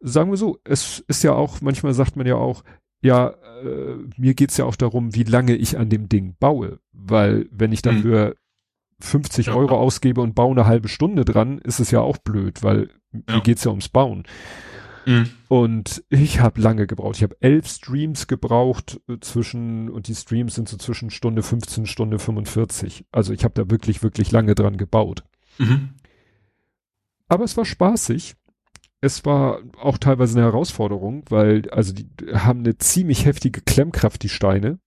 [0.00, 2.64] Sagen wir so, es ist ja auch, manchmal sagt man ja auch,
[3.02, 3.28] ja,
[3.62, 6.80] äh, mir geht's ja auch darum, wie lange ich an dem Ding baue.
[6.92, 8.34] Weil wenn ich dafür mhm.
[9.00, 9.54] 50 ja.
[9.54, 13.36] Euro ausgebe und baue eine halbe Stunde dran, ist es ja auch blöd, weil ja.
[13.36, 14.24] mir geht's ja ums Bauen.
[15.06, 15.30] Mhm.
[15.48, 17.16] Und ich habe lange gebraucht.
[17.16, 21.86] Ich habe elf Streams gebraucht äh, zwischen, und die Streams sind so zwischen Stunde 15,
[21.86, 23.06] Stunde 45.
[23.10, 25.24] Also ich habe da wirklich, wirklich lange dran gebaut.
[25.58, 25.90] Mhm.
[27.28, 28.34] Aber es war spaßig.
[29.00, 34.28] Es war auch teilweise eine Herausforderung, weil, also die haben eine ziemlich heftige Klemmkraft, die
[34.28, 34.78] Steine.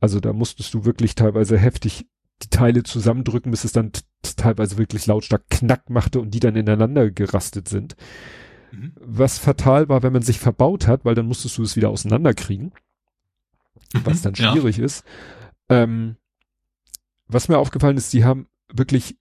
[0.00, 2.06] Also da musstest du wirklich teilweise heftig
[2.42, 7.10] die Teile zusammendrücken, bis es dann teilweise wirklich lautstark knack machte und die dann ineinander
[7.10, 7.96] gerastet sind.
[8.72, 8.92] Mhm.
[8.96, 12.72] Was fatal war, wenn man sich verbaut hat, weil dann musstest du es wieder auseinanderkriegen.
[13.94, 14.84] Mhm, was dann schwierig ja.
[14.84, 15.04] ist.
[15.68, 16.16] Ähm,
[17.26, 19.16] was mir aufgefallen ist, die haben wirklich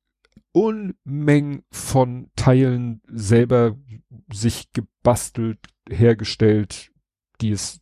[0.54, 3.78] Unmengen von Teilen selber
[4.32, 5.60] sich gebastelt,
[5.90, 6.92] hergestellt,
[7.40, 7.80] die es,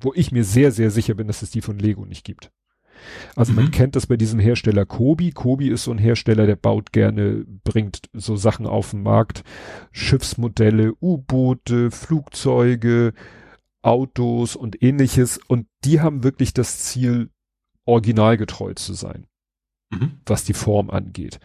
[0.00, 2.52] wo ich mir sehr, sehr sicher bin, dass es die von Lego nicht gibt.
[3.36, 3.56] Also mhm.
[3.56, 5.30] man kennt das bei diesem Hersteller Kobi.
[5.30, 9.44] Kobi ist so ein Hersteller, der baut gerne, bringt so Sachen auf den Markt.
[9.92, 13.12] Schiffsmodelle, U-Boote, Flugzeuge,
[13.82, 15.38] Autos und ähnliches.
[15.48, 17.30] Und die haben wirklich das Ziel,
[17.84, 19.26] originalgetreu zu sein,
[19.90, 20.20] mhm.
[20.26, 21.40] was die Form angeht.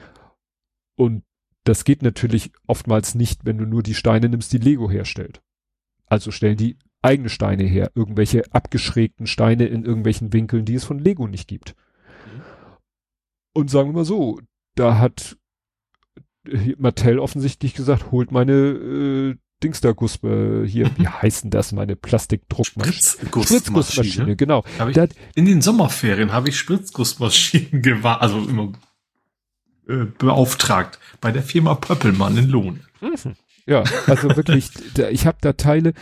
[0.95, 1.24] Und
[1.64, 5.42] das geht natürlich oftmals nicht, wenn du nur die Steine nimmst, die Lego herstellt.
[6.06, 6.77] Also stellen die
[7.08, 11.76] eigene Steine her, irgendwelche abgeschrägten Steine in irgendwelchen Winkeln, die es von Lego nicht gibt.
[12.26, 12.42] Mhm.
[13.53, 14.40] Und sagen wir mal so,
[14.76, 15.38] da hat
[16.77, 22.94] Mattel offensichtlich gesagt, holt meine äh, Dingster-Guspe hier, wie heißen das, meine Plastikdruckmaschine?
[23.44, 24.64] Spritzgussmaschine, genau.
[24.94, 28.74] Da, in den Sommerferien habe ich Spritzgussmaschinen gewahr, also immer
[29.88, 32.82] äh, beauftragt bei der Firma Pöppelmann in Lohn.
[33.02, 33.36] Mhm.
[33.66, 35.94] Ja, also wirklich, da, ich habe da Teile,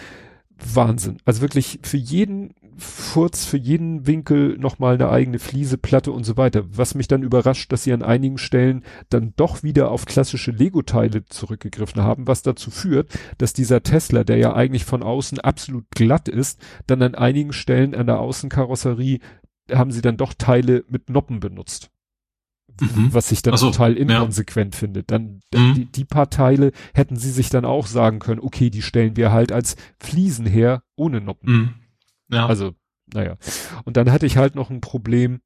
[0.58, 1.17] Wahnsinn.
[1.25, 6.66] Also wirklich für jeden Furz, für jeden Winkel nochmal eine eigene Flieseplatte und so weiter.
[6.69, 11.25] Was mich dann überrascht, dass sie an einigen Stellen dann doch wieder auf klassische Lego-Teile
[11.25, 16.27] zurückgegriffen haben, was dazu führt, dass dieser Tesla, der ja eigentlich von außen absolut glatt
[16.27, 19.19] ist, dann an einigen Stellen an der Außenkarosserie
[19.72, 21.92] haben sie dann doch Teile mit Noppen benutzt
[22.79, 23.13] mhm.
[23.13, 24.79] was ich dann so, total inkonsequent ja.
[24.79, 25.03] finde.
[25.03, 25.73] Dann, mhm.
[25.75, 29.31] die, die paar Teile hätten sie sich dann auch sagen können, okay, die stellen wir
[29.31, 31.53] halt als Fliesen her, ohne Noppen.
[31.53, 31.73] Mhm.
[32.29, 32.47] Ja.
[32.47, 32.73] Also,
[33.13, 33.37] naja.
[33.83, 35.41] Und dann hatte ich halt noch ein Problem,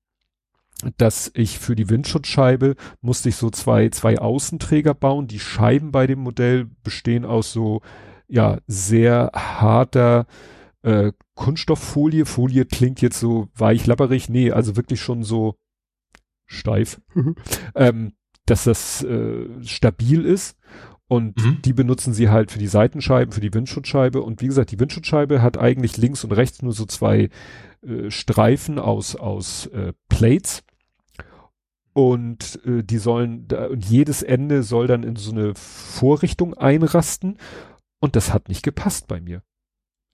[0.98, 5.27] dass ich für die Windschutzscheibe musste ich so zwei, zwei Außenträger bauen.
[5.27, 7.82] Die Scheiben bei dem Modell bestehen aus so,
[8.27, 10.25] ja, sehr harter,
[10.83, 12.25] äh, Kunststofffolie.
[12.25, 14.30] Folie klingt jetzt so weich labberig.
[14.30, 15.56] Nee, also wirklich schon so
[16.50, 17.00] steif,
[17.76, 18.14] ähm,
[18.45, 20.58] dass das äh, stabil ist.
[21.08, 21.61] Und mhm.
[21.64, 24.22] die benutzen sie halt für die Seitenscheiben, für die Windschutzscheibe.
[24.22, 27.30] Und wie gesagt, die Windschutzscheibe hat eigentlich links und rechts nur so zwei
[27.82, 30.64] äh, Streifen aus, aus äh, Plates.
[31.94, 37.38] Und äh, die sollen, da, und jedes Ende soll dann in so eine Vorrichtung einrasten.
[38.00, 39.42] Und das hat nicht gepasst bei mir.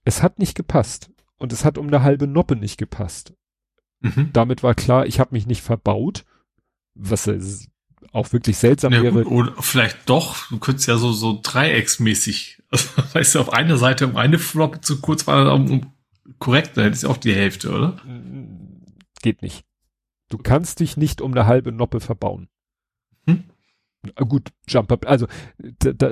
[0.04, 1.10] Es hat nicht gepasst.
[1.38, 3.34] Und es hat um eine halbe Noppe nicht gepasst.
[4.00, 4.30] Mhm.
[4.32, 6.24] Damit war klar, ich habe mich nicht verbaut,
[6.94, 7.28] was
[8.12, 9.24] auch wirklich seltsam ja, wäre.
[9.24, 14.06] Oder vielleicht doch, du könntest ja so, so dreiecksmäßig, also, weißt du, auf einer Seite
[14.06, 15.92] um eine Floppe zu kurz war, um, um
[16.38, 18.00] korrekt, dann hättest du auch die Hälfte, oder?
[19.22, 19.64] Geht nicht.
[20.28, 22.48] Du kannst dich nicht um eine halbe Noppe verbauen.
[23.26, 23.44] Hm?
[24.28, 25.26] Gut, Jumper, also
[25.58, 26.08] da, da,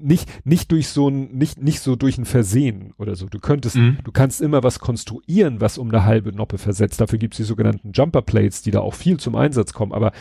[0.00, 3.26] nicht nicht durch so ein nicht nicht so durch ein Versehen oder so.
[3.26, 3.98] Du könntest, mhm.
[4.04, 7.00] du kannst immer was konstruieren, was um eine halbe Noppe versetzt.
[7.00, 10.12] Dafür gibt's die sogenannten Jumper Plates, die da auch viel zum Einsatz kommen, aber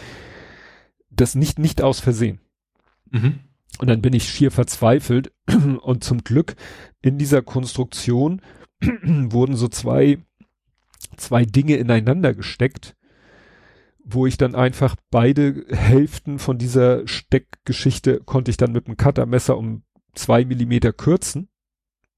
[1.10, 2.40] das nicht nicht aus Versehen.
[3.12, 3.40] Mhm.
[3.80, 5.34] Und dann bin ich schier verzweifelt
[5.82, 6.56] und zum Glück
[7.02, 8.42] in dieser Konstruktion
[8.82, 10.20] wurden so zwei,
[11.18, 12.96] zwei Dinge ineinander gesteckt,
[14.06, 19.58] wo ich dann einfach beide Hälften von dieser Steckgeschichte konnte ich dann mit dem Cuttermesser
[19.58, 21.50] um zwei Millimeter kürzen,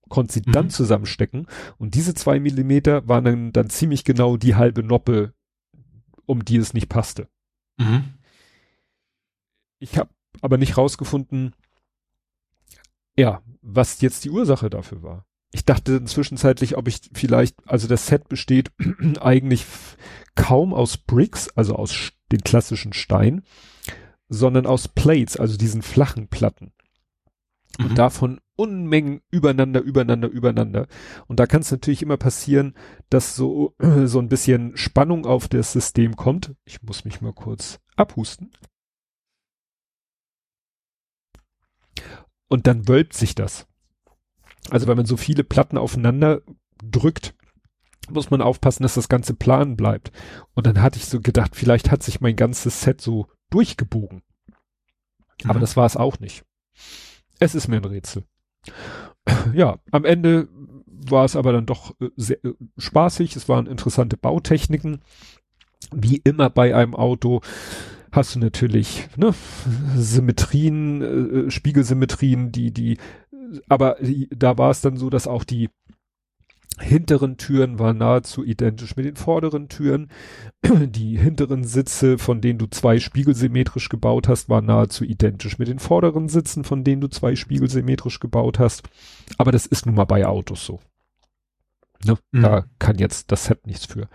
[0.10, 0.52] konnte sie mhm.
[0.52, 5.34] dann zusammenstecken und diese zwei Millimeter waren dann, dann ziemlich genau die halbe Noppe,
[6.26, 7.30] um die es nicht passte.
[7.78, 8.14] Mhm.
[9.80, 10.10] Ich habe
[10.42, 11.56] aber nicht rausgefunden,
[13.16, 15.26] ja, was jetzt die Ursache dafür war.
[15.52, 18.72] Ich dachte zwischenzeitlich, ob ich vielleicht, also das Set besteht
[19.22, 19.66] eigentlich
[20.36, 23.44] kaum aus Bricks, also aus den klassischen Stein,
[24.30, 26.74] sondern aus Plates, also diesen flachen Platten.
[27.78, 27.86] Mhm.
[27.86, 30.88] Und davon Unmengen übereinander, übereinander, übereinander.
[31.28, 32.76] Und da kann es natürlich immer passieren,
[33.10, 36.56] dass so, so ein bisschen Spannung auf das System kommt.
[36.66, 38.52] Ich muss mich mal kurz abhusten.
[42.50, 43.68] Und dann wölbt sich das.
[44.70, 46.42] Also wenn man so viele Platten aufeinander
[46.84, 47.34] drückt,
[48.10, 50.12] muss man aufpassen, dass das Ganze plan bleibt.
[50.54, 54.22] Und dann hatte ich so gedacht, vielleicht hat sich mein ganzes Set so durchgebogen.
[55.44, 55.50] Mhm.
[55.50, 56.44] Aber das war es auch nicht.
[57.40, 58.24] Es ist mir ein Rätsel.
[59.54, 60.48] Ja, am Ende
[60.86, 63.36] war es aber dann doch äh, sehr äh, spaßig.
[63.36, 65.02] Es waren interessante Bautechniken.
[65.94, 67.42] Wie immer bei einem Auto
[68.12, 69.34] hast du natürlich ne,
[69.96, 72.98] Symmetrien, äh, Spiegelsymmetrien, die, die,
[73.68, 73.98] aber
[74.30, 75.70] da war es dann so, dass auch die
[76.80, 80.12] hinteren Türen waren nahezu identisch mit den vorderen Türen.
[80.64, 85.80] Die hinteren Sitze, von denen du zwei spiegelsymmetrisch gebaut hast, waren nahezu identisch mit den
[85.80, 88.84] vorderen Sitzen, von denen du zwei spiegelsymmetrisch gebaut hast.
[89.38, 90.80] Aber das ist nun mal bei Autos so.
[92.06, 92.18] Ne?
[92.32, 92.42] Mhm.
[92.44, 94.08] Da kann jetzt das Set nichts für.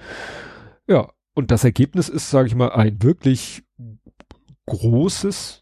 [0.87, 3.65] Ja, und das Ergebnis ist, sage ich mal, ein wirklich
[4.67, 5.62] großes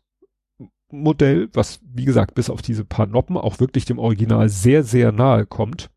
[0.93, 5.13] Modell, was, wie gesagt, bis auf diese paar Noppen auch wirklich dem Original sehr, sehr
[5.13, 5.91] nahe kommt.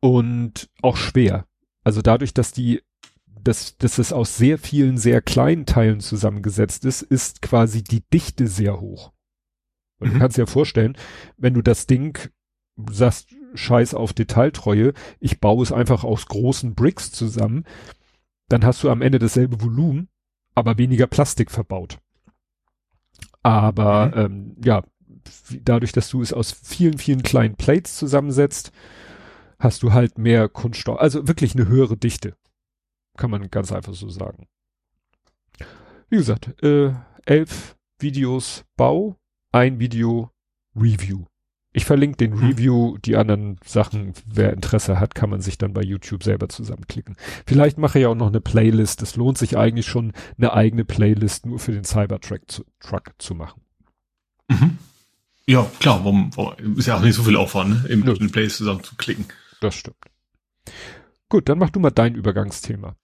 [0.00, 1.46] Und auch schwer.
[1.82, 2.82] Also dadurch, dass die,
[3.26, 8.46] dass, dass es aus sehr vielen, sehr kleinen Teilen zusammengesetzt ist, ist quasi die Dichte
[8.46, 9.12] sehr hoch.
[9.98, 10.12] Und mhm.
[10.14, 10.96] du kannst dir vorstellen,
[11.36, 12.18] wenn du das Ding
[12.90, 17.64] sagst, scheiß auf Detailtreue, ich baue es einfach aus großen Bricks zusammen,
[18.48, 20.08] dann hast du am Ende dasselbe Volumen,
[20.54, 21.98] aber weniger Plastik verbaut.
[23.44, 24.14] Aber mhm.
[24.16, 24.82] ähm, ja,
[25.62, 28.72] dadurch, dass du es aus vielen, vielen kleinen Plates zusammensetzt,
[29.60, 32.36] hast du halt mehr Kunststoff, also wirklich eine höhere Dichte.
[33.16, 34.48] Kann man ganz einfach so sagen.
[36.08, 36.92] Wie gesagt, äh,
[37.24, 39.16] elf Videos Bau,
[39.52, 40.30] ein Video
[40.74, 41.26] Review.
[41.76, 42.48] Ich verlinke den hm.
[42.50, 47.16] Review, die anderen Sachen, wer Interesse hat, kann man sich dann bei YouTube selber zusammenklicken.
[47.48, 49.02] Vielleicht mache ich auch noch eine Playlist.
[49.02, 53.34] Es lohnt sich eigentlich schon, eine eigene Playlist nur für den Cybertruck zu, Truck zu
[53.34, 53.60] machen.
[54.46, 54.78] Mhm.
[55.46, 57.90] Ja, klar, warum, warum, ist ja auch nicht so viel Aufwand, ne?
[57.90, 59.26] eben eine Playlist zusammen zu klicken.
[59.60, 59.96] Das stimmt.
[61.28, 62.94] Gut, dann mach du mal dein Übergangsthema.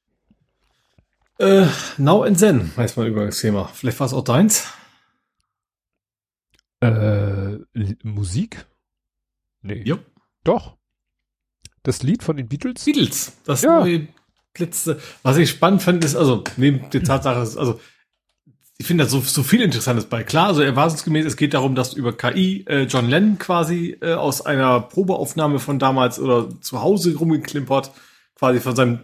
[1.39, 1.67] Äh,
[1.99, 3.69] Now and Zen heißt mein Übergangsthema.
[3.75, 4.69] Vielleicht war es auch deins?
[6.81, 7.59] Äh,
[8.03, 8.67] Musik?
[9.63, 9.83] Nee.
[9.85, 9.99] Ja.
[10.45, 10.77] Doch.
[11.83, 12.85] Das Lied von den Beatles?
[12.85, 13.33] Beatles.
[13.45, 13.81] Das ja.
[13.81, 14.09] neue
[14.57, 15.01] letzte.
[15.23, 17.81] Was ich spannend fand, ist, also, neben der Tatsache, also,
[18.79, 20.25] ich finde da so, so viel Interessantes bei.
[20.25, 24.45] Klar, also erwartungsgemäß, es geht darum, dass über KI äh, John Lennon quasi äh, aus
[24.45, 27.91] einer Probeaufnahme von damals oder zu Hause rumgeklimpert,
[28.35, 29.01] quasi von seinem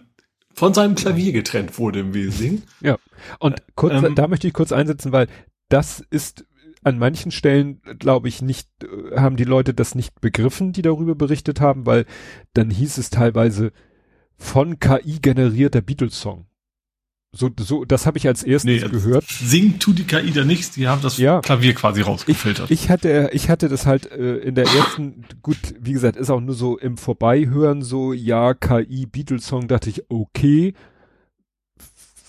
[0.55, 2.63] von seinem Klavier getrennt wurde im Wesentlichen.
[2.81, 2.97] Ja.
[3.39, 5.29] Und kurz, ähm, da möchte ich kurz einsetzen, weil
[5.69, 6.47] das ist
[6.87, 11.17] an manchen Stellen, glaube ich, nicht, äh, haben die Leute das nicht begriffen, die darüber
[11.17, 12.07] berichtet haben, weil
[12.55, 13.73] dann hieß es teilweise
[14.37, 16.47] von KI generierter Beatles-Song.
[17.33, 19.25] So, so, das habe ich als erstes nee, gehört.
[19.25, 22.71] Singt tut die KI da nichts, die haben das ja, Klavier quasi rausgefiltert.
[22.71, 26.31] Ich, ich hatte, ich hatte das halt äh, in der ersten, gut, wie gesagt, ist
[26.31, 30.73] auch nur so im Vorbeihören so, ja, KI, Beatles-Song, dachte ich, okay,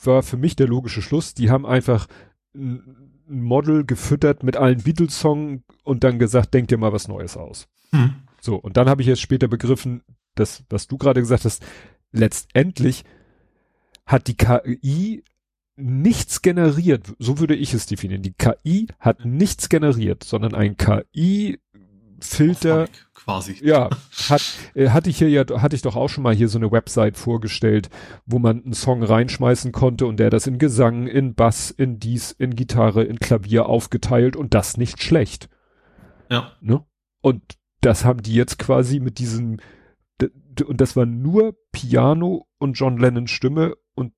[0.03, 1.35] war für mich der logische Schluss.
[1.35, 2.07] Die haben einfach
[2.55, 7.67] ein Model gefüttert mit allen Beatles-Songs und dann gesagt, denk dir mal was Neues aus.
[7.91, 8.15] Hm.
[8.41, 10.03] So, und dann habe ich jetzt später begriffen,
[10.35, 11.65] dass, was du gerade gesagt hast,
[12.11, 13.03] letztendlich
[14.05, 15.23] hat die KI
[15.75, 18.23] nichts generiert, so würde ich es definieren.
[18.23, 21.59] Die KI hat nichts generiert, sondern ein KI
[22.19, 23.57] Filter quasi.
[23.61, 23.89] Ja,
[24.29, 24.41] hat
[24.73, 27.17] äh, hatte ich hier ja hatte ich doch auch schon mal hier so eine Website
[27.17, 27.89] vorgestellt,
[28.25, 32.31] wo man einen Song reinschmeißen konnte und der das in Gesang, in Bass, in dies,
[32.31, 35.49] in Gitarre, in Klavier aufgeteilt und das nicht schlecht.
[36.29, 36.53] Ja.
[36.61, 36.83] Ne?
[37.21, 37.43] Und
[37.81, 39.57] das haben die jetzt quasi mit diesem
[40.65, 44.13] und das war nur Piano und John Lennons Stimme und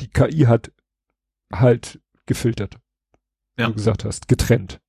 [0.00, 0.72] die KI hat
[1.52, 2.76] halt gefiltert.
[3.58, 3.66] Ja.
[3.66, 4.80] Wie du gesagt hast, getrennt.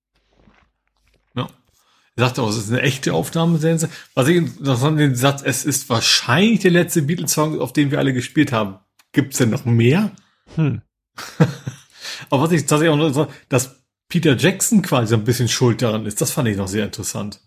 [2.15, 3.61] Er sagt auch, es ist eine echte Aufnahme.
[4.15, 8.14] Was ich interessant den Satz, es ist wahrscheinlich der letzte Beatles-Song, auf den wir alle
[8.14, 8.80] gespielt haben.
[9.14, 10.11] Gibt's denn noch mehr?
[10.56, 10.81] Hm.
[12.30, 16.06] Aber was ich tatsächlich auch noch so, dass Peter Jackson quasi ein bisschen schuld daran
[16.06, 17.40] ist, das fand ich noch sehr interessant.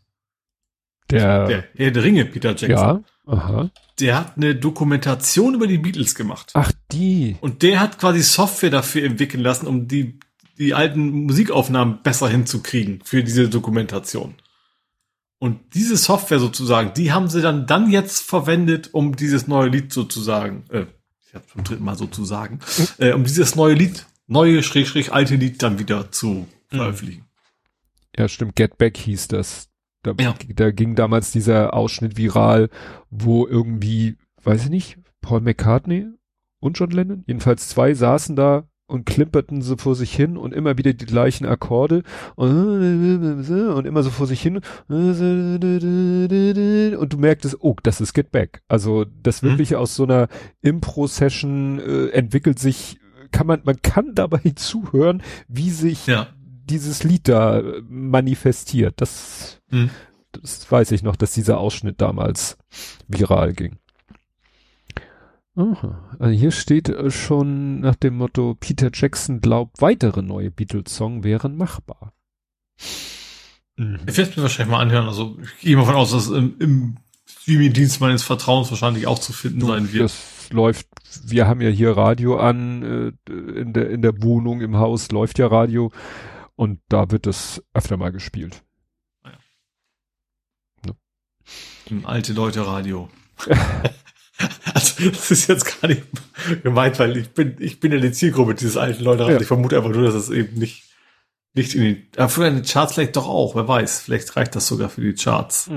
[1.11, 2.69] Der, der Herr der Ringe, Peter Jackson.
[2.71, 3.71] Ja, aha.
[4.01, 6.53] Der hat eine Dokumentation über die Beatles gemacht.
[6.55, 7.37] Ach, die.
[7.41, 10.19] Und der hat quasi Software dafür entwickeln lassen, um die,
[10.59, 14.35] die alten Musikaufnahmen besser hinzukriegen für diese Dokumentation.
[15.39, 19.93] Und diese Software sozusagen, die haben sie dann, dann jetzt verwendet, um dieses neue Lied
[19.93, 20.87] sozusagen, äh,
[21.27, 22.61] ich habe zum dritten Mal sozusagen,
[22.99, 27.25] äh, um dieses neue Lied, neue Schräg, Schräg, alte Lied dann wieder zu veröffentlichen.
[28.17, 28.57] Ja, stimmt.
[28.57, 29.69] Get Back hieß das.
[30.03, 30.35] Da, Ja.
[30.55, 32.71] da ging damals dieser Ausschnitt viral,
[33.11, 36.07] wo irgendwie, weiß ich nicht, Paul McCartney
[36.61, 40.77] und John Lennon, jedenfalls zwei saßen da und klimperten so vor sich hin und immer
[40.77, 42.03] wieder die gleichen Akkorde
[42.37, 45.19] und, immer so vor sich hin und
[47.13, 48.63] du merktest, oh, das ist Get Back.
[48.69, 49.49] Also das Mhm.
[49.49, 50.29] wirklich aus so einer
[50.63, 52.99] Impro-Session äh, entwickelt sich,
[53.33, 56.29] kann man, man kann dabei zuhören, wie sich Ja.
[56.65, 59.01] dieses Lied da äh, manifestiert.
[59.01, 59.91] Das, Hm.
[60.33, 62.59] das weiß ich noch, dass dieser Ausschnitt damals
[63.09, 63.79] viral ging.
[65.57, 66.17] Aha.
[66.19, 71.57] Also hier steht äh, schon nach dem Motto, Peter Jackson glaubt, weitere neue Beatles-Song wären
[71.57, 72.13] machbar.
[73.77, 74.01] Mhm.
[74.07, 75.07] Ich werde es mir wahrscheinlich mal anhören.
[75.07, 79.33] Also ich gehe mal von aus, dass im, im Streaming-Dienst meines Vertrauens wahrscheinlich auch zu
[79.33, 80.05] finden sein wird.
[80.05, 80.89] Das läuft,
[81.25, 85.39] wir haben ja hier Radio an, äh, in der, in der Wohnung, im Haus läuft
[85.39, 85.93] ja Radio
[86.57, 88.63] und da wird es öfter mal gespielt.
[91.87, 93.09] Im alte Leute Radio.
[94.73, 96.03] also das ist jetzt gar nicht
[96.63, 99.25] gemeint, weil ich bin, ich bin ja die Zielgruppe dieses alten Leute.
[99.25, 99.41] Ja.
[99.41, 100.85] Ich vermute einfach nur, dass es eben nicht,
[101.53, 104.01] nicht in die, aber für die Charts vielleicht doch auch, wer weiß.
[104.01, 105.71] Vielleicht reicht das sogar für die Charts.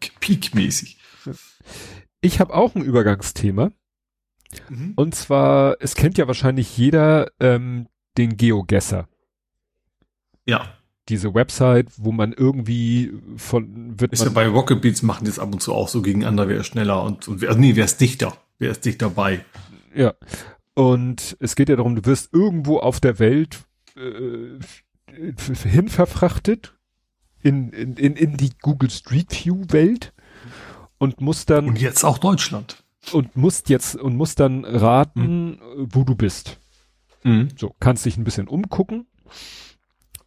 [0.00, 0.98] Peak- Peak-mäßig.
[2.20, 3.70] Ich habe auch ein Übergangsthema.
[4.68, 4.94] Mhm.
[4.96, 7.86] Und zwar, es kennt ja wahrscheinlich jeder ähm,
[8.18, 9.08] den GeoGuessr.
[10.44, 10.76] Ja.
[11.10, 15.30] Diese Website, wo man irgendwie von wird Ist ja man, bei Rocket Beats machen die
[15.30, 17.76] es ab und zu auch so gegeneinander, wer ist schneller und, und wer, also nee,
[17.76, 18.32] wer ist dichter?
[18.58, 19.44] Wer ist dichter bei?
[19.94, 20.14] ja.
[20.74, 23.58] Und es geht ja darum, du wirst irgendwo auf der Welt
[23.96, 24.58] äh,
[25.68, 26.74] hin verfrachtet
[27.42, 30.14] in, in, in, in die Google Street View Welt
[30.98, 32.82] und musst dann Und jetzt auch Deutschland.
[33.12, 36.60] und musst jetzt und musst dann raten, äh, wo du bist.
[37.24, 37.48] Mhm.
[37.56, 39.06] So, kannst dich ein bisschen umgucken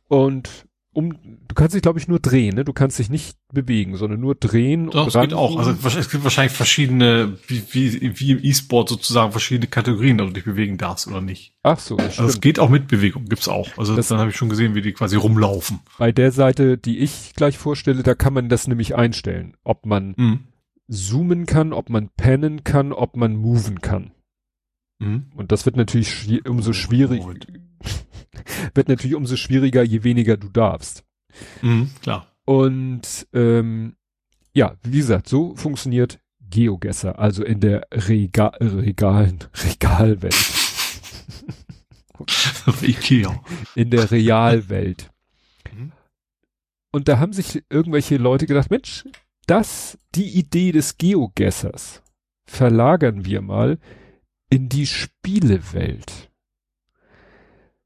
[0.08, 1.12] und um,
[1.48, 2.64] du kannst dich glaube ich nur drehen, ne?
[2.64, 5.58] Du kannst dich nicht bewegen, sondern nur drehen Doch, und es geht auch.
[5.58, 10.34] Also es gibt wahrscheinlich verschiedene, wie, wie, wie im E-Sport sozusagen verschiedene Kategorien, ob du
[10.34, 11.56] dich bewegen darfst oder nicht.
[11.64, 13.70] ach so, das Also es geht auch mit Bewegung, gibt's auch.
[13.78, 15.80] Also Das- dann habe ich schon gesehen, wie die quasi rumlaufen.
[15.98, 20.14] Bei der Seite, die ich gleich vorstelle, da kann man das nämlich einstellen, ob man
[20.18, 20.40] Mhm.
[20.88, 24.12] zoomen kann, ob man pennen kann, ob man moven kann.
[25.00, 25.28] Mhm.
[25.36, 27.24] Und das wird natürlich schwi- umso schwierig,
[28.74, 31.04] wird natürlich umso schwieriger, je weniger du darfst.
[31.62, 32.28] Mhm, klar.
[32.46, 33.96] Und ähm,
[34.54, 40.36] ja, wie gesagt, so funktioniert GeoGuessr, also in der Rega Regalen, Regalwelt,
[42.82, 43.42] Ikea.
[43.76, 45.10] in der Realwelt.
[45.74, 45.92] Mhm.
[46.92, 49.06] Und da haben sich irgendwelche Leute gedacht, Mensch,
[49.48, 52.04] das, die Idee des GeoGuessers
[52.46, 53.80] verlagern wir mal
[54.54, 56.32] in die Spielewelt.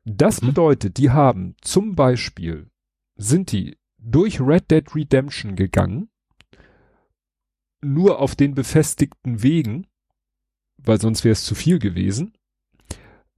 [0.03, 0.47] Das Mhm.
[0.47, 2.69] bedeutet, die haben zum Beispiel,
[3.15, 6.09] sind die durch Red Dead Redemption gegangen,
[7.81, 9.87] nur auf den befestigten Wegen,
[10.77, 12.33] weil sonst wäre es zu viel gewesen,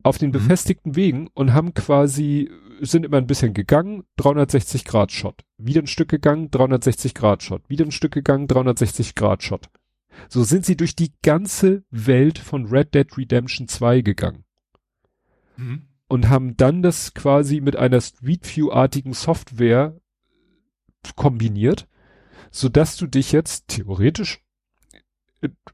[0.01, 0.33] auf den Mhm.
[0.33, 2.49] befestigten Wegen und haben quasi,
[2.81, 5.43] sind immer ein bisschen gegangen, 360 Grad Shot.
[5.57, 7.61] Wieder ein Stück gegangen, 360 Grad Shot.
[7.69, 9.69] Wieder ein Stück gegangen, 360 Grad Shot.
[10.27, 14.43] So sind sie durch die ganze Welt von Red Dead Redemption 2 gegangen
[15.57, 15.87] Mhm.
[16.07, 19.99] und haben dann das quasi mit einer Street View-artigen Software
[21.15, 21.87] kombiniert,
[22.51, 24.41] so dass du dich jetzt theoretisch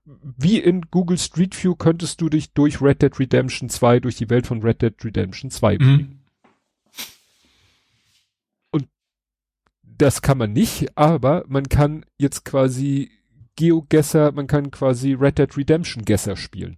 [0.06, 4.30] wie in Google Street View könntest du dich durch Red Dead Redemption 2 durch die
[4.30, 6.04] Welt von Red Dead Redemption 2 bewegen.
[6.04, 6.20] Mhm.
[9.98, 13.12] Das kann man nicht, aber man kann jetzt quasi
[13.56, 16.78] GeoGuessr, man kann quasi Red Dead Redemption Guesser spielen.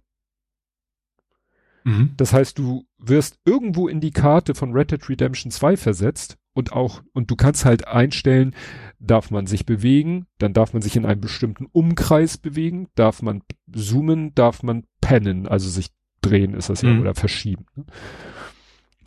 [1.84, 2.14] Mhm.
[2.16, 6.72] Das heißt, du wirst irgendwo in die Karte von Red Dead Redemption 2 versetzt und
[6.72, 8.54] auch, und du kannst halt einstellen,
[8.98, 13.42] darf man sich bewegen, dann darf man sich in einem bestimmten Umkreis bewegen, darf man
[13.72, 15.90] zoomen, darf man pennen, also sich
[16.20, 17.00] drehen ist das ja, Mhm.
[17.00, 17.66] oder verschieben.
[17.76, 17.84] ne?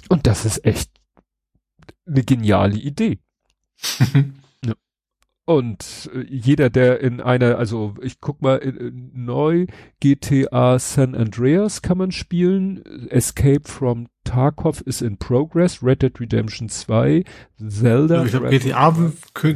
[0.10, 0.92] Und das ist echt
[2.06, 3.20] eine geniale Idee.
[5.58, 9.66] Und äh, jeder, der in einer, also ich guck mal, in, in neu
[10.00, 16.70] GTA San Andreas kann man spielen, Escape from Tarkov ist in progress, Red Dead Redemption
[16.70, 17.24] 2,
[17.68, 18.24] Zelda.
[18.24, 18.96] Ich glaube, GTA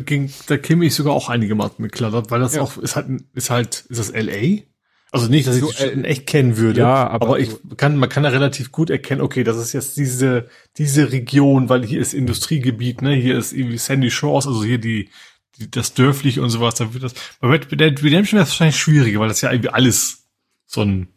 [0.05, 2.61] ging, da käme ich sogar auch einige Mal mit klar, weil das ja.
[2.61, 4.63] auch ist halt, ist halt, ist das LA?
[5.11, 7.95] Also nicht, dass so, ich das in echt kennen würde, ja, aber, aber ich kann,
[7.95, 12.01] man kann ja relativ gut erkennen, okay, das ist jetzt diese, diese Region, weil hier
[12.01, 15.09] ist Industriegebiet, ne, hier ist irgendwie Sandy Shores, also hier die, die
[15.57, 19.19] das dörfliche und sowas, dann wird das, bei Red Dead Redemption wäre es wahrscheinlich schwieriger,
[19.19, 20.25] weil das ja irgendwie alles
[20.65, 21.07] so ein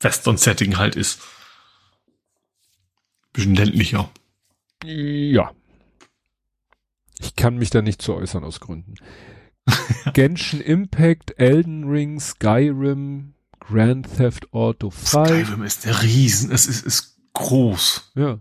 [0.00, 1.20] Western-Setting halt ist.
[3.32, 4.10] Bisschen ländlicher.
[4.84, 5.52] Ja.
[7.20, 8.94] Ich kann mich da nicht zu äußern aus Gründen.
[10.12, 15.08] Genshin Impact, Elden Ring, Skyrim, Grand Theft Auto 5.
[15.08, 18.12] Skyrim ist der Riesen, es ist, ist groß.
[18.16, 18.40] Ja.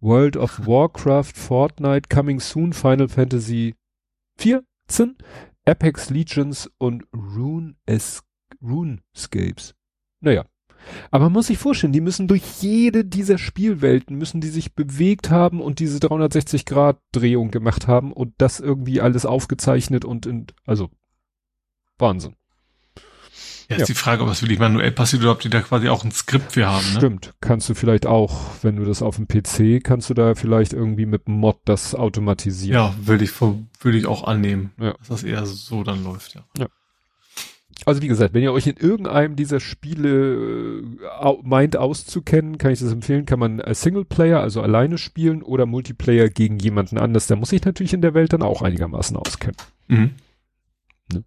[0.00, 3.76] World of Warcraft, Fortnite, Coming Soon, Final Fantasy
[4.38, 4.66] 14,
[5.64, 8.22] Apex Legends und Rune es
[8.62, 9.74] RuneScapes.
[10.20, 10.44] Naja.
[11.12, 15.30] Aber man muss sich vorstellen, die müssen durch jede dieser Spielwelten müssen die sich bewegt
[15.30, 20.46] haben und diese 360 Grad Drehung gemacht haben und das irgendwie alles aufgezeichnet und in,
[20.66, 20.90] also
[21.98, 22.34] Wahnsinn.
[23.72, 26.04] Ja, ist die Frage, ob das wirklich manuell passiert oder ob die da quasi auch
[26.04, 26.86] ein Skript für haben.
[26.92, 26.98] Ne?
[26.98, 30.72] Stimmt, kannst du vielleicht auch, wenn du das auf dem PC, kannst du da vielleicht
[30.72, 32.74] irgendwie mit Mod das automatisieren.
[32.74, 34.94] Ja, würde ich, würde ich auch annehmen, ja.
[34.98, 36.44] dass das eher so dann läuft, ja.
[36.58, 36.66] ja.
[37.84, 40.82] Also wie gesagt, wenn ihr euch in irgendeinem dieser Spiele
[41.20, 46.28] äh, meint auszukennen, kann ich das empfehlen, kann man Singleplayer, also alleine spielen oder Multiplayer
[46.28, 47.26] gegen jemanden anders.
[47.26, 49.56] Der muss sich natürlich in der Welt dann auch einigermaßen auskennen.
[49.88, 50.10] Mhm.
[51.12, 51.24] Ne?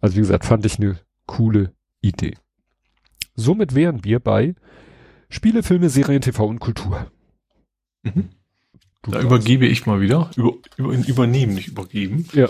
[0.00, 0.98] Also wie gesagt, fand ich eine
[1.32, 2.34] coole Idee.
[3.34, 4.54] Somit wären wir bei
[5.30, 7.10] Spiele, Filme, Serien, TV und Kultur.
[8.02, 8.28] Mhm.
[9.04, 10.30] Da übergebe ich mal wieder.
[10.36, 12.28] Über, über, übernehmen, nicht übergeben.
[12.34, 12.48] Ja.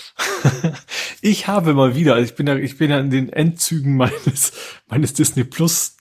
[1.22, 4.52] ich habe mal wieder, also ich bin ja, ich bin ja in den Endzügen meines,
[4.88, 5.96] meines Disney Plus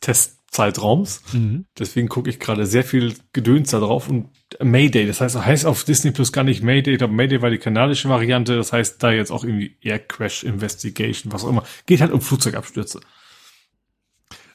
[0.51, 1.21] Testzeitraums.
[1.33, 1.65] Mhm.
[1.79, 5.83] Deswegen gucke ich gerade sehr viel Gedöns da drauf und Mayday, das heißt, heißt auf
[5.85, 9.11] Disney Plus gar nicht Mayday, ich glaube Mayday war die kanadische Variante, das heißt da
[9.11, 11.63] jetzt auch irgendwie Air Crash Investigation, was auch immer.
[11.85, 12.99] Geht halt um Flugzeugabstürze.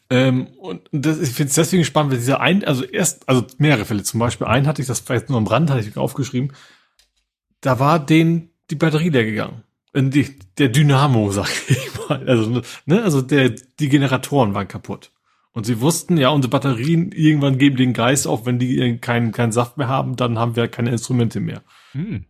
[0.08, 3.86] Ähm, und das, ich finde es deswegen spannend, weil dieser ein, also erst, also mehrere
[3.86, 6.52] Fälle, zum Beispiel einen hatte ich, das vielleicht nur am Rand, hatte ich aufgeschrieben,
[7.62, 9.62] da war denen die Batterie leer gegangen.
[9.94, 12.23] Die, der Dynamo, sag ich mal.
[12.28, 15.10] Also, ne, also der, die Generatoren waren kaputt.
[15.57, 19.52] Und sie wussten, ja, unsere Batterien irgendwann geben den Geist auf, wenn die keinen keinen
[19.52, 21.62] Saft mehr haben, dann haben wir keine Instrumente mehr.
[21.93, 22.26] Hm.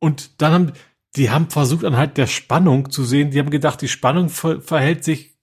[0.00, 0.72] Und dann haben,
[1.14, 5.04] die haben versucht anhand der Spannung zu sehen, die haben gedacht, die Spannung ver verhält
[5.04, 5.38] sich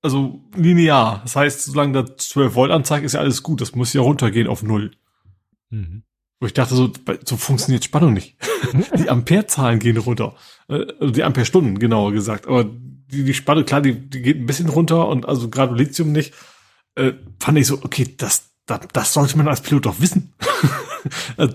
[0.00, 1.20] also linear.
[1.24, 3.60] Das heißt, solange da 12 Volt anzeigt, ist ja alles gut.
[3.60, 4.92] Das muss ja runtergehen auf Null.
[5.68, 6.04] Mhm.
[6.40, 6.90] Wo ich dachte, so,
[7.26, 8.38] so funktioniert Spannung nicht.
[8.98, 10.34] die Amperezahlen gehen runter.
[10.66, 12.46] Äh, also die Amperestunden, genauer gesagt.
[12.46, 12.70] Aber
[13.10, 16.34] die, die Spannung, klar, die, die geht ein bisschen runter und also gerade Lithium nicht.
[16.94, 20.32] Äh, fand ich so, okay, das, das, das sollte man als Pilot doch wissen.
[21.38, 21.48] Äh,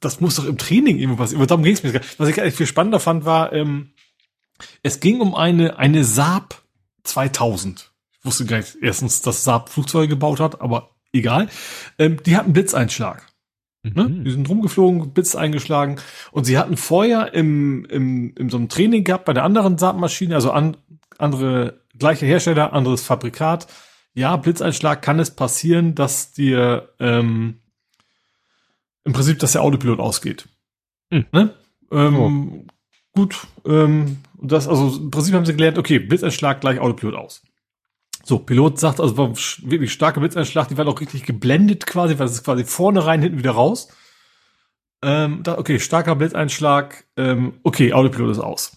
[0.00, 1.46] das muss doch im Training irgendwo passieren.
[1.46, 1.98] Darum ging es mir.
[2.18, 3.92] Was ich eigentlich viel spannender fand, war, ähm,
[4.82, 6.62] es ging um eine, eine Saab
[7.04, 7.90] 2000.
[8.18, 11.48] Ich wusste gar nicht erstens, dass Saab Flugzeuge gebaut hat, aber egal.
[11.98, 13.32] Ähm, die hatten Blitzeinschlag.
[13.82, 14.04] Ne?
[14.04, 14.24] Mhm.
[14.24, 15.96] Die sind rumgeflogen, Blitz eingeschlagen.
[16.30, 20.34] Und sie hatten vorher im, im, in so einem Training gehabt bei der anderen Saab-Maschine,
[20.34, 20.76] also an,
[21.22, 23.66] andere, gleiche Hersteller, anderes Fabrikat.
[24.14, 27.60] Ja, Blitzeinschlag kann es passieren, dass dir ähm,
[29.04, 30.48] im Prinzip, dass der Autopilot ausgeht.
[31.10, 31.26] Mhm.
[31.32, 31.54] Ne?
[31.90, 32.72] Ähm, oh.
[33.14, 37.42] Gut, ähm, das, also im Prinzip haben sie gelernt, okay, Blitzeinschlag gleich Autopilot aus.
[38.24, 42.26] So, Pilot sagt, also war wirklich starker Blitzeinschlag, die waren auch richtig geblendet quasi, weil
[42.26, 43.88] es ist quasi vorne rein, hinten wieder raus.
[45.02, 48.76] Ähm, da, okay, starker Blitzeinschlag, ähm, okay, Autopilot ist aus.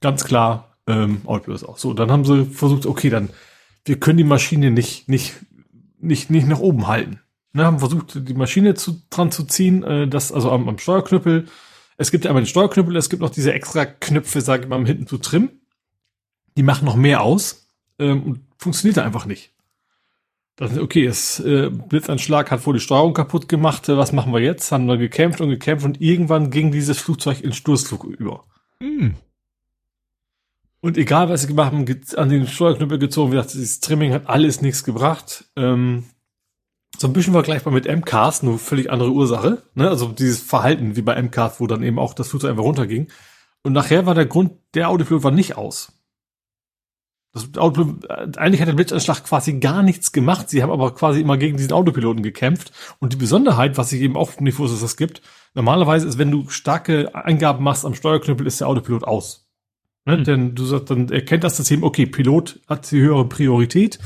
[0.00, 1.80] Ganz klar, ähm, Autopilot ist aus.
[1.80, 3.30] So, dann haben sie versucht, okay, dann,
[3.84, 5.34] wir können die Maschine nicht, nicht,
[5.98, 7.20] nicht, nicht nach oben halten.
[7.54, 11.46] Ne, haben versucht, die Maschine zu, dran zu ziehen, äh, das, also am, am Steuerknüppel.
[11.98, 14.84] Es gibt ja einmal den Steuerknüppel, es gibt noch diese extra Knöpfe, sag ich mal,
[14.86, 15.60] hinten zu trimmen.
[16.56, 17.68] Die machen noch mehr aus.
[17.98, 19.52] Ähm, und funktionierte einfach nicht.
[20.56, 23.88] Das, okay, es äh, Blitzanschlag hat wohl die Steuerung kaputt gemacht.
[23.88, 24.72] Äh, was machen wir jetzt?
[24.72, 28.44] Haben wir gekämpft und gekämpft und irgendwann ging dieses Flugzeug in Sturzflug über.
[28.80, 29.10] Mm.
[30.82, 31.86] Und egal, was sie gemacht haben,
[32.16, 35.44] an den Steuerknüppel gezogen, wie gesagt, dieses Trimming hat alles nichts gebracht.
[35.54, 36.04] Ähm,
[36.98, 39.62] so ein bisschen vergleichbar mit MCAS, nur völlig andere Ursache.
[39.74, 39.88] Ne?
[39.88, 43.06] Also dieses Verhalten wie bei MCAS, wo dann eben auch das Flugzeug einfach runterging.
[43.62, 45.92] Und nachher war der Grund, der Autopilot war nicht aus.
[47.32, 47.94] Das Auto,
[48.36, 50.50] eigentlich hat der Blitzanschlag quasi gar nichts gemacht.
[50.50, 52.72] Sie haben aber quasi immer gegen diesen Autopiloten gekämpft.
[52.98, 55.22] Und die Besonderheit, was ich eben auch nicht wusste, dass es gibt,
[55.54, 59.41] normalerweise ist, wenn du starke Eingaben machst am Steuerknüppel, ist der Autopilot aus.
[60.04, 60.16] Ne?
[60.18, 60.24] Hm.
[60.24, 63.98] Denn du sagst, dann erkennt das System, okay, Pilot hat die höhere Priorität,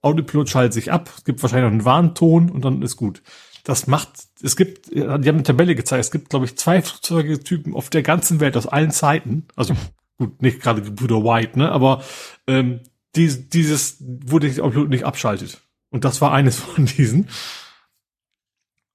[0.00, 3.22] Autopilot schaltet sich ab, es gibt wahrscheinlich noch einen Warnton und dann ist gut.
[3.64, 4.08] Das macht,
[4.42, 8.02] es gibt, die haben eine Tabelle gezeigt, es gibt, glaube ich, zwei Flugzeugetypen auf der
[8.02, 9.46] ganzen Welt aus allen Zeiten.
[9.54, 9.74] Also
[10.18, 11.70] gut, nicht gerade Bruder White, ne?
[11.70, 12.02] Aber
[12.48, 12.80] ähm,
[13.14, 15.60] die, dieses, wo der Autopilot nicht abschaltet.
[15.90, 17.28] Und das war eines von diesen.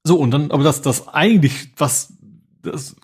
[0.03, 2.13] So, und dann, aber das, das eigentlich, was,
[2.61, 2.95] das,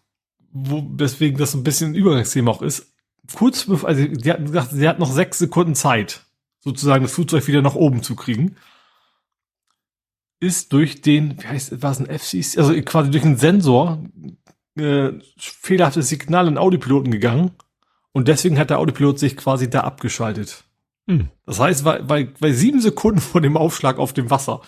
[0.51, 2.92] wo, deswegen das ein bisschen ein Übergangsthema auch ist,
[3.35, 6.21] kurz bevor, also, die hatten gesagt, sie hat noch sechs Sekunden Zeit,
[6.59, 8.55] sozusagen das Flugzeug wieder nach oben zu kriegen
[10.43, 14.03] ist durch den, wie heißt, war es ein FCC, also quasi durch einen Sensor
[14.77, 17.51] äh, fehlerhaftes Signal in Autopiloten gegangen
[18.11, 20.65] und deswegen hat der Autopilot sich quasi da abgeschaltet.
[21.07, 21.29] Hm.
[21.45, 24.61] Das heißt, weil, weil, weil sieben Sekunden vor dem Aufschlag auf dem Wasser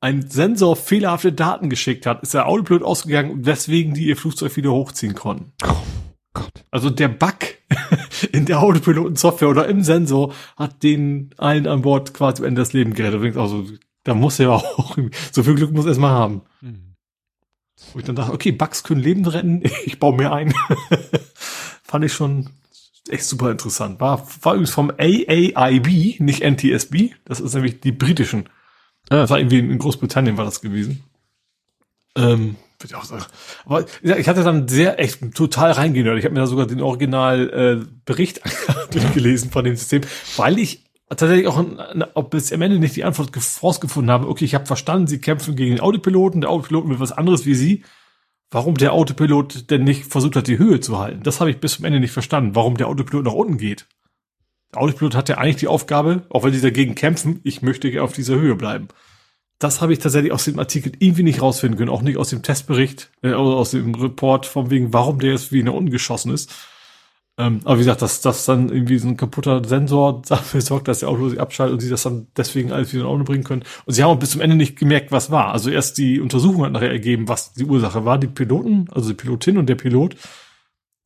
[0.00, 4.70] ein Sensor fehlerhafte Daten geschickt hat, ist der Autopilot ausgegangen, weswegen die ihr Flugzeug wieder
[4.70, 5.52] hochziehen konnten.
[5.64, 5.95] Oh
[6.36, 6.64] Gott.
[6.70, 7.36] Also der Bug
[8.32, 12.74] in der Autopiloten-Software oder im Sensor hat den allen an Bord quasi am Ende das
[12.74, 13.38] Leben gerettet.
[13.38, 13.64] Also
[14.04, 14.96] da muss er auch,
[15.32, 16.42] so viel Glück muss er erstmal haben.
[16.60, 16.94] Mhm.
[17.92, 20.54] Wo ich dann dachte, okay, Bugs können Leben retten, ich baue mir ein.
[21.82, 22.50] Fand ich schon
[23.08, 23.98] echt super interessant.
[23.98, 27.12] War, war übrigens vom AAIB, nicht NTSB.
[27.24, 28.48] Das ist nämlich die britischen.
[29.08, 29.22] Ah.
[29.22, 31.02] Das war irgendwie in Großbritannien war das gewesen.
[32.14, 33.24] Ähm, würde ich auch sagen.
[33.64, 36.18] Aber ich hatte dann sehr echt total reingehört.
[36.18, 38.12] Ich habe mir da sogar den Original äh,
[38.90, 40.02] durchgelesen von dem System,
[40.36, 41.64] weil ich tatsächlich auch,
[42.14, 43.30] ob bis am Ende nicht die Antwort
[43.62, 47.12] rausgefunden habe, okay, ich habe verstanden, sie kämpfen gegen den Autopiloten, der Autopilot will was
[47.12, 47.84] anderes wie sie.
[48.50, 51.22] Warum der Autopilot denn nicht versucht hat, die Höhe zu halten?
[51.24, 53.88] Das habe ich bis zum Ende nicht verstanden, warum der Autopilot nach unten geht.
[54.72, 58.12] Der Autopilot hat ja eigentlich die Aufgabe, auch wenn sie dagegen kämpfen, ich möchte auf
[58.12, 58.88] dieser Höhe bleiben.
[59.58, 62.42] Das habe ich tatsächlich aus dem Artikel irgendwie nicht rausfinden können, auch nicht aus dem
[62.42, 66.52] Testbericht, äh, aus dem Report, von wegen, warum der jetzt wie nach unten geschossen ist.
[67.38, 71.00] Ähm, aber wie gesagt, dass das dann irgendwie so ein kaputter Sensor dafür sorgt, dass
[71.00, 73.64] der Auto sich abschaltet und sie das dann deswegen alles wieder in Ordnung bringen können.
[73.84, 75.52] Und sie haben auch bis zum Ende nicht gemerkt, was war.
[75.52, 78.18] Also erst die Untersuchung hat nachher ergeben, was die Ursache war.
[78.18, 80.16] Die Piloten, also die Pilotin und der Pilot,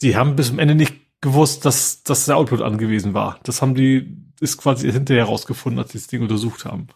[0.02, 3.40] die haben bis zum Ende nicht gewusst, dass, dass der Output angewiesen war.
[3.42, 6.88] Das haben die, ist quasi hinterher rausgefunden, als sie das Ding untersucht haben.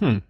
[0.00, 0.22] Hm.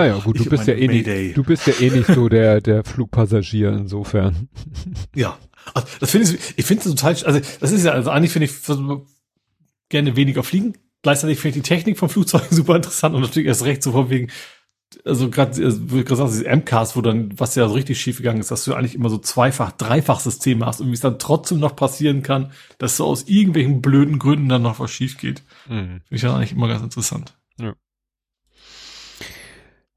[0.00, 2.84] Naja, gut, du bist ja eh nicht, du bist ja eh nicht so der, der
[2.84, 4.48] Flugpassagier insofern.
[5.14, 5.38] Ja.
[5.74, 8.46] Also, das finde ich, ich finde es total, also, das ist ja, also eigentlich finde
[8.46, 8.52] ich
[9.88, 10.74] gerne weniger fliegen.
[11.02, 14.08] Gleichzeitig finde ich die Technik vom Flugzeug super interessant und natürlich erst recht so von
[14.10, 14.30] wegen,
[15.04, 18.40] also gerade, also, wie gesagt, dieses MCAS, wo dann, was ja so richtig schief gegangen
[18.40, 21.58] ist, dass du eigentlich immer so zweifach, dreifach Systeme hast und wie es dann trotzdem
[21.58, 25.42] noch passieren kann, dass so aus irgendwelchen blöden Gründen dann noch was schief geht.
[25.68, 26.00] Mhm.
[26.02, 27.34] Finde ich ja eigentlich immer ganz interessant.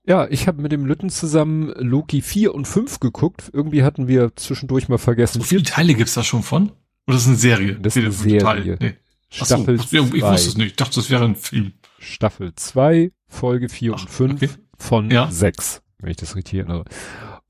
[0.06, 0.28] Ja.
[0.30, 3.50] Ich habe mit dem Lütten zusammen Loki 4 und 5 geguckt.
[3.54, 5.42] Irgendwie hatten wir zwischendurch mal vergessen.
[5.42, 6.72] So viele Teile gibt's da schon von?
[7.08, 7.80] Oder ist das eine Serie?
[7.80, 8.78] Das ist eine Serie.
[8.80, 8.94] Nee.
[9.30, 9.84] Staffel so,
[10.14, 10.68] ich wusste es nicht.
[10.68, 11.74] Ich dachte, das wäre ein Film.
[12.00, 14.50] Staffel 2, Folge 4 und 5 okay.
[14.78, 15.30] von ja.
[15.32, 16.86] 6, wenn ich das richtig erinnere.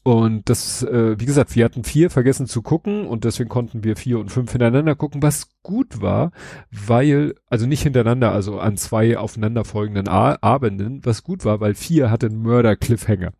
[0.03, 3.95] Und das, äh, wie gesagt, wir hatten vier vergessen zu gucken und deswegen konnten wir
[3.95, 6.31] vier und fünf hintereinander gucken, was gut war,
[6.71, 12.11] weil, also nicht hintereinander, also an zwei aufeinanderfolgenden A Abenden, was gut war, weil vier
[12.11, 13.31] hatte einen Mörder-Cliffhanger.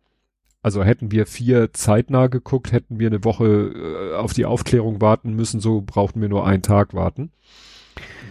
[0.62, 5.34] Also hätten wir vier zeitnah geguckt, hätten wir eine Woche äh, auf die Aufklärung warten
[5.34, 7.30] müssen, so brauchten wir nur einen Tag warten.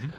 [0.02, 0.12] Mhm.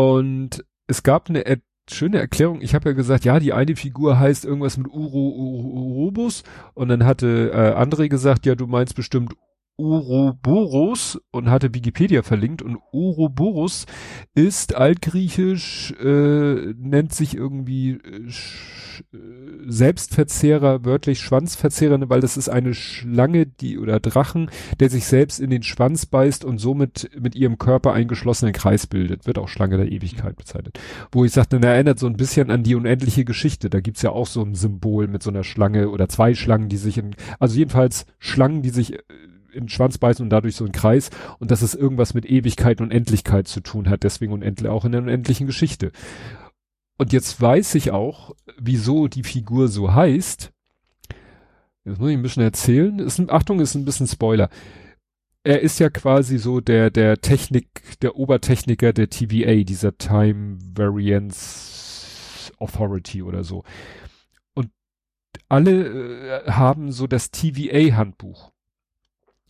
[0.00, 1.44] Und es gab eine
[1.94, 2.60] schöne Erklärung.
[2.60, 6.42] Ich habe ja gesagt, ja, die eine Figur heißt irgendwas mit Uro Urobus
[6.74, 9.34] und dann hatte äh, André gesagt, ja, du meinst bestimmt
[9.78, 13.86] Uroboros und hatte Wikipedia verlinkt und Uroboros
[14.34, 18.28] ist altgriechisch, äh, nennt sich irgendwie äh,
[19.66, 24.50] Selbstverzehrer, wörtlich Schwanzverzehrer, weil das ist eine Schlange, die oder Drachen,
[24.80, 28.88] der sich selbst in den Schwanz beißt und somit mit ihrem Körper einen geschlossenen Kreis
[28.88, 29.26] bildet.
[29.26, 30.80] Wird auch Schlange der Ewigkeit bezeichnet.
[31.12, 33.70] Wo ich sagte, na, erinnert so ein bisschen an die unendliche Geschichte.
[33.70, 36.76] Da gibt's ja auch so ein Symbol mit so einer Schlange oder zwei Schlangen, die
[36.76, 39.02] sich in, also jedenfalls Schlangen, die sich äh,
[39.52, 42.80] in den Schwanz beißen und dadurch so ein Kreis und dass es irgendwas mit Ewigkeit
[42.80, 45.92] und Endlichkeit zu tun hat, deswegen unendlich auch in der unendlichen Geschichte.
[46.98, 50.52] Und jetzt weiß ich auch, wieso die Figur so heißt.
[51.84, 52.98] Jetzt muss ich ein bisschen erzählen.
[52.98, 54.50] Ist Achtung, ist ein bisschen Spoiler.
[55.44, 62.52] Er ist ja quasi so der, der Technik, der Obertechniker der TVA, dieser Time Variance
[62.58, 63.62] Authority oder so.
[64.54, 64.70] Und
[65.48, 68.52] alle äh, haben so das TVA-Handbuch.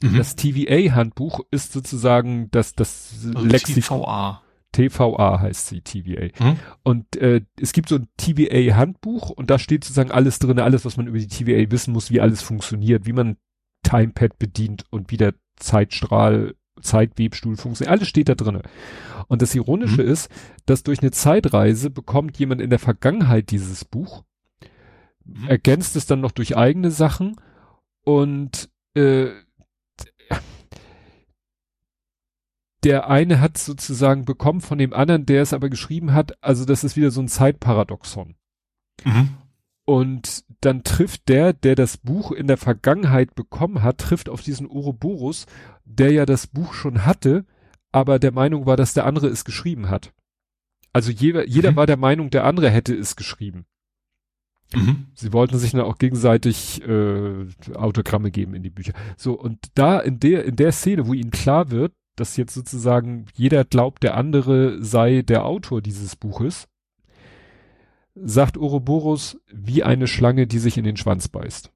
[0.03, 0.17] Mhm.
[0.17, 4.01] Das TVA-Handbuch ist sozusagen das, das also Lexikon.
[4.01, 4.43] TVA.
[4.73, 6.29] TVA heißt sie, TVA.
[6.39, 6.57] Mhm.
[6.83, 10.97] Und äh, es gibt so ein TVA-Handbuch und da steht sozusagen alles drin, alles, was
[10.97, 13.37] man über die TVA wissen muss, wie alles funktioniert, wie man
[13.83, 17.93] Timepad bedient und wie der Zeitstrahl, Zeitwebstuhl funktioniert.
[17.93, 18.61] Alles steht da drin.
[19.27, 20.09] Und das Ironische mhm.
[20.09, 20.31] ist,
[20.67, 24.25] dass durch eine Zeitreise bekommt jemand in der Vergangenheit dieses Buch,
[25.25, 25.49] mhm.
[25.49, 27.37] ergänzt es dann noch durch eigene Sachen
[28.05, 29.31] und äh,
[32.85, 36.85] der eine hat sozusagen bekommen von dem anderen, der es aber geschrieben hat, also das
[36.85, 38.37] ist wieder so ein Zeitparadoxon.
[39.05, 39.31] Mhm.
[39.85, 44.69] Und dann trifft der, der das Buch in der Vergangenheit bekommen hat, trifft auf diesen
[44.71, 45.47] Ouroboros,
[45.85, 47.47] der ja das Buch schon hatte,
[47.91, 50.13] aber der Meinung war, dass der andere es geschrieben hat.
[50.93, 51.77] Also jeder, jeder mhm.
[51.77, 53.67] war der Meinung, der andere hätte es geschrieben.
[54.75, 55.07] Mhm.
[55.15, 58.93] Sie wollten sich dann auch gegenseitig äh, Autogramme geben in die Bücher.
[59.17, 63.27] So, und da in der, in der Szene, wo ihnen klar wird, dass jetzt sozusagen
[63.35, 66.69] jeder glaubt, der andere sei der Autor dieses Buches,
[68.15, 71.71] sagt Ouroboros wie eine Schlange, die sich in den Schwanz beißt.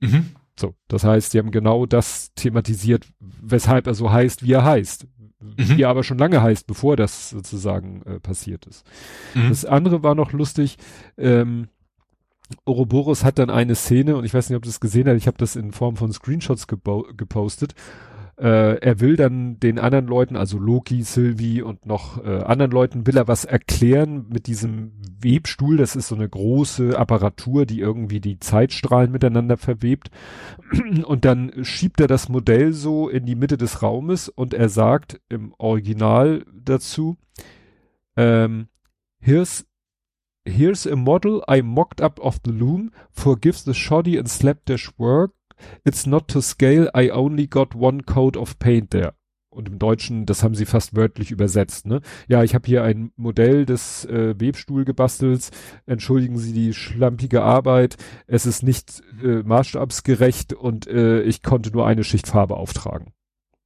[0.00, 0.30] Mhm.
[0.58, 5.06] So, das heißt, sie haben genau das thematisiert, weshalb er so heißt, wie er heißt.
[5.40, 5.76] Mhm.
[5.76, 8.86] Wie er aber schon lange heißt, bevor das sozusagen äh, passiert ist.
[9.34, 9.48] Mhm.
[9.48, 10.78] Das andere war noch lustig,
[11.18, 11.68] ähm,
[12.64, 15.26] Ouroboros hat dann eine Szene, und ich weiß nicht, ob du das gesehen hast, ich
[15.26, 17.74] habe das in Form von Screenshots gepostet,
[18.36, 23.06] äh, er will dann den anderen Leuten, also Loki, Sylvie und noch äh, anderen Leuten,
[23.06, 25.76] will er was erklären mit diesem Webstuhl.
[25.76, 30.10] Das ist so eine große Apparatur, die irgendwie die Zeitstrahlen miteinander verwebt.
[31.04, 35.20] Und dann schiebt er das Modell so in die Mitte des Raumes und er sagt
[35.28, 37.16] im Original dazu,
[38.16, 38.68] ähm,
[39.20, 39.66] here's
[40.46, 45.32] Here's a model I mocked up of the loom, forgives the shoddy and slapdash work,
[45.84, 49.14] It's not to scale, I only got one coat of paint there.
[49.54, 52.00] Und im Deutschen, das haben sie fast wörtlich übersetzt, ne?
[52.26, 55.52] Ja, ich habe hier ein Modell des äh, Webstuhlgebastels.
[55.86, 57.96] Entschuldigen Sie die schlampige Arbeit.
[58.26, 63.12] Es ist nicht äh, maßstabsgerecht und äh, ich konnte nur eine Schicht Farbe auftragen.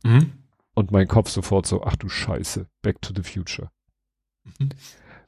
[0.05, 0.33] Mhm.
[0.75, 3.70] Und mein Kopf sofort so, ach du Scheiße, Back to the Future.
[4.59, 4.68] Mhm.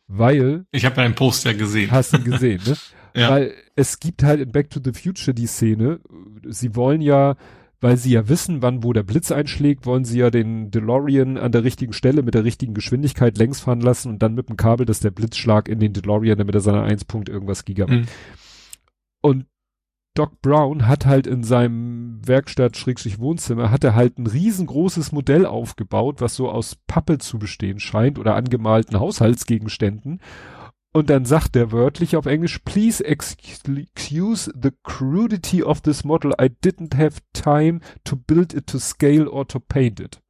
[0.09, 0.67] Weil.
[0.73, 1.91] Ich habe einen Poster gesehen.
[1.91, 2.77] Hast du gesehen, ne?
[3.15, 3.31] Ja.
[3.31, 6.01] Weil es gibt halt in Back to the Future die Szene,
[6.49, 7.37] sie wollen ja,
[7.81, 11.53] weil sie ja wissen, wann wo der Blitz einschlägt, wollen sie ja den DeLorean an
[11.53, 14.87] der richtigen Stelle mit der richtigen Geschwindigkeit längs fahren lassen und dann mit dem Kabel,
[14.87, 18.03] dass der Blitzschlag in den DeLorean, damit er seine 1 Punkt irgendwas Gigabyte.
[18.03, 18.07] Mhm.
[19.23, 19.47] Und
[20.15, 26.35] Doc Brown hat halt in seinem Werkstatt-Wohnzimmer, hat er halt ein riesengroßes Modell aufgebaut, was
[26.35, 30.21] so aus Pappe zu bestehen scheint oder angemalten Haushaltsgegenständen.
[30.93, 36.33] Und dann sagt er wörtlich auf Englisch, please excuse the crudity of this model.
[36.33, 40.21] I didn't have time to build it to scale or to paint it.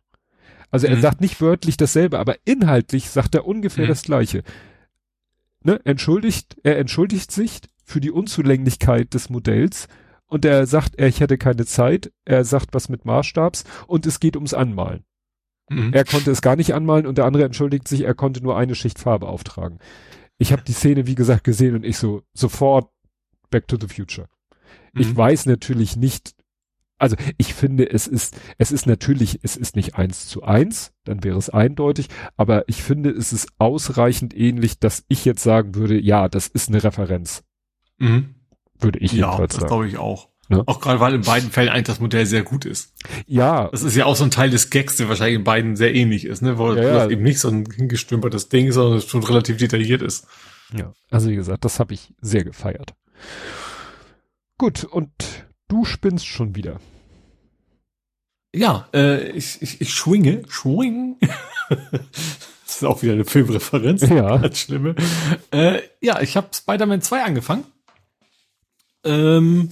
[0.71, 1.01] Also er mhm.
[1.01, 3.89] sagt nicht wörtlich dasselbe, aber inhaltlich sagt er ungefähr mhm.
[3.89, 4.43] das Gleiche.
[5.65, 5.81] Ne?
[5.85, 9.89] Entschuldigt, er entschuldigt sich für die Unzulänglichkeit des Modells
[10.27, 12.13] und er sagt, er, ich hätte keine Zeit.
[12.25, 15.05] Er sagt was mit Maßstabs und es geht ums Anmalen.
[15.71, 15.95] Mhm.
[15.95, 18.75] Er konnte es gar nicht anmalen und der andere entschuldigt sich, er konnte nur eine
[18.75, 19.79] Schicht Farbe auftragen
[20.41, 22.91] ich habe die Szene, wie gesagt, gesehen und ich so sofort
[23.51, 24.27] Back to the Future.
[24.95, 25.01] Mhm.
[25.03, 26.35] Ich weiß natürlich nicht,
[26.97, 31.25] also ich finde, es ist, es ist natürlich, es ist nicht eins zu eins, dann
[31.25, 36.01] wäre es eindeutig, aber ich finde, es ist ausreichend ähnlich, dass ich jetzt sagen würde,
[36.01, 37.45] ja, das ist eine Referenz.
[37.99, 38.35] Mhm.
[38.79, 39.65] Würde ich ja, jedenfalls sagen.
[39.65, 40.30] Ja, das glaube ich auch.
[40.51, 40.65] Ne?
[40.67, 42.93] Auch gerade, weil in beiden Fällen eigentlich das Modell sehr gut ist.
[43.27, 43.69] Ja.
[43.69, 46.25] Das ist ja auch so ein Teil des Gags, der wahrscheinlich in beiden sehr ähnlich
[46.25, 46.59] ist, ne?
[46.59, 47.09] Weil ja, ja.
[47.09, 50.27] eben nicht so ein hingestümpertes Ding, sondern es schon relativ detailliert ist.
[50.77, 52.95] Ja, also wie gesagt, das habe ich sehr gefeiert.
[54.59, 55.13] Gut, und
[55.69, 56.81] du spinnst schon wieder.
[58.53, 61.17] Ja, äh, ich, ich, ich schwinge, schwing.
[61.69, 64.03] das ist auch wieder eine Filmreferenz.
[64.03, 64.37] Ja.
[64.39, 64.97] Ganz schlimme.
[65.53, 67.65] Äh, ja, ich habe Spider-Man 2 angefangen.
[69.05, 69.71] Ähm,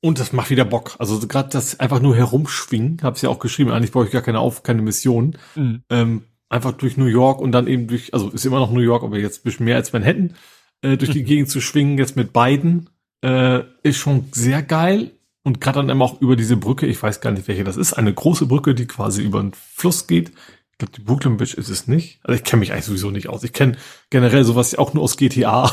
[0.00, 0.94] und das macht wieder Bock.
[0.98, 3.70] Also gerade das einfach nur herumschwingen, habe ich ja auch geschrieben.
[3.70, 5.36] Eigentlich brauche ich gar keine auf, keine Mission.
[5.56, 5.82] Mhm.
[5.90, 9.02] Ähm, einfach durch New York und dann eben durch, also ist immer noch New York,
[9.02, 10.34] aber jetzt ein bisschen mehr als Manhattan,
[10.82, 12.90] äh, durch die Gegend zu schwingen, jetzt mit beiden,
[13.22, 15.10] äh, ist schon sehr geil.
[15.42, 17.94] Und gerade dann eben auch über diese Brücke, ich weiß gar nicht, welche das ist,
[17.94, 20.32] eine große Brücke, die quasi über einen Fluss geht.
[20.80, 22.20] Ich glaube, die Brooklyn Bridge ist es nicht.
[22.22, 23.42] Also ich kenne mich eigentlich sowieso nicht aus.
[23.42, 23.76] Ich kenne
[24.10, 25.72] generell sowas auch nur aus GTA.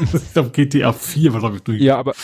[0.00, 1.80] ich glaube, GTA 4 war, glaube ich, durch.
[1.80, 2.14] Ja, aber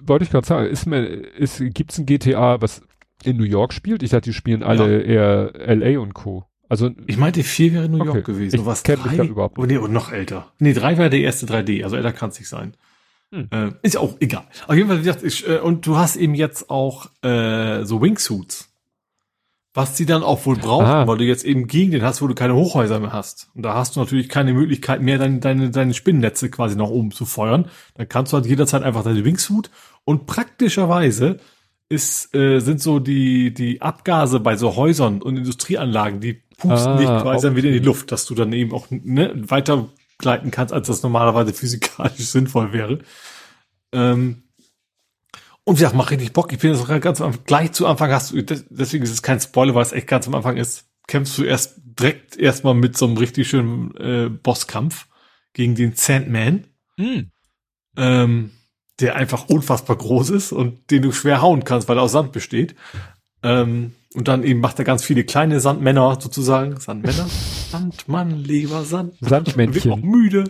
[0.00, 2.80] wollte ich gerade sagen, ist mir, ist, gibt's ein GTA, was
[3.22, 4.02] in New York spielt?
[4.02, 5.50] Ich dachte, die spielen alle ja.
[5.52, 6.46] eher LA und Co.
[6.70, 8.22] Also ich meinte, 4 wäre New York okay.
[8.22, 8.60] gewesen.
[8.60, 9.64] Ich was kenne mich da überhaupt nicht.
[9.64, 10.50] Oh, nee, und noch älter.
[10.60, 12.78] Nee, 3 war der erste 3D, also älter kann es nicht sein.
[13.30, 13.48] Hm.
[13.50, 14.46] Äh, ist auch egal.
[14.66, 18.00] Auf jeden Fall, wie gesagt, ich, äh, und du hast eben jetzt auch äh, so
[18.00, 18.67] Wingsuits
[19.78, 21.06] was sie dann auch wohl brauchen, Ah.
[21.06, 23.48] weil du jetzt eben Gegenden hast, wo du keine Hochhäuser mehr hast.
[23.54, 27.12] Und da hast du natürlich keine Möglichkeit mehr, deine, deine, deine Spinnennetze quasi nach oben
[27.12, 27.70] zu feuern.
[27.94, 29.70] Dann kannst du halt jederzeit einfach deine Wingsuit
[30.04, 31.38] und praktischerweise
[31.88, 36.96] ist, äh, sind so die, die Abgase bei so Häusern und Industrieanlagen, die pusten Ah,
[36.98, 37.86] dich quasi dann wieder in die.
[37.86, 42.72] Luft, dass du dann eben auch ne, weiter gleiten kannst, als das normalerweise physikalisch sinnvoll
[42.72, 42.98] wäre.
[43.92, 44.42] Ähm,
[45.68, 46.52] und gesagt, mach richtig Bock.
[46.52, 49.40] Ich bin jetzt ganz am gleich zu Anfang hast du, des- deswegen ist es kein
[49.40, 53.06] Spoiler, weil es echt ganz am Anfang ist, kämpfst du erst direkt erstmal mit so
[53.06, 55.06] einem richtig schönen äh, Bosskampf
[55.52, 56.64] gegen den Sandman,
[56.98, 57.30] Hm.
[57.96, 58.50] ähm,
[59.00, 62.32] der einfach unfassbar groß ist und den du schwer hauen kannst, weil er aus Sand
[62.32, 62.74] besteht.
[63.42, 66.80] Ähm, und dann eben macht er ganz viele kleine Sandmänner sozusagen.
[66.80, 67.26] Sandmänner?
[67.70, 69.14] Sandmann, lieber Sand.
[69.20, 69.84] Sandmännchen.
[69.84, 70.44] Wird auch müde.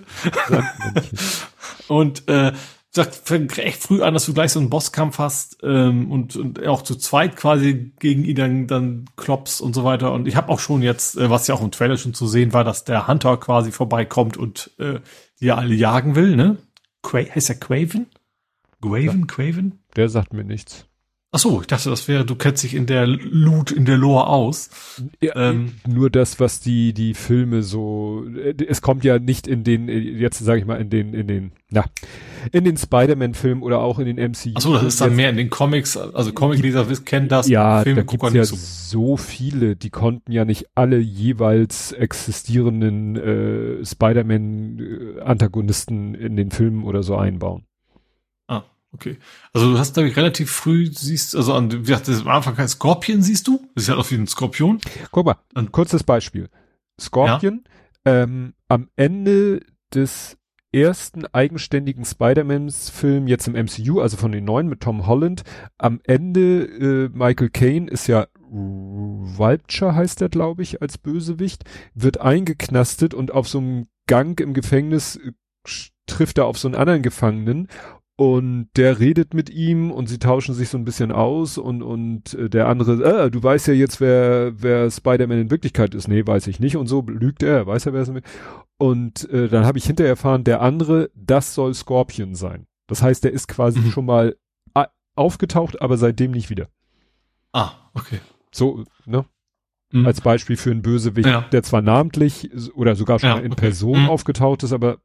[1.89, 2.53] Und äh,
[2.99, 6.67] sagt, fängt echt früh an, dass du gleich so einen Bosskampf hast ähm, und, und
[6.67, 10.13] auch zu zweit quasi gegen ihn dann, dann klopfst und so weiter.
[10.13, 12.53] Und ich habe auch schon jetzt, äh, was ja auch im Trailer schon zu sehen
[12.53, 15.01] war, dass der Hunter quasi vorbeikommt und äh,
[15.41, 16.59] die ja alle jagen will, ne?
[17.03, 18.07] Qua heißt er Quaven?
[18.83, 19.79] Quaven, Quaven?
[19.97, 20.88] Der sagt mir nichts.
[21.31, 24.29] Ach so, ich dachte, das wäre, du kennst dich in der Loot, in der Lore
[24.29, 24.71] aus.
[25.23, 29.63] Ja, Ähm, nur das, was die die Filme so, äh, es kommt ja nicht in
[29.63, 31.85] den, äh, jetzt sage ich mal in den in den, na,
[32.51, 34.53] in den Spider-Man-Filmen oder auch in den MCU.
[34.55, 37.83] ach so, das ist dann mehr in den Comics, also Comicleser kennen das, Ja, da
[37.83, 38.57] Filmgucker gibt's ja so.
[38.57, 47.03] so viele, die konnten ja nicht alle jeweils existierenden äh, Spider-Man-Antagonisten in den Filmen oder
[47.03, 47.65] so einbauen.
[48.93, 49.19] Okay.
[49.53, 52.69] Also du hast, glaube ich, relativ früh siehst, also an, wie gesagt, am Anfang kein
[52.69, 53.61] Skorpion siehst du.
[53.75, 54.81] Das ist ja auch wie ein Skorpion.
[55.11, 56.49] Guck mal, ein kurzes Beispiel.
[57.01, 57.65] Scorpion,
[58.05, 59.61] ähm, am Ende
[59.95, 60.37] des
[60.73, 65.43] ersten eigenständigen Spider-Mans-Film jetzt im MCU, also von den neuen mit Tom Holland,
[65.79, 72.21] am Ende äh, Michael Caine ist ja Vulture heißt der, glaube ich, als Bösewicht, wird
[72.21, 75.33] eingeknastet und auf so einem Gang im Gefängnis äh,
[76.07, 77.69] trifft er auf so einen anderen Gefangenen
[78.21, 82.35] und der redet mit ihm und sie tauschen sich so ein bisschen aus und und
[82.35, 86.09] äh, der andere, äh, du weißt ja jetzt, wer wer Spider-Man in Wirklichkeit ist.
[86.09, 86.77] Nee, weiß ich nicht.
[86.77, 88.23] Und so lügt er, weiß er, wer es ist.
[88.77, 92.67] Und äh, dann habe ich hinterher erfahren, der andere, das soll Scorpion sein.
[92.89, 93.91] Das heißt, der ist quasi Mhm.
[93.93, 94.37] schon mal
[94.75, 96.67] a- aufgetaucht, aber seitdem nicht wieder.
[97.53, 98.19] Ah, okay.
[98.53, 99.27] So, ne?
[99.93, 100.07] Mhm.
[100.07, 101.43] Als Beispiel für einen Bösewicht, Ja.
[101.53, 103.61] der zwar namentlich oder sogar schon Ja, mal in okay.
[103.61, 104.09] Person Mhm.
[104.11, 104.99] aufgetaucht ist, aber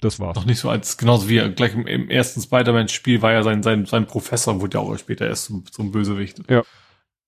[0.00, 0.36] das war's.
[0.36, 3.62] Noch nicht so als, genauso wie er gleich im, im ersten Spider-Man-Spiel war ja sein,
[3.62, 6.40] sein, sein Professor, wurde ja auch später erst zum, zum Bösewicht.
[6.48, 6.62] Ja.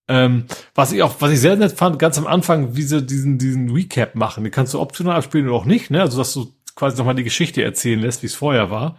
[0.09, 3.39] Ähm, was ich auch, was ich sehr nett fand, ganz am Anfang, wie sie diesen,
[3.39, 6.01] diesen Recap machen, den kannst du optional abspielen oder auch nicht, ne?
[6.01, 8.99] Also, dass du quasi nochmal die Geschichte erzählen lässt, wie es vorher war.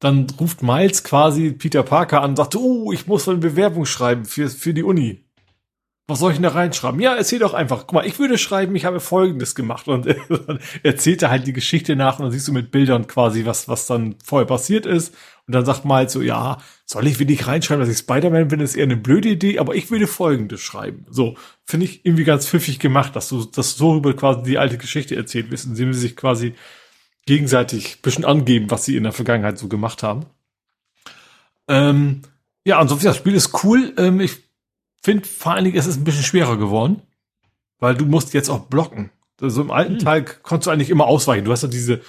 [0.00, 4.24] Dann ruft Miles quasi Peter Parker an und sagt, oh, ich muss eine Bewerbung schreiben
[4.24, 5.21] für, für die Uni.
[6.08, 7.00] Was soll ich denn da reinschreiben?
[7.00, 7.86] Ja, erzähl doch einfach.
[7.86, 9.86] Guck mal, ich würde schreiben, ich habe Folgendes gemacht.
[9.86, 10.06] Und
[10.46, 13.68] dann erzählt er halt die Geschichte nach und dann siehst du mit Bildern quasi, was,
[13.68, 15.14] was dann vorher passiert ist.
[15.46, 18.76] Und dann sagt Miles so, ja, soll ich wirklich reinschreiben, dass ich Spider-Man bin, ist
[18.76, 21.06] eher eine blöde Idee, aber ich würde Folgendes schreiben.
[21.08, 24.78] So, finde ich irgendwie ganz pfiffig gemacht, dass du, dass so über quasi die alte
[24.78, 26.54] Geschichte erzählt wirst, indem sie sich quasi
[27.26, 30.26] gegenseitig ein bisschen angeben, was sie in der Vergangenheit so gemacht haben.
[31.68, 32.22] Ähm,
[32.64, 33.92] ja, ansonsten, das Spiel ist cool.
[33.96, 34.38] Ähm, ich
[35.02, 37.02] finde vor allen Dingen, es ist ein bisschen schwerer geworden,
[37.78, 39.10] weil du musst jetzt auch blocken.
[39.40, 39.98] Also im alten Hm.
[39.98, 41.44] Teil konntest du eigentlich immer ausweichen.
[41.44, 42.00] Du hast ja diese,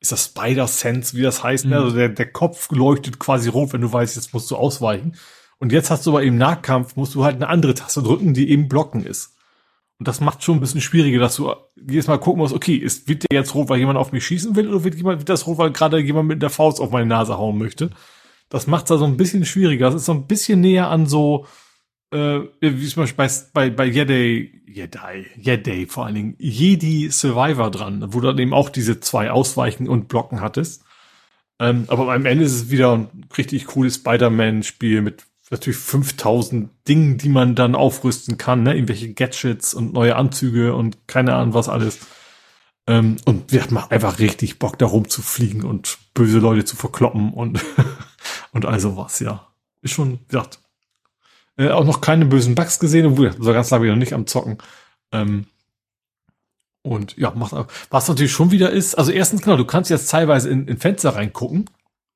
[0.00, 1.76] ist das Spider-Sense, wie das heißt, ne?
[1.78, 1.84] Mhm.
[1.84, 5.16] also der, der Kopf leuchtet quasi rot, wenn du weißt, jetzt musst du ausweichen.
[5.58, 8.48] Und jetzt hast du aber im Nahkampf, musst du halt eine andere Taste drücken, die
[8.50, 9.34] eben blocken ist.
[9.98, 13.08] Und das macht schon ein bisschen schwieriger, dass du jedes Mal gucken musst, okay, ist,
[13.08, 15.48] wird der jetzt rot, weil jemand auf mich schießen will, oder wird jemand, wird das
[15.48, 17.90] rot, weil gerade jemand mit der Faust auf meine Nase hauen möchte?
[18.48, 19.86] Das macht's da so ein bisschen schwieriger.
[19.86, 21.46] Das ist so ein bisschen näher an so,
[22.10, 27.70] äh, wie zum Beispiel bei, bei, bei Jedi, Jedi, Jedi vor allen Dingen, Jedi Survivor
[27.70, 30.84] dran, wo du dann eben auch diese zwei Ausweichen und Blocken hattest.
[31.58, 37.18] Ähm, aber am Ende ist es wieder ein richtig cooles Spider-Man-Spiel mit natürlich 5000 Dingen,
[37.18, 38.74] die man dann aufrüsten kann, ne?
[38.74, 42.00] irgendwelche Gadgets und neue Anzüge und keine Ahnung was alles.
[42.86, 47.60] Ähm, und wir macht einfach richtig Bock, da rumzufliegen und böse Leute zu verkloppen und,
[48.52, 49.46] und all sowas, ja.
[49.82, 50.60] Ist schon, wie gesagt,
[51.58, 54.58] äh, auch noch keine bösen Bugs gesehen, obwohl so ganz lange noch nicht am Zocken.
[55.12, 55.46] Ähm,
[56.82, 57.54] und ja, macht
[57.90, 61.10] was natürlich schon wieder ist, also erstens genau, du kannst jetzt teilweise in, in Fenster
[61.16, 61.68] reingucken.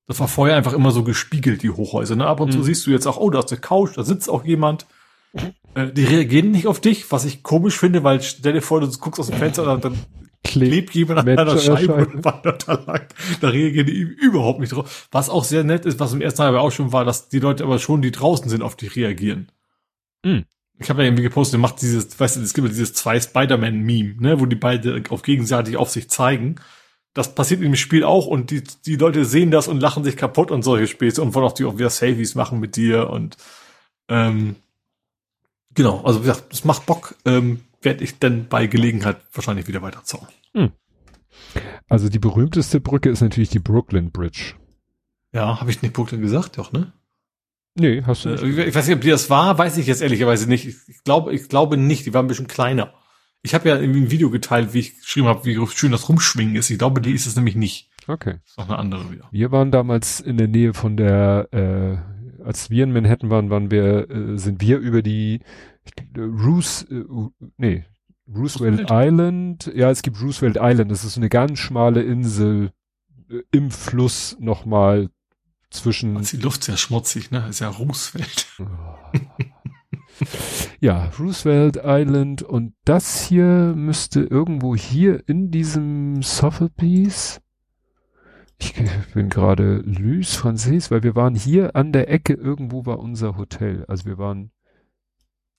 [0.07, 2.17] Das war vorher einfach immer so gespiegelt, die Hochhäuser.
[2.17, 2.27] Ne?
[2.27, 2.65] Ab und zu Mhm.
[2.65, 4.87] siehst du jetzt auch, oh, da ist eine Couch, da sitzt auch jemand.
[5.75, 8.89] Äh, die reagieren nicht auf dich, was ich komisch finde, weil stell dir vor, du
[8.99, 9.99] guckst aus dem Fenster und dann
[10.53, 12.07] klebt jemand an einer Scheibe Scheibe.
[12.07, 13.07] und wandert da lang.
[13.41, 15.09] Da reagieren die überhaupt nicht drauf.
[15.11, 17.39] Was auch sehr nett ist, was im ersten Teil aber auch schon war, dass die
[17.39, 19.51] Leute aber schon, die draußen sind, auf dich reagieren.
[20.25, 20.45] Mhm.
[20.79, 24.15] ich habe ja irgendwie gepostet, macht dieses, weißt du, es gibt ja dieses zwei Spider-Man-Meme,
[24.21, 26.57] ne, wo die beide auf gegenseitig auf sich zeigen.
[27.13, 30.51] Das passiert im Spiel auch und die, die Leute sehen das und lachen sich kaputt
[30.51, 33.37] und solche Späße und wollen auch die auch wieder Selfies machen mit dir und
[34.09, 34.57] ähm,
[35.75, 39.83] genau, also wie gesagt, das macht Bock, ähm, werde ich dann bei Gelegenheit wahrscheinlich wieder
[39.83, 40.29] weiter zocken.
[40.55, 40.73] Hm.
[41.89, 44.55] Also die berühmteste Brücke ist natürlich die Brooklyn Bridge.
[45.33, 46.93] Ja, habe ich nicht Brooklyn gesagt, doch, ne?
[47.75, 48.43] Nee, hast du nicht.
[48.43, 50.67] Äh, ich weiß nicht, ob die das war, weiß ich jetzt ehrlicherweise nicht.
[50.67, 52.93] Ich glaube, ich glaube nicht, die war ein bisschen kleiner.
[53.43, 56.55] Ich habe ja irgendwie ein Video geteilt, wie ich geschrieben habe, wie schön das Rumschwingen
[56.55, 56.71] ist.
[56.71, 57.91] Ich glaube, die ist es nämlich nicht.
[58.07, 58.37] Okay.
[58.45, 59.29] Ist noch eine andere wieder.
[59.33, 63.71] Wir waren damals in der Nähe von der, äh, als wir in Manhattan waren, waren
[63.71, 65.41] wir, äh, sind wir über die
[66.17, 67.05] äh, Roos, äh,
[67.57, 67.85] nee,
[68.35, 69.71] Roosevelt, Island.
[69.75, 70.91] Ja, es gibt Roosevelt Island.
[70.91, 72.73] Das ist eine ganz schmale Insel
[73.31, 75.11] äh, im Fluss nochmal
[75.71, 76.17] zwischen.
[76.17, 77.47] ist die Luft sehr schmutzig, ne?
[77.49, 78.47] Ist ja Roosevelt.
[80.81, 87.41] ja, Roosevelt Island und das hier müsste irgendwo hier in diesem Sotheby's.
[88.59, 88.75] Ich
[89.15, 93.85] bin gerade Lys Französ, weil wir waren hier an der Ecke, irgendwo war unser Hotel.
[93.89, 94.53] Also wir waren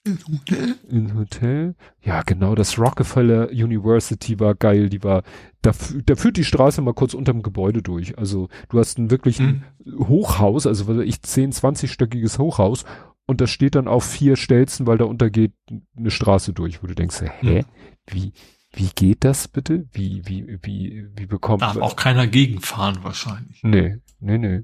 [0.05, 0.75] in Hotel?
[0.89, 1.75] In Hotel.
[2.01, 4.89] Ja, genau, das Rockefeller University war geil.
[4.89, 5.23] Die war,
[5.61, 5.71] da,
[6.05, 8.17] da führt die Straße mal kurz unterm Gebäude durch.
[8.17, 9.63] Also du hast ein wirklich hm.
[9.97, 12.85] Hochhaus, also was weiß ich, 10, 20-stöckiges Hochhaus
[13.25, 15.53] und das steht dann auf vier Stelzen, weil da untergeht
[15.95, 17.65] eine Straße durch, wo du denkst, hä, hm.
[18.07, 18.33] wie,
[18.73, 19.87] wie geht das bitte?
[19.93, 23.61] Wie, wie, wie, wie bekommt Darf auch keiner gegenfahren wahrscheinlich.
[23.63, 24.63] Nee, nee, nee.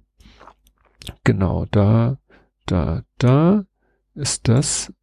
[1.24, 2.18] Genau, da,
[2.66, 3.66] da, da
[4.14, 4.94] ist das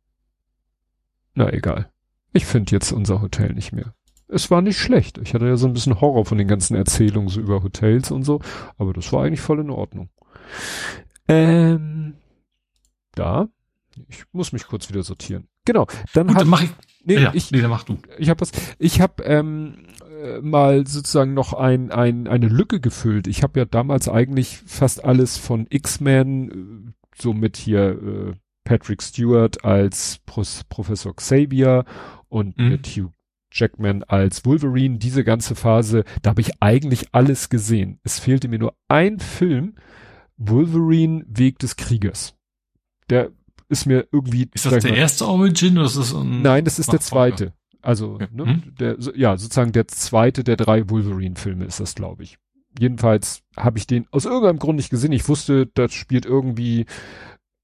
[1.37, 1.91] na egal.
[2.33, 3.95] Ich finde jetzt unser Hotel nicht mehr.
[4.29, 5.19] Es war nicht schlecht.
[5.19, 8.25] Ich hatte ja so ein bisschen Horror von den ganzen Erzählungen so über Hotels und
[8.25, 8.41] so,
[8.77, 10.09] aber das war eigentlich voll in Ordnung.
[11.29, 12.15] Ähm,
[13.15, 13.49] da.
[14.09, 15.49] Ich muss mich kurz wieder sortieren.
[15.65, 15.87] Genau.
[16.13, 16.71] Dann, Gut, dann mach ich.
[17.05, 17.99] Nee, ja, ich, nee, dann mach du.
[18.19, 18.51] Ich habe was.
[18.79, 19.87] Ich habe ähm,
[20.23, 23.27] äh, mal sozusagen noch ein, ein, eine Lücke gefüllt.
[23.27, 28.33] Ich habe ja damals eigentlich fast alles von X-Men äh, so mit hier äh,
[28.67, 31.85] Patrick Stewart als Pro Professor Xavier
[32.28, 32.69] und mhm.
[32.69, 33.12] mit Hugh
[33.51, 38.01] Jackman als Wolverine, diese ganze Phase, da habe ich eigentlich alles gesehen.
[38.03, 39.77] Es fehlte mir nur ein Film,
[40.36, 42.35] Wolverine Weg des Kriegers.
[43.09, 43.31] Der
[43.69, 44.51] ist mir irgendwie.
[44.53, 47.55] Ist das der mal, erste Origin oder ist das ein Nein, das ist der zweite.
[47.81, 48.27] Also, okay.
[48.33, 48.75] ne, mhm.
[48.78, 52.36] der, ja, sozusagen der zweite der drei Wolverine-Filme ist das, glaube ich.
[52.78, 55.12] Jedenfalls habe ich den aus irgendeinem Grund nicht gesehen.
[55.12, 56.85] Ich wusste, das spielt irgendwie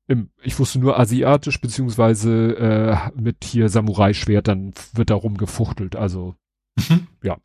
[0.08, 6.34] im, ich wusste nur asiatisch, beziehungsweise äh, mit hier Samurai-Schwert, dann wird da rumgefuchtelt, also
[6.76, 7.06] mhm.
[7.22, 7.36] ja.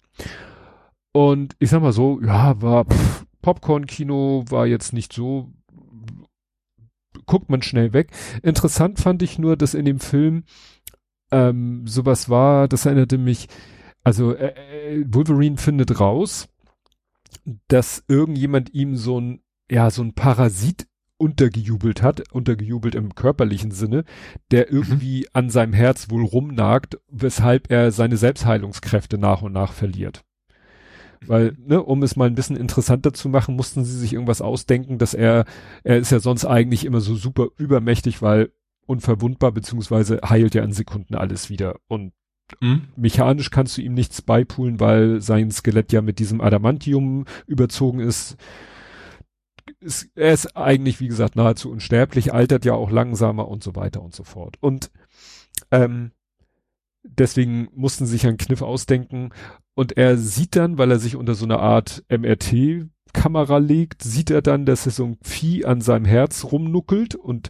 [1.14, 2.86] Und ich sag mal so, ja, war
[3.42, 5.52] Popcorn-Kino, war jetzt nicht so,
[7.26, 8.12] guckt man schnell weg.
[8.44, 10.44] Interessant fand ich nur, dass in dem Film
[11.32, 13.48] ähm, sowas war, das erinnerte mich,
[14.04, 14.54] also äh,
[14.94, 16.50] äh Wolverine findet raus,
[17.68, 20.88] dass irgendjemand ihm so ein, ja, so ein Parasit
[21.18, 24.04] untergejubelt hat, untergejubelt im körperlichen Sinne,
[24.52, 24.78] der mhm.
[24.78, 25.26] irgendwie mhm.
[25.34, 30.24] an seinem Herz wohl rumnagt, weshalb er seine Selbstheilungskräfte nach und nach verliert.
[31.26, 31.68] Weil, mhm.
[31.68, 35.14] ne, um es mal ein bisschen interessanter zu machen, mussten sie sich irgendwas ausdenken, dass
[35.14, 35.46] er,
[35.84, 38.52] er ist ja sonst eigentlich immer so super übermächtig, weil
[38.86, 41.78] unverwundbar, beziehungsweise heilt ja in Sekunden alles wieder.
[41.88, 42.14] Und
[42.62, 42.84] mhm.
[42.96, 48.38] mechanisch kannst du ihm nichts beipulen, weil sein Skelett ja mit diesem Adamantium überzogen ist
[49.80, 54.02] ist, er ist eigentlich, wie gesagt, nahezu unsterblich, altert ja auch langsamer und so weiter
[54.02, 54.58] und so fort.
[54.60, 54.92] Und
[55.72, 56.12] ähm,
[57.04, 59.30] deswegen mussten sie sich einen Kniff ausdenken.
[59.76, 64.30] Und er sieht dann, weil er sich unter so eine Art MRT Kamera legt, sieht
[64.30, 67.50] er dann, dass er so ein Vieh an seinem Herz rumnuckelt und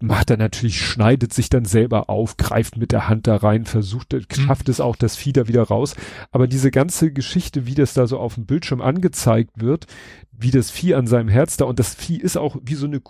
[0.00, 4.12] macht er natürlich, schneidet sich dann selber auf, greift mit der Hand da rein, versucht,
[4.12, 4.24] mhm.
[4.30, 5.94] schafft es auch das Vieh da wieder raus.
[6.30, 9.86] Aber diese ganze Geschichte, wie das da so auf dem Bildschirm angezeigt wird,
[10.32, 13.02] wie das Vieh an seinem Herz da, und das Vieh ist auch wie so eine,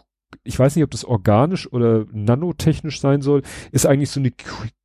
[0.43, 4.33] ich weiß nicht, ob das organisch oder nanotechnisch sein soll, ist eigentlich so eine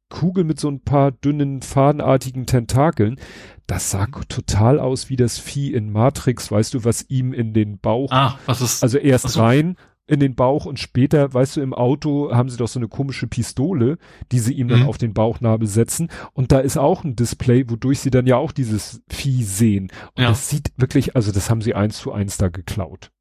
[0.10, 3.20] Kugel mit so ein paar dünnen, fadenartigen Tentakeln.
[3.68, 4.28] Das sah mhm.
[4.30, 8.12] total aus wie das Vieh in Matrix, weißt du, was ihm in den Bauch.
[8.12, 8.84] Ah, was ist?
[8.84, 9.42] Also erst so.
[9.42, 9.76] rein
[10.08, 13.28] in den Bauch und später, weißt du, im Auto haben sie doch so eine komische
[13.28, 13.98] Pistole,
[14.32, 14.88] die sie ihm dann mhm.
[14.88, 16.10] auf den Bauchnabel setzen.
[16.34, 19.92] Und da ist auch ein Display, wodurch sie dann ja auch dieses Vieh sehen.
[20.16, 20.30] Und ja.
[20.30, 23.12] das sieht wirklich, also das haben sie eins zu eins da geklaut.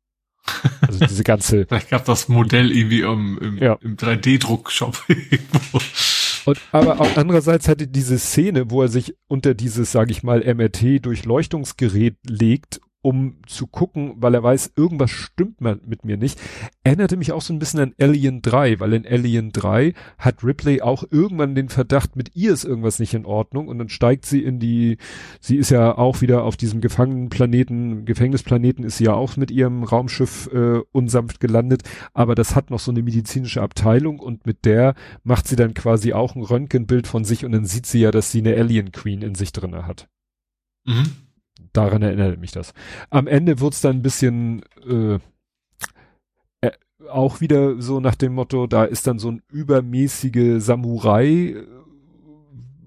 [0.82, 1.64] Also diese ganze.
[1.68, 3.78] Vielleicht gab das Modell irgendwie im, im, ja.
[3.80, 5.02] im 3D-Druckshop.
[6.44, 10.40] Und aber auch andererseits hatte diese Szene, wo er sich unter dieses, sage ich mal,
[10.40, 16.40] MRT-Durchleuchtungsgerät legt um zu gucken, weil er weiß, irgendwas stimmt mit mir nicht.
[16.84, 20.80] Erinnerte mich auch so ein bisschen an Alien 3, weil in Alien 3 hat Ripley
[20.80, 24.42] auch irgendwann den Verdacht, mit ihr ist irgendwas nicht in Ordnung und dann steigt sie
[24.42, 24.96] in die,
[25.38, 29.84] sie ist ja auch wieder auf diesem Gefangenenplaneten, Gefängnisplaneten ist sie ja auch mit ihrem
[29.84, 31.82] Raumschiff äh, unsanft gelandet,
[32.14, 36.14] aber das hat noch so eine medizinische Abteilung und mit der macht sie dann quasi
[36.14, 39.20] auch ein Röntgenbild von sich und dann sieht sie ja, dass sie eine Alien Queen
[39.20, 40.08] in sich drinne hat.
[40.86, 41.23] Mhm
[41.74, 42.72] daran erinnert mich das.
[43.10, 45.18] Am Ende wird's dann ein bisschen äh,
[46.60, 46.70] äh,
[47.10, 51.66] auch wieder so nach dem Motto, da ist dann so ein übermäßige Samurai äh,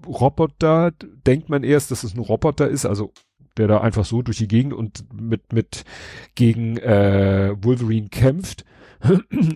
[0.06, 0.92] Roboter,
[1.26, 3.12] denkt man erst, dass es ein Roboter ist, also
[3.58, 5.84] der da einfach so durch die Gegend und mit mit
[6.34, 8.64] gegen äh, Wolverine kämpft,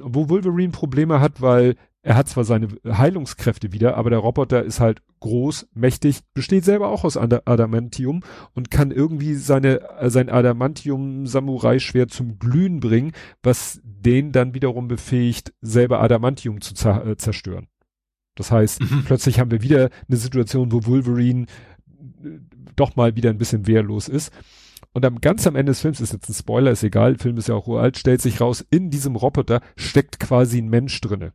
[0.02, 4.80] wo Wolverine Probleme hat, weil er hat zwar seine Heilungskräfte wieder, aber der Roboter ist
[4.80, 8.24] halt groß, mächtig, besteht selber auch aus Adamantium
[8.54, 15.54] und kann irgendwie seine, äh, sein Adamantium-Samurai-Schwert zum Glühen bringen, was den dann wiederum befähigt,
[15.60, 17.68] selber Adamantium zu äh, zerstören.
[18.34, 19.04] Das heißt, mhm.
[19.06, 21.46] plötzlich haben wir wieder eine Situation, wo Wolverine
[22.24, 22.40] äh,
[22.74, 24.32] doch mal wieder ein bisschen wehrlos ist.
[24.92, 27.48] Und am ganz am Ende des Films ist jetzt ein Spoiler, ist egal, Film ist
[27.48, 31.32] ja auch uralt, stellt sich raus, in diesem Roboter steckt quasi ein Mensch drinne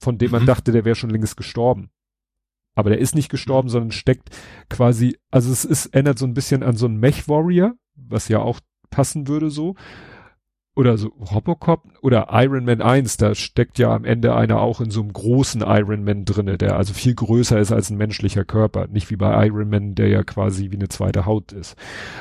[0.00, 0.46] von dem man mhm.
[0.46, 1.90] dachte, der wäre schon längst gestorben.
[2.74, 3.72] Aber der ist nicht gestorben, mhm.
[3.72, 4.30] sondern steckt
[4.68, 8.60] quasi, also es ist, ändert so ein bisschen an so einen Mech-Warrior, was ja auch
[8.90, 9.76] passen würde so
[10.80, 14.90] oder so Robocop oder Iron Man 1, da steckt ja am Ende einer auch in
[14.90, 18.86] so einem großen Iron Man drinne, der also viel größer ist als ein menschlicher Körper,
[18.88, 21.76] nicht wie bei Iron Man, der ja quasi wie eine zweite Haut ist.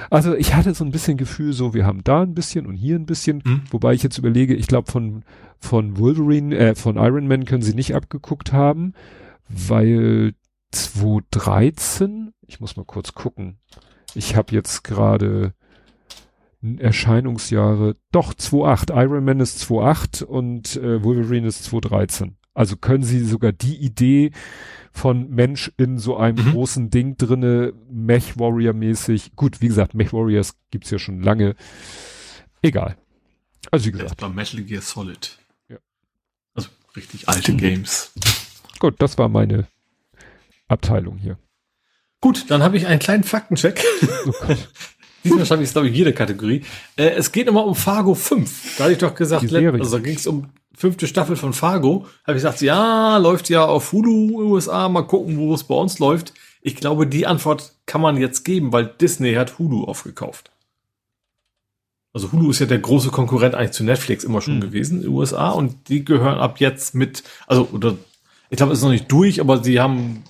[0.10, 2.98] Also ich hatte so ein bisschen Gefühl, so wir haben da ein bisschen und hier
[2.98, 3.62] ein bisschen, mhm.
[3.72, 5.24] wobei ich jetzt überlege, ich glaube von
[5.62, 8.94] von Wolverine, äh, von Iron Man können sie nicht abgeguckt haben,
[9.48, 10.34] weil
[10.72, 13.58] 2013, ich muss mal kurz gucken.
[14.16, 15.54] Ich habe jetzt gerade
[16.62, 18.92] Erscheinungsjahre, doch 2.8.
[19.02, 22.34] Iron Man ist 2.8 und äh, Wolverine ist 2.13.
[22.54, 24.32] Also können sie sogar die Idee
[24.92, 26.52] von Mensch in so einem mhm.
[26.52, 29.36] großen Ding drinne, Mech Warrior mäßig.
[29.36, 31.56] Gut, wie gesagt, Mech Warriors gibt's ja schon lange.
[32.62, 32.98] Egal.
[33.72, 34.12] Also wie gesagt.
[34.12, 35.38] Jetzt bei Metal Gear Solid.
[35.70, 35.78] Ja.
[36.54, 38.12] Also richtig alte Games.
[38.80, 39.68] Gut, das war meine
[40.68, 41.38] Abteilung hier.
[42.22, 43.82] Gut, dann habe ich einen kleinen Faktencheck.
[44.26, 44.34] Oh
[45.24, 46.64] Diesmal schaffe ich es, glaube ich, jede Kategorie.
[46.96, 48.78] Äh, es geht immer um Fargo 5.
[48.78, 52.06] Da hatte ich doch gesagt, also ging es um fünfte Staffel von Fargo.
[52.24, 56.00] Habe ich gesagt, ja, läuft ja auf Hulu USA, mal gucken, wo es bei uns
[56.00, 56.34] läuft.
[56.62, 60.52] Ich glaube, die Antwort kann man jetzt geben, weil Disney hat Hulu aufgekauft.
[62.14, 64.62] Also Hulu ist ja der große Konkurrent eigentlich zu Netflix immer schon mhm.
[64.62, 67.98] gewesen in den USA und die gehören ab jetzt mit, also oder
[68.50, 70.24] ich glaube, es ist noch nicht durch, aber sie haben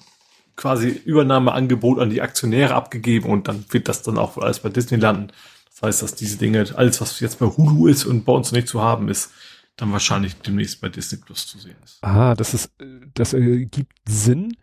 [0.59, 4.97] quasi Übernahmeangebot an die Aktionäre abgegeben und dann wird das dann auch alles bei Disney
[4.97, 5.31] landen.
[5.69, 8.67] Das heißt, dass diese Dinge, alles was jetzt bei Hulu ist und bei uns nicht
[8.67, 9.31] zu haben ist,
[9.77, 12.03] dann wahrscheinlich demnächst bei Disney Plus zu sehen ist.
[12.03, 12.73] Ah, das ist,
[13.13, 14.57] das äh, gibt Sinn,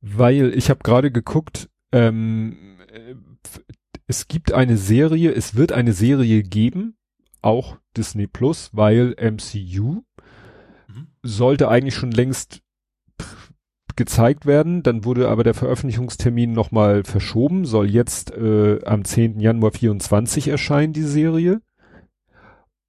[0.00, 2.78] weil ich habe gerade geguckt, ähm,
[4.06, 6.96] es gibt eine Serie, es wird eine Serie geben,
[7.42, 10.04] auch Disney Plus, weil MCU
[10.86, 11.08] mhm.
[11.24, 12.62] sollte eigentlich schon längst
[14.00, 14.82] gezeigt werden.
[14.82, 19.40] Dann wurde aber der Veröffentlichungstermin nochmal verschoben, soll jetzt äh, am 10.
[19.40, 21.60] Januar 24 erscheinen, die Serie.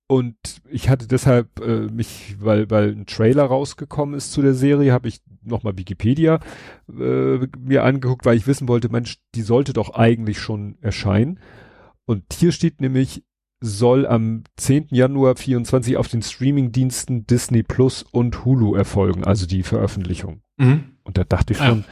[0.07, 0.38] Und
[0.69, 5.09] ich hatte deshalb äh, mich, weil, weil ein Trailer rausgekommen ist zu der Serie, habe
[5.09, 6.40] ich nochmal Wikipedia
[6.88, 11.40] äh, mir angeguckt, weil ich wissen wollte, Mensch, die sollte doch eigentlich schon erscheinen.
[12.06, 13.25] Und hier steht nämlich,
[13.61, 14.88] soll am 10.
[14.90, 20.41] Januar 24 auf den Streamingdiensten Disney Plus und Hulu erfolgen, also die Veröffentlichung.
[20.57, 20.98] Mhm.
[21.03, 21.85] Und da dachte ich schon, ja.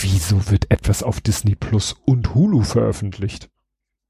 [0.00, 3.48] wieso wird etwas auf Disney Plus und Hulu veröffentlicht?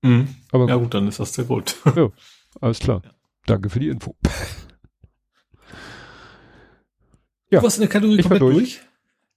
[0.02, 0.28] Mhm.
[0.50, 1.76] Aber ja gut, dann ist das sehr gut.
[1.94, 2.08] ja,
[2.60, 3.02] alles klar.
[3.05, 3.10] Ja.
[3.44, 4.16] Danke für die Info.
[7.50, 8.57] ja, du hast eine Kategorie komplett durch.
[8.57, 8.81] durch.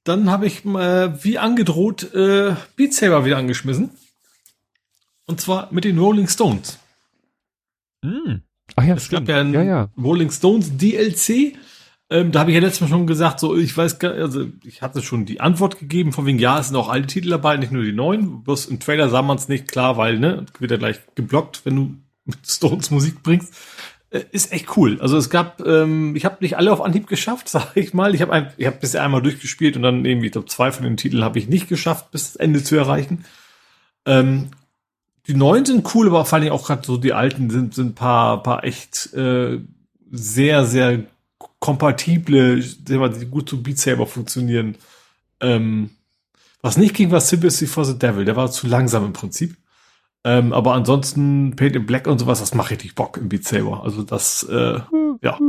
[0.06, 3.92] Dann habe ich äh, wie angedroht äh, Beat Saber wieder angeschmissen.
[5.26, 6.80] Und zwar mit den Rolling Stones.
[8.02, 8.42] Mm.
[8.76, 9.28] Ach ja, es stimmt.
[9.28, 9.90] gab ja ein ja, ja.
[9.98, 11.58] Rolling Stones DLC
[12.12, 14.82] ähm, da habe ich ja letztes Mal schon gesagt, so ich weiß gar, also ich
[14.82, 17.72] hatte schon die Antwort gegeben, von wegen, ja, es sind auch alte Titel dabei, nicht
[17.72, 18.44] nur die neuen.
[18.44, 21.76] Bloß im Trailer sah man es nicht klar, weil, ne, wird ja gleich geblockt, wenn
[21.76, 21.96] du
[22.26, 23.54] mit Stones Musik bringst.
[24.10, 25.00] Äh, ist echt cool.
[25.02, 28.16] Also es gab, ähm, ich habe nicht alle auf Anhieb geschafft, sag ich mal.
[28.16, 30.86] Ich habe ein, ich hab bisher einmal durchgespielt und dann irgendwie, ich glaube, zwei von
[30.86, 33.24] den Titeln habe ich nicht geschafft, bis das Ende zu erreichen.
[34.08, 34.50] Ähm,
[35.30, 38.42] die neuen sind cool, aber vor allem auch gerade so die alten sind, sind paar,
[38.42, 39.60] paar echt äh,
[40.10, 41.04] sehr, sehr
[41.60, 44.76] kompatible, die gut zu Beat Saber funktionieren.
[45.40, 45.92] Ähm,
[46.64, 48.26] was nicht ging, war Sympathy for the Devil.
[48.26, 49.56] Der war zu langsam im Prinzip.
[50.24, 53.84] Ähm, aber ansonsten Paint in Black und sowas, das macht richtig Bock im Beat Saber.
[53.84, 54.80] Also das, äh,
[55.22, 55.22] ja.
[55.22, 55.40] Ja,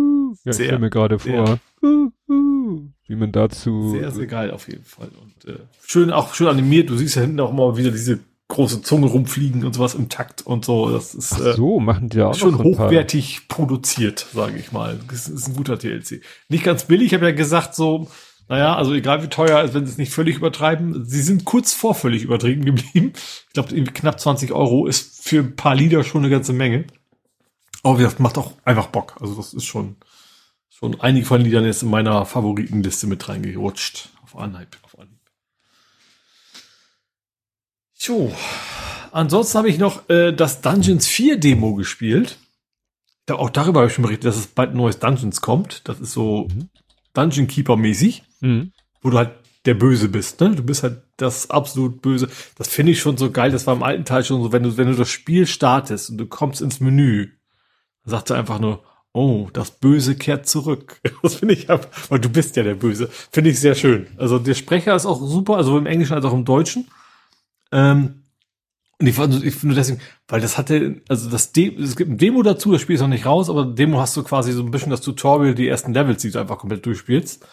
[0.45, 3.93] ich stelle mir gerade vor, wie man dazu.
[3.93, 5.09] Sehr, sehr geil auf jeden Fall.
[5.09, 6.91] Und äh, schön, auch schön animiert.
[6.91, 10.43] Du siehst ja hinten auch immer wieder diese große Zunge rumfliegen und sowas im Takt
[10.47, 10.91] und so.
[10.91, 15.01] Das ist Ach so, machen die da auch schon hochwertig produziert, sage ich mal.
[15.09, 16.23] Das ist ein guter TLC.
[16.49, 18.09] Nicht ganz billig, ich habe ja gesagt, so,
[18.49, 21.73] naja, also egal wie teuer ist, wenn sie es nicht völlig übertreiben, sie sind kurz
[21.73, 23.13] vor völlig übertrieben geblieben.
[23.15, 26.85] Ich glaube, knapp 20 Euro ist für ein paar Lieder schon eine ganze Menge.
[27.83, 29.17] Aber gesagt, macht auch einfach Bock.
[29.21, 29.97] Also das ist schon,
[30.69, 34.11] schon einige von Liedern jetzt in meiner Favoritenliste mit reingerutscht.
[34.23, 34.77] Auf Anhieb.
[34.83, 35.10] Auf Anhieb.
[38.01, 38.33] Jo.
[39.13, 42.39] Ansonsten habe ich noch äh, das Dungeons 4 Demo gespielt.
[43.27, 45.87] Da, auch darüber habe ich schon berichtet, dass es bald ein neues Dungeons kommt.
[45.89, 46.71] Das ist so mhm.
[47.13, 48.73] Dungeon Keeper mäßig, mhm.
[49.03, 49.33] wo du halt
[49.67, 50.41] der Böse bist.
[50.41, 50.55] Ne?
[50.55, 52.29] Du bist halt das absolut Böse.
[52.57, 53.51] Das finde ich schon so geil.
[53.51, 56.17] Das war im alten Teil schon so, wenn du, wenn du das Spiel startest und
[56.17, 57.29] du kommst ins Menü,
[58.05, 61.01] dann sagt er einfach nur, oh, das Böse kehrt zurück.
[61.23, 63.11] Das finde ich, weil du bist ja der Böse.
[63.31, 64.07] Finde ich sehr schön.
[64.17, 66.87] Also der Sprecher ist auch super, also im Englischen als auch im Deutschen.
[67.73, 68.23] Ähm,
[69.01, 72.19] und ich, fand, ich finde deswegen, weil das hatte, also das De es gibt ein
[72.19, 74.71] Demo dazu, das Spiel ist noch nicht raus, aber Demo hast du quasi so ein
[74.71, 77.47] bisschen das Tutorial, die ersten Levels, die du einfach komplett durchspielst.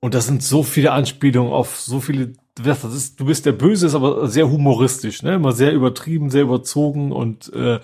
[0.00, 3.86] Und das sind so viele Anspielungen auf so viele, das ist, du bist der Böse,
[3.86, 5.34] ist aber sehr humoristisch, ne?
[5.34, 7.78] Immer sehr übertrieben, sehr überzogen und äh,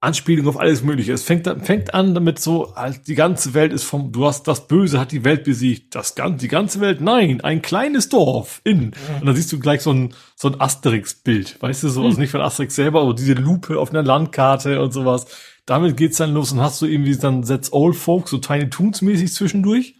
[0.00, 1.12] Anspielung auf alles Mögliche.
[1.12, 4.68] Es fängt, fängt an damit so, halt, die ganze Welt ist vom, du hast das
[4.68, 5.94] Böse hat die Welt besiegt.
[5.94, 8.92] Das ganze, die ganze Welt, nein, ein kleines Dorf in.
[9.20, 11.60] Und dann siehst du gleich so ein, so ein Asterix-Bild.
[11.62, 14.92] Weißt du, so, also nicht von Asterix selber, aber diese Lupe auf einer Landkarte und
[14.92, 15.26] sowas.
[15.64, 19.02] Damit geht's dann los und hast du irgendwie dann Sets Old Folks, so Tiny Toons
[19.02, 19.96] mäßig zwischendurch.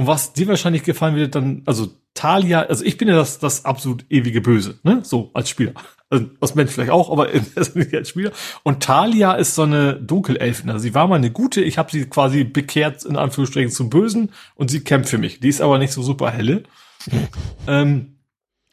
[0.00, 3.66] Und was dir wahrscheinlich gefallen wird, dann, also Talia, also ich bin ja das, das
[3.66, 5.00] absolut ewige Böse, ne?
[5.02, 5.74] So als Spieler.
[6.08, 8.32] Also, als Mensch vielleicht auch, aber als Spieler.
[8.62, 10.70] Und Talia ist so eine Dunkelelfin.
[10.70, 14.32] Also sie war mal eine gute, ich habe sie quasi bekehrt, in Anführungsstrichen, zum Bösen
[14.54, 15.38] und sie kämpft für mich.
[15.40, 16.62] Die ist aber nicht so super helle.
[17.68, 18.19] ähm,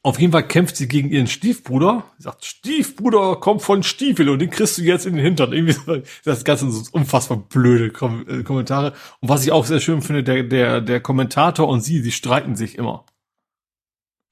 [0.08, 2.06] auf jeden Fall kämpft sie gegen ihren Stiefbruder.
[2.18, 5.52] Sie sagt, Stiefbruder kommt von Stiefel und den kriegst du jetzt in den Hintern.
[5.52, 8.94] Irgendwie so, das Ganze so unfassbar blöde Kom äh, Kommentare.
[9.19, 12.56] Und was ich auch sehr schön finde, der, der, der Kommentator und sie, sie streiten
[12.56, 13.03] sich immer.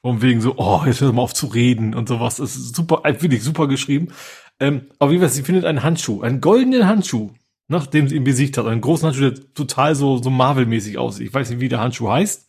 [0.02, 2.38] Von wegen so, oh, jetzt hör mal auf zu reden und sowas.
[2.38, 4.14] Das ist super, äh, wirklich super geschrieben.
[4.62, 7.32] Ähm, aber wie gesagt, sie findet einen Handschuh, einen goldenen Handschuh,
[7.68, 8.66] nachdem sie ihn besiegt hat.
[8.66, 11.28] Einen großen Handschuh, der total so, so Marvel-mäßig aussieht.
[11.28, 12.48] Ich weiß nicht, wie der Handschuh heißt.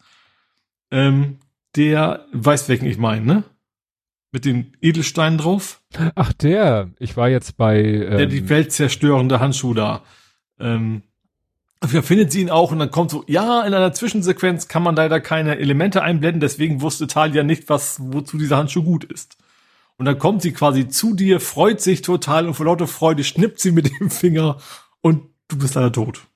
[0.93, 1.39] Ähm,
[1.77, 3.45] der weiß, welchen ich meine, ne?
[4.33, 5.83] Mit den Edelsteinen drauf.
[6.15, 6.91] Ach, der.
[6.99, 7.81] Ich war jetzt bei.
[7.81, 10.03] Ähm, der die weltzerstörende Handschuh da.
[10.59, 11.03] Ähm,
[11.81, 14.97] Dafür findet sie ihn auch und dann kommt so, ja, in einer Zwischensequenz kann man
[14.97, 19.37] leider keine Elemente einblenden, deswegen wusste Talia nicht, was, wozu dieser Handschuh gut ist.
[19.99, 23.61] Und dann kommt sie quasi zu dir, freut sich total und vor lauter Freude schnippt
[23.61, 24.59] sie mit dem Finger
[25.01, 26.27] und du bist leider tot.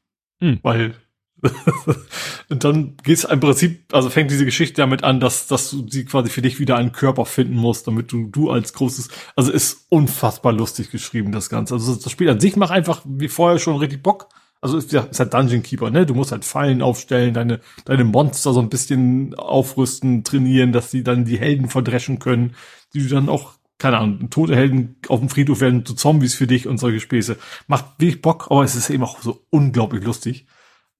[0.41, 0.61] Hm.
[0.63, 0.95] Weil
[2.49, 6.05] und dann geht's im Prinzip, also fängt diese Geschichte damit an, dass, dass du sie
[6.05, 9.87] quasi für dich wieder einen Körper finden musst, damit du, du als großes, also ist
[9.89, 11.75] unfassbar lustig geschrieben, das Ganze.
[11.75, 14.29] Also das Spiel an sich macht einfach wie vorher schon richtig Bock.
[14.63, 16.05] Also ist ja, ist halt Dungeon Keeper, ne?
[16.05, 21.03] Du musst halt Fallen aufstellen, deine, deine Monster so ein bisschen aufrüsten, trainieren, dass sie
[21.03, 22.55] dann die Helden verdreschen können,
[22.93, 26.47] die du dann auch, keine Ahnung, tote Helden auf dem Friedhof werden zu Zombies für
[26.47, 27.39] dich und solche Späße.
[27.69, 30.47] Macht wirklich Bock, aber es ist eben auch so unglaublich lustig.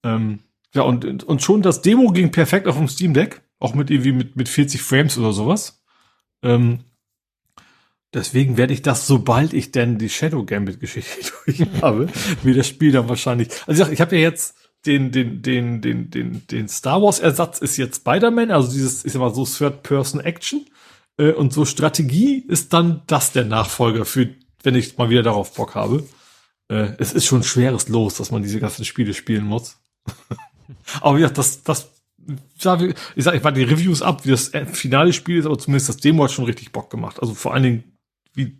[0.03, 0.39] Ähm,
[0.73, 4.13] ja, und, und schon das Demo ging perfekt auf dem Steam Deck, auch mit irgendwie
[4.13, 5.83] mit, mit 40 Frames oder sowas.
[6.43, 6.85] Ähm,
[8.13, 12.09] Deswegen werde ich das, sobald ich denn die Shadow Gambit Geschichte durch habe,
[12.43, 13.49] mir das Spiel dann wahrscheinlich.
[13.67, 14.55] Also ich, ich habe ja jetzt
[14.85, 19.13] den, den, den, den, den, den Star Wars Ersatz ist jetzt Spider-Man, also dieses, ich
[19.13, 20.65] sag mal so Third Person Action.
[21.17, 24.29] Äh, und so Strategie ist dann das der Nachfolger für,
[24.63, 26.03] wenn ich mal wieder darauf Bock habe.
[26.67, 29.77] Äh, es ist schon schweres Los, dass man diese ganzen Spiele spielen muss.
[31.01, 31.91] Aber ja, das, das,
[32.27, 32.81] ich sag,
[33.15, 36.31] ich war die Reviews ab, wie das finale Spiel ist, aber zumindest das Demo hat
[36.31, 37.19] schon richtig Bock gemacht.
[37.21, 37.97] Also vor allen Dingen
[38.33, 38.59] wie,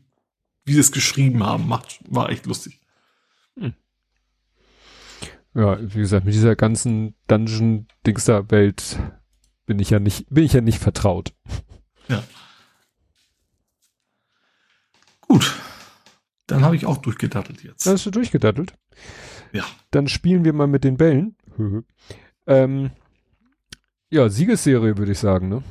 [0.65, 2.79] wie sie es geschrieben haben, macht, war echt lustig.
[3.57, 3.73] Hm.
[5.53, 8.99] Ja, wie gesagt, mit dieser ganzen Dungeon-Dingster-Welt
[9.65, 11.33] bin ich ja nicht, bin ich ja nicht vertraut.
[12.07, 12.23] Ja.
[15.21, 15.55] Gut.
[16.47, 17.85] Dann habe ich auch durchgedattelt jetzt.
[17.85, 18.73] Dann hast du durchgedattelt?
[19.51, 19.65] Ja.
[19.91, 21.35] Dann spielen wir mal mit den Bällen.
[22.47, 22.91] ähm,
[24.09, 25.63] ja, Siegesserie würde ich sagen, ne?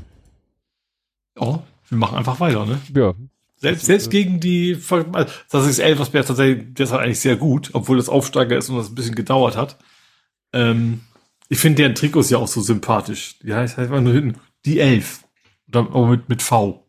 [1.38, 2.80] Ja, wir machen einfach weiter, ne?
[2.94, 3.14] Ja,
[3.60, 4.78] selbst, selbst gegen die,
[5.50, 8.94] das ist Elversberg tatsächlich deshalb eigentlich sehr gut, obwohl das Aufsteiger ist und das ein
[8.94, 9.76] bisschen gedauert hat.
[10.54, 11.00] Ähm,
[11.50, 13.36] ich finde deren Trikots ja auch so sympathisch.
[13.42, 15.24] Ja, heißt, heißt nur hinten die Elf.
[15.68, 16.86] Oder, aber mit, mit V.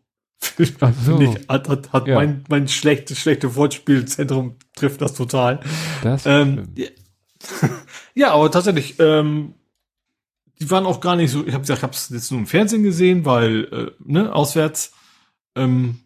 [1.06, 1.22] So.
[1.22, 2.16] Ich, hat, hat, hat Ja.
[2.16, 5.60] mein, mein schlechtes, schlechte Wortspielzentrum trifft das total.
[6.03, 6.88] Das Ähm, ja.
[8.16, 9.53] ja, aber tatsächlich, ähm,
[10.60, 12.48] die waren auch gar nicht so, ich habe gesagt, ich habe es jetzt nur im
[12.48, 14.94] Fernsehen gesehen, weil, äh, ne, auswärts,
[15.56, 16.00] ähm,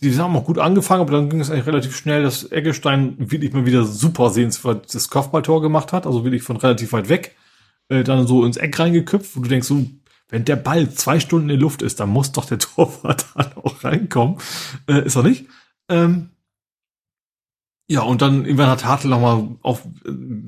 [0.00, 3.52] die haben auch gut angefangen, aber dann ging es eigentlich relativ schnell, dass Eggestein wirklich
[3.52, 7.36] mal wieder super sehenswert das Kopfballtor gemacht hat, also wirklich von relativ weit weg,
[7.88, 9.84] äh, dann so ins Eck reingeköpft, wo du denkst, so,
[10.28, 13.82] wenn der Ball zwei Stunden in Luft ist, dann muss doch der Torwart dann auch
[13.84, 14.38] reinkommen.
[14.86, 15.46] Äh, ist er nicht.
[15.88, 16.30] Ähm,
[17.88, 20.46] ja, und dann irgendwann hat Hartl noch mal auf ähm,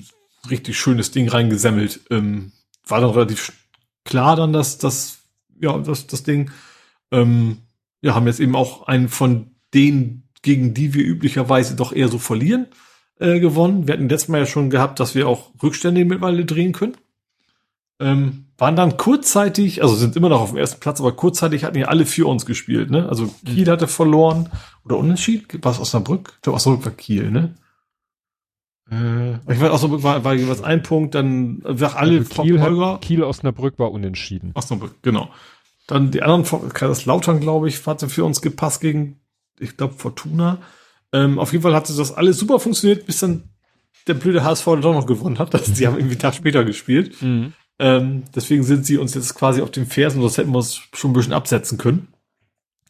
[0.51, 2.01] richtig schönes Ding reingesemmelt.
[2.11, 2.53] Ähm,
[2.87, 3.53] war dann relativ
[4.05, 5.21] klar dann, dass das,
[5.59, 6.51] ja, das, das Ding,
[7.11, 7.59] ähm,
[8.03, 12.19] ja, haben jetzt eben auch einen von denen, gegen die wir üblicherweise doch eher so
[12.19, 12.67] verlieren,
[13.19, 13.87] äh, gewonnen.
[13.87, 16.97] Wir hatten letztes Mal ja schon gehabt, dass wir auch Rückstände mittlerweile drehen können.
[18.01, 21.79] Ähm, waren dann kurzzeitig, also sind immer noch auf dem ersten Platz, aber kurzzeitig hatten
[21.79, 23.09] ja alle für uns gespielt, ne?
[23.09, 24.49] Also Kiel hatte verloren
[24.85, 25.47] oder unentschieden.
[25.63, 26.33] War es Osnabrück?
[26.37, 27.55] Ich glaube, Osnabrück war Kiel, ne?
[28.91, 32.95] Äh, ich weiß, Osnabrück war, war jeweils ein Punkt, dann sag alle also Kiel, Holger-
[32.95, 34.51] hat, Kiel Osnabrück war unentschieden.
[34.55, 35.31] Osnabrück, genau.
[35.87, 39.21] Dann die anderen, Kaiserslautern, glaube ich, hatte für uns gepasst gegen,
[39.59, 40.59] ich glaube, Fortuna.
[41.13, 43.45] Ähm, auf jeden Fall hatte das alles super funktioniert, bis dann
[44.07, 45.53] der blöde HSV doch noch gewonnen hat.
[45.55, 47.17] Das, die haben irgendwie einen Tag später gespielt.
[47.81, 51.11] Ähm, deswegen sind sie uns jetzt quasi auf den Fersen, sonst hätten wir uns schon
[51.11, 52.09] ein bisschen absetzen können.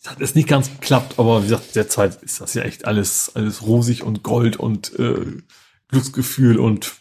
[0.02, 3.30] Das hat jetzt nicht ganz geklappt, aber wie gesagt, derzeit ist das ja echt alles,
[3.34, 5.14] alles rosig und Gold und äh,
[5.88, 6.96] Glücksgefühl und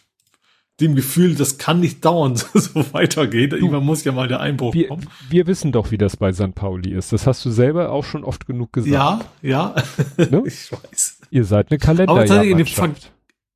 [0.80, 3.50] dem Gefühl, das kann nicht dauernd so weitergehen.
[3.50, 5.08] Irgendwann muss ja mal der Einbruch Wir, kommen.
[5.28, 6.54] wir wissen doch, wie das bei St.
[6.54, 7.12] Pauli ist.
[7.12, 8.92] Das hast du selber auch schon oft genug gesagt.
[8.92, 9.74] Ja, ja,
[10.16, 10.42] Ne?
[10.46, 11.18] ich weiß.
[11.30, 13.12] Ihr seid eine Aber tatsächlich in dem Kalenderjahrmannschaft.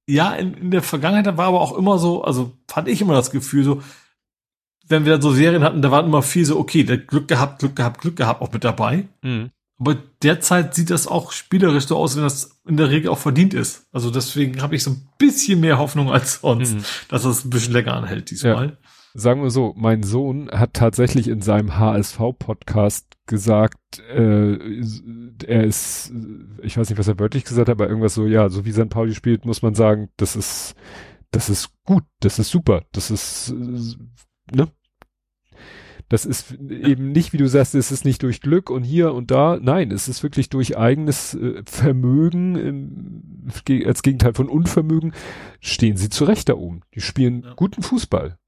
[0.07, 3.31] Ja, in, in der Vergangenheit war aber auch immer so, also fand ich immer das
[3.31, 3.83] Gefühl so,
[4.89, 7.61] wenn wir dann so Serien hatten, da waren immer viel so, okay, der Glück gehabt,
[7.61, 9.09] Glück gehabt, Glück gehabt auch mit dabei.
[9.23, 9.51] Mhm.
[9.79, 13.55] Aber derzeit sieht das auch spielerisch so aus, wenn das in der Regel auch verdient
[13.55, 13.87] ist.
[13.93, 16.85] Also deswegen habe ich so ein bisschen mehr Hoffnung als sonst, Mhm.
[17.09, 18.79] dass das ein bisschen länger anhält diesmal.
[19.17, 23.79] Sagen wir so, mein Sohn hat tatsächlich in seinem HSV-Podcast gesagt,
[24.13, 24.57] äh,
[25.47, 26.13] er ist,
[26.63, 28.89] ich weiß nicht, was er wörtlich gesagt hat, aber irgendwas so, ja, so wie St.
[28.91, 30.75] Pauli spielt, muss man sagen, das ist,
[31.31, 33.55] das ist gut, das ist super, das ist,
[34.53, 34.69] ne?
[36.11, 39.31] Das ist eben nicht, wie du sagst, es ist nicht durch Glück und hier und
[39.31, 39.59] da.
[39.61, 45.15] Nein, es ist wirklich durch eigenes äh, Vermögen, im, ge- als Gegenteil von Unvermögen,
[45.61, 46.83] stehen sie zurecht da oben.
[46.95, 47.55] Die spielen Ja.
[47.55, 48.39] guten Fußball.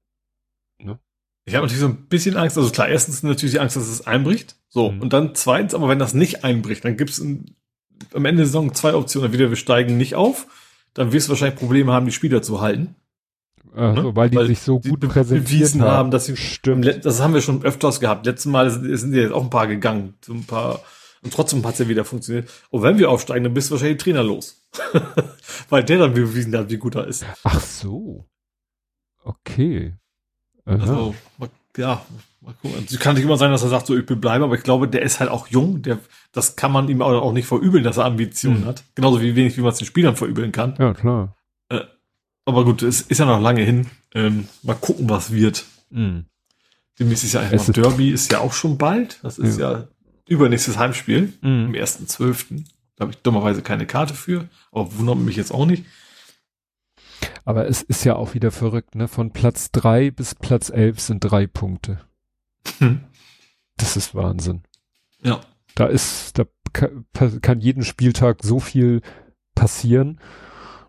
[1.49, 4.05] Ich habe natürlich so ein bisschen Angst, also klar, erstens natürlich die Angst, dass es
[4.05, 4.57] einbricht.
[4.67, 5.01] So, Mhm.
[5.01, 7.45] und dann zweitens, aber wenn das nicht einbricht, dann gibt es am
[8.13, 9.27] Ende der Saison zwei Optionen.
[9.27, 10.47] Entweder wir steigen nicht auf,
[10.93, 12.95] dann wirst du wahrscheinlich Probleme haben, die Spieler zu halten.
[13.77, 14.15] Also, Ne?
[14.15, 15.91] weil die Weil sich so gut präsentiert bewiesen haben.
[15.91, 17.05] haben, dass sie- Stimmt.
[17.05, 18.25] Das haben wir schon öfters gehabt.
[18.25, 20.15] Letztes Mal sind, ja jetzt auch ein paar gegangen.
[20.25, 20.81] So ein paar,
[21.23, 22.49] und trotzdem hat es ja wieder funktioniert.
[22.71, 24.67] Und wenn wir aufsteigen, dann bist du wahrscheinlich Trainer los.
[25.69, 27.25] Weil der dann bewiesen hat, wie gut er ist.
[27.43, 28.25] Ach so.
[29.23, 29.93] Okay.
[30.65, 30.75] Aha.
[30.81, 31.15] Also,
[31.77, 32.01] ja,
[32.41, 32.85] mal gucken.
[32.89, 34.87] Es kann nicht immer sein, dass er sagt, so, ich bin bleiben, aber ich glaube,
[34.87, 35.81] der ist halt auch jung.
[35.81, 35.99] Der,
[36.33, 38.65] das kann man ihm auch auch nicht verübeln, dass er Ambitionen Hm.
[38.65, 38.83] hat.
[38.95, 40.75] Genauso wie wenig, wie man es den Spielern verübeln kann.
[40.79, 41.35] ja, klar.
[42.47, 43.87] Aber gut, es ist ja noch lange hin.
[44.15, 45.65] Ähm, mal gucken, was wird.
[45.89, 46.27] Mhm.
[46.97, 49.19] Demnächst ist ja einfach Derby, ist ja auch schon bald.
[49.21, 49.89] Das ist ja,
[50.29, 51.33] übernächstes Heimspiel.
[51.41, 51.75] Am Mhm.
[51.75, 52.63] 1.12.
[52.95, 54.47] Da habe ich dummerweise keine Karte für.
[54.71, 55.83] Aber wundert mich jetzt auch nicht.
[57.43, 59.09] Aber es ist ja auch wieder verrückt, ne?
[59.09, 61.99] Von Platz drei bis Platz elf sind drei Punkte.
[62.79, 63.01] Hm.
[63.75, 64.63] Das ist Wahnsinn.
[65.21, 65.41] Ja.
[65.75, 66.45] Da ist, da
[67.41, 69.01] kann jeden Spieltag so viel
[69.53, 70.21] passieren.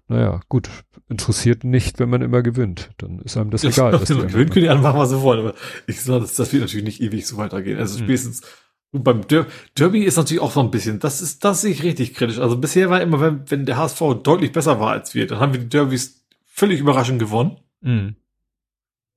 [0.09, 0.69] Naja, gut,
[1.09, 2.91] interessiert nicht, wenn man immer gewinnt.
[2.99, 3.93] Dann ist einem das egal.
[3.93, 5.41] was die Gewöhnen anderen können die einfach machen, was sie wollen.
[5.41, 5.55] Aber
[5.87, 7.79] ich sage, das, das wird natürlich nicht ewig so weitergehen.
[7.79, 8.05] Also Hm.
[8.07, 8.43] spätestens
[8.91, 9.47] und beim Der
[9.77, 12.39] Derby ist natürlich auch so ein bisschen, das ist, das sehe ich richtig kritisch.
[12.39, 15.53] Also bisher war immer, wenn, wenn der HSV deutlich besser war als wir, dann haben
[15.53, 17.59] wir die Derbys völlig überraschend gewonnen.
[17.83, 18.17] Mhm.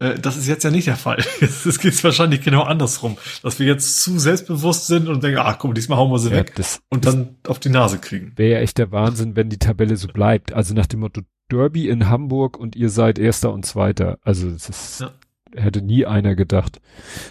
[0.02, 1.24] Äh, Das ist jetzt ja nicht der Fall.
[1.42, 5.74] Es geht wahrscheinlich genau andersrum, dass wir jetzt zu selbstbewusst sind und denken, ach komm,
[5.74, 8.34] diesmal hauen wir sie Ja, weg das und dann auf die Nase kriegen.
[8.36, 10.52] wäre ja echt der Wahnsinn, wenn die Tabelle so bleibt.
[10.54, 11.22] Also nach dem Motto
[11.52, 14.18] Derby in Hamburg und ihr seid Erster und Zweiter.
[14.24, 15.12] Also das ist, Ja.
[15.56, 16.82] Hätte nie einer gedacht.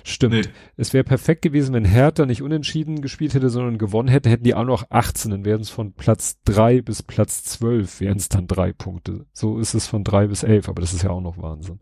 [0.04, 0.34] Stimmt.
[0.34, 0.42] Nee.
[0.76, 4.54] Es wäre perfekt gewesen, wenn Hertha nicht unentschieden gespielt hätte, sondern gewonnen hätte, hätten die
[4.54, 8.46] auch noch 18, dann wären es von Platz 3 bis Platz 12, wären es dann
[8.46, 9.26] drei Punkte.
[9.32, 11.80] So ist es von 3 bis 11, aber das ist ja auch noch Wahnsinn.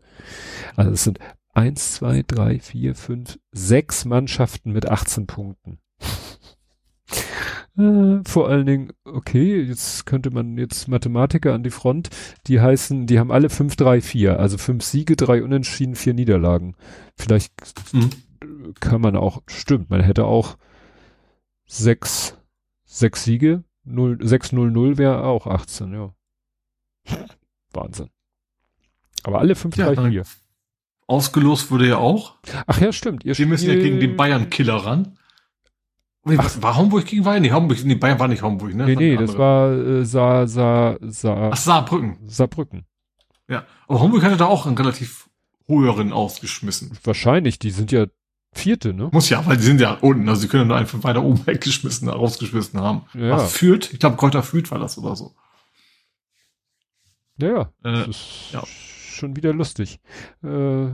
[0.75, 1.19] Also es sind
[1.53, 5.79] 1, 2, 3, 4, 5, 6 Mannschaften mit 18 Punkten.
[7.79, 12.09] Äh, vor allen Dingen, okay, jetzt könnte man jetzt Mathematiker an die Front,
[12.47, 16.75] die heißen, die haben alle 5, 3, 4, also 5 Siege, 3 Unentschieden, 4 Niederlagen.
[17.15, 17.53] Vielleicht
[17.93, 18.09] Mhm.
[18.79, 20.57] kann man auch, stimmt, man hätte auch
[21.65, 22.37] sechs,
[22.85, 26.13] sechs Siege, 0, 6-0-0 wäre auch 18, ja.
[27.73, 28.09] Wahnsinn.
[29.23, 30.23] Aber alle fünf, Ja, drei, dann- vier.
[31.07, 32.35] Ausgelost wurde ja auch.
[32.67, 33.25] Ach ja, stimmt.
[33.25, 35.17] Ihr Die müssen ja gegen den Bayern-Killer ran.
[36.29, 37.41] Nee, was, war Homburg gegen Bayern?
[37.41, 38.85] Nee, Homburg, nee, Bayern war nicht Homburg, ne?
[38.85, 42.17] Nee, nee, das war äh, Sa, Sa, Sa, Ach, Saarbrücken.
[42.27, 42.85] Saarbrücken.
[43.47, 43.65] Ja.
[43.87, 45.29] Aber Homburg hatte da auch einen relativ
[45.67, 46.91] höheren ausgeschmissen.
[47.03, 48.05] Wahrscheinlich, die sind ja
[48.51, 49.09] Vierte, ne?
[49.11, 52.09] Muss ja, weil die sind ja unten, also sie können nur einfach weiter oben weggeschmissen,
[52.09, 53.03] rausgeschmissen haben.
[53.13, 53.31] Ja.
[53.31, 53.93] Was führt?
[53.93, 55.35] Ich glaube, Kräuter führt war das oder so.
[57.37, 57.61] Ja, ja.
[57.83, 58.63] Äh, Das ist ja.
[58.65, 59.99] schon wieder lustig.
[60.43, 60.87] Äh,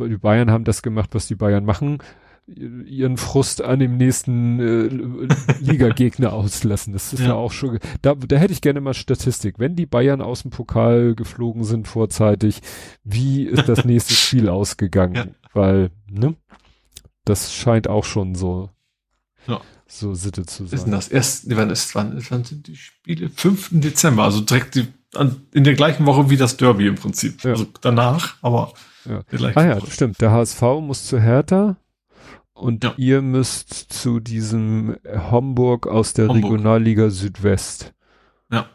[0.00, 1.98] die Bayern haben das gemacht, was die Bayern machen.
[2.54, 5.28] Ihren Frust an dem nächsten äh,
[5.60, 6.94] Ligagegner auslassen.
[6.94, 7.26] Das ist ja.
[7.28, 7.34] Ja.
[7.34, 7.78] auch schon.
[8.00, 9.58] Da, da hätte ich gerne mal Statistik.
[9.58, 12.60] Wenn die Bayern aus dem Pokal geflogen sind vorzeitig,
[13.04, 15.14] wie ist das nächste Spiel ausgegangen?
[15.14, 15.26] Ja.
[15.52, 16.36] Weil, ne?
[17.26, 18.70] Das scheint auch schon so,
[19.46, 19.60] Ja.
[19.86, 20.98] so Sitte zu Was ist denn sein.
[21.00, 21.08] das?
[21.08, 23.28] Erst, wann ist, wann, wann sind die Spiele?
[23.28, 23.68] 5.
[23.72, 27.44] Dezember, also direkt die, an, in der gleichen Woche wie das Derby im Prinzip.
[27.44, 28.72] Also danach, aber
[29.04, 29.22] Ja.
[29.54, 29.90] Ah ja, Woche.
[29.90, 30.20] stimmt.
[30.22, 31.76] Der HSV muss zu Hertha
[32.58, 32.94] und Ja.
[32.96, 34.96] ihr müsst zu diesem
[35.30, 36.52] Homburg aus der Homburg.
[36.52, 37.94] Regionalliga Südwest.
[38.50, 38.68] Ja.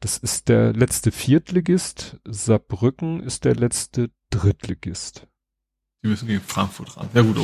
[0.00, 2.18] Das ist der letzte Viertligist.
[2.24, 5.26] Saarbrücken ist der letzte Drittligist.
[6.02, 7.08] Die müssen gegen Frankfurt ran.
[7.14, 7.36] Ja gut,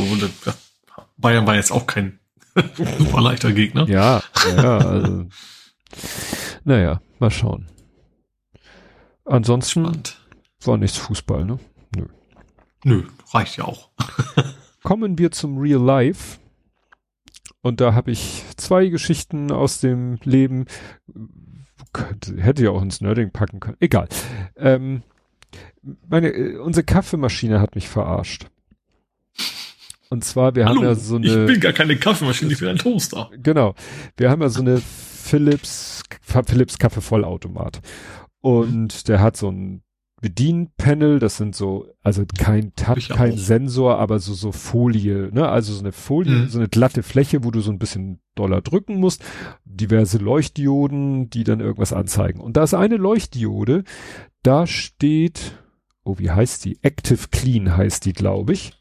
[0.45, 0.55] ja,
[1.17, 2.19] Bayern war jetzt auch kein
[2.99, 3.89] super leichter Gegner.
[3.89, 4.23] Ja,
[4.57, 5.27] ja, also.
[6.65, 7.69] naja, mal schauen.
[9.25, 10.19] Ansonsten Spannend.
[10.65, 11.59] war nichts Fußball, ne?
[12.85, 13.91] Nö, reicht ja auch.
[14.83, 16.39] kommen wir zum Real Life.
[17.61, 20.67] Und da habe ich zwei Geschichten aus dem Leben.
[21.93, 23.77] Könnte, hätte ja auch ins Nerding packen können.
[23.81, 24.09] Egal.
[24.57, 25.03] Ähm,
[26.09, 28.47] meine, äh, unsere Kaffeemaschine hat mich verarscht.
[30.11, 31.45] Und zwar, wir haben ja so ich eine.
[31.47, 33.31] bin gar keine Kaffeemaschine, ich bin ein Toaster.
[33.43, 33.75] Genau.
[34.17, 37.81] Wir haben ja so eine Philips, Philips Kaffeevollautomat.
[38.41, 39.83] Und der hat so ein
[40.21, 43.39] Bedienpanel, das sind so, also kein Touch, kein auch.
[43.39, 45.49] Sensor, aber so, so Folie, ne?
[45.49, 46.49] Also so eine Folie, Mhm.
[46.49, 49.23] so eine glatte Fläche, wo du so ein bisschen doller drücken musst.
[49.65, 52.41] Diverse Leuchtdioden, die dann irgendwas anzeigen.
[52.41, 53.85] Und da ist eine Leuchtdiode,
[54.43, 55.59] da steht,
[56.05, 56.79] oh, wie heißt die?
[56.83, 58.73] Active Clean heißt die, glaube ich.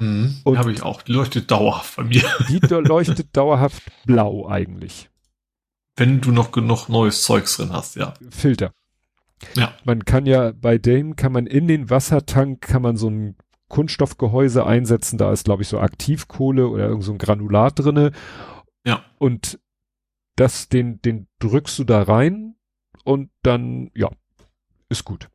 [0.00, 0.34] Mhm.
[0.56, 1.02] Habe ich auch.
[1.02, 2.22] Die leuchtet dauerhaft bei mir.
[2.48, 5.08] Die leuchtet dauerhaft blau eigentlich.
[5.96, 8.14] Wenn du noch genug neues Zeugs drin hast, ja.
[8.30, 8.72] Filter.
[9.54, 9.74] Ja.
[9.84, 13.36] Man kann ja bei dem kann man in den Wassertank kann man so ein
[13.68, 15.18] Kunststoffgehäuse einsetzen.
[15.18, 18.12] Da ist glaube ich so Aktivkohle oder irgend so ein Granulat drinne.
[18.84, 19.04] Ja.
[19.18, 19.58] Und
[20.36, 22.56] das den den drückst du da rein
[23.04, 24.10] und dann ja
[24.88, 25.28] ist gut.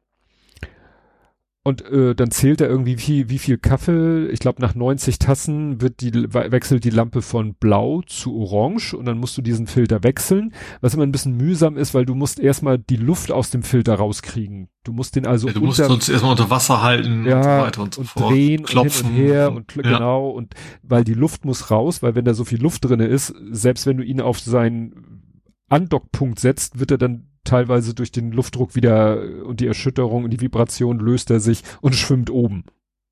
[1.61, 4.27] Und äh, dann zählt er irgendwie, wie, wie viel Kaffee.
[4.27, 8.93] Ich glaube, nach 90 Tassen wird die, we- wechselt die Lampe von blau zu orange
[8.93, 10.53] und dann musst du diesen Filter wechseln.
[10.79, 13.95] Was immer ein bisschen mühsam ist, weil du musst erstmal die Luft aus dem Filter
[13.95, 14.69] rauskriegen.
[14.85, 17.49] Du musst den also ja du musst sonst erstmal unter Wasser halten ja, und so
[17.49, 18.31] weiter und so und fort.
[18.31, 19.81] drehen Klopfen und hin und her und ja.
[19.81, 23.33] genau und weil die Luft muss raus, weil wenn da so viel Luft drinne ist,
[23.51, 28.75] selbst wenn du ihn auf seinen Andockpunkt setzt, wird er dann teilweise durch den Luftdruck
[28.75, 32.63] wieder äh, und die Erschütterung und die Vibration löst er sich und schwimmt oben,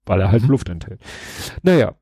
[0.05, 0.49] weil er halt Mhm.
[0.49, 1.01] Luft enthält.
[1.63, 1.95] Naja,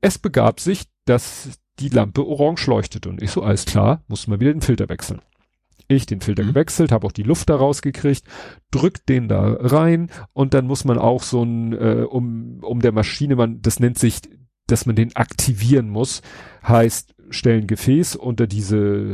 [0.00, 4.40] es begab sich, dass die Lampe orange leuchtete und ich so, alles klar, muss mal
[4.40, 5.20] wieder den Filter wechseln.
[5.86, 6.48] Ich den Filter Mhm.
[6.48, 8.24] gewechselt, habe auch die Luft da rausgekriegt,
[8.70, 12.92] drück den da rein und dann muss man auch so ein, äh, um, um der
[12.92, 14.20] Maschine, man, das nennt sich,
[14.66, 16.20] dass man den aktivieren muss,
[16.66, 19.12] heißt, stellen Gefäß unter diese,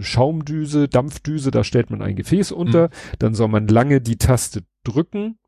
[0.00, 5.38] Schaumdüse, Dampfdüse, da stellt man ein Gefäß unter, dann soll man lange die Taste drücken,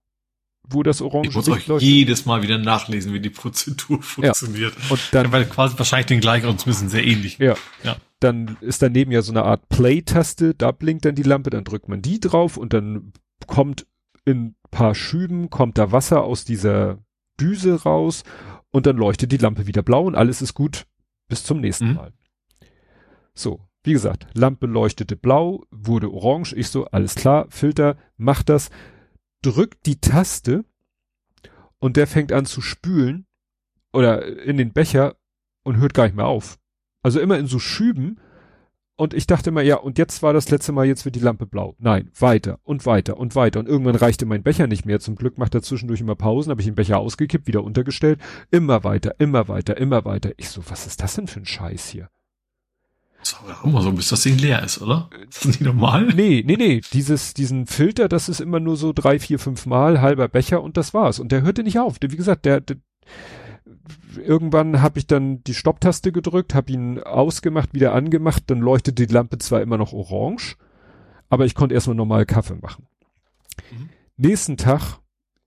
[0.68, 1.88] wo das orange Ich muss Licht euch leuchtet.
[1.88, 4.74] jedes Mal wieder nachlesen, wie die Prozedur funktioniert.
[4.90, 7.38] und dann Weil quasi wahrscheinlich den gleichen und zumindest sehr ähnlich.
[7.38, 7.54] Ja.
[7.84, 7.96] Ja.
[8.20, 11.88] Dann ist daneben ja so eine Art Play-Taste, da blinkt dann die Lampe, dann drückt
[11.88, 13.12] man die drauf und dann
[13.46, 13.86] kommt
[14.24, 16.98] in paar Schüben, kommt da Wasser aus dieser
[17.40, 18.24] Düse raus
[18.72, 20.86] und dann leuchtet die Lampe wieder blau und alles ist gut
[21.28, 21.94] bis zum nächsten Mhm.
[21.94, 22.12] Mal.
[23.34, 28.70] So, wie gesagt, Lampe leuchtete blau, wurde orange, ich so, alles klar, Filter, mach das,
[29.42, 30.64] drückt die Taste
[31.78, 33.26] und der fängt an zu spülen
[33.92, 35.16] oder in den Becher
[35.62, 36.58] und hört gar nicht mehr auf.
[37.02, 38.20] Also immer in so Schüben.
[38.98, 41.44] Und ich dachte immer, ja, und jetzt war das letzte Mal, jetzt wird die Lampe
[41.44, 41.74] blau.
[41.78, 43.60] Nein, weiter und weiter und weiter.
[43.60, 45.00] Und irgendwann reichte mein Becher nicht mehr.
[45.00, 48.18] Zum Glück macht er zwischendurch immer Pausen, habe ich den Becher ausgekippt, wieder untergestellt.
[48.50, 50.30] Immer weiter, immer weiter, immer weiter.
[50.38, 52.08] Ich so, was ist das denn für ein Scheiß hier?
[53.20, 55.10] Das war immer so, bis das Ding leer ist, oder?
[55.28, 56.06] Ist das nicht normal?
[56.14, 56.80] Nee, nee, nee.
[56.92, 60.78] Dieses, diesen Filter, das ist immer nur so drei, vier, fünf Mal, halber Becher und
[60.78, 61.18] das war's.
[61.18, 61.96] Und der hörte nicht auf.
[62.00, 62.76] Wie gesagt, der, der
[64.16, 69.12] irgendwann habe ich dann die Stopptaste gedrückt, habe ihn ausgemacht, wieder angemacht, dann leuchtete die
[69.12, 70.56] Lampe zwar immer noch orange,
[71.28, 72.86] aber ich konnte erstmal normal Kaffee machen.
[73.70, 73.88] Mhm.
[74.16, 75.00] Nächsten Tag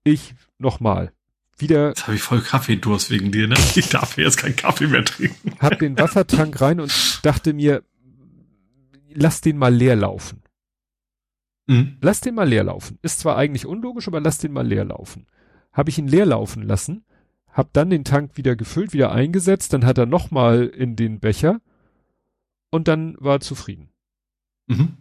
[0.04, 1.12] ich nochmal.
[1.58, 1.90] Wieder.
[1.90, 3.56] Jetzt habe ich voll Kaffeedurst wegen dir, ne?
[3.76, 5.56] Ich darf jetzt keinen Kaffee mehr trinken.
[5.60, 7.84] Hab den Wassertank rein und dachte mir,
[9.14, 10.42] lass den mal leer laufen.
[11.68, 11.98] Mhm.
[12.02, 12.98] Lass den mal leer laufen.
[13.02, 15.28] Ist zwar eigentlich unlogisch, aber lass den mal leer laufen.
[15.74, 17.04] Habe ich ihn leer laufen lassen,
[17.52, 21.62] hab dann den Tank wieder gefüllt, wieder eingesetzt, dann hat er nochmal in den Becher
[22.70, 23.90] und dann war er zufrieden.
[24.68, 24.98] Mhm.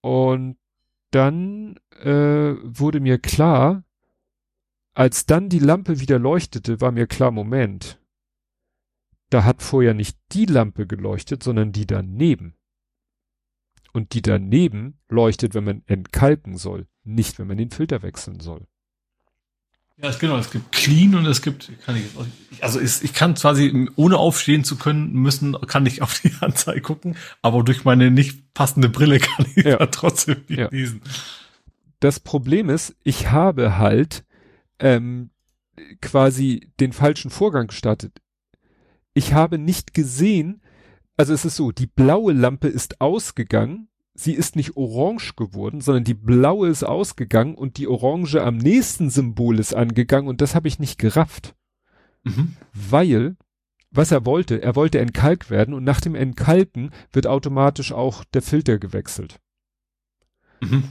[0.00, 0.56] Und
[1.10, 3.84] dann äh, wurde mir klar,
[4.94, 8.00] als dann die Lampe wieder leuchtete, war mir klar, Moment,
[9.30, 12.54] da hat vorher nicht die Lampe geleuchtet, sondern die daneben.
[13.92, 18.66] Und die daneben leuchtet, wenn man entkalken soll, nicht wenn man den Filter wechseln soll.
[19.98, 20.36] Ja, es, genau.
[20.36, 22.04] Es gibt Clean und es gibt, kann ich,
[22.60, 26.82] also ist, ich kann quasi, ohne aufstehen zu können, müssen, kann ich auf die Anzeige
[26.82, 29.84] gucken, aber durch meine nicht passende Brille kann ich ja.
[29.86, 30.68] trotzdem nicht ja.
[30.70, 31.00] lesen.
[32.00, 34.24] Das Problem ist, ich habe halt
[34.78, 35.30] ähm,
[36.02, 38.20] quasi den falschen Vorgang gestartet.
[39.14, 40.60] Ich habe nicht gesehen,
[41.16, 46.04] also es ist so, die blaue Lampe ist ausgegangen sie ist nicht orange geworden, sondern
[46.04, 50.68] die blaue ist ausgegangen und die orange am nächsten Symbol ist angegangen und das habe
[50.68, 51.54] ich nicht gerafft.
[52.24, 52.56] Mhm.
[52.72, 53.36] Weil,
[53.90, 58.42] was er wollte, er wollte entkalkt werden und nach dem Entkalken wird automatisch auch der
[58.42, 59.40] Filter gewechselt.
[60.60, 60.84] Mhm.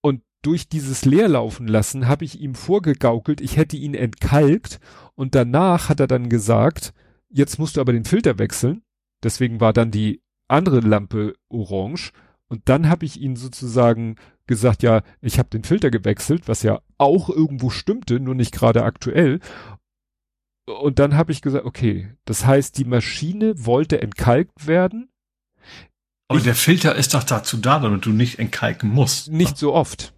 [0.00, 4.80] Und durch dieses Leerlaufen lassen habe ich ihm vorgegaukelt, ich hätte ihn entkalkt
[5.14, 6.94] und danach hat er dann gesagt,
[7.28, 8.82] jetzt musst du aber den Filter wechseln.
[9.22, 12.12] Deswegen war dann die andere Lampe orange
[12.50, 14.16] und dann habe ich ihn sozusagen
[14.48, 18.82] gesagt, ja, ich habe den Filter gewechselt, was ja auch irgendwo stimmte, nur nicht gerade
[18.82, 19.38] aktuell.
[20.66, 25.08] Und dann habe ich gesagt, okay, das heißt, die Maschine wollte entkalkt werden.
[26.26, 29.30] Aber ich, der Filter ist doch dazu da, damit du nicht entkalken musst.
[29.30, 30.12] Nicht so oft.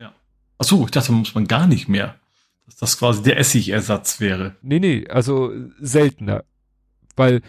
[0.00, 0.12] Ja.
[0.58, 2.16] Ach so, ich dachte, muss man gar nicht mehr.
[2.66, 4.56] Dass das quasi der Essigersatz wäre.
[4.62, 6.44] Nee, nee, also seltener.
[7.14, 7.42] Weil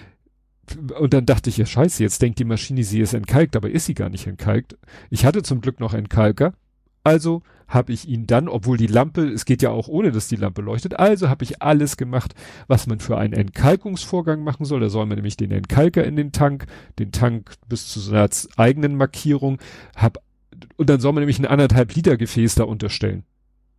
[0.77, 3.85] und dann dachte ich, ja scheiße, jetzt denkt die Maschine, sie ist entkalkt, aber ist
[3.85, 4.77] sie gar nicht entkalkt.
[5.09, 6.53] Ich hatte zum Glück noch Entkalker,
[7.03, 10.35] also habe ich ihn dann, obwohl die Lampe, es geht ja auch ohne, dass die
[10.35, 12.35] Lampe leuchtet, also habe ich alles gemacht,
[12.67, 14.79] was man für einen Entkalkungsvorgang machen soll.
[14.79, 16.65] Da soll man nämlich den Entkalker in den Tank,
[16.99, 19.59] den Tank bis zu seiner eigenen Markierung,
[19.95, 20.19] hab,
[20.77, 23.23] und dann soll man nämlich ein anderthalb Liter Gefäß da unterstellen.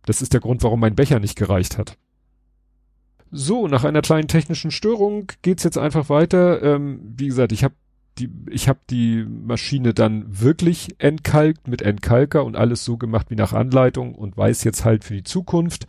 [0.05, 1.97] Das ist der Grund, warum mein Becher nicht gereicht hat.
[3.37, 6.63] So, nach einer kleinen technischen Störung geht's jetzt einfach weiter.
[6.63, 7.75] Ähm, wie gesagt, ich habe
[8.17, 13.35] die, ich habe die Maschine dann wirklich entkalkt mit Entkalker und alles so gemacht wie
[13.35, 15.85] nach Anleitung und weiß jetzt halt für die Zukunft.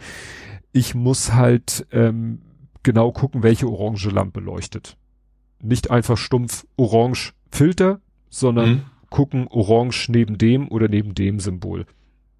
[0.73, 2.43] Ich muss halt ähm,
[2.83, 4.97] genau gucken, welche orange Lampe leuchtet.
[5.63, 8.83] Nicht einfach stumpf orange Filter, sondern mhm.
[9.09, 11.87] gucken orange neben dem oder neben dem Symbol.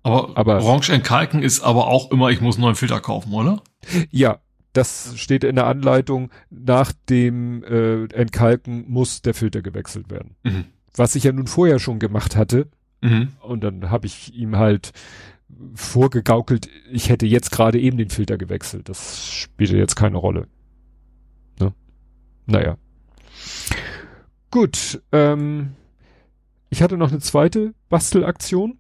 [0.03, 3.63] Aber, aber orange entkalken ist aber auch immer, ich muss einen neuen Filter kaufen, oder?
[4.11, 4.41] Ja,
[4.77, 10.37] das steht in der Anleitung, nach dem äh, Entkalken muss der Filter gewechselt werden.
[10.43, 10.65] Mhm.
[10.95, 12.69] Was ich ja nun vorher schon gemacht hatte.
[13.01, 13.29] Mhm.
[13.41, 14.93] Und dann habe ich ihm halt
[15.75, 18.89] vorgegaukelt, ich hätte jetzt gerade eben den Filter gewechselt.
[18.89, 20.47] Das spielte jetzt keine Rolle.
[21.61, 21.73] Ne?
[22.47, 22.77] Naja.
[24.51, 25.75] Gut, ähm,
[26.69, 28.79] ich hatte noch eine zweite Bastelaktion.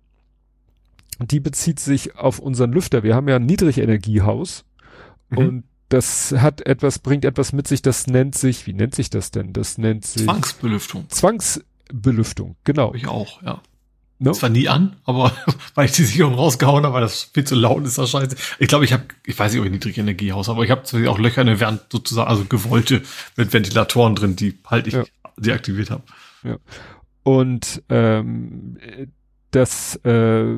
[1.18, 3.02] Die bezieht sich auf unseren Lüfter.
[3.02, 4.64] Wir haben ja ein Niedrigenergiehaus.
[5.30, 5.38] Mhm.
[5.38, 9.30] Und das hat etwas, bringt etwas mit sich, das nennt sich, wie nennt sich das
[9.30, 9.52] denn?
[9.52, 11.08] Das nennt sich Zwangsbelüftung.
[11.08, 12.94] Zwangsbelüftung, genau.
[12.94, 13.60] ich auch, ja.
[14.18, 14.32] No?
[14.32, 15.32] Zwar nie an, aber
[15.74, 18.34] weil ich die Sicherung rausgehauen habe, weil das viel zu laut ist, das scheiße.
[18.58, 21.18] Ich glaube, ich habe, ich weiß nicht, ob ich Niedrigenergiehaus habe, aber ich habe auch
[21.18, 23.02] Löcher in der Wand sozusagen, also gewollte
[23.36, 25.04] mit Ventilatoren drin, die halt ich ja.
[25.36, 26.02] deaktiviert habe.
[26.44, 26.56] Ja.
[27.24, 28.78] Und ähm,
[29.50, 30.56] das äh,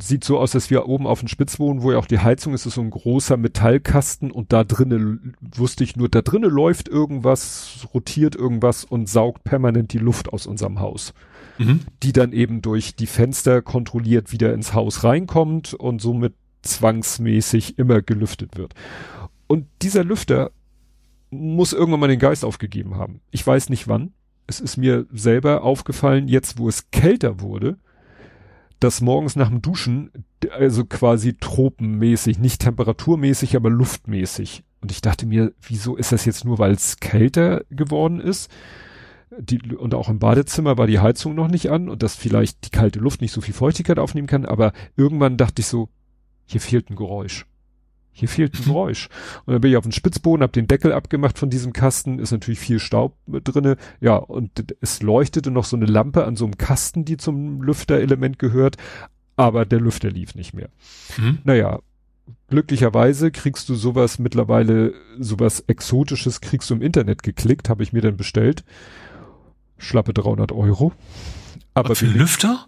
[0.00, 2.54] sieht so aus, dass wir oben auf dem Spitz wohnen, wo ja auch die Heizung
[2.54, 6.88] ist, ist so ein großer Metallkasten und da drinnen wusste ich nur, da drinnen läuft
[6.88, 11.12] irgendwas, rotiert irgendwas und saugt permanent die Luft aus unserem Haus.
[11.58, 11.80] Mhm.
[12.02, 18.02] Die dann eben durch die Fenster kontrolliert wieder ins Haus reinkommt und somit zwangsmäßig immer
[18.02, 18.74] gelüftet wird.
[19.46, 20.50] Und dieser Lüfter
[21.30, 23.20] muss irgendwann mal den Geist aufgegeben haben.
[23.30, 24.12] Ich weiß nicht wann.
[24.46, 27.78] Es ist mir selber aufgefallen, jetzt wo es kälter wurde,
[28.80, 30.10] dass morgens nach dem Duschen,
[30.50, 34.64] also quasi tropenmäßig, nicht temperaturmäßig, aber luftmäßig.
[34.80, 38.50] Und ich dachte mir, wieso ist das jetzt nur, weil es kälter geworden ist?
[39.38, 42.70] Die, und auch im Badezimmer war die Heizung noch nicht an und dass vielleicht die
[42.70, 45.88] kalte Luft nicht so viel Feuchtigkeit aufnehmen kann, aber irgendwann dachte ich so,
[46.46, 47.46] hier fehlt ein Geräusch.
[48.12, 49.08] Hier fehlt ein Geräusch.
[49.46, 52.32] Und dann bin ich auf den Spitzboden, hab den Deckel abgemacht von diesem Kasten, ist
[52.32, 53.76] natürlich viel Staub drinne.
[54.00, 58.38] Ja, und es leuchtete noch so eine Lampe an so einem Kasten, die zum Lüfterelement
[58.38, 58.76] gehört,
[59.36, 60.68] aber der Lüfter lief nicht mehr.
[61.16, 61.38] Mhm.
[61.44, 61.80] Naja,
[62.48, 68.02] glücklicherweise kriegst du sowas mittlerweile, sowas Exotisches kriegst du im Internet geklickt, habe ich mir
[68.02, 68.64] dann bestellt.
[69.78, 70.92] Schlappe 300 Euro.
[71.72, 72.66] Aber für Lüfter?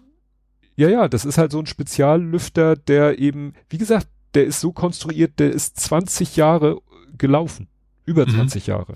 [0.75, 4.71] Ja, ja, das ist halt so ein Speziallüfter, der eben, wie gesagt, der ist so
[4.71, 6.81] konstruiert, der ist 20 Jahre
[7.17, 7.67] gelaufen.
[8.05, 8.71] Über 20 mhm.
[8.71, 8.93] Jahre.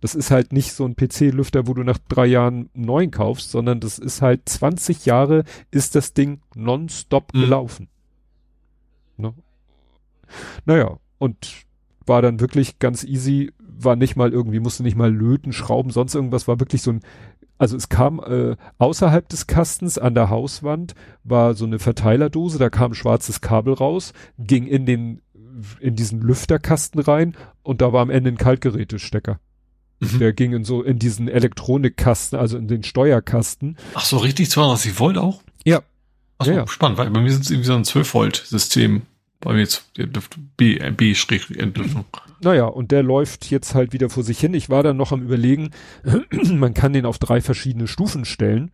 [0.00, 3.80] Das ist halt nicht so ein PC-Lüfter, wo du nach drei Jahren neuen kaufst, sondern
[3.80, 7.40] das ist halt 20 Jahre ist das Ding nonstop mhm.
[7.40, 7.88] gelaufen.
[9.16, 9.32] Ne?
[10.66, 11.64] Naja, und
[12.06, 16.14] war dann wirklich ganz easy, war nicht mal irgendwie, musste nicht mal löten, schrauben, sonst
[16.14, 17.00] irgendwas, war wirklich so ein
[17.58, 22.70] also es kam äh, außerhalb des Kastens an der Hauswand war so eine Verteilerdose, da
[22.70, 25.20] kam schwarzes Kabel raus, ging in den
[25.78, 29.38] in diesen Lüfterkasten rein und da war am Ende ein Kaltgerätestecker.
[30.00, 30.18] Mhm.
[30.18, 33.76] Der ging in so in diesen Elektronikkasten, also in den Steuerkasten.
[33.94, 35.42] Ach so, richtig 230 Volt auch?
[35.64, 35.82] Ja.
[36.38, 36.66] Ach so, ja, ja.
[36.66, 39.02] spannend, weil bei mir sind es irgendwie so ein 12 Volt System.
[39.40, 39.92] Bei mir jetzt
[40.56, 41.14] B, äh, B
[41.56, 42.04] Entlüftung.
[42.44, 44.54] Naja, und der läuft jetzt halt wieder vor sich hin.
[44.54, 45.70] Ich war dann noch am überlegen,
[46.52, 48.70] man kann den auf drei verschiedene Stufen stellen.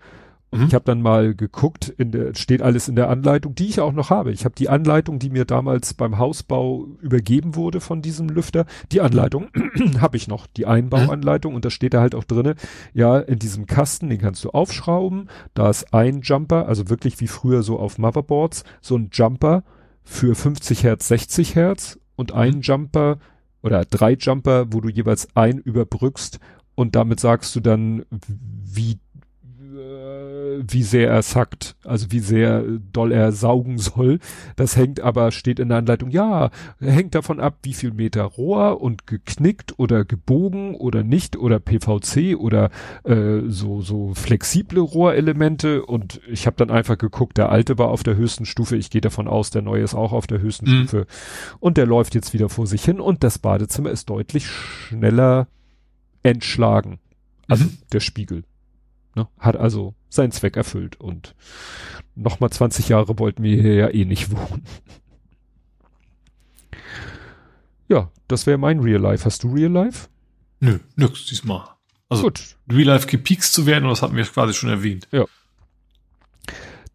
[0.50, 0.66] Und mhm.
[0.66, 3.92] ich habe dann mal geguckt, in der, steht alles in der Anleitung, die ich auch
[3.92, 4.32] noch habe.
[4.32, 9.00] Ich habe die Anleitung, die mir damals beim Hausbau übergeben wurde von diesem Lüfter, die
[9.00, 9.50] Anleitung
[10.00, 11.56] habe ich noch, die Einbauanleitung, mhm.
[11.56, 12.56] und da steht da halt auch drinne,
[12.92, 17.28] ja, in diesem Kasten, den kannst du aufschrauben, da ist ein Jumper, also wirklich wie
[17.28, 19.62] früher so auf Motherboards, so ein Jumper,
[20.02, 22.60] für 50 Hertz 60 Hertz und ein mhm.
[22.62, 23.18] Jumper
[23.62, 26.38] oder drei Jumper, wo du jeweils ein überbrückst
[26.74, 28.98] und damit sagst du dann, wie
[29.72, 34.18] wie sehr er sackt, also wie sehr doll er saugen soll.
[34.56, 36.50] Das hängt aber, steht in der Anleitung, ja,
[36.80, 42.36] hängt davon ab, wie viel Meter Rohr und geknickt oder gebogen oder nicht oder PVC
[42.36, 42.70] oder
[43.04, 48.02] äh, so, so flexible Rohrelemente und ich habe dann einfach geguckt, der alte war auf
[48.02, 50.78] der höchsten Stufe, ich gehe davon aus, der neue ist auch auf der höchsten mhm.
[50.80, 51.06] Stufe
[51.60, 55.46] und der läuft jetzt wieder vor sich hin und das Badezimmer ist deutlich schneller
[56.22, 56.98] entschlagen.
[57.48, 57.78] Also mhm.
[57.92, 58.44] der Spiegel.
[59.14, 59.28] Ne?
[59.38, 61.34] Hat also seinen Zweck erfüllt und
[62.14, 64.64] nochmal 20 Jahre wollten wir hier ja eh nicht wohnen.
[67.88, 69.24] Ja, das wäre mein Real Life.
[69.24, 70.08] Hast du Real Life?
[70.60, 71.64] Nö, nix diesmal.
[72.08, 72.56] Also Gut.
[72.70, 75.08] Real Life gepiekst zu werden, das hatten wir quasi schon erwähnt.
[75.10, 75.24] Ja.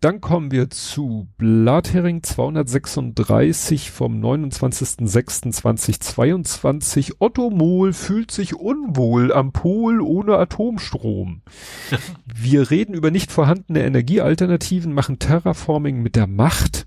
[0.01, 7.13] Dann kommen wir zu Blathering 236 vom 29.06.2022.
[7.19, 11.41] Otto Mohl fühlt sich unwohl am Pol ohne Atomstrom.
[12.25, 16.85] wir reden über nicht vorhandene Energiealternativen, machen Terraforming mit der Macht.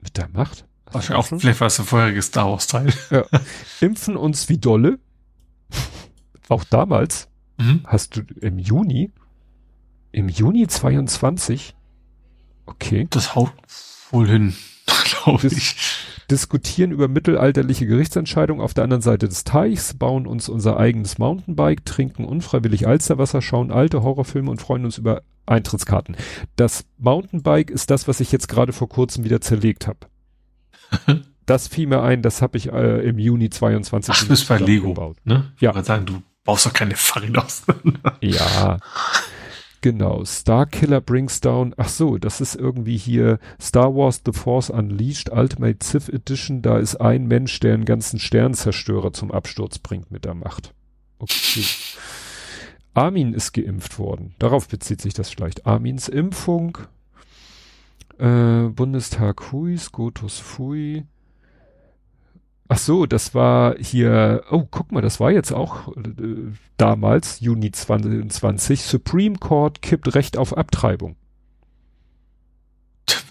[0.00, 0.64] Mit der Macht?
[0.90, 2.92] Wahrscheinlich auch, vielleicht war es ein vorheriges Star Wars Teil.
[3.10, 3.24] ja.
[3.80, 4.98] Impfen uns wie dolle.
[6.48, 7.28] Auch damals.
[7.58, 7.80] Mhm.
[7.84, 9.12] Hast du im Juni,
[10.12, 11.74] im Juni 22
[12.66, 13.06] Okay.
[13.10, 13.52] Das haut
[14.10, 14.54] wohl hin,
[15.22, 15.76] glaube ich.
[16.30, 21.84] Diskutieren über mittelalterliche Gerichtsentscheidungen auf der anderen Seite des Teichs, bauen uns unser eigenes Mountainbike,
[21.84, 26.16] trinken unfreiwillig Alsterwasser, schauen alte Horrorfilme und freuen uns über Eintrittskarten.
[26.56, 29.98] Das Mountainbike ist das, was ich jetzt gerade vor kurzem wieder zerlegt habe.
[31.46, 34.14] das fiel mir ein, das habe ich äh, im Juni 22.
[34.14, 35.18] Ach, du bist bei Lego gebaut.
[35.24, 35.52] Ne?
[35.60, 35.76] Ja.
[35.76, 37.46] Ich sagen, du baust doch keine Fahrräder
[38.20, 38.78] ja.
[39.84, 45.30] Genau, Starkiller brings down, ach so, das ist irgendwie hier Star Wars The Force Unleashed
[45.30, 50.24] Ultimate Sith Edition, da ist ein Mensch, der einen ganzen Sternzerstörer zum Absturz bringt mit
[50.24, 50.72] der Macht.
[51.18, 51.66] Okay.
[52.94, 54.34] Armin ist geimpft worden.
[54.38, 55.66] Darauf bezieht sich das vielleicht.
[55.66, 56.78] Armins Impfung.
[58.16, 61.04] Äh, Bundestag Hui, Scotus Fui.
[62.68, 66.02] Ach so, das war hier, oh, guck mal, das war jetzt auch äh,
[66.78, 71.16] damals, Juni 2020, Supreme Court kippt Recht auf Abtreibung.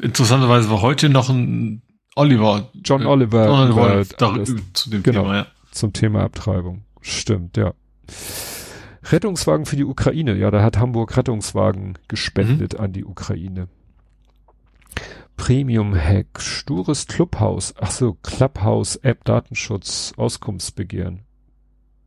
[0.01, 1.81] Interessanterweise war heute noch ein
[2.15, 2.69] Oliver.
[2.83, 3.45] John äh, Oliver.
[3.47, 5.47] John Oliver äh, da, das, zu dem genau, Thema, ja.
[5.71, 6.83] Zum Thema Abtreibung.
[7.01, 7.73] Stimmt, ja.
[9.11, 10.35] Rettungswagen für die Ukraine.
[10.35, 12.79] Ja, da hat Hamburg Rettungswagen gespendet mhm.
[12.79, 13.67] an die Ukraine.
[15.37, 21.21] Premium-Hack, stures Clubhaus, ach so, Clubhouse, App, Datenschutz, Auskunftsbegehren.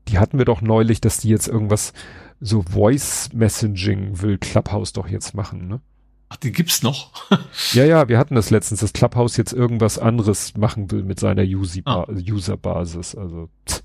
[0.09, 1.93] Die hatten wir doch neulich, dass die jetzt irgendwas,
[2.41, 5.81] so Voice Messaging will Clubhouse doch jetzt machen, ne?
[6.29, 7.13] Ach, die gibt's noch?
[7.73, 11.43] ja, ja, wir hatten das letztens, dass Clubhouse jetzt irgendwas anderes machen will mit seiner
[11.85, 12.07] ah.
[12.09, 13.49] User-Basis, also.
[13.65, 13.83] Tch.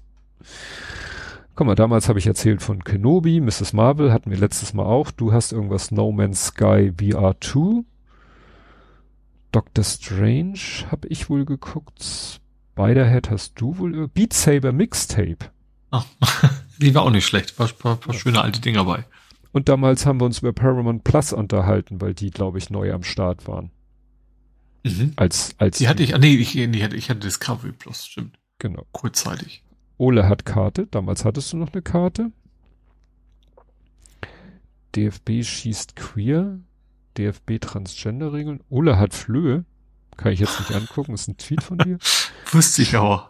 [1.54, 3.74] Guck mal, damals habe ich erzählt von Kenobi, Mrs.
[3.74, 5.12] Marvel hatten wir letztes Mal auch.
[5.12, 7.84] Du hast irgendwas No Man's Sky VR2.
[9.52, 12.40] Doctor Strange habe ich wohl geguckt.
[12.74, 15.52] Spider-Head hast du wohl, Beat Saber Mixtape.
[15.92, 16.06] Ah,
[16.78, 19.06] die war auch nicht schlecht, war, war, war schöne alte Dinger bei.
[19.52, 23.04] Und damals haben wir uns über Paramount Plus unterhalten, weil die, glaube ich, neu am
[23.04, 23.72] Start waren.
[24.84, 25.14] Mhm.
[25.18, 25.78] Als, als.
[25.78, 28.40] Die hatte ich, nee, ich, nee, hatte, ich hatte Discovery Plus, stimmt.
[28.60, 28.86] Genau.
[28.92, 29.64] Kurzzeitig.
[29.98, 30.88] Ole hat Karte.
[30.88, 32.32] Damals hattest du noch eine Karte.
[34.96, 36.60] DFB schießt queer.
[37.18, 38.62] DFB Transgender-Regeln.
[38.70, 39.66] Ole hat Flöhe.
[40.18, 41.14] Kann ich jetzt nicht angucken.
[41.14, 41.98] ist ein Tweet von dir.
[42.52, 43.30] Wusste ich aber.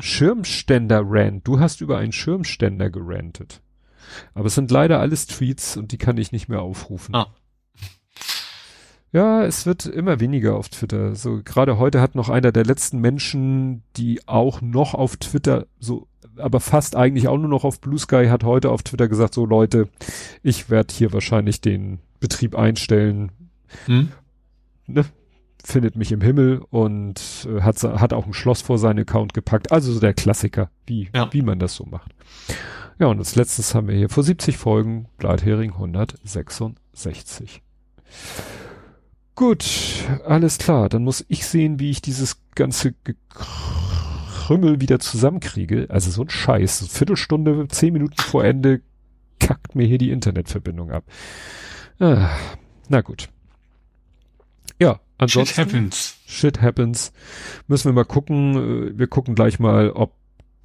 [0.00, 1.46] Schirmständer-Rant.
[1.46, 3.60] Du hast über einen Schirmständer gerantet.
[4.34, 7.14] Aber es sind leider alles Tweets und die kann ich nicht mehr aufrufen.
[7.14, 7.34] Ah.
[9.12, 11.14] Ja, es wird immer weniger auf Twitter.
[11.14, 16.08] So gerade heute hat noch einer der letzten Menschen, die auch noch auf Twitter so,
[16.36, 19.46] aber fast eigentlich auch nur noch auf Blue Sky, hat heute auf Twitter gesagt, so
[19.46, 19.88] Leute,
[20.42, 23.32] ich werde hier wahrscheinlich den Betrieb einstellen.
[23.86, 24.08] Hm?
[24.86, 25.04] Ne?
[25.64, 29.72] Findet mich im Himmel und äh, hat, hat auch ein Schloss vor seinen Account gepackt.
[29.72, 31.32] Also so der Klassiker, wie, Ja.
[31.32, 32.12] wie man das so macht.
[32.98, 37.62] Ja, und als letztes haben wir hier vor 70 Folgen Bleithering 166.
[39.34, 39.64] Gut,
[40.24, 40.88] alles klar.
[40.88, 45.88] Dann muss ich sehen, wie ich dieses ganze Gekrümmel wieder zusammenkriege.
[45.90, 46.88] Also so ein Scheiß.
[46.88, 48.80] Viertelstunde, zehn Minuten vor Ende
[49.40, 51.04] kackt mir hier die Internetverbindung ab.
[51.98, 52.28] Ah,
[52.88, 53.28] na gut.
[54.78, 55.54] Ja, ansonsten.
[55.54, 56.16] Shit happens.
[56.26, 57.12] Shit happens.
[57.68, 58.90] Müssen wir mal gucken.
[58.94, 60.12] äh, Wir gucken gleich mal, ob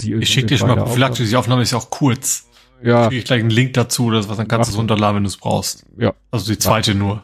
[0.02, 2.48] die Ich schicke dir schon mal prophylaktisch, die Aufnahme ist ja auch kurz.
[2.84, 5.24] Ja, Schicke ich gleich einen Link dazu oder was, dann kannst du es runterladen, wenn
[5.24, 5.86] du es brauchst.
[5.98, 6.14] ja.
[6.32, 7.24] Also die zweite nur.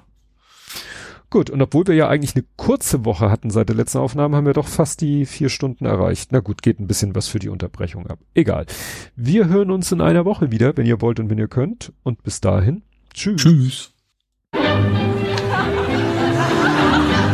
[1.30, 4.45] Gut, und obwohl wir ja eigentlich eine kurze Woche hatten seit der letzten Aufnahme, haben
[4.45, 6.32] wir doch fast die vier Stunden erreicht.
[6.32, 8.19] Na gut, geht ein bisschen was für die Unterbrechung ab.
[8.34, 8.66] Egal.
[9.18, 11.92] Wir hören uns in einer Woche wieder, wenn ihr wollt und wenn ihr könnt.
[12.03, 13.42] Und bis dahin, tschüss.
[13.42, 13.92] Tschüss.
[14.53, 14.88] 哈哈
[15.50, 17.26] 哈哈哈！